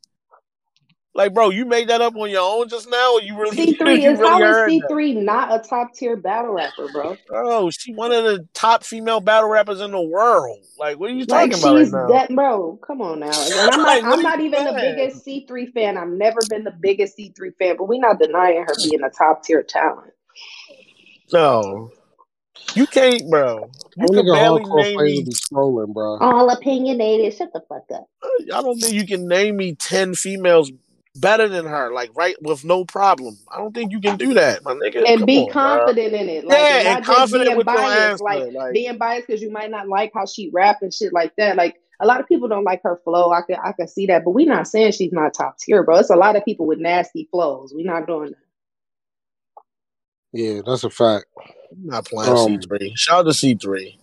Like, 1.14 1.32
bro, 1.32 1.50
you 1.50 1.64
made 1.64 1.86
that 1.86 2.00
up 2.00 2.16
on 2.16 2.28
your 2.28 2.42
own 2.42 2.68
just 2.68 2.90
now, 2.90 3.12
or 3.12 3.22
you 3.22 3.38
really, 3.38 3.54
C 3.54 3.76
Bree 3.76 4.04
is 4.04 4.18
really 4.18 4.42
how 4.42 4.66
C 4.66 4.82
Bree 4.88 5.14
not 5.14 5.54
a 5.54 5.62
top 5.68 5.94
tier 5.94 6.16
battle 6.16 6.50
rapper, 6.50 6.88
bro? 6.92 7.16
Bro, 7.28 7.70
she 7.78 7.94
one 7.94 8.10
of 8.10 8.24
the 8.24 8.44
top 8.54 8.82
female 8.82 9.20
battle 9.20 9.48
rappers 9.48 9.80
in 9.80 9.92
the 9.92 10.02
world. 10.02 10.58
Like, 10.80 10.98
what 10.98 11.12
are 11.12 11.14
you 11.14 11.26
Like 11.26 11.52
talking 11.52 11.62
about 11.62 11.74
right 11.76 11.84
she's 11.84 11.92
that, 11.92 12.34
bro. 12.34 12.76
Come 12.84 13.02
on 13.02 13.20
now, 13.20 13.26
and 13.26 13.54
I'm 13.70 13.82
Like, 13.84 14.02
not. 14.02 14.14
I'm 14.14 14.22
not 14.22 14.40
even 14.40 14.64
the 14.64 14.72
biggest 14.72 15.24
C 15.24 15.44
Bree 15.46 15.66
fan. 15.66 15.96
I've 15.96 16.08
never 16.08 16.40
been 16.48 16.64
the 16.64 16.74
biggest 16.80 17.14
C 17.14 17.32
Bree 17.36 17.52
fan, 17.56 17.76
but 17.78 17.84
we're 17.84 18.00
not 18.00 18.18
denying 18.18 18.64
her 18.66 18.74
being 18.82 19.04
a 19.04 19.10
top 19.10 19.44
tier 19.44 19.62
talent. 19.62 20.12
No, 21.32 21.92
you 22.74 22.86
can't, 22.86 23.28
bro. 23.30 23.70
You 23.96 24.06
can 24.08 24.26
barely 24.26 24.64
name 24.64 24.96
me. 25.02 25.24
scrolling, 25.26 25.92
bro. 25.92 26.18
All 26.18 26.50
opinionated. 26.50 27.34
Shut 27.34 27.52
the 27.52 27.60
fuck 27.68 27.84
up. 27.94 28.06
I 28.22 28.62
don't 28.62 28.78
think 28.80 28.94
you 28.94 29.06
can 29.06 29.28
name 29.28 29.56
me 29.56 29.74
ten 29.74 30.14
females 30.14 30.70
better 31.16 31.48
than 31.48 31.64
her, 31.66 31.92
like 31.92 32.10
right 32.16 32.34
with 32.42 32.64
no 32.64 32.84
problem. 32.84 33.38
I 33.52 33.58
don't 33.58 33.72
think 33.74 33.92
you 33.92 34.00
can 34.00 34.16
do 34.16 34.34
that, 34.34 34.64
my 34.64 34.72
nigga. 34.74 35.06
and 35.06 35.20
Come 35.20 35.26
be 35.26 35.38
on, 35.38 35.44
bro. 35.44 35.52
confident 35.52 36.14
in 36.14 36.28
it. 36.28 36.44
Like, 36.44 36.58
Yeah, 36.58 36.78
and 36.78 36.88
and 36.88 37.04
confident 37.04 37.46
being 37.48 37.56
with 37.58 37.66
your 37.66 37.76
biased. 37.76 38.22
answer. 38.22 38.24
Like, 38.24 38.52
Like, 38.52 38.72
being 38.74 38.98
biased 38.98 39.26
because 39.28 39.42
you 39.42 39.50
might 39.50 39.70
not 39.70 39.88
like 39.88 40.12
how 40.14 40.26
she 40.26 40.50
rap 40.52 40.78
and 40.82 40.92
shit 40.92 41.12
like 41.12 41.32
that. 41.36 41.56
Like, 41.56 41.76
a 42.00 42.06
lot 42.06 42.20
of 42.20 42.26
people 42.26 42.48
don't 42.48 42.64
like 42.64 42.82
her 42.82 43.00
flow. 43.04 43.30
I 43.30 43.42
can 43.42 43.56
I 43.62 43.72
can 43.72 43.86
see 43.86 44.06
that, 44.06 44.24
but 44.24 44.32
we 44.32 44.44
not 44.44 44.66
saying 44.66 44.92
she's 44.92 45.12
not 45.12 45.34
top 45.34 45.58
tier, 45.58 45.84
bro. 45.84 45.98
It's 45.98 46.10
a 46.10 46.16
lot 46.16 46.34
of 46.36 46.44
people 46.44 46.66
with 46.66 46.78
nasty 46.80 47.28
flows. 47.30 47.72
we 47.74 47.84
not 47.84 48.06
doing 48.08 48.30
that. 48.30 48.38
Yeah, 50.32 50.60
that's 50.66 50.82
a 50.84 50.90
fact. 50.90 51.26
I'm 51.74 51.86
not 51.86 52.06
playing 52.06 52.32
Um, 52.32 52.60
C 52.60 52.66
Bree. 52.66 52.92
Shout 52.96 53.20
out 53.20 53.22
to 53.24 53.34
C 53.34 53.54
Bree. 53.54 53.98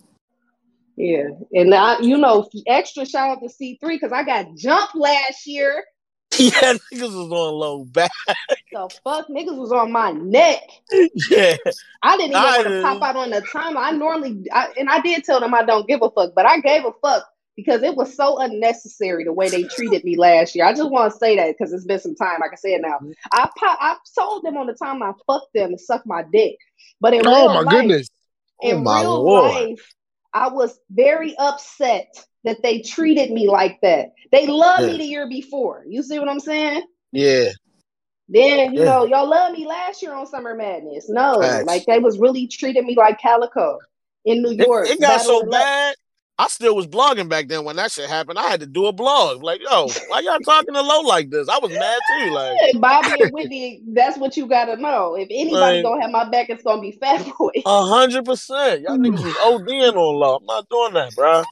Yeah, 0.96 1.28
and 1.52 1.74
I, 1.74 1.98
you 2.00 2.18
know, 2.18 2.48
extra 2.66 3.06
shout 3.06 3.30
out 3.30 3.42
to 3.42 3.48
C 3.48 3.78
Bree 3.80 3.96
because 3.96 4.12
I 4.12 4.24
got 4.24 4.54
jumped 4.56 4.94
last 4.94 5.46
year. 5.46 5.84
Yeah, 6.38 6.74
niggas 6.90 7.14
was 7.14 7.14
on 7.14 7.54
low 7.54 7.84
back. 7.84 8.10
The 8.72 8.88
fuck, 9.04 9.28
niggas 9.28 9.58
was 9.58 9.70
on 9.70 9.92
my 9.92 10.12
neck. 10.12 10.62
yeah, 11.30 11.56
I 12.02 12.16
didn't 12.16 12.30
even 12.30 12.36
I 12.36 12.56
want 12.56 12.68
to 12.68 12.82
pop 12.82 13.02
out 13.02 13.16
on 13.16 13.30
the 13.30 13.42
time. 13.42 13.76
I 13.76 13.90
normally, 13.90 14.46
I, 14.50 14.72
and 14.78 14.88
I 14.88 15.00
did 15.00 15.24
tell 15.24 15.40
them 15.40 15.52
I 15.52 15.62
don't 15.62 15.86
give 15.86 16.00
a 16.00 16.10
fuck, 16.10 16.32
but 16.34 16.46
I 16.46 16.60
gave 16.60 16.86
a 16.86 16.92
fuck 17.02 17.26
because 17.56 17.82
it 17.82 17.94
was 17.96 18.14
so 18.16 18.38
unnecessary 18.38 19.24
the 19.24 19.32
way 19.32 19.50
they 19.50 19.64
treated 19.64 20.04
me 20.04 20.16
last 20.16 20.54
year. 20.54 20.64
I 20.64 20.72
just 20.72 20.90
want 20.90 21.12
to 21.12 21.18
say 21.18 21.36
that 21.36 21.54
because 21.56 21.72
it's 21.72 21.84
been 21.84 21.98
some 21.98 22.14
time. 22.14 22.42
I 22.42 22.48
can 22.48 22.56
say 22.56 22.74
it 22.74 22.80
now. 22.82 22.96
Mm-hmm. 22.96 23.10
I 23.32 23.48
pop, 23.56 23.78
I 23.80 23.96
told 24.18 24.44
them 24.44 24.56
on 24.56 24.66
the 24.66 24.74
time 24.74 25.02
I 25.02 25.12
fucked 25.26 25.52
them 25.54 25.70
and 25.70 25.80
sucked 25.80 26.06
my 26.06 26.24
dick, 26.32 26.56
but 27.00 27.14
in 27.14 27.22
Oh 27.26 27.30
real 27.30 27.48
my 27.54 27.60
life, 27.60 27.74
goodness. 27.74 28.08
in 28.62 28.76
Oh 28.76 28.80
my 28.80 29.00
real 29.00 29.22
lord. 29.24 29.52
life, 29.52 29.94
I 30.32 30.48
was 30.48 30.78
very 30.90 31.36
upset 31.36 32.14
that 32.44 32.62
they 32.62 32.80
treated 32.80 33.30
me 33.30 33.48
like 33.48 33.80
that. 33.82 34.12
They 34.32 34.46
loved 34.46 34.86
me 34.86 34.96
the 34.98 35.04
year 35.04 35.28
before. 35.28 35.84
You 35.86 36.02
see 36.02 36.18
what 36.18 36.28
I'm 36.28 36.40
saying? 36.40 36.82
Yeah, 37.12 37.50
Then 38.28 38.72
you 38.72 38.80
Yeah. 38.80 38.84
know 38.86 39.04
y'all 39.04 39.28
loved 39.28 39.58
me 39.58 39.66
last 39.66 40.00
year 40.02 40.14
on 40.14 40.26
Summer 40.26 40.54
Madness. 40.54 41.10
No, 41.10 41.40
Facts. 41.40 41.66
like 41.66 41.84
they 41.86 41.98
was 41.98 42.18
really 42.18 42.46
treating 42.46 42.86
me 42.86 42.94
like 42.96 43.20
Calicoe 43.20 43.78
in 44.24 44.40
New 44.42 44.52
York. 44.52 44.88
it 44.88 45.00
got 45.00 45.20
so 45.20 45.44
bad. 45.44 45.94
I 46.38 46.48
still 46.48 46.74
was 46.74 46.86
blogging 46.86 47.28
back 47.28 47.48
then 47.48 47.64
when 47.64 47.76
that 47.76 47.92
shit 47.92 48.08
happened. 48.08 48.38
I 48.38 48.48
had 48.48 48.60
to 48.60 48.66
do 48.66 48.86
a 48.86 48.92
blog. 48.92 49.42
Like, 49.42 49.60
yo, 49.62 49.86
why 50.08 50.20
y'all 50.20 50.38
talking 50.40 50.74
to 50.74 50.80
low 50.80 51.02
like 51.02 51.30
this? 51.30 51.48
I 51.48 51.58
was 51.58 51.70
mad 51.70 51.98
too. 52.18 52.30
Like, 52.30 52.56
Bobby 52.80 53.22
and 53.22 53.32
Whitney, 53.32 53.82
that's 53.88 54.16
what 54.18 54.36
you 54.36 54.46
gotta 54.48 54.76
know. 54.76 55.14
If 55.14 55.28
anybody 55.30 55.76
Like- 55.76 55.84
gonna 55.84 56.02
have 56.02 56.10
my 56.10 56.28
back, 56.28 56.48
it's 56.48 56.62
gonna 56.62 56.80
be 56.80 56.92
Fat 56.92 57.24
Boy. 57.38 57.50
a 57.66 57.84
hundred 57.86 58.24
percent. 58.24 58.80
Y'all 58.82 58.96
niggas 58.96 59.22
was 59.22 59.34
ODing 59.34 59.94
on 59.94 60.16
low. 60.16 60.36
I'm 60.36 60.46
not 60.46 60.68
doing 60.68 60.94
that, 60.94 61.14
bro. 61.14 61.42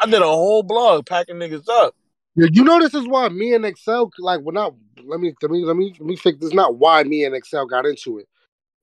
I 0.00 0.06
did 0.06 0.22
a 0.22 0.26
whole 0.26 0.62
blog 0.62 1.06
packing 1.06 1.36
niggas 1.36 1.68
up. 1.68 1.94
Yeah, 2.36 2.46
you 2.52 2.62
know 2.62 2.78
this 2.78 2.94
is 2.94 3.06
why 3.08 3.28
me 3.30 3.54
and 3.54 3.64
Excel 3.64 4.10
like 4.20 4.40
we're 4.40 4.52
not 4.52 4.74
let 5.04 5.18
me 5.18 5.34
let 5.42 5.50
me 5.50 5.64
let 5.64 5.76
me 5.76 5.92
let 5.98 6.06
me 6.06 6.14
fix 6.16 6.38
this 6.38 6.54
not 6.54 6.76
why 6.76 7.02
me 7.02 7.24
and 7.24 7.34
Excel 7.34 7.66
got 7.66 7.84
into 7.86 8.18
it. 8.18 8.26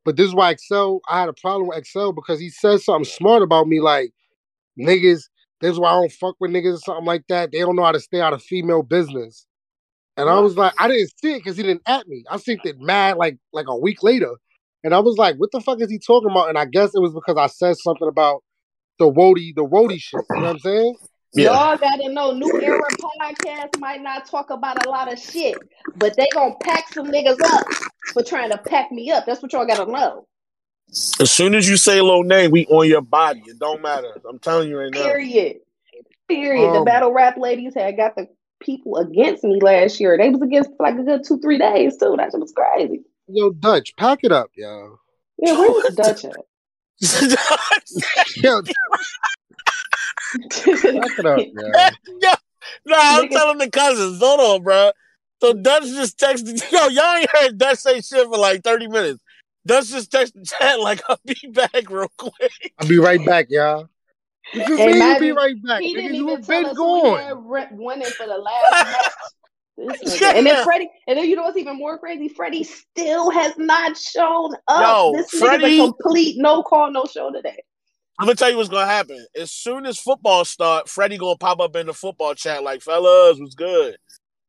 But 0.04 0.18
this 0.18 0.28
is 0.28 0.36
why 0.36 0.50
Excel 0.52 1.00
I 1.08 1.20
had 1.22 1.30
a 1.30 1.34
problem 1.34 1.68
with 1.70 1.78
Excel 1.78 2.12
because 2.12 2.40
he 2.40 2.50
said 2.50 2.82
something 2.82 3.06
smart 3.10 3.42
about 3.44 3.68
me 3.68 3.80
like 3.80 4.12
niggas, 4.80 5.24
this 5.62 5.72
is 5.72 5.80
why 5.80 5.90
I 5.90 5.94
don't 5.94 6.12
fuck 6.12 6.36
with 6.40 6.52
niggas 6.52 6.76
or 6.76 6.80
something 6.80 7.06
like 7.06 7.24
that. 7.30 7.52
They 7.52 7.60
don't 7.60 7.76
know 7.76 7.84
how 7.84 7.92
to 7.92 8.00
stay 8.00 8.22
out 8.22 8.34
of 8.34 8.44
female 8.44 8.84
business. 8.84 9.46
And 10.18 10.30
I 10.30 10.40
was 10.40 10.56
like, 10.56 10.74
I 10.78 10.88
didn't 10.88 11.12
see 11.22 11.34
it 11.34 11.40
because 11.40 11.58
he 11.58 11.64
didn't 11.64 11.82
at 11.88 12.08
me. 12.08 12.24
I 12.30 12.38
synced 12.38 12.66
it 12.66 12.80
mad 12.80 13.18
like 13.18 13.38
like 13.52 13.68
a 13.68 13.76
week 13.76 14.02
later. 14.02 14.32
And 14.84 14.94
I 14.94 15.00
was 15.00 15.18
like, 15.18 15.36
what 15.38 15.52
the 15.52 15.60
fuck 15.62 15.82
is 15.82 15.90
he 15.90 16.00
talking 16.00 16.30
about? 16.30 16.48
And 16.50 16.58
I 16.58 16.66
guess 16.66 16.92
it 16.94 17.02
was 17.02 17.14
because 17.14 17.38
I 17.38 17.48
said 17.48 17.76
something 17.78 18.08
about 18.08 18.44
the 19.00 19.12
Wody, 19.12 19.54
the 19.56 19.66
Wody 19.66 20.00
shit. 20.00 20.22
You 20.30 20.36
know 20.38 20.42
what 20.44 20.50
I'm 20.52 20.60
saying? 20.60 20.96
Yeah. 21.34 21.52
Y'all 21.52 21.78
gotta 21.78 22.14
know 22.14 22.32
New 22.32 22.62
Era 22.62 22.88
podcast 23.02 23.78
might 23.80 24.02
not 24.02 24.26
talk 24.26 24.52
about 24.52 24.86
a 24.86 24.90
lot 24.90 25.12
of 25.12 25.20
shit, 25.20 25.58
but 25.98 26.16
they 26.16 26.28
gonna 26.34 26.56
pack 26.64 26.94
some 26.94 27.08
niggas 27.08 27.42
up 27.44 27.68
for 28.14 28.24
trying 28.24 28.52
to 28.52 28.58
pack 28.58 28.90
me 28.90 29.12
up. 29.12 29.26
That's 29.26 29.42
what 29.42 29.52
y'all 29.52 29.68
gotta 29.68 29.92
know. 29.92 30.26
As 31.20 31.32
soon 31.32 31.56
as 31.56 31.68
you 31.68 31.78
say 31.78 32.02
low 32.02 32.22
name, 32.22 32.52
we 32.52 32.66
on 32.68 32.88
your 32.88 33.02
body. 33.02 33.42
It 33.48 33.60
don't 33.60 33.82
matter. 33.82 34.14
I'm 34.30 34.40
telling 34.40 34.70
you 34.70 34.78
right 34.78 34.92
now. 34.94 35.02
Period. 35.04 35.58
Period. 36.28 36.74
the 36.74 36.80
Um, 36.80 36.86
battle 36.86 37.12
rap 37.14 37.38
ladies 37.38 37.74
had 37.76 37.98
got 37.98 38.16
the 38.16 38.28
people 38.60 38.96
against 38.98 39.44
me 39.44 39.60
last 39.62 40.00
year. 40.00 40.18
They 40.18 40.30
was 40.30 40.42
against 40.42 40.70
for 40.78 40.84
like 40.84 40.96
a 40.98 41.04
good 41.04 41.24
two, 41.28 41.40
three 41.40 41.58
days 41.58 41.98
too. 41.98 42.16
That 42.18 42.32
shit 42.32 42.40
was 42.40 42.54
crazy. 42.56 43.02
Yo, 43.28 43.52
Dutch, 43.52 43.96
pack 43.98 44.20
it 44.24 44.32
up, 44.32 44.50
yo. 44.56 45.00
Yeah, 45.38 45.54
where 45.54 45.70
was 45.72 45.96
Dutch 45.96 46.26
at? 46.26 46.36
Yo, 48.38 48.62
pack 50.52 51.12
it 51.18 51.26
up, 51.26 51.38
yo. 51.54 51.72
yeah. 52.22 52.36
Nah, 52.86 52.96
I'm 53.20 53.26
Nigga. 53.26 53.32
telling 53.32 53.58
the 53.58 53.70
cousins. 53.70 54.20
Hold 54.20 54.40
on, 54.40 54.64
bro. 54.64 54.92
So 55.42 55.54
Dutch 55.54 55.84
just 55.84 56.18
texted. 56.18 56.60
Yo, 56.72 56.88
y'all 56.88 57.16
ain't 57.18 57.30
heard 57.32 57.58
Dutch 57.58 57.80
say 57.80 58.02
shit 58.02 58.26
for 58.28 58.38
like 58.38 58.64
30 58.64 58.88
minutes. 58.88 59.20
Dutch 59.66 59.90
just 59.90 60.12
texted 60.12 60.48
chat 60.50 60.80
like, 60.80 61.02
I'll 61.10 61.20
be 61.26 61.36
back 61.52 61.90
real 61.90 62.12
quick. 62.18 62.52
I'll 62.80 62.88
be 62.88 63.00
right 63.00 63.24
back, 63.26 63.48
y'all. 63.50 63.90
What 64.54 64.68
you 64.70 64.78
Hey, 64.78 64.88
mean 64.88 65.00
Maddie, 65.00 65.20
be 65.20 65.32
right 65.32 65.56
back? 65.64 65.82
He 65.82 65.94
didn't 65.96 66.14
you 66.16 66.24
even 66.30 66.36
have 66.38 66.46
tell 66.46 66.62
been 66.62 66.70
us 66.72 66.78
who 66.78 67.04
he 67.04 67.10
had 67.10 67.30
gone. 67.34 67.48
re- 67.48 67.68
winning 67.72 68.08
for 68.10 68.28
the 68.28 68.38
last 68.38 68.72
match. 69.02 69.12
This 69.78 70.20
nigga. 70.22 70.36
And 70.38 70.46
then 70.48 70.56
Yeah. 70.56 70.64
Freddie, 70.64 70.90
and 71.08 71.18
then 71.18 71.28
you 71.28 71.36
know 71.36 71.44
what's 71.44 71.58
even 71.58 71.78
more 71.78 71.98
crazy? 71.98 72.30
Freddie 72.30 72.64
still 72.64 73.30
has 73.32 73.58
not 73.58 73.98
shown 73.98 74.54
up. 74.68 75.14
Yo, 75.14 75.14
this 75.18 75.32
Freddie- 75.32 75.80
nigga's 75.80 75.90
a 75.90 75.94
complete 75.94 76.36
no 76.38 76.64
call, 76.64 76.92
no 76.92 77.06
show 77.06 77.32
today. 77.32 77.58
I'm 78.18 78.28
gonna 78.28 78.36
tell 78.36 78.50
you 78.50 78.56
what's 78.56 78.70
gonna 78.70 78.86
happen. 78.86 79.26
As 79.36 79.52
soon 79.52 79.86
as 79.86 80.00
football 80.00 80.46
start, 80.46 80.88
Freddie 80.88 81.18
gonna 81.18 81.36
pop 81.38 81.60
up 81.60 81.76
in 81.76 81.88
the 81.88 81.94
football 81.94 82.34
chat 82.36 82.64
like, 82.64 82.82
fellas, 82.82 83.38
what's 83.40 83.56
good? 83.56 83.98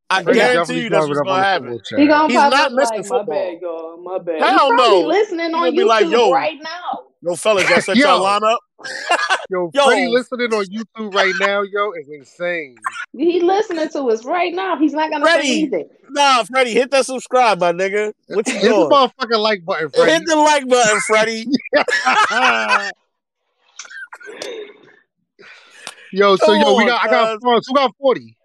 I 0.08 0.22
Freddie 0.22 0.38
guarantee 0.38 0.80
you 0.82 0.90
that's 0.90 1.06
throwing 1.06 1.08
what's 1.08 1.20
up 1.20 1.26
gonna 1.26 1.38
the 1.38 1.42
happen. 1.42 1.68
football 1.68 1.80
chat. 1.80 1.98
He 1.98 2.06
gonna 2.06 2.28
He's 2.28 2.36
pop 2.36 2.52
not 2.52 2.66
up 2.66 2.72
missing 2.72 2.96
like 2.98 3.06
my 3.10 3.18
football. 3.18 3.24
bad, 3.26 3.60
y'all. 3.60 3.96
My 4.02 4.18
bad. 4.18 4.40
Hell 4.42 4.50
He's 4.50 4.58
probably 4.76 5.02
no. 5.02 5.06
listening 5.08 5.50
He 5.50 5.54
on 5.54 5.74
gonna 5.74 5.86
like, 5.86 6.06
YouTube 6.06 6.10
yo. 6.12 6.30
right 6.32 6.58
now. 6.62 7.02
Yo, 7.22 7.34
fellas, 7.34 7.68
y'all 7.68 7.80
set 7.80 7.96
Yo. 7.96 8.06
y'all 8.06 8.22
line 8.22 8.44
up. 8.44 8.60
Yo, 9.50 9.70
Yo. 9.74 9.84
Freddie 9.86 10.06
listening 10.08 10.52
on 10.54 10.64
YouTube 10.66 11.14
right 11.14 11.34
now, 11.40 11.62
yo, 11.62 11.92
is 11.92 12.08
insane. 12.08 12.76
He 13.16 13.40
listening 13.40 13.88
to 13.88 14.02
us 14.10 14.24
right 14.24 14.54
now. 14.54 14.76
He's 14.76 14.92
not 14.92 15.10
gonna 15.10 15.24
Freddie. 15.24 15.46
say 15.48 15.58
anything. 15.60 15.88
Nah, 16.10 16.44
Freddie, 16.44 16.72
hit 16.72 16.90
that 16.92 17.06
subscribe, 17.06 17.58
my 17.58 17.72
nigga. 17.72 18.12
What 18.28 18.46
you 18.46 18.54
Hit 18.54 18.62
the 18.62 18.68
doing? 18.68 18.90
motherfucking 18.90 19.40
like 19.40 19.64
button, 19.64 19.88
Freddie. 19.90 20.12
Hit 20.12 20.22
the 20.26 20.36
like 20.36 20.68
button, 20.68 21.00
Freddie. 21.00 21.46
yo, 26.12 26.36
so 26.36 26.46
Come 26.46 26.60
yo, 26.60 26.76
we 26.76 26.82
on, 26.84 26.88
got 26.88 27.04
I 27.04 27.08
got 27.08 27.40
cuz. 27.40 27.44
Fonz. 27.44 27.62
Who 27.68 27.74
got 27.74 27.96
40? 27.98 28.36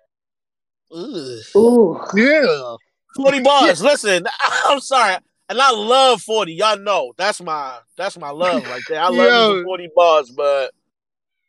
Ugh. 0.93 1.39
Ooh. 1.55 2.01
Yeah. 2.15 2.75
40 3.15 3.39
bars. 3.41 3.81
Listen, 3.83 4.25
I'm 4.65 4.79
sorry. 4.79 5.17
And 5.49 5.59
I 5.59 5.71
love 5.71 6.21
40. 6.21 6.53
Y'all 6.53 6.77
know. 6.77 7.13
That's 7.17 7.41
my 7.41 7.77
that's 7.97 8.17
my 8.17 8.29
love 8.29 8.63
right 8.65 8.81
there. 8.87 9.01
I 9.01 9.09
love 9.09 9.57
Yo. 9.57 9.63
40 9.63 9.89
bars, 9.95 10.29
but 10.31 10.71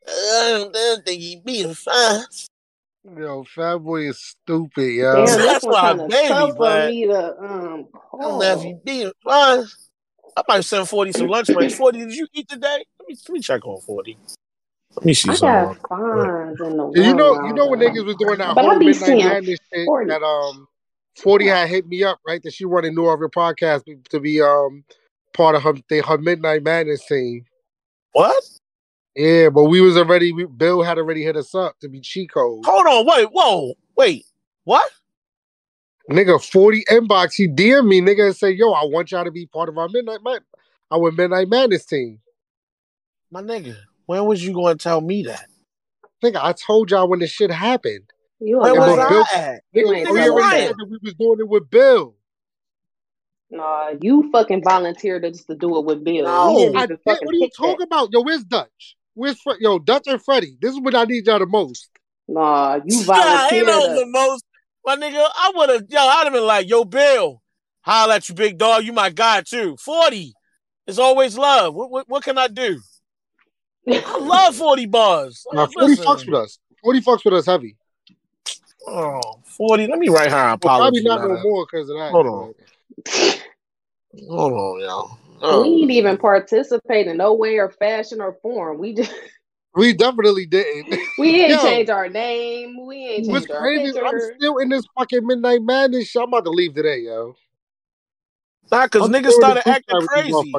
I 0.09 0.69
don't 0.73 1.05
think 1.05 1.21
he 1.21 1.37
being 1.45 1.75
fine. 1.75 2.23
Yo, 3.17 3.45
Fat 3.45 3.79
Boy 3.79 4.09
is 4.09 4.19
stupid, 4.21 4.93
yo. 4.95 5.25
Damn, 5.27 5.39
That's 5.39 5.65
one 5.65 5.73
my 5.75 5.81
kind 5.97 6.11
baby, 6.11 6.29
tough 6.29 6.51
for 6.51 6.57
but- 6.57 6.91
me 6.91 7.07
to 7.07 7.39
um 7.43 7.89
I 8.15 8.23
don't 8.23 8.39
know 8.39 8.43
if 8.43 8.63
he 8.63 8.73
call. 8.73 8.81
being 8.85 9.13
fine. 9.25 9.65
I 10.37 10.43
might 10.49 10.65
send 10.65 10.89
40 10.89 11.13
some 11.13 11.27
lunch 11.27 11.51
money. 11.51 11.69
40, 11.69 11.99
did 11.99 12.15
you 12.15 12.27
eat 12.33 12.49
today? 12.49 12.85
Let 12.99 13.09
me, 13.09 13.17
let 13.29 13.31
me 13.35 13.41
check 13.41 13.67
on 13.67 13.81
40. 13.83 14.17
Let 14.97 15.07
me 15.07 15.15
see 15.15 15.31
I 15.31 15.37
got 15.37 15.89
fines 15.89 16.61
in 16.61 16.77
the 16.77 16.93
Yeah, 16.95 17.09
you 17.09 17.15
know, 17.15 17.33
one 17.33 17.47
you 17.47 17.55
know 17.55 17.67
when 17.69 17.81
niggas 17.81 18.05
was 18.05 18.17
doing 18.17 18.39
that 18.39 18.55
But 18.55 18.65
whole 18.65 18.79
midnight 18.79 18.97
seeing 18.97 19.25
madness 19.25 19.59
shit 19.73 19.87
40. 19.87 20.09
that 20.09 20.23
um 20.23 20.69
forty 21.17 21.47
had 21.47 21.69
hit 21.69 21.87
me 21.87 22.05
up 22.05 22.21
right 22.27 22.43
that 22.43 22.53
she 22.53 22.65
wanted 22.65 22.95
New 22.95 23.07
Era 23.07 23.31
podcast 23.31 23.85
to 24.11 24.21
be 24.21 24.41
um 24.41 24.85
part 25.33 25.55
of 25.55 25.63
her 25.63 25.75
they, 25.89 26.01
her 26.01 26.19
midnight 26.19 26.63
madness 26.63 27.07
team. 27.07 27.45
What? 28.13 28.43
Yeah, 29.17 29.51
but 29.51 29.65
we 29.65 29.81
was 29.81 29.97
already 29.97 30.33
we, 30.33 30.47
Bill 30.47 30.83
had 30.83 30.99
already 30.99 31.23
hit 31.23 31.37
us 31.37 31.55
up 31.55 31.79
to 31.81 31.89
be 31.89 32.01
Chico. 32.01 32.61
Hold 32.65 32.87
on. 32.87 33.07
Wait. 33.07 33.29
Whoa. 33.33 33.75
Wait. 33.97 34.25
What? 34.65 34.91
Nigga, 36.11 36.43
forty 36.43 36.85
inbox. 36.91 37.35
He 37.35 37.49
DM 37.49 37.87
me, 37.87 38.01
nigga, 38.01 38.27
and 38.27 38.37
say, 38.37 38.51
"Yo, 38.51 38.73
I 38.73 38.85
want 38.85 39.11
y'all 39.11 39.25
to 39.25 39.31
be 39.31 39.47
part 39.47 39.69
of 39.69 39.79
our 39.79 39.89
midnight 39.89 40.21
mad 40.23 40.43
our 40.91 41.11
midnight 41.11 41.49
madness 41.49 41.85
team." 41.87 42.21
My 43.31 43.41
nigga. 43.41 43.77
When 44.07 44.25
was 44.27 44.45
you 44.45 44.53
going 44.53 44.77
to 44.79 44.83
tell 44.83 45.01
me 45.01 45.23
that? 45.25 45.47
Nigga, 46.23 46.43
I 46.43 46.53
told 46.53 46.91
y'all 46.91 47.09
when 47.09 47.19
this 47.21 47.31
shit 47.31 47.51
happened. 47.51 48.05
You 48.41 48.59
Where 48.59 48.69
ain't 48.69 48.75
Yeah, 48.75 48.81
was 48.81 48.97
but 48.97 48.99
lying. 48.99 49.09
Bill- 49.09 49.25
I 49.33 49.39
at? 49.39 49.63
You 49.73 49.87
Nigga, 49.87 49.89
we 49.89 49.97
niggas 49.97 50.05
telling 50.05 50.31
already 50.31 50.43
lying. 50.43 50.67
said 50.69 50.77
that 50.79 50.89
we 50.91 50.99
was 51.03 51.15
doing 51.15 51.41
it 51.41 51.49
with 51.49 51.71
Bill. 51.71 52.15
Nah, 53.51 53.91
you 54.01 54.31
fucking 54.33 54.63
volunteered 54.65 55.25
just 55.25 55.47
to 55.49 55.55
do 55.55 55.77
it 55.79 55.85
with 55.85 56.03
Bill. 56.05 56.25
No, 56.25 56.49
we 56.49 56.55
didn't 56.63 56.77
I 56.77 56.85
even 56.85 56.89
did. 56.89 56.99
fucking 57.05 57.27
What 57.27 57.35
are 57.35 57.37
you 57.37 57.45
pick 57.45 57.53
that. 57.53 57.63
talking 57.67 57.83
about? 57.85 58.09
Yo, 58.13 58.23
where's 58.23 58.45
Dutch? 58.45 58.97
Where's 59.15 59.39
Fre- 59.41 59.61
yo 59.61 59.79
Dutch 59.79 60.07
and 60.07 60.23
Freddie? 60.23 60.57
This 60.61 60.73
is 60.73 60.81
what 60.81 60.95
I 60.95 61.05
need 61.05 61.27
y'all 61.27 61.39
the 61.39 61.47
most. 61.47 61.91
Nah, 62.29 62.81
you 62.85 63.03
Yeah, 63.03 63.05
volunteered 63.05 63.53
ain't 63.53 63.67
no 63.67 63.79
us. 63.87 63.99
the 63.99 64.07
most. 64.07 64.45
My 64.87 64.97
nigga, 64.97 65.25
I 65.37 65.53
would 65.55 65.69
have, 65.69 65.85
yo, 65.89 66.01
I'd 66.01 66.25
have 66.25 66.33
been 66.33 66.47
like, 66.47 66.69
yo, 66.69 66.85
Bill, 66.85 67.43
holla 67.83 68.17
at 68.17 68.29
you, 68.29 68.35
big 68.35 68.59
dog. 68.59 68.85
You 68.85 68.93
my 68.93 69.11
guy, 69.11 69.43
too. 69.43 69.77
40 69.77 70.33
is 70.87 70.99
always 70.99 71.37
love. 71.37 71.75
What, 71.75 71.91
what, 71.91 72.09
what 72.09 72.25
can 72.25 72.39
I 72.39 72.49
do? 72.49 72.81
I 73.89 74.19
love 74.21 74.55
40 74.57 74.87
bars. 74.87 75.47
Now, 75.53 75.63
Uh, 75.63 75.67
forty 75.67 75.91
listen. 75.91 76.05
fucks 76.07 76.27
with 76.27 76.35
us. 76.35 76.59
Forty 76.83 77.01
fucks 77.01 77.25
with 77.25 77.35
us 77.35 77.47
heavy. 77.47 77.77
Oh, 78.87 79.41
40. 79.45 79.87
Let 79.87 79.99
me 79.99 80.09
write 80.09 80.31
her 80.31 80.37
an 80.37 80.45
Well, 80.47 80.55
apology 80.55 81.03
probably 81.05 81.25
not 81.25 81.29
no 81.29 81.43
more 81.43 81.67
because 81.71 81.89
of 81.89 81.97
that. 81.97 82.11
Hold 82.11 82.27
on. 82.27 82.55
Hold 84.29 84.53
on, 84.53 84.81
yo. 84.81 85.11
we 85.41 85.47
Oh. 85.49 85.65
ain't 85.65 85.91
even 85.91 86.19
participate 86.19 87.07
in 87.07 87.17
no 87.17 87.33
way 87.35 87.59
or 87.59 87.71
fashion 87.71 88.21
or 88.21 88.35
form. 88.43 88.79
We 88.79 88.95
just 88.95 89.13
We 89.75 89.95
definitely 89.95 90.45
didn't. 90.47 90.99
we 91.19 91.43
ain't 91.45 91.53
Yo. 91.53 91.63
change 91.63 91.89
our 91.89 92.09
name. 92.09 92.85
We 92.87 92.97
ain't 93.07 93.29
What's 93.29 93.47
change 93.47 93.51
our 93.57 93.61
crazy 93.63 93.85
is 93.85 93.97
I'm 93.97 94.21
still 94.37 94.59
in 94.59 94.69
this 94.69 94.85
fucking 94.99 95.27
midnight 95.27 95.63
madness 95.63 96.09
shit. 96.09 96.21
I'm 96.23 96.29
about 96.29 96.45
to 96.45 96.51
leave 96.51 96.75
today, 96.75 96.99
yo. 96.99 97.37
Nah, 98.71 98.85
because 98.85 99.03
I'm 99.05 99.13
niggas 99.13 99.31
still 99.33 99.49
in 99.49 99.55
the 99.55 99.61
started 99.63 99.69
acting 99.69 99.85
fly 99.89 99.99
with 100.01 100.11
these 100.27 100.35
crazy. 100.35 100.53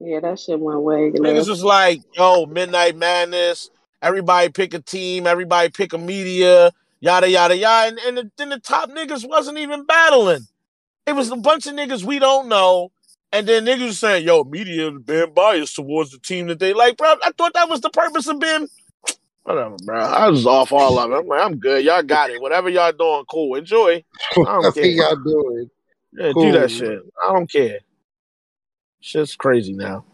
Motherfuckers. 0.00 0.12
Yeah, 0.12 0.20
that 0.20 0.38
shit 0.38 0.60
went 0.60 0.80
way 0.80 1.10
Niggas 1.10 1.48
was 1.48 1.62
like, 1.62 2.02
yo, 2.14 2.46
Midnight 2.46 2.96
Madness. 2.96 3.70
Everybody 4.02 4.48
pick 4.50 4.74
a 4.74 4.80
team. 4.80 5.26
Everybody 5.26 5.70
pick 5.70 5.92
a 5.92 5.98
media. 5.98 6.72
Yada, 7.00 7.28
yada, 7.28 7.56
yada. 7.56 7.88
And, 7.88 7.98
and 7.98 8.18
the, 8.18 8.30
then 8.36 8.48
the 8.50 8.58
top 8.58 8.90
niggas 8.90 9.28
wasn't 9.28 9.58
even 9.58 9.84
battling. 9.84 10.46
It 11.06 11.12
was 11.14 11.30
a 11.30 11.36
bunch 11.36 11.66
of 11.66 11.74
niggas 11.74 12.04
we 12.04 12.18
don't 12.18 12.48
know. 12.48 12.92
And 13.32 13.46
then 13.46 13.64
niggas 13.64 13.86
was 13.86 13.98
saying, 13.98 14.26
yo, 14.26 14.44
media 14.44 14.90
being 14.90 15.32
biased 15.32 15.76
towards 15.76 16.10
the 16.10 16.18
team 16.18 16.48
that 16.48 16.58
they 16.58 16.72
like. 16.72 16.96
Bro, 16.96 17.14
I 17.22 17.30
thought 17.36 17.54
that 17.54 17.68
was 17.68 17.80
the 17.80 17.90
purpose 17.90 18.26
of 18.26 18.40
being. 18.40 18.68
Whatever, 19.44 19.76
bro. 19.84 20.00
I 20.00 20.28
was 20.28 20.46
off 20.46 20.72
all 20.72 20.98
of 20.98 21.10
it. 21.10 21.14
I'm 21.14 21.26
like, 21.26 21.42
I'm 21.42 21.58
good. 21.58 21.84
Y'all 21.84 22.02
got 22.02 22.30
it. 22.30 22.40
Whatever 22.40 22.68
y'all 22.68 22.92
doing, 22.92 23.24
cool. 23.30 23.54
Enjoy. 23.54 24.04
I 24.32 24.42
don't 24.44 24.74
care. 24.74 24.84
y'all 24.84 25.16
doing. 25.16 25.70
Yeah, 26.12 26.32
do 26.32 26.52
that 26.52 26.70
shit. 26.70 27.00
I 27.24 27.32
don't 27.32 27.50
care. 27.50 27.78
Shit's 29.00 29.36
crazy 29.36 29.72
now. 29.72 30.04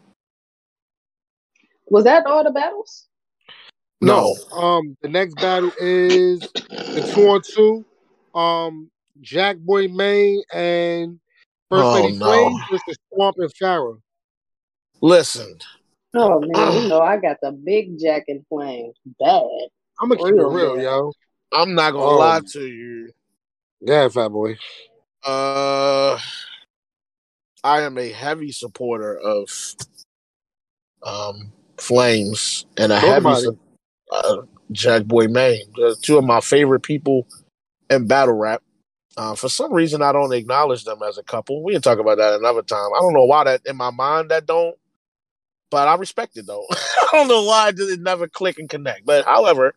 Was 1.89 2.05
that 2.05 2.27
all 2.27 2.45
the 2.45 2.51
battles? 2.51 3.07
No. 4.01 4.35
Um, 4.53 4.97
the 5.03 5.09
next 5.09 5.35
battle 5.37 5.73
is 5.79 6.53
the 6.95 7.03
two 7.13 7.29
on 7.29 7.43
two. 7.55 7.85
Um, 8.39 8.91
Jack 9.21 9.57
Boy 9.59 9.89
Maine 9.89 10.43
and 10.53 11.19
First 11.71 11.89
Oh, 11.89 11.95
Lady 11.95 12.19
no. 12.19 12.27
Flames 12.27 12.61
versus 12.71 12.99
Swamp 13.13 13.37
and 13.39 13.53
Farrah. 13.55 13.99
Listen, 15.01 15.59
Oh 16.15 16.41
man, 16.41 16.83
you 16.83 16.83
know 16.89 17.01
I 17.01 17.19
got 17.19 17.37
the 17.43 17.53
big 17.53 17.99
Jack 17.99 18.25
and 18.29 18.45
Flame. 18.49 18.93
Bad. 19.21 19.43
I'm 20.01 20.09
gonna 20.09 20.17
keep 20.17 20.27
it 20.29 20.33
Real 20.33 20.51
real, 20.51 20.77
bad. 20.77 20.83
yo. 20.83 21.13
I'm 21.53 21.75
not 21.75 21.93
gonna 21.93 22.05
Um, 22.11 22.19
lie 22.19 22.41
to 22.53 22.67
you. 22.67 23.11
Yeah, 23.81 24.09
Fat 24.09 24.29
Boy. 24.29 24.57
Uh, 25.25 26.19
I 27.65 27.83
am 27.83 27.99
a 27.99 28.09
heavy 28.11 28.53
supporter 28.53 29.19
of 29.19 29.49
um 31.03 31.53
Flames 31.79 32.67
and 32.79 32.91
a 32.93 32.99
heavy 32.99 33.35
su- 33.35 33.59
uh, 34.13 34.43
Jack 34.73 35.05
Boy 35.05 35.29
Maine. 35.29 35.67
They're 35.77 35.95
two 35.95 36.19
of 36.19 36.25
my 36.25 36.41
favorite 36.41 36.81
people 36.83 37.27
in 37.91 38.07
battle 38.07 38.35
rap. 38.35 38.63
Uh, 39.17 39.35
for 39.35 39.49
some 39.49 39.73
reason, 39.73 40.03
I 40.03 40.13
don't 40.13 40.33
acknowledge 40.33 40.85
them 40.85 41.01
as 41.07 41.19
a 41.19 41.23
couple. 41.23 41.63
We 41.63 41.73
can 41.73 41.83
talk 41.83 41.99
about 41.99 42.19
that 42.19 42.35
another 42.35 42.63
time. 42.63 42.91
I 42.97 43.01
don't 43.01 43.15
know 43.15 43.25
why 43.25 43.45
that 43.45 43.63
in 43.67 43.77
my 43.77 43.91
mind 43.91 44.31
that 44.31 44.47
don't, 44.47 44.77
but 45.71 45.89
I 45.89 45.97
respect 45.97 46.37
it 46.37 46.47
though. 46.47 46.65
I 46.73 47.09
don't 47.13 47.29
know 47.29 47.45
why 47.45 47.69
it 47.69 47.77
did 47.77 48.01
never 48.01 48.29
click 48.29 48.59
and 48.59 48.69
connect. 48.69 49.07
But 49.07 49.25
however, 49.25 49.75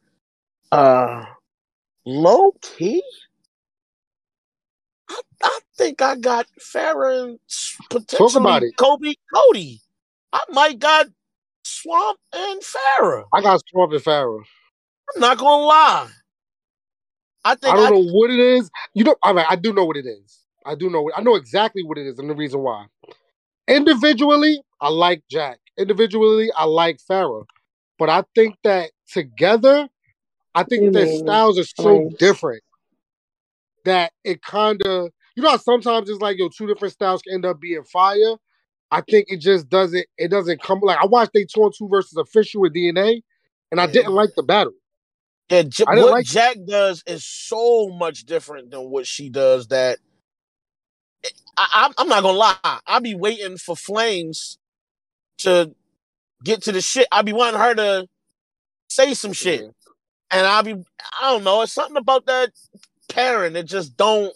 uh, 0.71 1.25
low 2.05 2.53
key, 2.61 3.03
think 5.79 6.01
I 6.01 6.15
got 6.17 6.45
Farrah 6.59 7.23
and 7.23 7.39
s- 7.49 7.77
potentially 7.89 8.43
about 8.43 8.63
it. 8.63 8.75
Kobe 8.77 9.13
Cody. 9.33 9.79
I 10.33 10.41
might 10.49 10.77
got 10.77 11.07
Swamp 11.63 12.19
and 12.33 12.61
Farrah. 12.61 13.23
I 13.33 13.41
got 13.41 13.61
Swamp 13.69 13.93
and 13.93 14.01
Farrah. 14.01 14.43
I'm 15.15 15.21
not 15.21 15.37
gonna 15.37 15.63
lie. 15.63 16.07
I 17.45 17.55
think 17.55 17.73
I 17.73 17.77
don't 17.77 17.87
I, 17.87 17.89
know 17.91 18.05
what 18.11 18.29
it 18.29 18.39
is. 18.39 18.69
You 18.93 19.05
know, 19.05 19.15
I 19.23 19.31
mean, 19.33 19.45
I 19.49 19.55
do 19.55 19.73
know 19.73 19.85
what 19.85 19.97
it 19.97 20.05
is. 20.05 20.39
I 20.65 20.75
do 20.75 20.89
know. 20.89 21.09
I 21.15 21.21
know 21.21 21.35
exactly 21.35 21.83
what 21.83 21.97
it 21.97 22.05
is 22.05 22.19
and 22.19 22.29
the 22.29 22.35
reason 22.35 22.59
why. 22.59 22.85
Individually, 23.67 24.61
I 24.81 24.89
like 24.89 25.23
Jack. 25.31 25.59
Individually, 25.77 26.51
I 26.57 26.65
like 26.65 26.99
Farrah. 27.09 27.45
But 27.97 28.09
I 28.09 28.23
think 28.35 28.57
that 28.63 28.91
together, 29.11 29.87
I 30.53 30.63
think 30.63 30.83
You 30.83 30.91
their 30.91 31.07
styles 31.07 31.57
are 31.57 31.63
so 31.63 31.83
Flames. 31.83 32.15
different 32.17 32.63
that 33.85 34.11
it 34.23 34.41
kind 34.41 34.81
of, 34.85 35.09
you 35.39 35.43
know, 35.45 35.51
how 35.51 35.57
sometimes 35.57 36.09
it's 36.09 36.21
like 36.21 36.37
yo, 36.37 36.49
two 36.49 36.67
different 36.67 36.93
styles 36.93 37.21
can 37.21 37.33
end 37.35 37.45
up 37.45 37.61
being 37.61 37.83
fire. 37.83 38.35
I 38.91 39.01
think 39.01 39.27
it 39.29 39.39
just 39.39 39.69
doesn't. 39.69 40.05
It 40.17 40.29
doesn't 40.29 40.61
come 40.61 40.79
like 40.81 40.97
I 41.01 41.05
watched 41.05 41.31
they 41.33 41.45
two 41.45 41.61
on 41.63 41.71
two 41.77 41.87
versus 41.87 42.17
official 42.17 42.61
with 42.61 42.73
DNA, 42.75 43.21
and 43.71 43.79
I 43.81 43.85
Yeah. 43.85 43.91
didn't 43.93 44.13
like 44.13 44.31
the 44.35 44.43
battle. 44.43 44.73
Yeah, 45.49 45.63
J- 45.63 45.85
I 45.87 45.95
what 45.95 46.11
like- 46.11 46.25
Jack 46.25 46.57
does 46.67 47.03
is 47.07 47.25
so 47.25 47.89
much 47.89 48.25
different 48.25 48.71
than 48.71 48.89
what 48.89 49.07
she 49.07 49.29
does 49.29 49.67
that 49.69 49.99
eh, 51.25 51.29
I, 51.57 51.85
I'm, 51.87 51.93
I'm 51.97 52.07
not 52.09 52.23
gonna 52.23 52.37
lie. 52.37 52.79
I'll 52.87 53.01
be 53.01 53.15
waiting 53.15 53.57
for 53.57 53.75
Flames 53.75 54.57
to 55.39 55.73
get 56.43 56.63
to 56.63 56.71
the 56.73 56.81
shit. 56.81 57.07
I'll 57.11 57.23
be 57.23 57.33
wanting 57.33 57.59
her 57.59 57.75
to 57.75 58.07
say 58.89 59.13
some 59.13 59.33
shit, 59.33 59.61
and 60.31 60.47
I'll 60.47 60.63
be 60.63 60.73
I 60.73 61.31
don't 61.31 61.43
know. 61.43 61.61
It's 61.61 61.73
something 61.73 61.97
about 61.97 62.25
that 62.27 62.51
pairing 63.09 63.53
that 63.53 63.63
just 63.65 63.97
don't 63.97 64.33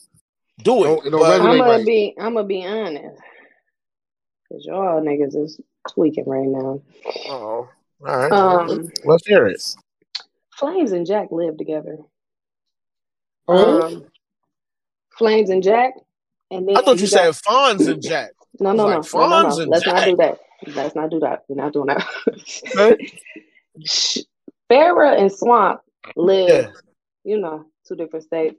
do 0.60 0.84
it. 0.84 0.88
Don't- 0.88 1.06
it 1.06 1.10
don't 1.10 1.20
But- 1.20 1.40
resonate. 1.42 1.50
I'm 1.52 1.58
gonna 1.58 1.72
right. 1.72 1.86
be 1.86 2.16
I'm 2.20 2.34
gonna 2.36 2.48
be 2.48 2.66
honest. 2.66 3.22
Cause 4.52 4.66
y'all 4.66 5.02
niggas 5.02 5.36
is 5.36 5.60
tweaking 5.90 6.26
right 6.28 6.46
now. 6.48 6.82
oh, 7.30 7.32
all 7.32 7.70
right, 8.02 8.32
Um 8.32 8.88
let's 9.06 9.26
hear 9.28 9.48
it. 9.48 9.62
Flames 10.56 10.92
and 10.92 11.06
Jack 11.08 11.30
live 11.32 11.58
together. 11.58 11.98
Oh, 13.48 13.82
Um 13.82 14.06
Flames 15.18 15.50
and 15.50 15.64
Jack. 15.64 15.94
And 16.52 16.68
then 16.68 16.78
I 16.78 16.82
thought 16.82 16.96
you, 16.98 17.02
you 17.02 17.08
said 17.08 17.26
got- 17.26 17.42
Fonz 17.78 17.88
and 17.92 18.02
Jack. 18.02 18.32
no, 18.60 18.72
no, 18.74 18.88
no, 18.88 18.98
like 19.00 19.14
no, 19.14 19.20
no, 19.20 19.42
no. 19.44 19.50
Fonz 19.50 19.62
and 19.62 19.72
Let's 19.72 19.86
not 19.88 20.06
do 20.06 20.16
that. 20.18 20.40
Let's 20.76 20.96
not 20.96 21.10
do 21.10 21.20
that. 21.22 21.44
We're 21.48 21.62
not 21.62 21.74
doing 21.74 21.88
that. 21.88 22.08
Okay. 22.78 23.12
Farrah 24.72 25.20
and 25.20 25.32
Swamp 25.32 25.82
live, 26.16 26.50
Yeah. 26.50 26.72
you 27.24 27.38
know, 27.40 27.66
two 27.88 27.96
different 27.96 28.26
states. 28.26 28.56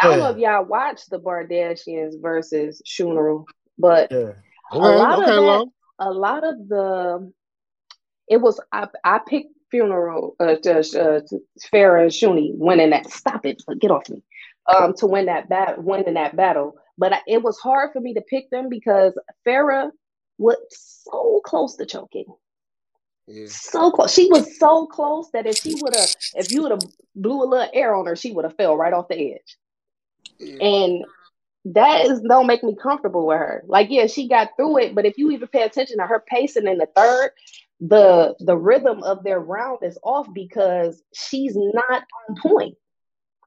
I 0.00 0.08
don't 0.08 0.18
know 0.18 0.30
if 0.30 0.38
y'all 0.38 0.64
watched 0.64 1.10
the 1.10 1.20
Bardashians 1.20 2.20
versus 2.20 2.82
Funeral, 2.86 3.46
but 3.78 4.10
Yeah. 4.10 4.32
a 4.72 4.78
lot 4.78 5.18
okay, 5.18 5.30
of 5.30 5.36
that, 5.36 5.40
Lo. 5.40 5.72
a 5.98 6.10
lot 6.10 6.44
of 6.44 6.68
the, 6.68 7.32
it 8.28 8.38
was 8.40 8.60
I, 8.72 8.88
I 9.04 9.20
picked 9.26 9.52
Funeral, 9.70 10.36
uh, 10.40 10.56
to, 10.56 10.78
uh, 10.78 11.20
to 11.28 11.40
Farrah 11.72 12.02
and 12.02 12.10
Shuni 12.10 12.50
winning 12.54 12.90
that. 12.90 13.10
Stop 13.10 13.44
it! 13.46 13.62
Get 13.80 13.90
off 13.90 14.08
me. 14.08 14.22
Um, 14.66 14.94
to 14.94 15.06
win 15.06 15.26
that 15.26 15.48
bat, 15.48 15.82
winning 15.82 16.14
that 16.14 16.36
battle, 16.36 16.76
but 16.96 17.12
I, 17.12 17.20
it 17.26 17.42
was 17.42 17.58
hard 17.58 17.92
for 17.92 18.00
me 18.00 18.14
to 18.14 18.22
pick 18.22 18.48
them 18.50 18.68
because 18.70 19.12
Farrah 19.46 19.90
was 20.38 20.56
so 20.70 21.40
close 21.44 21.76
to 21.76 21.86
choking. 21.86 22.24
Yeah. 23.26 23.46
So 23.48 23.90
close. 23.90 24.12
She 24.12 24.28
was 24.30 24.58
so 24.58 24.86
close 24.86 25.30
that 25.32 25.46
if 25.46 25.56
she 25.56 25.74
would 25.80 25.94
have, 25.96 26.14
if 26.34 26.52
you 26.52 26.62
would 26.62 26.72
have 26.72 26.82
blew 27.14 27.42
a 27.42 27.46
little 27.46 27.70
air 27.72 27.94
on 27.94 28.06
her, 28.06 28.16
she 28.16 28.32
would 28.32 28.44
have 28.44 28.56
fell 28.56 28.76
right 28.76 28.92
off 28.92 29.08
the 29.08 29.34
edge. 29.34 29.56
And 30.60 31.04
that 31.66 32.04
is 32.06 32.20
don't 32.20 32.46
make 32.46 32.62
me 32.62 32.76
comfortable 32.80 33.26
with 33.26 33.38
her. 33.38 33.64
Like, 33.66 33.88
yeah, 33.90 34.06
she 34.06 34.28
got 34.28 34.50
through 34.56 34.78
it, 34.78 34.94
but 34.94 35.06
if 35.06 35.16
you 35.16 35.30
even 35.30 35.48
pay 35.48 35.62
attention 35.62 35.98
to 35.98 36.06
her 36.06 36.22
pacing 36.26 36.66
in 36.66 36.78
the 36.78 36.88
third, 36.94 37.30
the 37.80 38.34
the 38.40 38.56
rhythm 38.56 39.02
of 39.02 39.24
their 39.24 39.40
round 39.40 39.78
is 39.82 39.98
off 40.02 40.26
because 40.34 41.02
she's 41.14 41.56
not 41.56 42.04
on 42.28 42.36
point. 42.40 42.76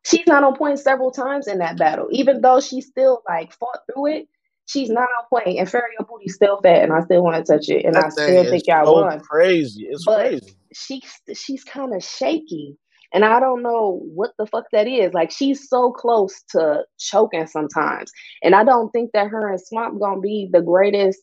She's 0.05 0.25
not 0.25 0.43
on 0.43 0.55
point 0.55 0.79
several 0.79 1.11
times 1.11 1.47
in 1.47 1.59
that 1.59 1.77
battle, 1.77 2.07
even 2.11 2.41
though 2.41 2.61
she 2.61 2.81
still 2.81 3.21
like 3.27 3.53
fought 3.53 3.79
through 3.91 4.07
it. 4.07 4.29
She's 4.67 4.89
not 4.89 5.07
on 5.17 5.25
point, 5.29 5.57
and 5.57 5.69
Ferry 5.69 5.91
Booty's 6.07 6.35
still 6.35 6.59
fat, 6.61 6.83
and 6.83 6.93
I 6.93 7.01
still 7.01 7.23
want 7.23 7.43
to 7.43 7.51
touch 7.53 7.69
it, 7.69 7.85
and 7.85 7.95
I 7.97 8.01
That 8.01 8.13
thing 8.13 8.27
still 8.27 8.43
think 8.51 8.67
y'all 8.67 8.85
so 8.85 8.93
won 9.01 9.19
crazy. 9.21 9.87
It's 9.89 10.05
But- 10.05 10.29
crazy. 10.29 10.57
she's 10.73 11.21
she's 11.33 11.63
kind 11.63 11.95
of 11.95 12.03
shaky 12.03 12.77
and 13.13 13.23
i 13.23 13.39
don't 13.39 13.63
know 13.63 14.01
what 14.13 14.31
the 14.37 14.45
fuck 14.45 14.65
that 14.73 14.85
is 14.85 15.13
like 15.13 15.31
she's 15.31 15.69
so 15.69 15.93
close 15.93 16.43
to 16.49 16.83
choking 16.99 17.47
sometimes 17.47 18.11
and 18.43 18.53
i 18.53 18.65
don't 18.65 18.91
think 18.91 19.09
that 19.13 19.29
her 19.29 19.49
and 19.49 19.61
swamp 19.61 19.97
gonna 19.97 20.19
be 20.19 20.49
the 20.51 20.61
greatest 20.61 21.21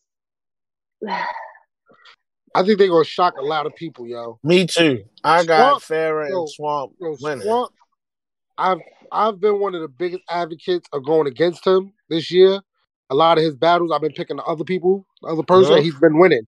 I 2.54 2.62
think 2.62 2.78
they're 2.78 2.88
gonna 2.88 3.04
shock 3.04 3.34
a 3.36 3.42
lot 3.42 3.66
of 3.66 3.74
people, 3.74 4.06
yo. 4.06 4.38
Me 4.44 4.64
too. 4.66 5.04
I 5.24 5.44
got 5.44 5.82
Farrah 5.82 6.28
and 6.30 6.48
Swamp 6.48 6.92
Yo, 7.00 7.16
winning. 7.20 7.42
Swamp, 7.42 7.72
I've 8.56 8.78
I've 9.10 9.40
been 9.40 9.58
one 9.58 9.74
of 9.74 9.80
the 9.80 9.88
biggest 9.88 10.22
advocates 10.30 10.88
of 10.92 11.04
going 11.04 11.26
against 11.26 11.66
him 11.66 11.92
this 12.08 12.30
year. 12.30 12.60
A 13.14 13.16
lot 13.16 13.38
of 13.38 13.44
his 13.44 13.54
battles, 13.54 13.92
I've 13.94 14.00
been 14.00 14.12
picking 14.12 14.36
the 14.38 14.42
other 14.44 14.64
people, 14.64 15.06
the 15.22 15.28
other 15.28 15.44
person. 15.44 15.70
Yeah. 15.72 15.76
and 15.78 15.84
He's 15.84 15.94
been 16.00 16.18
winning. 16.18 16.46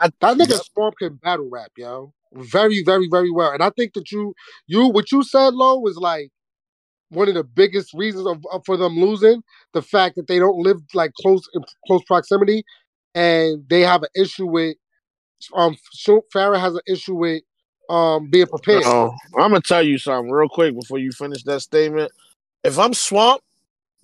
I- 0.00 0.08
that 0.20 0.36
nigga 0.38 0.50
Yep. 0.50 0.62
Swamp 0.74 0.94
can 0.98 1.14
battle 1.16 1.48
rap, 1.50 1.72
yo. 1.76 2.12
Very, 2.32 2.82
very, 2.82 3.06
very 3.10 3.30
well. 3.30 3.52
And 3.52 3.62
I 3.62 3.70
think 3.70 3.92
that 3.94 4.10
you, 4.10 4.34
you, 4.66 4.88
what 4.88 5.12
you 5.12 5.22
said, 5.22 5.54
Lo, 5.54 5.78
was 5.78 5.96
like 5.98 6.30
one 7.10 7.28
of 7.28 7.34
the 7.34 7.44
biggest 7.44 7.92
reasons 7.94 8.26
of, 8.26 8.42
of- 8.50 8.62
for 8.64 8.76
them 8.78 8.98
losing. 8.98 9.42
The 9.74 9.82
fact 9.82 10.16
that 10.16 10.26
they 10.26 10.38
don't 10.38 10.58
live 10.58 10.78
like 10.94 11.12
close 11.20 11.42
in 11.54 11.62
close 11.86 12.02
proximity, 12.06 12.64
and 13.14 13.62
they 13.68 13.82
have 13.82 14.02
an 14.02 14.08
issue 14.16 14.46
with. 14.46 14.76
Um, 15.54 15.76
Sho- 15.92 16.24
Farrah 16.34 16.58
has 16.58 16.74
an 16.74 16.80
issue 16.88 17.14
with 17.14 17.42
um 17.90 18.30
being 18.30 18.46
prepared. 18.46 18.82
No, 18.84 19.14
I'm 19.38 19.50
gonna 19.50 19.60
tell 19.60 19.82
you 19.82 19.98
something 19.98 20.30
real 20.32 20.48
quick 20.48 20.74
before 20.74 20.98
you 20.98 21.12
finish 21.12 21.42
that 21.44 21.60
statement. 21.60 22.10
If 22.64 22.78
I'm 22.78 22.94
Swamp, 22.94 23.42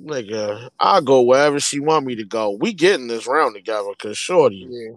nigga, 0.03 0.71
I'll 0.81 1.03
go 1.03 1.23
wherever 1.23 1.61
she 1.61 1.81
want 1.81 2.07
me 2.07 2.17
to 2.17 2.25
go. 2.25 2.51
We 2.51 2.73
getting 2.75 3.07
this 3.09 3.27
round 3.27 3.55
together, 3.55 3.91
cause 4.01 4.19
shorty, 4.19 4.67
Yeah. 4.69 4.97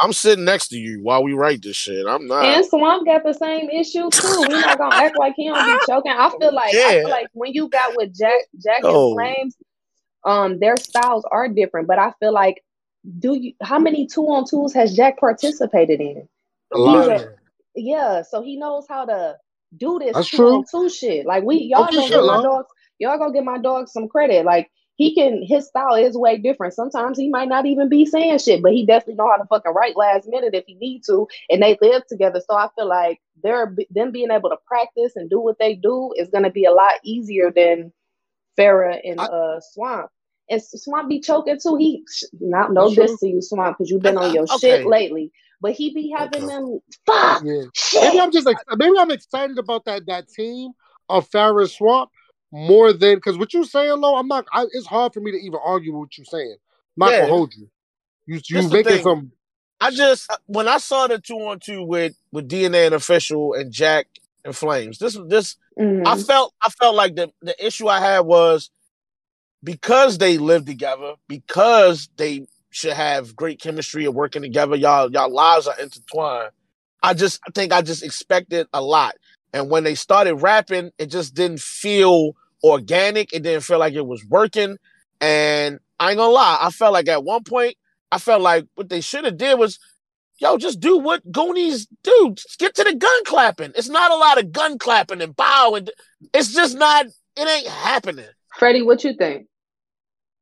I'm 0.00 0.12
sitting 0.14 0.44
next 0.46 0.68
to 0.68 0.78
you 0.78 1.02
while 1.02 1.22
we 1.22 1.34
write 1.34 1.62
this 1.62 1.76
shit. 1.76 2.06
I'm 2.06 2.26
not. 2.26 2.44
and 2.44 2.64
swamp 2.66 3.06
got 3.06 3.22
the 3.22 3.34
same 3.34 3.68
issue 3.70 4.10
too 4.10 4.44
we're 4.48 4.58
not 4.60 4.78
gonna 4.78 4.96
act 5.04 5.16
like 5.18 5.34
he 5.36 5.48
don't 5.48 5.66
be 5.66 5.78
choking 5.78 6.12
i 6.12 6.30
feel 6.40 6.54
like 6.54 6.74
i 6.74 7.00
feel 7.02 7.10
like 7.10 7.28
when 7.34 7.52
you 7.52 7.68
got 7.68 7.94
with 7.96 8.14
jack 8.16 8.40
jack 8.62 8.80
Oh. 8.84 9.10
and 9.10 9.14
flames 9.16 9.56
um 10.24 10.58
their 10.58 10.76
styles 10.78 11.24
are 11.30 11.48
different 11.48 11.86
but 11.86 11.98
i 11.98 12.12
feel 12.20 12.32
like 12.32 12.62
do 13.18 13.34
you 13.34 13.52
how 13.62 13.78
many 13.78 14.06
two 14.06 14.22
on 14.26 14.46
twos 14.46 14.72
has 14.74 14.94
jack 14.96 15.18
participated 15.20 16.00
in 16.00 16.26
A 16.72 16.78
lot. 16.78 17.08
A- 17.10 17.34
yeah, 17.74 18.22
so 18.22 18.42
he 18.42 18.56
knows 18.56 18.86
how 18.88 19.04
to 19.04 19.36
do 19.76 19.98
this 19.98 20.14
That's 20.14 20.30
two 20.30 20.36
true. 20.38 20.54
on 20.56 20.64
two 20.70 20.88
shit. 20.90 21.24
Like 21.26 21.44
we 21.44 21.56
y'all 21.58 21.84
Okay, 21.84 21.96
gonna 21.96 22.08
sure, 22.08 22.26
my 22.26 22.42
dogs 22.42 22.68
y'all 23.00 23.18
gonna 23.18 23.32
give 23.32 23.44
my 23.44 23.58
dog 23.58 23.88
some 23.88 24.08
credit. 24.08 24.44
Like 24.44 24.70
he 24.96 25.14
can 25.14 25.42
his 25.42 25.66
style 25.66 25.94
is 25.94 26.16
way 26.16 26.36
different. 26.36 26.74
Sometimes 26.74 27.18
he 27.18 27.28
might 27.28 27.48
not 27.48 27.66
even 27.66 27.88
be 27.88 28.04
saying 28.06 28.38
shit, 28.38 28.62
but 28.62 28.72
he 28.72 28.86
definitely 28.86 29.14
know 29.14 29.30
how 29.30 29.38
to 29.38 29.46
fucking 29.48 29.72
write 29.72 29.96
last 29.96 30.28
minute 30.28 30.54
if 30.54 30.64
he 30.66 30.74
need 30.74 31.02
to. 31.06 31.26
And 31.48 31.62
they 31.62 31.76
live 31.80 32.06
together, 32.06 32.40
so 32.46 32.54
I 32.54 32.68
feel 32.76 32.86
like 32.86 33.20
they're 33.42 33.74
them 33.90 34.12
being 34.12 34.30
able 34.30 34.50
to 34.50 34.58
practice 34.66 35.16
and 35.16 35.28
do 35.30 35.40
what 35.40 35.58
they 35.58 35.74
do 35.74 36.12
is 36.16 36.28
gonna 36.28 36.50
be 36.50 36.66
a 36.66 36.72
lot 36.72 36.92
easier 37.02 37.50
than 37.50 37.92
Farrah 38.58 39.00
and 39.02 39.18
uh 39.20 39.60
Swamp. 39.72 40.10
And 40.50 40.62
Swamp 40.62 41.08
be 41.08 41.20
choking 41.20 41.58
too. 41.62 41.76
He 41.76 42.04
not 42.40 42.72
no 42.72 42.92
true. 42.92 43.06
diss 43.06 43.20
to 43.20 43.28
you, 43.28 43.40
Swamp, 43.40 43.78
because 43.78 43.90
you've 43.90 44.02
been 44.02 44.18
on 44.18 44.34
your 44.34 44.44
Okay. 44.44 44.58
shit 44.58 44.86
lately. 44.86 45.32
But 45.62 45.72
he 45.72 45.94
be 45.94 46.10
having 46.10 46.44
Okay. 46.44 46.52
them 46.52 46.80
fuck 47.06 47.40
Yeah. 47.44 47.62
shit. 47.74 48.02
Maybe 48.02 48.20
I'm 48.20 48.32
just 48.32 48.48
ex- 48.48 48.64
maybe 48.76 48.98
I'm 48.98 49.10
excited 49.10 49.58
about 49.58 49.84
that 49.86 50.06
that 50.06 50.28
team 50.28 50.72
of 51.08 51.28
Farrah 51.30 51.70
Swamp 51.70 52.10
more 52.52 52.92
than 52.92 53.16
because 53.16 53.38
what 53.38 53.54
you 53.54 53.64
saying, 53.64 54.00
Lo, 54.00 54.16
I'm 54.16 54.28
not. 54.28 54.46
I, 54.52 54.66
it's 54.72 54.86
hard 54.86 55.12
for 55.14 55.20
me 55.20 55.32
to 55.32 55.38
even 55.38 55.60
argue 55.64 55.92
with 55.92 56.00
what 56.00 56.18
you're 56.18 56.24
saying. 56.24 56.56
I'm 56.56 57.06
not 57.06 57.12
Yeah. 57.12 57.20
gonna 57.20 57.32
hold 57.32 57.54
you. 57.54 57.68
You 58.26 58.40
you 58.48 58.62
That's 58.62 58.72
making 58.72 59.02
some. 59.02 59.32
I 59.80 59.90
just 59.90 60.30
when 60.46 60.68
I 60.68 60.78
saw 60.78 61.06
the 61.06 61.18
two 61.18 61.36
on 61.36 61.60
two 61.60 61.82
with 61.84 62.14
with 62.32 62.48
DNA 62.48 62.86
and 62.86 62.94
official 62.94 63.54
and 63.54 63.72
Jack 63.72 64.06
and 64.44 64.54
Flames. 64.54 64.98
This 64.98 65.18
this 65.28 65.56
Mhm. 65.78 66.06
I 66.06 66.16
felt 66.16 66.54
I 66.62 66.70
felt 66.70 66.94
like 66.96 67.16
the 67.16 67.30
the 67.42 67.54
issue 67.64 67.88
I 67.88 68.00
had 68.00 68.20
was 68.20 68.70
because 69.62 70.18
they 70.18 70.38
live 70.38 70.64
together, 70.64 71.14
because 71.28 72.08
they 72.16 72.46
should 72.70 72.92
have 72.92 73.36
great 73.36 73.60
chemistry 73.60 74.04
and 74.06 74.14
working 74.14 74.42
together. 74.42 74.76
Y'all 74.76 75.10
y'all 75.10 75.32
lives 75.32 75.66
are 75.66 75.78
intertwined. 75.80 76.50
I 77.02 77.14
just 77.14 77.40
I 77.46 77.50
think 77.52 77.72
I 77.72 77.82
just 77.82 78.02
expected 78.02 78.68
a 78.72 78.82
lot, 78.82 79.14
and 79.52 79.70
when 79.70 79.84
they 79.84 79.94
started 79.94 80.36
rapping, 80.36 80.90
it 80.98 81.06
just 81.06 81.34
didn't 81.34 81.60
feel 81.60 82.32
organic. 82.62 83.32
It 83.32 83.42
didn't 83.42 83.64
feel 83.64 83.78
like 83.78 83.94
it 83.94 84.06
was 84.06 84.24
working, 84.24 84.76
and 85.20 85.80
I 85.98 86.10
ain't 86.10 86.18
gonna 86.18 86.32
lie. 86.32 86.58
I 86.60 86.70
felt 86.70 86.92
like 86.92 87.08
at 87.08 87.24
one 87.24 87.44
point, 87.44 87.76
I 88.12 88.18
felt 88.18 88.42
like 88.42 88.66
what 88.74 88.88
they 88.88 89.00
should 89.00 89.24
have 89.24 89.36
did 89.36 89.58
was. 89.58 89.78
Yo, 90.42 90.56
just 90.56 90.80
do 90.80 90.96
what 90.96 91.20
Goonies 91.30 91.86
do. 92.02 92.32
Just 92.34 92.58
get 92.58 92.74
to 92.76 92.82
the 92.82 92.94
gun 92.94 93.24
clapping. 93.26 93.72
It's 93.76 93.90
not 93.90 94.10
a 94.10 94.16
lot 94.16 94.38
of 94.38 94.52
gun 94.52 94.78
clapping 94.78 95.20
and 95.20 95.36
bow 95.36 95.74
and 95.74 95.90
it's 96.32 96.54
just 96.54 96.78
not. 96.78 97.04
It 97.36 97.46
ain't 97.46 97.66
happening. 97.66 98.24
Freddie, 98.56 98.80
what 98.80 99.04
you 99.04 99.12
think? 99.12 99.48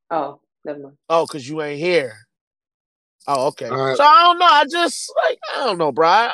Oh, 0.09 0.39
never 0.63 0.79
mind. 0.79 0.97
Oh, 1.09 1.25
cause 1.25 1.45
you 1.45 1.61
ain't 1.61 1.81
here. 1.81 2.13
Oh, 3.27 3.47
okay. 3.47 3.67
All 3.67 3.77
right. 3.77 3.97
So 3.97 4.03
I 4.03 4.23
don't 4.23 4.39
know. 4.39 4.45
I 4.45 4.65
just 4.71 5.13
like 5.27 5.39
I 5.55 5.65
don't 5.65 5.77
know, 5.77 5.91
bro. 5.91 6.29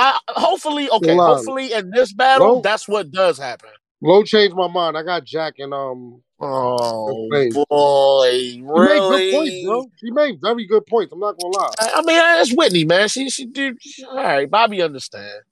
I, 0.00 0.18
hopefully 0.28 0.88
okay. 0.90 1.14
Hopefully 1.16 1.72
in 1.72 1.90
this 1.90 2.12
battle, 2.12 2.54
well- 2.54 2.62
that's 2.62 2.88
what 2.88 3.10
does 3.10 3.38
happen. 3.38 3.70
Lo 4.02 4.22
changed 4.22 4.56
my 4.56 4.66
mind. 4.66 4.96
I 4.96 5.02
got 5.02 5.24
Jack 5.24 5.54
and 5.58 5.74
um. 5.74 6.22
Oh 6.42 7.28
boy, 7.68 8.30
He 8.32 8.62
made 8.62 8.72
really? 8.72 9.30
good 9.30 9.32
points, 9.32 9.64
bro. 9.66 9.90
He 10.00 10.10
made 10.10 10.40
very 10.40 10.66
good 10.66 10.86
points. 10.86 11.12
I'm 11.12 11.18
not 11.20 11.36
gonna 11.36 11.54
lie. 11.54 11.74
I, 11.78 11.92
I 11.96 12.02
mean, 12.02 12.18
it's 12.40 12.56
Whitney, 12.56 12.84
man. 12.84 13.08
She 13.08 13.28
she 13.28 13.44
do 13.44 13.76
all 14.08 14.16
right. 14.16 14.50
Bobby 14.50 14.80
understand. 14.80 15.42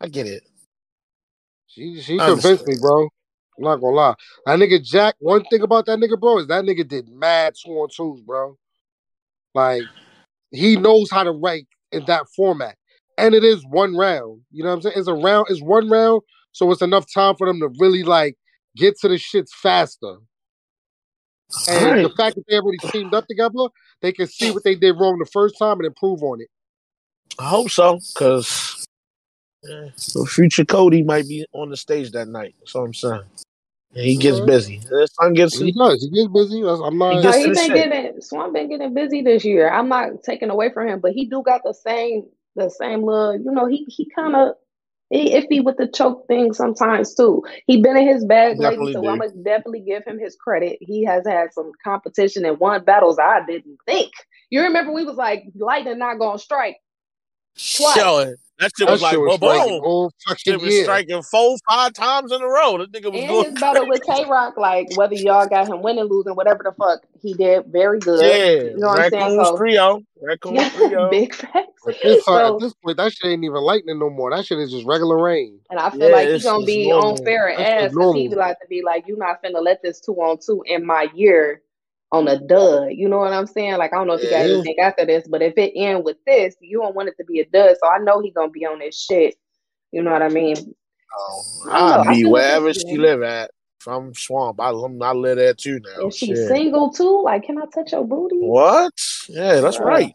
I 0.00 0.08
get 0.08 0.26
it. 0.26 0.42
She 1.68 2.00
she 2.00 2.18
I 2.18 2.26
convinced 2.26 2.66
me, 2.66 2.74
bro. 2.80 3.02
I'm 3.58 3.64
not 3.64 3.76
gonna 3.76 3.94
lie. 3.94 4.14
That 4.46 4.58
nigga 4.58 4.82
Jack. 4.82 5.14
One 5.20 5.44
thing 5.44 5.62
about 5.62 5.86
that 5.86 6.00
nigga, 6.00 6.18
bro, 6.18 6.38
is 6.38 6.48
that 6.48 6.64
nigga 6.64 6.86
did 6.86 7.08
mad 7.08 7.54
two 7.62 7.70
on 7.70 7.88
twos, 7.94 8.20
bro. 8.22 8.58
Like 9.54 9.84
he 10.50 10.74
knows 10.76 11.10
how 11.12 11.22
to 11.22 11.30
write 11.30 11.68
in 11.92 12.04
that 12.06 12.26
format, 12.34 12.76
and 13.18 13.34
it 13.34 13.44
is 13.44 13.64
one 13.68 13.96
round. 13.96 14.42
You 14.52 14.64
know 14.64 14.70
what 14.70 14.76
I'm 14.76 14.82
saying? 14.82 14.94
It's 14.98 15.08
a 15.08 15.14
round. 15.14 15.46
It's 15.50 15.62
one 15.62 15.90
round, 15.90 16.22
so 16.52 16.70
it's 16.72 16.82
enough 16.82 17.06
time 17.12 17.36
for 17.36 17.46
them 17.46 17.60
to 17.60 17.70
really 17.78 18.02
like 18.04 18.36
get 18.76 18.98
to 19.00 19.08
the 19.08 19.16
shits 19.16 19.50
faster. 19.50 20.16
And 21.68 21.84
Right. 21.84 22.02
the 22.02 22.10
fact 22.10 22.36
that 22.36 22.44
they 22.48 22.56
already 22.56 22.80
teamed 22.92 23.14
up 23.14 23.26
together, 23.28 23.54
they 24.02 24.12
can 24.12 24.26
see 24.28 24.50
what 24.50 24.64
they 24.64 24.74
did 24.76 24.94
wrong 24.98 25.18
the 25.18 25.26
first 25.32 25.56
time 25.58 25.78
and 25.78 25.86
improve 25.86 26.22
on 26.22 26.40
it. 26.40 26.48
I 27.38 27.48
hope 27.48 27.70
so, 27.70 28.00
cause 28.14 28.86
eh, 29.64 29.90
the 30.14 30.26
future 30.30 30.64
Cody 30.64 31.02
might 31.04 31.28
be 31.28 31.46
on 31.52 31.70
the 31.70 31.76
stage 31.78 32.12
that 32.12 32.28
night. 32.28 32.54
That's 32.60 32.74
what 32.74 32.82
I'm 32.82 32.94
saying. 32.94 33.22
And 33.94 34.04
he 34.06 34.16
gets 34.16 34.40
Mhm. 34.40 34.46
busy. 34.46 34.78
His 34.90 35.14
son 35.14 35.34
gets 35.34 35.58
He 35.58 35.72
does. 35.72 36.02
He 36.02 36.10
gets 36.10 36.28
busy. 36.32 36.62
I'm 36.64 36.98
not. 36.98 37.12
He 37.12 37.20
No, 37.22 37.30
he 37.32 37.50
been 37.50 37.66
shit. 37.66 37.74
getting 37.74 38.20
Swamp 38.22 38.54
been 38.54 38.68
getting 38.70 38.94
busy 38.94 39.22
this 39.22 39.44
year. 39.44 39.70
I'm 39.70 39.88
not 39.88 40.22
taking 40.24 40.50
away 40.50 40.70
from 40.72 40.88
him, 40.88 41.00
but 41.00 41.12
he 41.12 41.26
do 41.26 41.42
got 41.42 41.62
the 41.64 41.74
same 41.74 42.26
the 42.56 42.70
same 42.70 43.02
little. 43.02 43.36
You 43.36 43.50
know, 43.52 43.66
he 43.66 43.84
he 43.88 44.08
kind 44.14 44.36
of 44.36 44.54
he 45.10 45.34
iffy 45.34 45.62
with 45.62 45.76
the 45.76 45.86
choke 45.88 46.26
thing 46.26 46.52
sometimes 46.52 47.14
too. 47.14 47.42
He 47.66 47.80
been 47.82 47.96
in 47.96 48.08
his 48.08 48.24
bag 48.24 48.58
lately, 48.58 48.94
so 48.94 49.02
do. 49.02 49.08
I 49.08 49.16
must 49.16 49.42
definitely 49.44 49.80
give 49.80 50.04
him 50.04 50.18
his 50.18 50.36
credit. 50.36 50.78
He 50.80 51.04
has 51.04 51.26
had 51.26 51.52
some 51.52 51.72
competition 51.82 52.44
and 52.44 52.58
won 52.58 52.84
battles 52.84 53.18
I 53.18 53.44
didn't 53.46 53.78
think. 53.86 54.12
You 54.50 54.62
remember 54.62 54.92
we 54.92 55.04
was 55.04 55.16
like 55.16 55.44
lightning 55.56 55.98
not 55.98 56.18
gonna 56.18 56.38
strike. 56.38 56.76
Twice. 57.56 57.96
Yo, 57.96 58.34
that 58.60 58.70
shit 58.76 58.86
That 58.86 58.92
was 58.92 59.02
like, 59.02 59.10
shit 59.12 59.20
was 59.20 59.38
boom, 59.38 59.50
striking 59.50 59.80
boom. 59.82 60.10
Shit 60.38 60.60
was 60.60 60.72
year. 60.74 60.84
striking 60.84 61.22
four, 61.22 61.56
five 61.68 61.92
times 61.92 62.30
in 62.32 62.40
a 62.40 62.46
row. 62.46 62.78
That 62.78 62.92
nigga 62.92 63.12
was 63.12 63.20
And 63.20 63.28
going 63.28 63.44
his 63.50 63.60
battle 63.60 63.88
with 63.88 64.02
K 64.04 64.24
Rock, 64.28 64.56
like 64.56 64.88
whether 64.96 65.14
y'all 65.14 65.46
got 65.48 65.68
him 65.68 65.82
winning, 65.82 66.04
losing, 66.04 66.34
whatever 66.34 66.62
the 66.64 66.72
fuck, 66.72 67.00
he 67.20 67.34
did 67.34 67.66
very 67.66 67.98
good. 67.98 68.20
Yeah, 68.24 68.70
You 68.70 68.76
know 68.78 68.88
what 68.88 69.00
I'm 69.00 69.10
saying? 69.10 69.44
So- 69.44 69.56
trio. 69.56 70.00
Raccoons 70.22 70.72
trio. 70.74 71.10
Big 71.10 71.34
facts. 71.34 71.86
At 71.86 71.96
this, 72.02 72.24
So- 72.24 72.54
at 72.56 72.60
this 72.60 72.74
point, 72.74 72.96
that 72.96 73.12
shit 73.12 73.30
ain't 73.30 73.44
even 73.44 73.56
lightning 73.60 73.98
no 73.98 74.08
more. 74.10 74.30
That 74.34 74.46
shit 74.46 74.58
is 74.58 74.70
just 74.70 74.86
regular 74.86 75.20
rain. 75.22 75.58
And 75.70 75.78
I 75.78 75.90
feel 75.90 76.08
Yeah, 76.08 76.14
like 76.16 76.28
he's 76.28 76.42
gonna 76.44 76.64
be 76.64 76.88
normal. 76.88 77.10
on 77.10 77.24
fair 77.24 77.54
That's 77.56 77.60
ass 77.60 77.82
just 77.82 77.94
because 77.94 78.14
he 78.14 78.28
normal. 78.28 78.38
like 78.38 78.60
to 78.60 78.66
be 78.68 78.82
like, 78.82 79.04
you're 79.06 79.16
not 79.18 79.42
finna 79.42 79.62
let 79.62 79.82
this 79.82 80.00
two 80.00 80.14
on 80.14 80.38
two 80.44 80.62
in 80.66 80.86
my 80.86 81.08
year 81.14 81.60
on 82.14 82.28
a 82.28 82.38
dud. 82.38 82.92
You 82.92 83.08
know 83.08 83.18
what 83.18 83.32
I'm 83.32 83.46
saying? 83.46 83.76
Like 83.76 83.92
I 83.92 83.96
don't 83.96 84.06
know 84.06 84.14
if 84.14 84.22
you 84.22 84.30
got 84.30 84.46
Yeah. 84.46 84.54
anything 84.54 84.78
after 84.78 85.04
this, 85.04 85.26
but 85.28 85.42
if 85.42 85.54
it 85.56 85.72
end 85.76 86.04
with 86.04 86.16
this, 86.26 86.54
you 86.60 86.80
don't 86.80 86.94
want 86.94 87.08
it 87.08 87.16
to 87.18 87.24
be 87.24 87.40
a 87.40 87.44
dud. 87.46 87.76
So 87.80 87.88
I 87.88 87.98
know 87.98 88.20
he's 88.20 88.34
gonna 88.34 88.50
be 88.50 88.66
on 88.66 88.78
this 88.78 88.98
shit. 88.98 89.36
You 89.92 90.02
know 90.02 90.12
what 90.12 90.22
I 90.22 90.28
mean? 90.28 90.74
Oh, 91.16 91.42
I 91.68 91.78
don't 91.78 91.90
know. 91.90 92.02
I 92.02 92.06
I'll 92.08 92.16
be 92.16 92.24
wherever 92.24 92.72
she 92.72 92.96
live 92.96 93.22
at. 93.22 93.50
From 93.80 94.14
Swamp, 94.14 94.60
I, 94.60 94.70
I'm 94.70 95.02
I 95.02 95.12
live 95.12 95.36
there 95.36 95.52
too 95.52 95.78
now. 95.78 96.06
If 96.06 96.14
she's 96.14 96.38
Shit. 96.38 96.48
single 96.48 96.90
too, 96.90 97.22
like, 97.22 97.42
can 97.42 97.58
I 97.58 97.66
touch 97.66 97.92
your 97.92 98.02
booty? 98.02 98.36
What? 98.36 98.94
Yeah, 99.28 99.60
that's 99.60 99.76
Bruh. 99.76 99.84
right. 99.84 100.14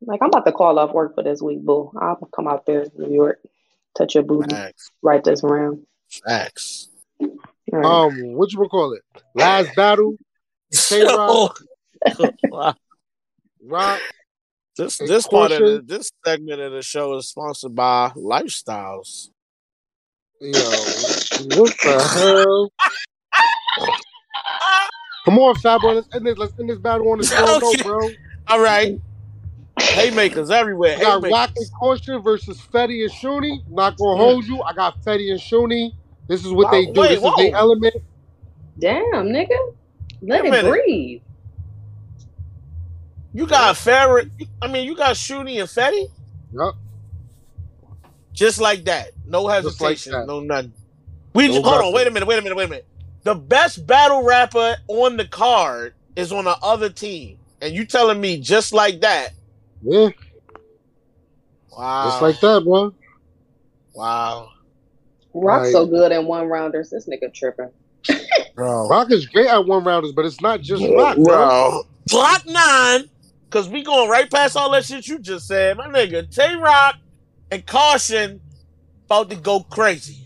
Like 0.00 0.22
I'm 0.22 0.28
about 0.28 0.46
to 0.46 0.52
call 0.52 0.78
off 0.78 0.94
work 0.94 1.14
for 1.14 1.22
this 1.22 1.42
week, 1.42 1.60
boo. 1.60 1.92
I'll 2.00 2.16
come 2.34 2.48
out 2.48 2.64
there, 2.64 2.86
to 2.86 2.90
New 2.98 3.12
York, 3.12 3.40
touch 3.94 4.14
your 4.14 4.24
booty 4.24 4.54
Facts. 4.54 4.90
right 5.02 5.22
this 5.22 5.42
round. 5.42 5.84
Facts. 6.26 6.88
Right. 7.70 7.84
Um, 7.84 8.34
what 8.34 8.50
you 8.52 8.58
call 8.68 8.94
it? 8.94 9.02
Last 9.34 9.76
battle, 9.76 10.16
Tay-Roc. 10.72 11.58
Wow. 12.50 12.74
Rock. 13.64 14.00
This 14.76 14.98
this 14.98 15.26
part 15.28 15.52
of 15.52 15.60
the, 15.60 15.82
this 15.84 16.10
segment 16.24 16.60
of 16.60 16.72
the 16.72 16.82
show 16.82 17.16
is 17.16 17.28
sponsored 17.28 17.74
by 17.74 18.10
Lifestyles. 18.16 19.28
Yo, 20.40 20.50
what 21.56 21.72
the 21.84 22.02
hell? 22.14 22.72
Come 25.24 25.38
on, 25.38 25.54
Fabo. 25.56 25.94
Let's 25.94 26.08
end 26.14 26.26
this. 26.26 26.38
Let's 26.38 26.58
end 26.58 26.70
this 26.70 26.78
battle 26.78 27.12
on 27.12 27.18
the 27.18 27.24
strong 27.28 27.60
note, 27.60 27.62
Okay. 27.62 27.82
bro. 27.82 28.10
All 28.48 28.60
right. 28.60 28.98
Haymakers 29.78 30.50
everywhere. 30.50 30.96
We 30.98 31.04
got 31.04 31.22
Haymakers. 31.22 31.32
Rock 31.32 31.50
and 31.54 31.72
Caution 31.78 32.22
versus 32.22 32.58
Fetty 32.60 33.04
and 33.04 33.12
Shuni. 33.12 33.60
Not 33.68 33.96
gonna 33.98 34.16
hmm. 34.16 34.22
hold 34.22 34.44
you. 34.46 34.62
I 34.62 34.72
got 34.72 35.00
Fetty 35.02 35.30
and 35.30 35.40
Shuni. 35.40 35.92
This 36.28 36.44
is 36.44 36.52
what 36.52 36.70
they 36.72 36.86
do. 36.86 37.00
wait, 37.00 37.08
this 37.08 37.18
is 37.18 37.22
whoa. 37.24 37.36
the 37.36 37.52
element. 37.52 37.94
Damn, 38.78 39.28
nigga. 39.28 39.74
Let 40.22 40.42
Wait 40.42 40.44
a 40.44 40.46
it 40.46 40.50
minute. 40.50 40.70
breathe. 40.70 41.22
You 43.32 43.46
got 43.46 43.76
Farrah. 43.76 44.30
I 44.62 44.68
mean, 44.68 44.86
you 44.86 44.96
got 44.96 45.16
Shuni 45.16 45.60
and 45.60 45.68
Fetty. 45.68 46.06
Yup. 46.52 46.74
Just 48.32 48.60
like 48.60 48.84
that. 48.86 49.12
No 49.26 49.48
Just 49.62 49.80
like 49.80 49.98
hesitation. 49.98 50.12
that. 50.12 50.26
No 50.26 50.40
nothing. 50.40 50.74
We 51.34 51.48
No 51.48 51.62
hold 51.62 51.82
on. 51.82 51.92
Wait 51.94 52.06
a 52.06 52.10
minute. 52.10 52.26
Wait 52.28 52.38
a 52.38 52.42
minute. 52.42 52.56
Wait 52.56 52.66
a 52.66 52.68
minute. 52.68 52.88
The 53.24 53.34
best 53.34 53.86
battle 53.86 54.22
rapper 54.24 54.76
on 54.88 55.16
the 55.16 55.26
card 55.26 55.94
is 56.16 56.32
on 56.32 56.44
the 56.44 56.56
other 56.62 56.90
team, 56.90 57.38
and 57.60 57.74
you 57.74 57.86
telling 57.86 58.20
me 58.20 58.40
just 58.40 58.72
like 58.72 59.00
that? 59.02 59.30
Yeah, 59.82 60.10
Wow. 61.70 62.04
just 62.10 62.22
like 62.22 62.40
that, 62.40 62.64
bro. 62.64 62.94
Wow, 63.94 64.50
Rock's 65.34 65.66
Like- 65.66 65.72
so 65.72 65.86
good 65.86 66.12
in 66.12 66.26
one 66.26 66.46
rounders. 66.48 66.90
This 66.90 67.08
nigga 67.08 67.32
tripping. 67.34 67.70
Bro. 68.54 68.88
Rock 68.88 69.10
is 69.10 69.26
great 69.26 69.46
at 69.48 69.64
one 69.66 69.84
rounders, 69.84 70.12
but 70.12 70.24
it's 70.24 70.40
not 70.40 70.60
just 70.60 70.82
Rock, 70.94 71.16
bro. 71.16 71.24
bro. 71.24 71.82
Block 72.08 72.42
nine, 72.46 73.04
because 73.48 73.68
we 73.68 73.82
going 73.82 74.10
right 74.10 74.30
past 74.30 74.56
all 74.56 74.70
that 74.72 74.84
shit 74.84 75.06
you 75.06 75.18
just 75.18 75.46
said. 75.46 75.76
My 75.76 75.86
nigga, 75.88 76.28
Tay 76.30 76.54
Roc 76.56 76.96
and 77.50 77.64
Caution 77.66 78.40
about 79.06 79.30
to 79.30 79.36
go 79.36 79.60
crazy. 79.60 80.18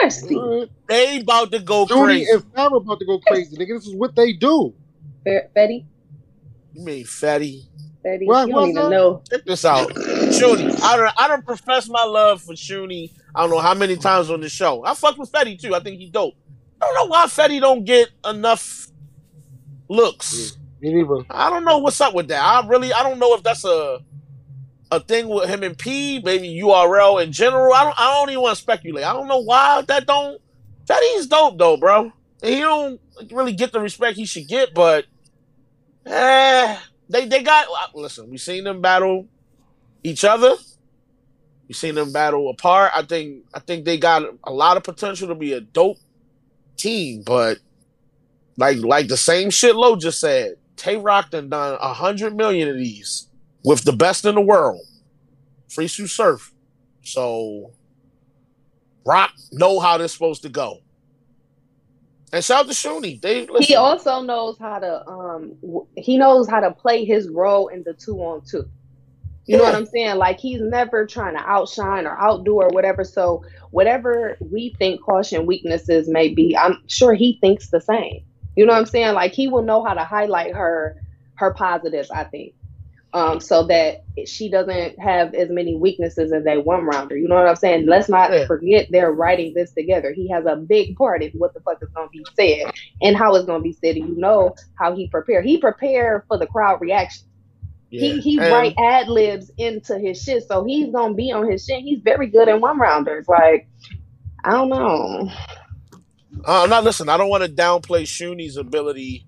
Let's 0.00 0.16
see. 0.20 0.36
Alright. 0.36 0.68
They 0.88 1.20
about 1.20 1.50
to 1.52 1.58
go 1.58 1.86
Judy 1.86 2.02
crazy. 2.04 2.30
and 2.32 2.42
Farrah 2.52 2.76
about 2.76 2.98
to 3.00 3.06
go 3.06 3.18
crazy, 3.26 3.56
nigga. 3.56 3.76
This 3.78 3.86
is 3.86 3.94
what 3.94 4.14
they 4.14 4.32
do. 4.34 4.74
Fe- 5.24 5.48
Fetty, 5.56 5.84
You 6.74 6.84
mean 6.84 7.04
fatty? 7.04 7.64
Fatty. 8.04 8.26
What- 8.26 8.46
you 8.48 8.54
don't 8.54 8.68
even 8.68 8.82
that? 8.84 8.90
know. 8.90 9.22
Check 9.30 9.44
this 9.46 9.64
out. 9.64 9.88
Shuni. 9.88 10.78
I 10.82 10.96
don't 10.96 11.12
I 11.16 11.26
don't 11.28 11.44
profess 11.44 11.88
my 11.88 12.04
love 12.04 12.42
for 12.42 12.52
Shuni. 12.52 13.10
I 13.34 13.40
don't 13.42 13.50
know 13.50 13.58
how 13.58 13.74
many 13.74 13.96
times 13.96 14.30
on 14.30 14.40
the 14.40 14.48
show. 14.48 14.84
I 14.84 14.94
fuck 14.94 15.16
with 15.18 15.32
Fetty 15.32 15.58
too. 15.60 15.74
I 15.74 15.80
think 15.80 15.98
he 15.98 16.08
dope. 16.10 16.34
I 16.86 16.92
don't 16.94 17.08
know 17.08 17.10
why 17.10 17.26
Fetty 17.26 17.60
don't 17.60 17.84
get 17.84 18.10
enough 18.24 18.88
looks. 19.88 20.56
Me 20.80 20.92
neither. 20.92 21.24
I 21.30 21.50
don't 21.50 21.64
know 21.64 21.78
what's 21.78 22.00
up 22.00 22.14
with 22.14 22.28
that. 22.28 22.40
I 22.40 22.66
really 22.66 22.92
I 22.92 23.02
don't 23.02 23.18
know 23.18 23.34
if 23.34 23.42
that's 23.42 23.64
a 23.64 24.00
a 24.92 25.00
thing 25.00 25.28
with 25.28 25.48
him 25.48 25.64
and 25.64 25.76
P, 25.76 26.20
maybe 26.22 26.60
URL 26.62 27.22
in 27.22 27.32
general. 27.32 27.72
I 27.72 27.84
don't 27.84 27.98
I 27.98 28.14
don't 28.14 28.30
even 28.30 28.42
want 28.42 28.56
to 28.56 28.62
speculate. 28.62 29.04
I 29.04 29.12
don't 29.12 29.26
know 29.26 29.42
why 29.42 29.82
that 29.82 30.06
don't 30.06 30.40
Fetty's 30.86 31.26
dope 31.26 31.58
though, 31.58 31.76
bro. 31.76 32.12
And 32.42 32.54
he 32.54 32.60
don't 32.60 33.00
really 33.32 33.52
get 33.52 33.72
the 33.72 33.80
respect 33.80 34.16
he 34.16 34.26
should 34.26 34.46
get, 34.46 34.74
but 34.74 35.06
eh, 36.04 36.78
they 37.08 37.26
they 37.26 37.42
got 37.42 37.66
listen, 37.94 38.30
we 38.30 38.38
seen 38.38 38.64
them 38.64 38.80
battle 38.80 39.26
each 40.04 40.24
other. 40.24 40.54
We 41.66 41.74
seen 41.74 41.96
them 41.96 42.12
battle 42.12 42.48
apart. 42.48 42.92
I 42.94 43.02
think 43.02 43.44
I 43.52 43.58
think 43.58 43.84
they 43.84 43.98
got 43.98 44.22
a 44.44 44.52
lot 44.52 44.76
of 44.76 44.84
potential 44.84 45.26
to 45.28 45.34
be 45.34 45.52
a 45.52 45.60
dope 45.60 45.98
team, 46.76 47.22
but 47.24 47.58
like 48.56 48.78
like 48.78 49.08
the 49.08 49.16
same 49.16 49.50
shit 49.50 49.76
Lo 49.76 49.96
just 49.96 50.20
said, 50.20 50.56
Tay 50.76 50.96
Roc 50.96 51.30
done 51.30 51.48
done 51.48 51.78
a 51.80 51.92
hundred 51.92 52.36
million 52.36 52.68
of 52.68 52.76
these 52.76 53.28
with 53.64 53.84
the 53.84 53.92
best 53.92 54.24
in 54.24 54.34
the 54.34 54.40
world. 54.40 54.80
Free 55.68 55.88
Sue 55.88 56.06
Surf. 56.06 56.52
So 57.02 57.72
Rock 59.04 59.32
know 59.52 59.80
how 59.80 59.98
this 59.98 60.12
supposed 60.12 60.42
to 60.42 60.48
go. 60.48 60.80
And 62.32 62.44
shout 62.44 62.60
out 62.60 62.66
to 62.66 62.72
Shuni. 62.74 63.20
They 63.20 63.46
listen, 63.46 63.66
He 63.66 63.76
also 63.76 64.20
knows 64.20 64.58
how 64.58 64.78
to 64.78 65.08
um 65.08 65.54
he 65.96 66.18
knows 66.18 66.48
how 66.48 66.60
to 66.60 66.72
play 66.72 67.04
his 67.04 67.28
role 67.28 67.68
in 67.68 67.82
the 67.84 67.94
two 67.94 68.18
on 68.18 68.42
two. 68.44 68.68
You 69.46 69.56
know 69.56 69.64
what 69.64 69.74
I'm 69.74 69.86
saying? 69.86 70.16
Like 70.16 70.40
he's 70.40 70.60
never 70.62 71.06
trying 71.06 71.36
to 71.36 71.42
outshine 71.42 72.06
or 72.06 72.20
outdo 72.20 72.54
or 72.56 72.68
whatever. 72.70 73.04
So 73.04 73.42
whatever 73.70 74.36
we 74.40 74.74
think 74.78 75.02
caution 75.02 75.46
weaknesses 75.46 76.08
may 76.08 76.34
be, 76.34 76.56
I'm 76.56 76.78
sure 76.88 77.14
he 77.14 77.38
thinks 77.40 77.70
the 77.70 77.80
same. 77.80 78.20
You 78.56 78.66
know 78.66 78.72
what 78.74 78.80
I'm 78.80 78.86
saying? 78.86 79.14
Like 79.14 79.32
he 79.34 79.48
will 79.48 79.62
know 79.62 79.84
how 79.84 79.94
to 79.94 80.04
highlight 80.04 80.54
her 80.54 80.96
her 81.36 81.54
positives, 81.54 82.10
I 82.10 82.24
think. 82.24 82.54
Um, 83.14 83.40
so 83.40 83.66
that 83.68 83.98
she 84.26 84.50
doesn't 84.50 84.98
have 85.00 85.34
as 85.34 85.48
many 85.50 85.76
weaknesses 85.76 86.32
as 86.32 86.44
a 86.46 86.60
one 86.60 86.84
rounder. 86.84 87.16
You 87.16 87.28
know 87.28 87.36
what 87.36 87.48
I'm 87.48 87.56
saying? 87.56 87.86
Let's 87.86 88.08
not 88.10 88.30
Yeah. 88.32 88.46
forget 88.46 88.88
they're 88.90 89.12
writing 89.12 89.54
this 89.54 89.72
together. 89.72 90.12
He 90.12 90.28
has 90.30 90.44
a 90.46 90.56
big 90.56 90.96
part 90.96 91.22
in 91.22 91.30
what 91.34 91.54
the 91.54 91.60
fuck 91.60 91.78
is 91.82 91.88
gonna 91.96 92.08
be 92.12 92.24
said 92.38 92.72
and 93.02 93.16
how 93.16 93.34
it's 93.36 93.46
gonna 93.46 93.62
be 93.62 93.72
said. 93.72 93.96
And 93.96 94.08
you 94.10 94.16
know 94.18 94.54
how 94.74 94.94
he 94.94 95.08
prepared. 95.08 95.46
He 95.46 95.58
prepared 95.58 96.22
for 96.28 96.38
the 96.38 96.46
crowd 96.46 96.80
reaction. 96.82 97.26
Yeah. 97.90 98.00
He 98.14 98.20
he 98.20 98.38
And- 98.38 98.52
write 98.52 98.74
ad 98.78 99.08
libs 99.08 99.50
into 99.58 99.98
his 99.98 100.20
shit, 100.22 100.44
so 100.48 100.64
he's 100.64 100.90
gonna 100.92 101.14
be 101.14 101.30
on 101.32 101.50
his 101.50 101.64
shit. 101.64 101.82
He's 101.82 102.00
very 102.02 102.26
good 102.28 102.48
in 102.48 102.60
one 102.60 102.78
rounders. 102.78 103.26
Like 103.28 103.68
I 104.44 104.52
don't 104.52 104.68
know. 104.68 105.30
Uh, 106.44 106.66
now 106.68 106.80
listen, 106.80 107.08
I 107.08 107.16
don't 107.16 107.28
want 107.30 107.44
to 107.44 107.50
downplay 107.50 108.02
Shuni's 108.02 108.56
ability 108.56 109.26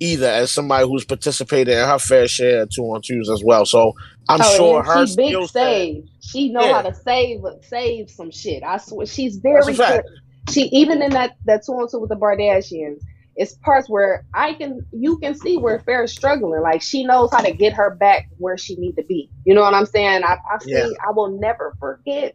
either 0.00 0.26
as 0.26 0.50
somebody 0.52 0.86
who's 0.86 1.04
participated 1.04 1.76
in 1.76 1.84
her 1.86 1.98
fair 1.98 2.28
share 2.28 2.62
of 2.62 2.70
two 2.70 2.82
on 2.84 3.00
twos 3.02 3.28
as 3.30 3.42
well. 3.44 3.64
So 3.66 3.94
I'm 4.28 4.40
Oh, 4.42 4.56
sure 4.56 4.78
and 4.80 4.86
her 4.88 5.06
she 5.06 5.16
big 5.16 5.26
skill 5.28 5.48
set. 5.48 5.52
save. 5.64 6.04
She 6.20 6.48
know 6.50 6.64
Yeah. 6.64 6.74
how 6.74 6.82
to 6.82 6.94
save 6.94 7.40
save 7.62 8.10
some 8.10 8.30
shit. 8.30 8.62
I 8.62 8.76
swear 8.78 9.06
she's 9.06 9.36
very 9.36 9.74
good. 9.74 10.02
She 10.50 10.62
even 10.72 11.02
in 11.02 11.10
that 11.12 11.36
that 11.46 11.64
two 11.64 11.72
on 11.72 11.88
two 11.90 11.98
with 12.00 12.10
the 12.10 12.16
Bardashians, 12.16 13.00
it's 13.38 13.54
parts 13.54 13.88
where 13.88 14.26
I 14.34 14.54
can 14.54 14.84
you 14.92 15.18
can 15.18 15.34
see 15.34 15.56
where 15.56 15.78
Fair's 15.80 16.12
struggling. 16.12 16.60
Like 16.62 16.82
she 16.82 17.04
knows 17.04 17.30
how 17.32 17.40
to 17.40 17.52
get 17.52 17.72
her 17.74 17.94
back 17.94 18.28
where 18.38 18.58
she 18.58 18.76
need 18.76 18.96
to 18.96 19.04
be. 19.04 19.30
You 19.46 19.54
know 19.54 19.62
what 19.62 19.74
I'm 19.74 19.86
saying? 19.86 20.24
I 20.24 20.34
I 20.52 20.58
see. 20.60 20.70
Yeah. 20.72 20.86
I 21.08 21.12
will 21.12 21.38
never 21.40 21.74
forget 21.80 22.34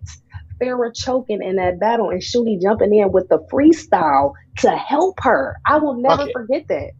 Farrah 0.62 0.96
choking 0.96 1.44
in 1.44 1.58
that 1.58 1.80
battle 1.80 2.10
and 2.10 2.22
Shuni 2.22 2.62
jumping 2.62 2.96
in 2.96 3.12
with 3.12 3.28
the 3.30 3.40
freestyle 3.52 4.34
to 4.60 4.72
help 4.72 5.20
her. 5.22 5.58
I 5.68 5.78
will 5.78 6.02
never 6.02 6.18
Fuck 6.18 6.30
it. 6.30 6.34
forget 6.34 6.68
that. 6.70 6.92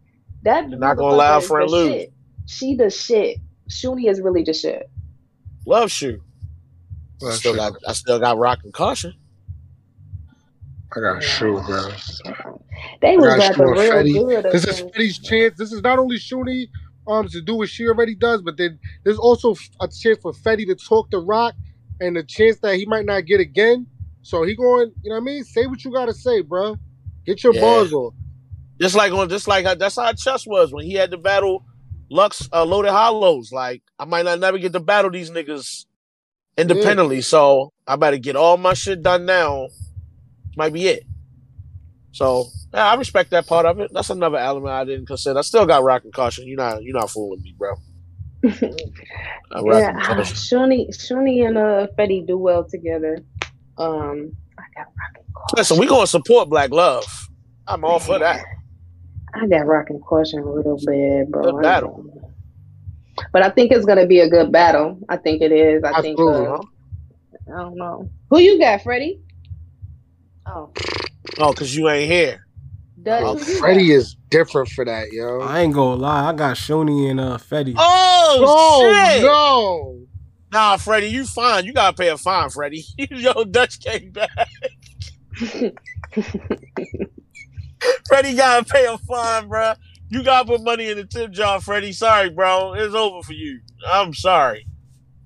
That 0.42 0.68
You're 0.68 0.78
not 0.78 0.96
gonna 0.98 1.14
allow 1.14 1.40
motherfucker 1.40 1.42
is 1.42 1.48
friend 1.48 1.68
the 1.68 1.72
lose. 1.72 1.92
shit. 1.94 2.12
She 2.46 2.76
the 2.76 2.90
shit. 2.90 3.38
Shuni 3.70 4.10
is 4.10 4.20
really 4.20 4.42
the 4.44 4.52
shit. 4.52 4.90
Love 5.66 5.90
Shoe. 5.90 6.20
Love 7.22 7.34
still 7.34 7.52
Shoe. 7.52 7.58
got 7.58 7.72
I 7.88 7.92
still 7.94 8.18
got 8.20 8.36
rock 8.38 8.60
and 8.64 8.72
caution. 8.74 9.14
I 10.96 11.00
got 11.00 11.22
shoe, 11.22 11.60
bro. 11.66 11.90
They 13.00 13.16
was 13.16 13.26
got 13.36 13.38
rapping 13.58 13.64
real 13.66 13.92
Fetty. 13.92 14.12
good. 14.42 14.44
This 14.52 14.64
is 14.64 14.80
against- 14.80 14.94
Fetty's 14.96 15.18
chance. 15.18 15.54
This 15.58 15.72
is 15.72 15.82
not 15.82 15.98
only 15.98 16.16
Shuni 16.18 16.68
um 17.06 17.28
to 17.28 17.40
do 17.42 17.56
what 17.56 17.68
she 17.68 17.86
already 17.86 18.14
does, 18.14 18.42
but 18.42 18.56
then 18.56 18.78
there's 19.04 19.18
also 19.18 19.54
a 19.80 19.88
chance 19.88 20.18
for 20.22 20.32
Fetty 20.32 20.66
to 20.66 20.74
talk 20.74 21.10
to 21.10 21.18
Rock 21.18 21.54
and 22.00 22.16
the 22.16 22.22
chance 22.22 22.58
that 22.60 22.76
he 22.76 22.86
might 22.86 23.04
not 23.06 23.26
get 23.26 23.40
again. 23.40 23.86
So 24.22 24.42
he 24.42 24.54
going, 24.56 24.92
you 25.02 25.10
know 25.10 25.16
what 25.16 25.22
I 25.22 25.24
mean? 25.24 25.44
Say 25.44 25.66
what 25.66 25.84
you 25.84 25.92
gotta 25.92 26.14
say, 26.14 26.40
bro. 26.40 26.76
Get 27.26 27.42
your 27.44 27.54
Yeah. 27.54 27.60
bars 27.60 27.92
on. 27.92 28.12
Just 28.80 28.94
like 28.94 29.12
on, 29.12 29.28
just 29.28 29.46
like 29.48 29.78
that's 29.78 29.96
how 29.96 30.12
chess 30.14 30.46
was 30.46 30.72
when 30.72 30.84
he 30.84 30.94
had 30.94 31.10
to 31.10 31.18
battle 31.18 31.64
Lux 32.10 32.48
uh, 32.52 32.64
Loaded 32.64 32.90
Hollows. 32.92 33.52
Like 33.52 33.82
I 33.98 34.04
might 34.04 34.24
not 34.24 34.40
never 34.40 34.58
get 34.58 34.72
to 34.72 34.80
battle 34.80 35.10
these 35.10 35.30
niggas 35.30 35.86
independently, 36.56 37.20
so 37.20 37.72
I 37.86 37.96
better 37.96 38.16
get 38.18 38.36
all 38.36 38.56
my 38.56 38.74
shit 38.74 39.02
done 39.02 39.26
now. 39.26 39.68
Might 40.56 40.72
be 40.72 40.86
it. 40.88 41.04
So 42.12 42.46
yeah, 42.72 42.86
I 42.86 42.94
respect 42.94 43.30
that 43.30 43.46
part 43.46 43.66
of 43.66 43.80
it. 43.80 43.90
That's 43.92 44.10
another 44.10 44.38
element 44.38 44.72
I 44.72 44.84
didn't 44.84 45.06
consider. 45.06 45.38
I 45.38 45.42
still 45.42 45.66
got 45.66 45.82
rock 45.82 46.04
and 46.04 46.12
caution. 46.12 46.46
You're 46.46 46.56
not, 46.56 46.82
you're 46.82 46.96
not 46.98 47.10
fooling 47.10 47.42
me, 47.42 47.54
bro. 47.58 47.74
Yeah, 49.54 49.92
Shuni 50.22 51.46
and 51.46 51.56
uh 51.58 51.86
Fetty 51.98 52.26
do 52.26 52.36
well 52.38 52.64
together. 52.68 53.18
Um, 53.78 54.36
I 54.58 54.62
got 54.74 54.86
rock 54.86 55.16
and 55.16 55.34
caution. 55.34 55.56
Listen, 55.56 55.78
we 55.78 55.86
gonna 55.86 56.06
support 56.06 56.48
Black 56.48 56.70
Love. 56.70 57.04
I'm 57.66 57.84
all 57.84 57.98
for 57.98 58.18
that. 58.18 58.44
I 59.34 59.46
got 59.46 59.66
rock 59.66 59.86
and 59.90 60.02
caution 60.02 60.40
real 60.42 60.76
bad, 60.84 61.30
bro. 61.30 61.42
Good 61.52 61.62
battle. 61.62 62.30
But 63.32 63.42
I 63.42 63.50
think 63.50 63.72
it's 63.72 63.84
gonna 63.86 64.06
be 64.06 64.20
a 64.20 64.28
good 64.28 64.52
battle. 64.52 64.98
I 65.08 65.16
think 65.16 65.42
it 65.42 65.52
is. 65.52 65.82
I 65.84 66.00
think. 66.02 66.18
Uh, 66.20 66.58
I 67.52 67.60
don't 67.60 67.76
know 67.76 68.10
who 68.30 68.38
you 68.38 68.58
got, 68.58 68.82
Freddie. 68.82 69.20
Oh, 70.46 70.70
Oh, 71.38 71.52
cause 71.52 71.74
you 71.74 71.88
ain't 71.88 72.10
here. 72.10 72.46
Dutch. 73.02 73.22
Yo, 73.48 73.54
Freddie 73.58 73.90
is 73.92 74.14
different 74.30 74.68
for 74.68 74.84
that, 74.84 75.10
yo. 75.12 75.40
I 75.40 75.60
ain't 75.60 75.74
gonna 75.74 76.00
lie, 76.00 76.28
I 76.28 76.32
got 76.32 76.56
Shuni 76.56 77.10
and 77.10 77.20
uh 77.20 77.38
Fetty. 77.38 77.74
Oh, 77.76 78.40
Oh 78.46 78.80
shit! 79.12 79.22
no! 79.22 80.00
Nah, 80.52 80.76
Freddie, 80.76 81.08
you 81.08 81.24
fine. 81.26 81.64
You 81.64 81.72
gotta 81.72 81.96
pay 81.96 82.08
a 82.10 82.16
fine, 82.16 82.48
Freddie. 82.50 82.84
Yo, 82.96 83.44
Dutch 83.44 83.80
came 83.80 84.12
back. 84.12 84.30
Freddie 88.06 88.34
gotta 88.34 88.64
pay 88.64 88.86
a 88.86 88.96
fine, 88.98 89.48
bro. 89.48 89.72
You 90.08 90.22
gotta 90.22 90.46
put 90.46 90.62
money 90.62 90.88
in 90.90 90.96
the 90.96 91.04
tip 91.04 91.32
jar, 91.32 91.60
Freddie. 91.60 91.92
Sorry, 91.92 92.30
bro. 92.30 92.74
It's 92.74 92.94
over 92.94 93.22
for 93.22 93.32
you. 93.32 93.60
I'm 93.86 94.14
sorry. 94.14 94.66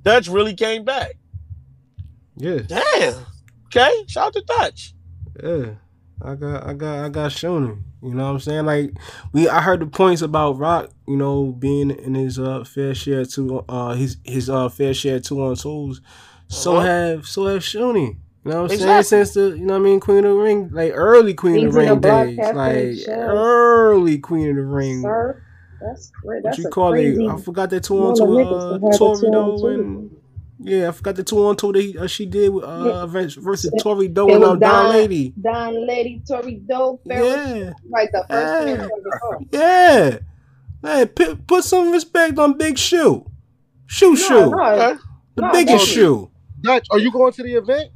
Dutch 0.03 0.29
really 0.29 0.55
came 0.55 0.85
back. 0.85 1.13
Yeah, 2.37 2.61
Damn. 2.67 3.27
Okay. 3.67 4.05
Shout 4.09 4.29
out 4.29 4.33
to 4.33 4.43
Dutch. 4.47 4.95
Yeah. 5.43 5.67
I 6.21 6.35
got 6.35 6.67
I 6.67 6.73
got 6.73 7.05
I 7.05 7.09
got 7.11 7.31
Shuni. 7.31 7.81
You 8.03 8.15
know 8.15 8.25
what 8.25 8.31
I'm 8.31 8.41
saying? 8.41 8.67
Like 8.67 8.91
we 9.33 9.49
I 9.49 9.61
heard 9.61 9.81
the 9.81 9.87
points 9.87 10.21
about 10.23 10.59
Rock, 10.59 10.91
you 11.07 11.17
know, 11.17 11.53
being 11.53 11.91
in 11.91 12.15
his 12.17 12.39
uh 12.41 12.65
fair 12.65 12.95
share 12.95 13.25
to 13.25 13.65
uh 13.69 13.95
his 13.95 14.17
his 14.25 14.51
uh 14.51 14.69
fair 14.69 14.95
share 14.95 15.21
two 15.21 15.41
on 15.43 15.55
twos. 15.55 16.01
So 16.49 16.77
Uh-huh. 16.77 16.87
have 16.87 17.27
so 17.27 17.47
have 17.47 17.63
Shuni. 17.63 18.17
You 18.45 18.53
know 18.53 18.63
what 18.63 18.71
I'm 18.73 18.75
Exactly. 18.75 19.03
saying? 19.03 19.03
Since 19.27 19.35
the 19.35 19.59
you 19.59 19.65
know 19.67 19.75
what 19.75 19.81
I 19.81 19.91
mean, 19.91 20.01
Queen 20.01 20.19
of 20.19 20.25
the 20.25 20.35
Ring, 20.35 20.71
like 20.73 20.93
early 20.95 21.35
Queen 21.35 21.55
of 21.67 21.73
the 21.75 21.81
in 21.81 21.87
Ring 21.87 22.01
the 22.01 22.09
days. 22.09 22.39
Like 22.39 23.09
early 23.17 24.19
Queen 24.19 24.51
of 24.51 24.57
the 24.57 24.63
Ring. 24.63 25.03
Sir, 25.03 25.43
that's 25.81 26.11
great. 26.25 26.37
what 26.37 26.45
That's 26.45 26.59
you 26.59 26.69
call 26.69 26.93
crazy. 26.93 27.25
it? 27.25 27.31
I 27.31 27.37
forgot 27.37 27.71
that 27.71 27.85
two 27.85 27.97
on 27.97 28.15
two 28.17 28.25
uh, 28.25 28.79
to 28.79 28.87
have 28.87 28.95
a 28.95 28.99
Tori 28.99 29.21
two-on-two. 29.21 29.31
Doe 29.31 29.67
and 29.69 30.18
yeah, 30.61 30.89
I 30.89 30.93
forgot 30.93 31.17
the 31.17 31.25
two 31.25 31.45
on 31.47 31.57
two 31.57 31.73
that 31.73 31.81
he, 31.83 31.97
uh, 31.99 32.07
she 32.07 32.27
did 32.27 32.49
with 32.51 32.65
uh 32.65 33.07
versus, 33.07 33.35
versus 33.43 33.71
It- 33.73 33.81
Tori 33.83 34.09
Doe 34.09 34.27
and 34.35 34.43
uh, 34.43 34.49
Don 34.49 34.59
Don- 34.61 34.89
Lady. 34.91 35.33
Don 35.41 35.87
Lady, 35.87 36.23
Tori 36.27 36.57
Doe, 36.57 37.01
Ferris, 37.07 37.27
Yeah, 37.61 37.73
like 37.91 38.11
the 38.13 38.25
first 38.29 38.67
Yeah. 38.67 38.77
man 38.77 38.91
yeah. 39.53 40.19
Hey, 40.83 41.07
put, 41.07 41.47
put 41.47 41.65
some 41.65 41.91
respect 41.93 42.39
on 42.39 42.57
Big 42.57 42.79
Shoe. 42.79 43.29
Shoe 43.87 44.11
No, 44.11 44.15
Shoe, 44.17 44.51
no, 44.51 44.63
Okay. 44.65 45.01
the 45.37 45.43
no, 45.43 45.53
biggest 45.53 45.87
definitely. 45.87 45.95
shoe. 45.95 46.31
Dutch, 46.61 46.87
are 46.91 46.99
you 46.99 47.11
going 47.11 47.33
to 47.33 47.43
the 47.43 47.55
event? 47.55 47.91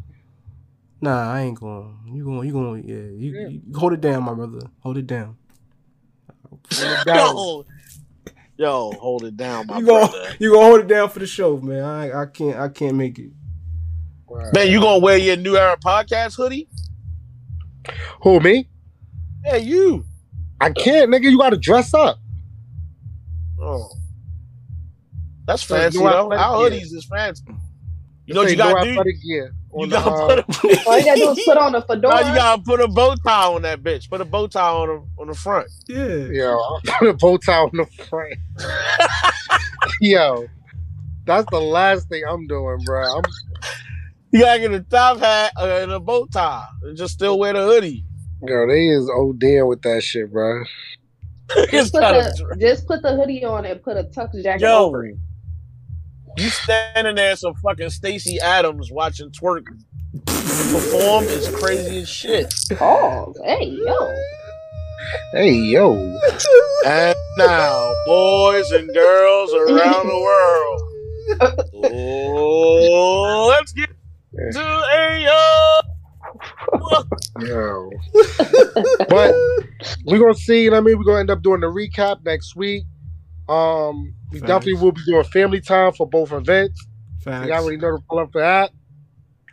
Nah, 1.00 1.32
I 1.32 1.42
ain't 1.42 1.58
going. 1.60 1.98
You 2.14 2.24
going? 2.24 2.46
You 2.46 2.52
going? 2.52 2.88
Yeah, 2.88 2.94
you, 2.96 3.32
Yeah. 3.40 3.48
you 3.48 3.60
hold 3.76 3.92
it 3.92 4.00
down, 4.00 4.22
my 4.22 4.34
brother. 4.34 4.60
Hold 4.80 4.98
it 4.98 5.06
down. 5.06 5.36
Yo, 7.06 7.64
yo, 8.56 8.92
hold 8.92 9.24
it 9.24 9.36
down, 9.36 9.66
my 9.66 9.78
You 9.78 9.86
gonna 9.86 10.08
brother. 10.08 10.36
you 10.38 10.52
gonna 10.52 10.66
hold 10.66 10.80
it 10.80 10.88
down 10.88 11.08
for 11.08 11.18
the 11.18 11.26
show, 11.26 11.58
man. 11.58 11.82
I 11.84 12.22
I 12.22 12.26
can't 12.26 12.56
I 12.58 12.68
can't 12.68 12.96
make 12.96 13.18
it. 13.18 13.30
Man, 14.54 14.68
you 14.70 14.80
gonna 14.80 14.98
wear 15.00 15.18
your 15.18 15.36
New 15.36 15.56
Era 15.56 15.76
podcast 15.76 16.36
hoodie? 16.36 16.68
Who 18.22 18.40
me? 18.40 18.68
Yeah, 19.44 19.56
you. 19.56 20.04
I 20.60 20.70
can't, 20.70 21.10
nigga. 21.10 21.30
You 21.30 21.36
got 21.38 21.50
to 21.50 21.56
dress 21.58 21.92
up. 21.92 22.18
Oh. 23.60 23.90
That's 25.46 25.66
There's 25.66 25.82
fancy 25.82 25.98
no 25.98 26.04
though. 26.04 26.32
athletic 26.32 26.46
Our 26.46 26.70
gear. 26.70 26.78
hoodies 26.80 26.94
is 26.94 27.06
fancy. 27.10 27.42
You 28.26 28.34
know 28.34 28.42
what 28.42 28.50
you 28.50 28.56
gotta 28.56 28.74
no 28.78 28.84
do? 28.84 28.90
athletic 28.92 29.16
gear 29.72 29.84
You 29.84 29.86
the, 29.86 29.96
gotta 29.96 30.10
uh, 30.10 30.42
put 30.42 30.64
a, 30.64 30.86
All 30.88 30.98
you 30.98 31.04
gotta 31.04 31.20
do 31.20 31.30
is 31.30 31.44
put 31.44 31.56
on 31.56 31.74
a 31.74 31.82
fedora. 31.86 32.14
Now 32.14 32.28
you 32.28 32.34
gotta 32.34 32.62
put 32.62 32.80
a 32.80 32.88
bow 32.88 33.14
tie 33.24 33.46
on 33.46 33.62
that 33.62 33.82
bitch. 33.82 34.08
Put 34.08 34.20
a 34.20 34.24
bow 34.24 34.46
tie 34.46 34.70
on 34.70 34.88
the 34.88 35.22
on 35.22 35.28
the 35.28 35.34
front. 35.34 35.68
Yeah. 35.88 36.06
Yo, 36.06 36.50
I'll 36.58 36.80
put 36.98 37.08
a 37.08 37.14
bow 37.14 37.36
tie 37.38 37.58
on 37.58 37.70
the 37.72 37.86
front. 38.08 38.34
Yo, 40.00 40.46
that's 41.24 41.46
the 41.50 41.60
last 41.60 42.08
thing 42.08 42.22
I'm 42.28 42.46
doing, 42.46 42.78
bro. 42.84 43.02
I'm 43.18 43.22
You 44.30 44.40
gotta 44.40 44.60
get 44.60 44.72
a 44.72 44.80
top 44.80 45.18
hat 45.18 45.52
and 45.58 45.92
a 45.92 46.00
bow 46.00 46.26
tie, 46.26 46.66
and 46.82 46.96
just 46.96 47.14
still 47.14 47.38
wear 47.38 47.52
the 47.52 47.64
hoodie. 47.64 48.04
yo, 48.42 48.66
they 48.66 48.88
is 48.88 49.08
ODing 49.08 49.68
with 49.68 49.82
that 49.82 50.02
shit, 50.02 50.30
bro. 50.32 50.64
Just 51.70 51.92
put, 51.92 52.00
the, 52.00 52.56
just 52.58 52.86
put 52.86 53.02
the 53.02 53.14
hoodie 53.14 53.44
on 53.44 53.66
and 53.66 53.82
put 53.82 53.96
a 53.96 54.04
tux 54.04 54.42
jacket 54.42 54.62
Yo. 54.62 54.86
over 54.86 55.04
it. 55.04 55.16
You 56.36 56.48
standing 56.48 57.16
there, 57.16 57.36
some 57.36 57.54
fucking 57.54 57.90
Stacy 57.90 58.38
Adams 58.40 58.90
watching 58.90 59.30
twerk 59.30 59.66
perform 60.26 61.24
is 61.24 61.48
crazy 61.48 62.00
as 62.00 62.08
shit. 62.08 62.52
Oh, 62.80 63.34
hey, 63.44 63.66
yo. 63.66 64.14
Hey, 65.32 65.52
yo. 65.52 65.94
And 66.86 67.16
now, 67.36 67.92
boys 68.06 68.70
and 68.70 68.92
girls 68.94 69.52
around 69.52 70.08
the 70.08 70.18
world, 70.18 70.82
oh, 71.94 73.46
let's 73.48 73.72
get 73.72 73.90
to 74.52 74.84
a 74.94 75.82
Yo. 77.40 77.90
but 79.08 79.34
we're 80.04 80.18
gonna 80.18 80.34
see, 80.34 80.64
you 80.64 80.70
know 80.70 80.76
what 80.76 80.82
I 80.82 80.84
mean? 80.84 80.98
We're 80.98 81.04
gonna 81.04 81.20
end 81.20 81.30
up 81.30 81.42
doing 81.42 81.60
the 81.60 81.66
recap 81.66 82.24
next 82.24 82.56
week. 82.56 82.84
Um, 83.48 84.14
we 84.32 84.38
Facts. 84.38 84.48
definitely 84.48 84.74
will 84.74 84.92
be 84.92 85.04
doing 85.04 85.24
family 85.24 85.60
time 85.60 85.92
for 85.92 86.08
both 86.08 86.32
events. 86.32 86.86
Facts. 87.22 87.46
You 87.46 87.52
already 87.52 87.76
know 87.76 87.96
to 87.96 88.02
pull 88.08 88.18
up 88.18 88.32
for 88.32 88.40
that. 88.40 88.70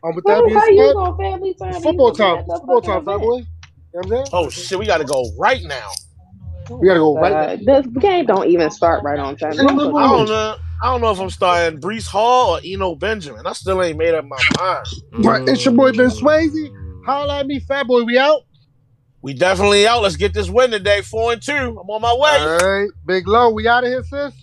Um, 0.03 0.15
with 0.15 0.23
that 0.25 0.35
How, 0.35 0.45
being 0.45 0.55
you 0.55 0.87
said, 0.87 0.93
going 0.93 1.17
family 1.17 1.53
time? 1.53 1.81
Football 1.81 2.11
time, 2.13 2.35
be 2.35 2.39
at 2.39 2.47
the 2.47 2.53
football 2.59 2.81
time, 2.81 3.05
fat 3.05 3.17
boy. 3.17 3.37
You 3.37 3.41
know 3.41 3.45
what 3.91 4.05
I'm 4.05 4.09
saying? 4.11 4.25
Oh 4.31 4.49
shit, 4.49 4.79
we 4.79 4.85
gotta 4.85 5.03
go 5.03 5.25
right 5.37 5.61
now. 5.63 5.89
We 6.69 6.87
gotta 6.87 6.99
go 6.99 7.19
right 7.19 7.33
Uh, 7.33 7.81
the 7.81 7.99
game 7.99 8.25
don't 8.25 8.47
even 8.47 8.69
start 8.69 9.03
right 9.03 9.19
on 9.19 9.35
time. 9.35 9.53
I 9.53 9.55
don't 9.55 9.75
know. 9.75 9.97
I 9.97 10.07
don't 10.07 10.27
know. 10.27 10.55
I 10.81 10.85
don't 10.91 11.01
know 11.01 11.11
if 11.11 11.19
I'm 11.19 11.29
starting 11.29 11.81
Breece 11.81 12.07
Hall 12.07 12.55
or 12.55 12.61
Eno 12.63 12.95
Benjamin. 12.95 13.45
I 13.45 13.51
still 13.51 13.83
ain't 13.83 13.97
made 13.97 14.13
up 14.13 14.23
my 14.23 14.37
mind. 14.57 14.85
But 15.21 15.49
it's 15.49 15.65
your 15.65 15.73
boy, 15.73 15.91
Ben 15.91 16.09
Swayze. 16.09 17.05
Holla 17.05 17.39
at 17.39 17.47
me, 17.47 17.59
fat 17.59 17.87
boy. 17.87 18.03
We 18.03 18.17
out. 18.17 18.43
We 19.21 19.33
definitely 19.33 19.85
out. 19.85 20.03
Let's 20.03 20.15
get 20.15 20.33
this 20.33 20.49
win 20.49 20.71
today. 20.71 21.01
Four 21.01 21.33
and 21.33 21.41
two. 21.41 21.51
I'm 21.51 21.89
on 21.89 22.01
my 22.01 22.13
way. 22.13 22.39
All 22.39 22.57
right, 22.57 22.89
Big 23.05 23.27
Low. 23.27 23.49
We 23.49 23.67
out 23.67 23.83
of 23.83 23.89
here, 23.89 24.03
sis. 24.03 24.33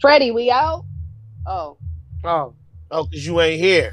Freddie, 0.00 0.30
we 0.30 0.50
out? 0.50 0.84
Oh, 1.46 1.76
Oh, 2.24 2.54
Oh, 2.90 3.04
cause 3.04 3.24
you 3.26 3.40
ain't 3.40 3.60
here. 3.60 3.92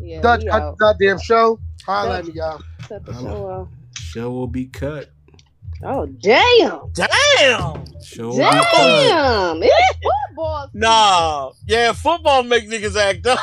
yeah, 0.00 0.20
Dutch, 0.20 0.44
we 0.44 0.50
cut 0.50 0.62
out. 0.62 0.78
the 0.78 0.84
goddamn 0.84 1.18
show. 1.18 1.58
Holla 1.84 2.18
at 2.18 2.26
me, 2.26 2.32
y'all. 2.34 2.62
Cut 2.88 3.04
the 3.04 3.12
show 3.14 3.46
off. 3.50 3.68
Show 3.96 4.30
will 4.30 4.46
be 4.46 4.66
cut. 4.66 5.10
Oh, 5.82 6.06
damn. 6.06 6.92
Damn. 6.92 7.84
Show 8.02 8.28
will 8.28 8.36
be 8.36 8.42
cut. 8.42 8.72
Damn. 8.76 9.62
It's 9.62 9.98
football. 10.28 10.66
season. 10.66 10.80
Nah. 10.80 11.50
Yeah, 11.66 11.92
football 11.92 12.42
make 12.42 12.68
niggas 12.68 12.96
act 12.96 13.26
up. 13.26 13.38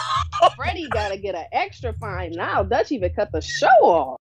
Freddie 0.55 0.87
got 0.89 1.09
to 1.09 1.17
get 1.17 1.35
an 1.35 1.45
extra 1.51 1.93
fine 1.93 2.31
now. 2.33 2.63
Dutch 2.63 2.91
even 2.91 3.11
cut 3.13 3.31
the 3.31 3.41
show 3.41 3.67
off. 3.81 4.21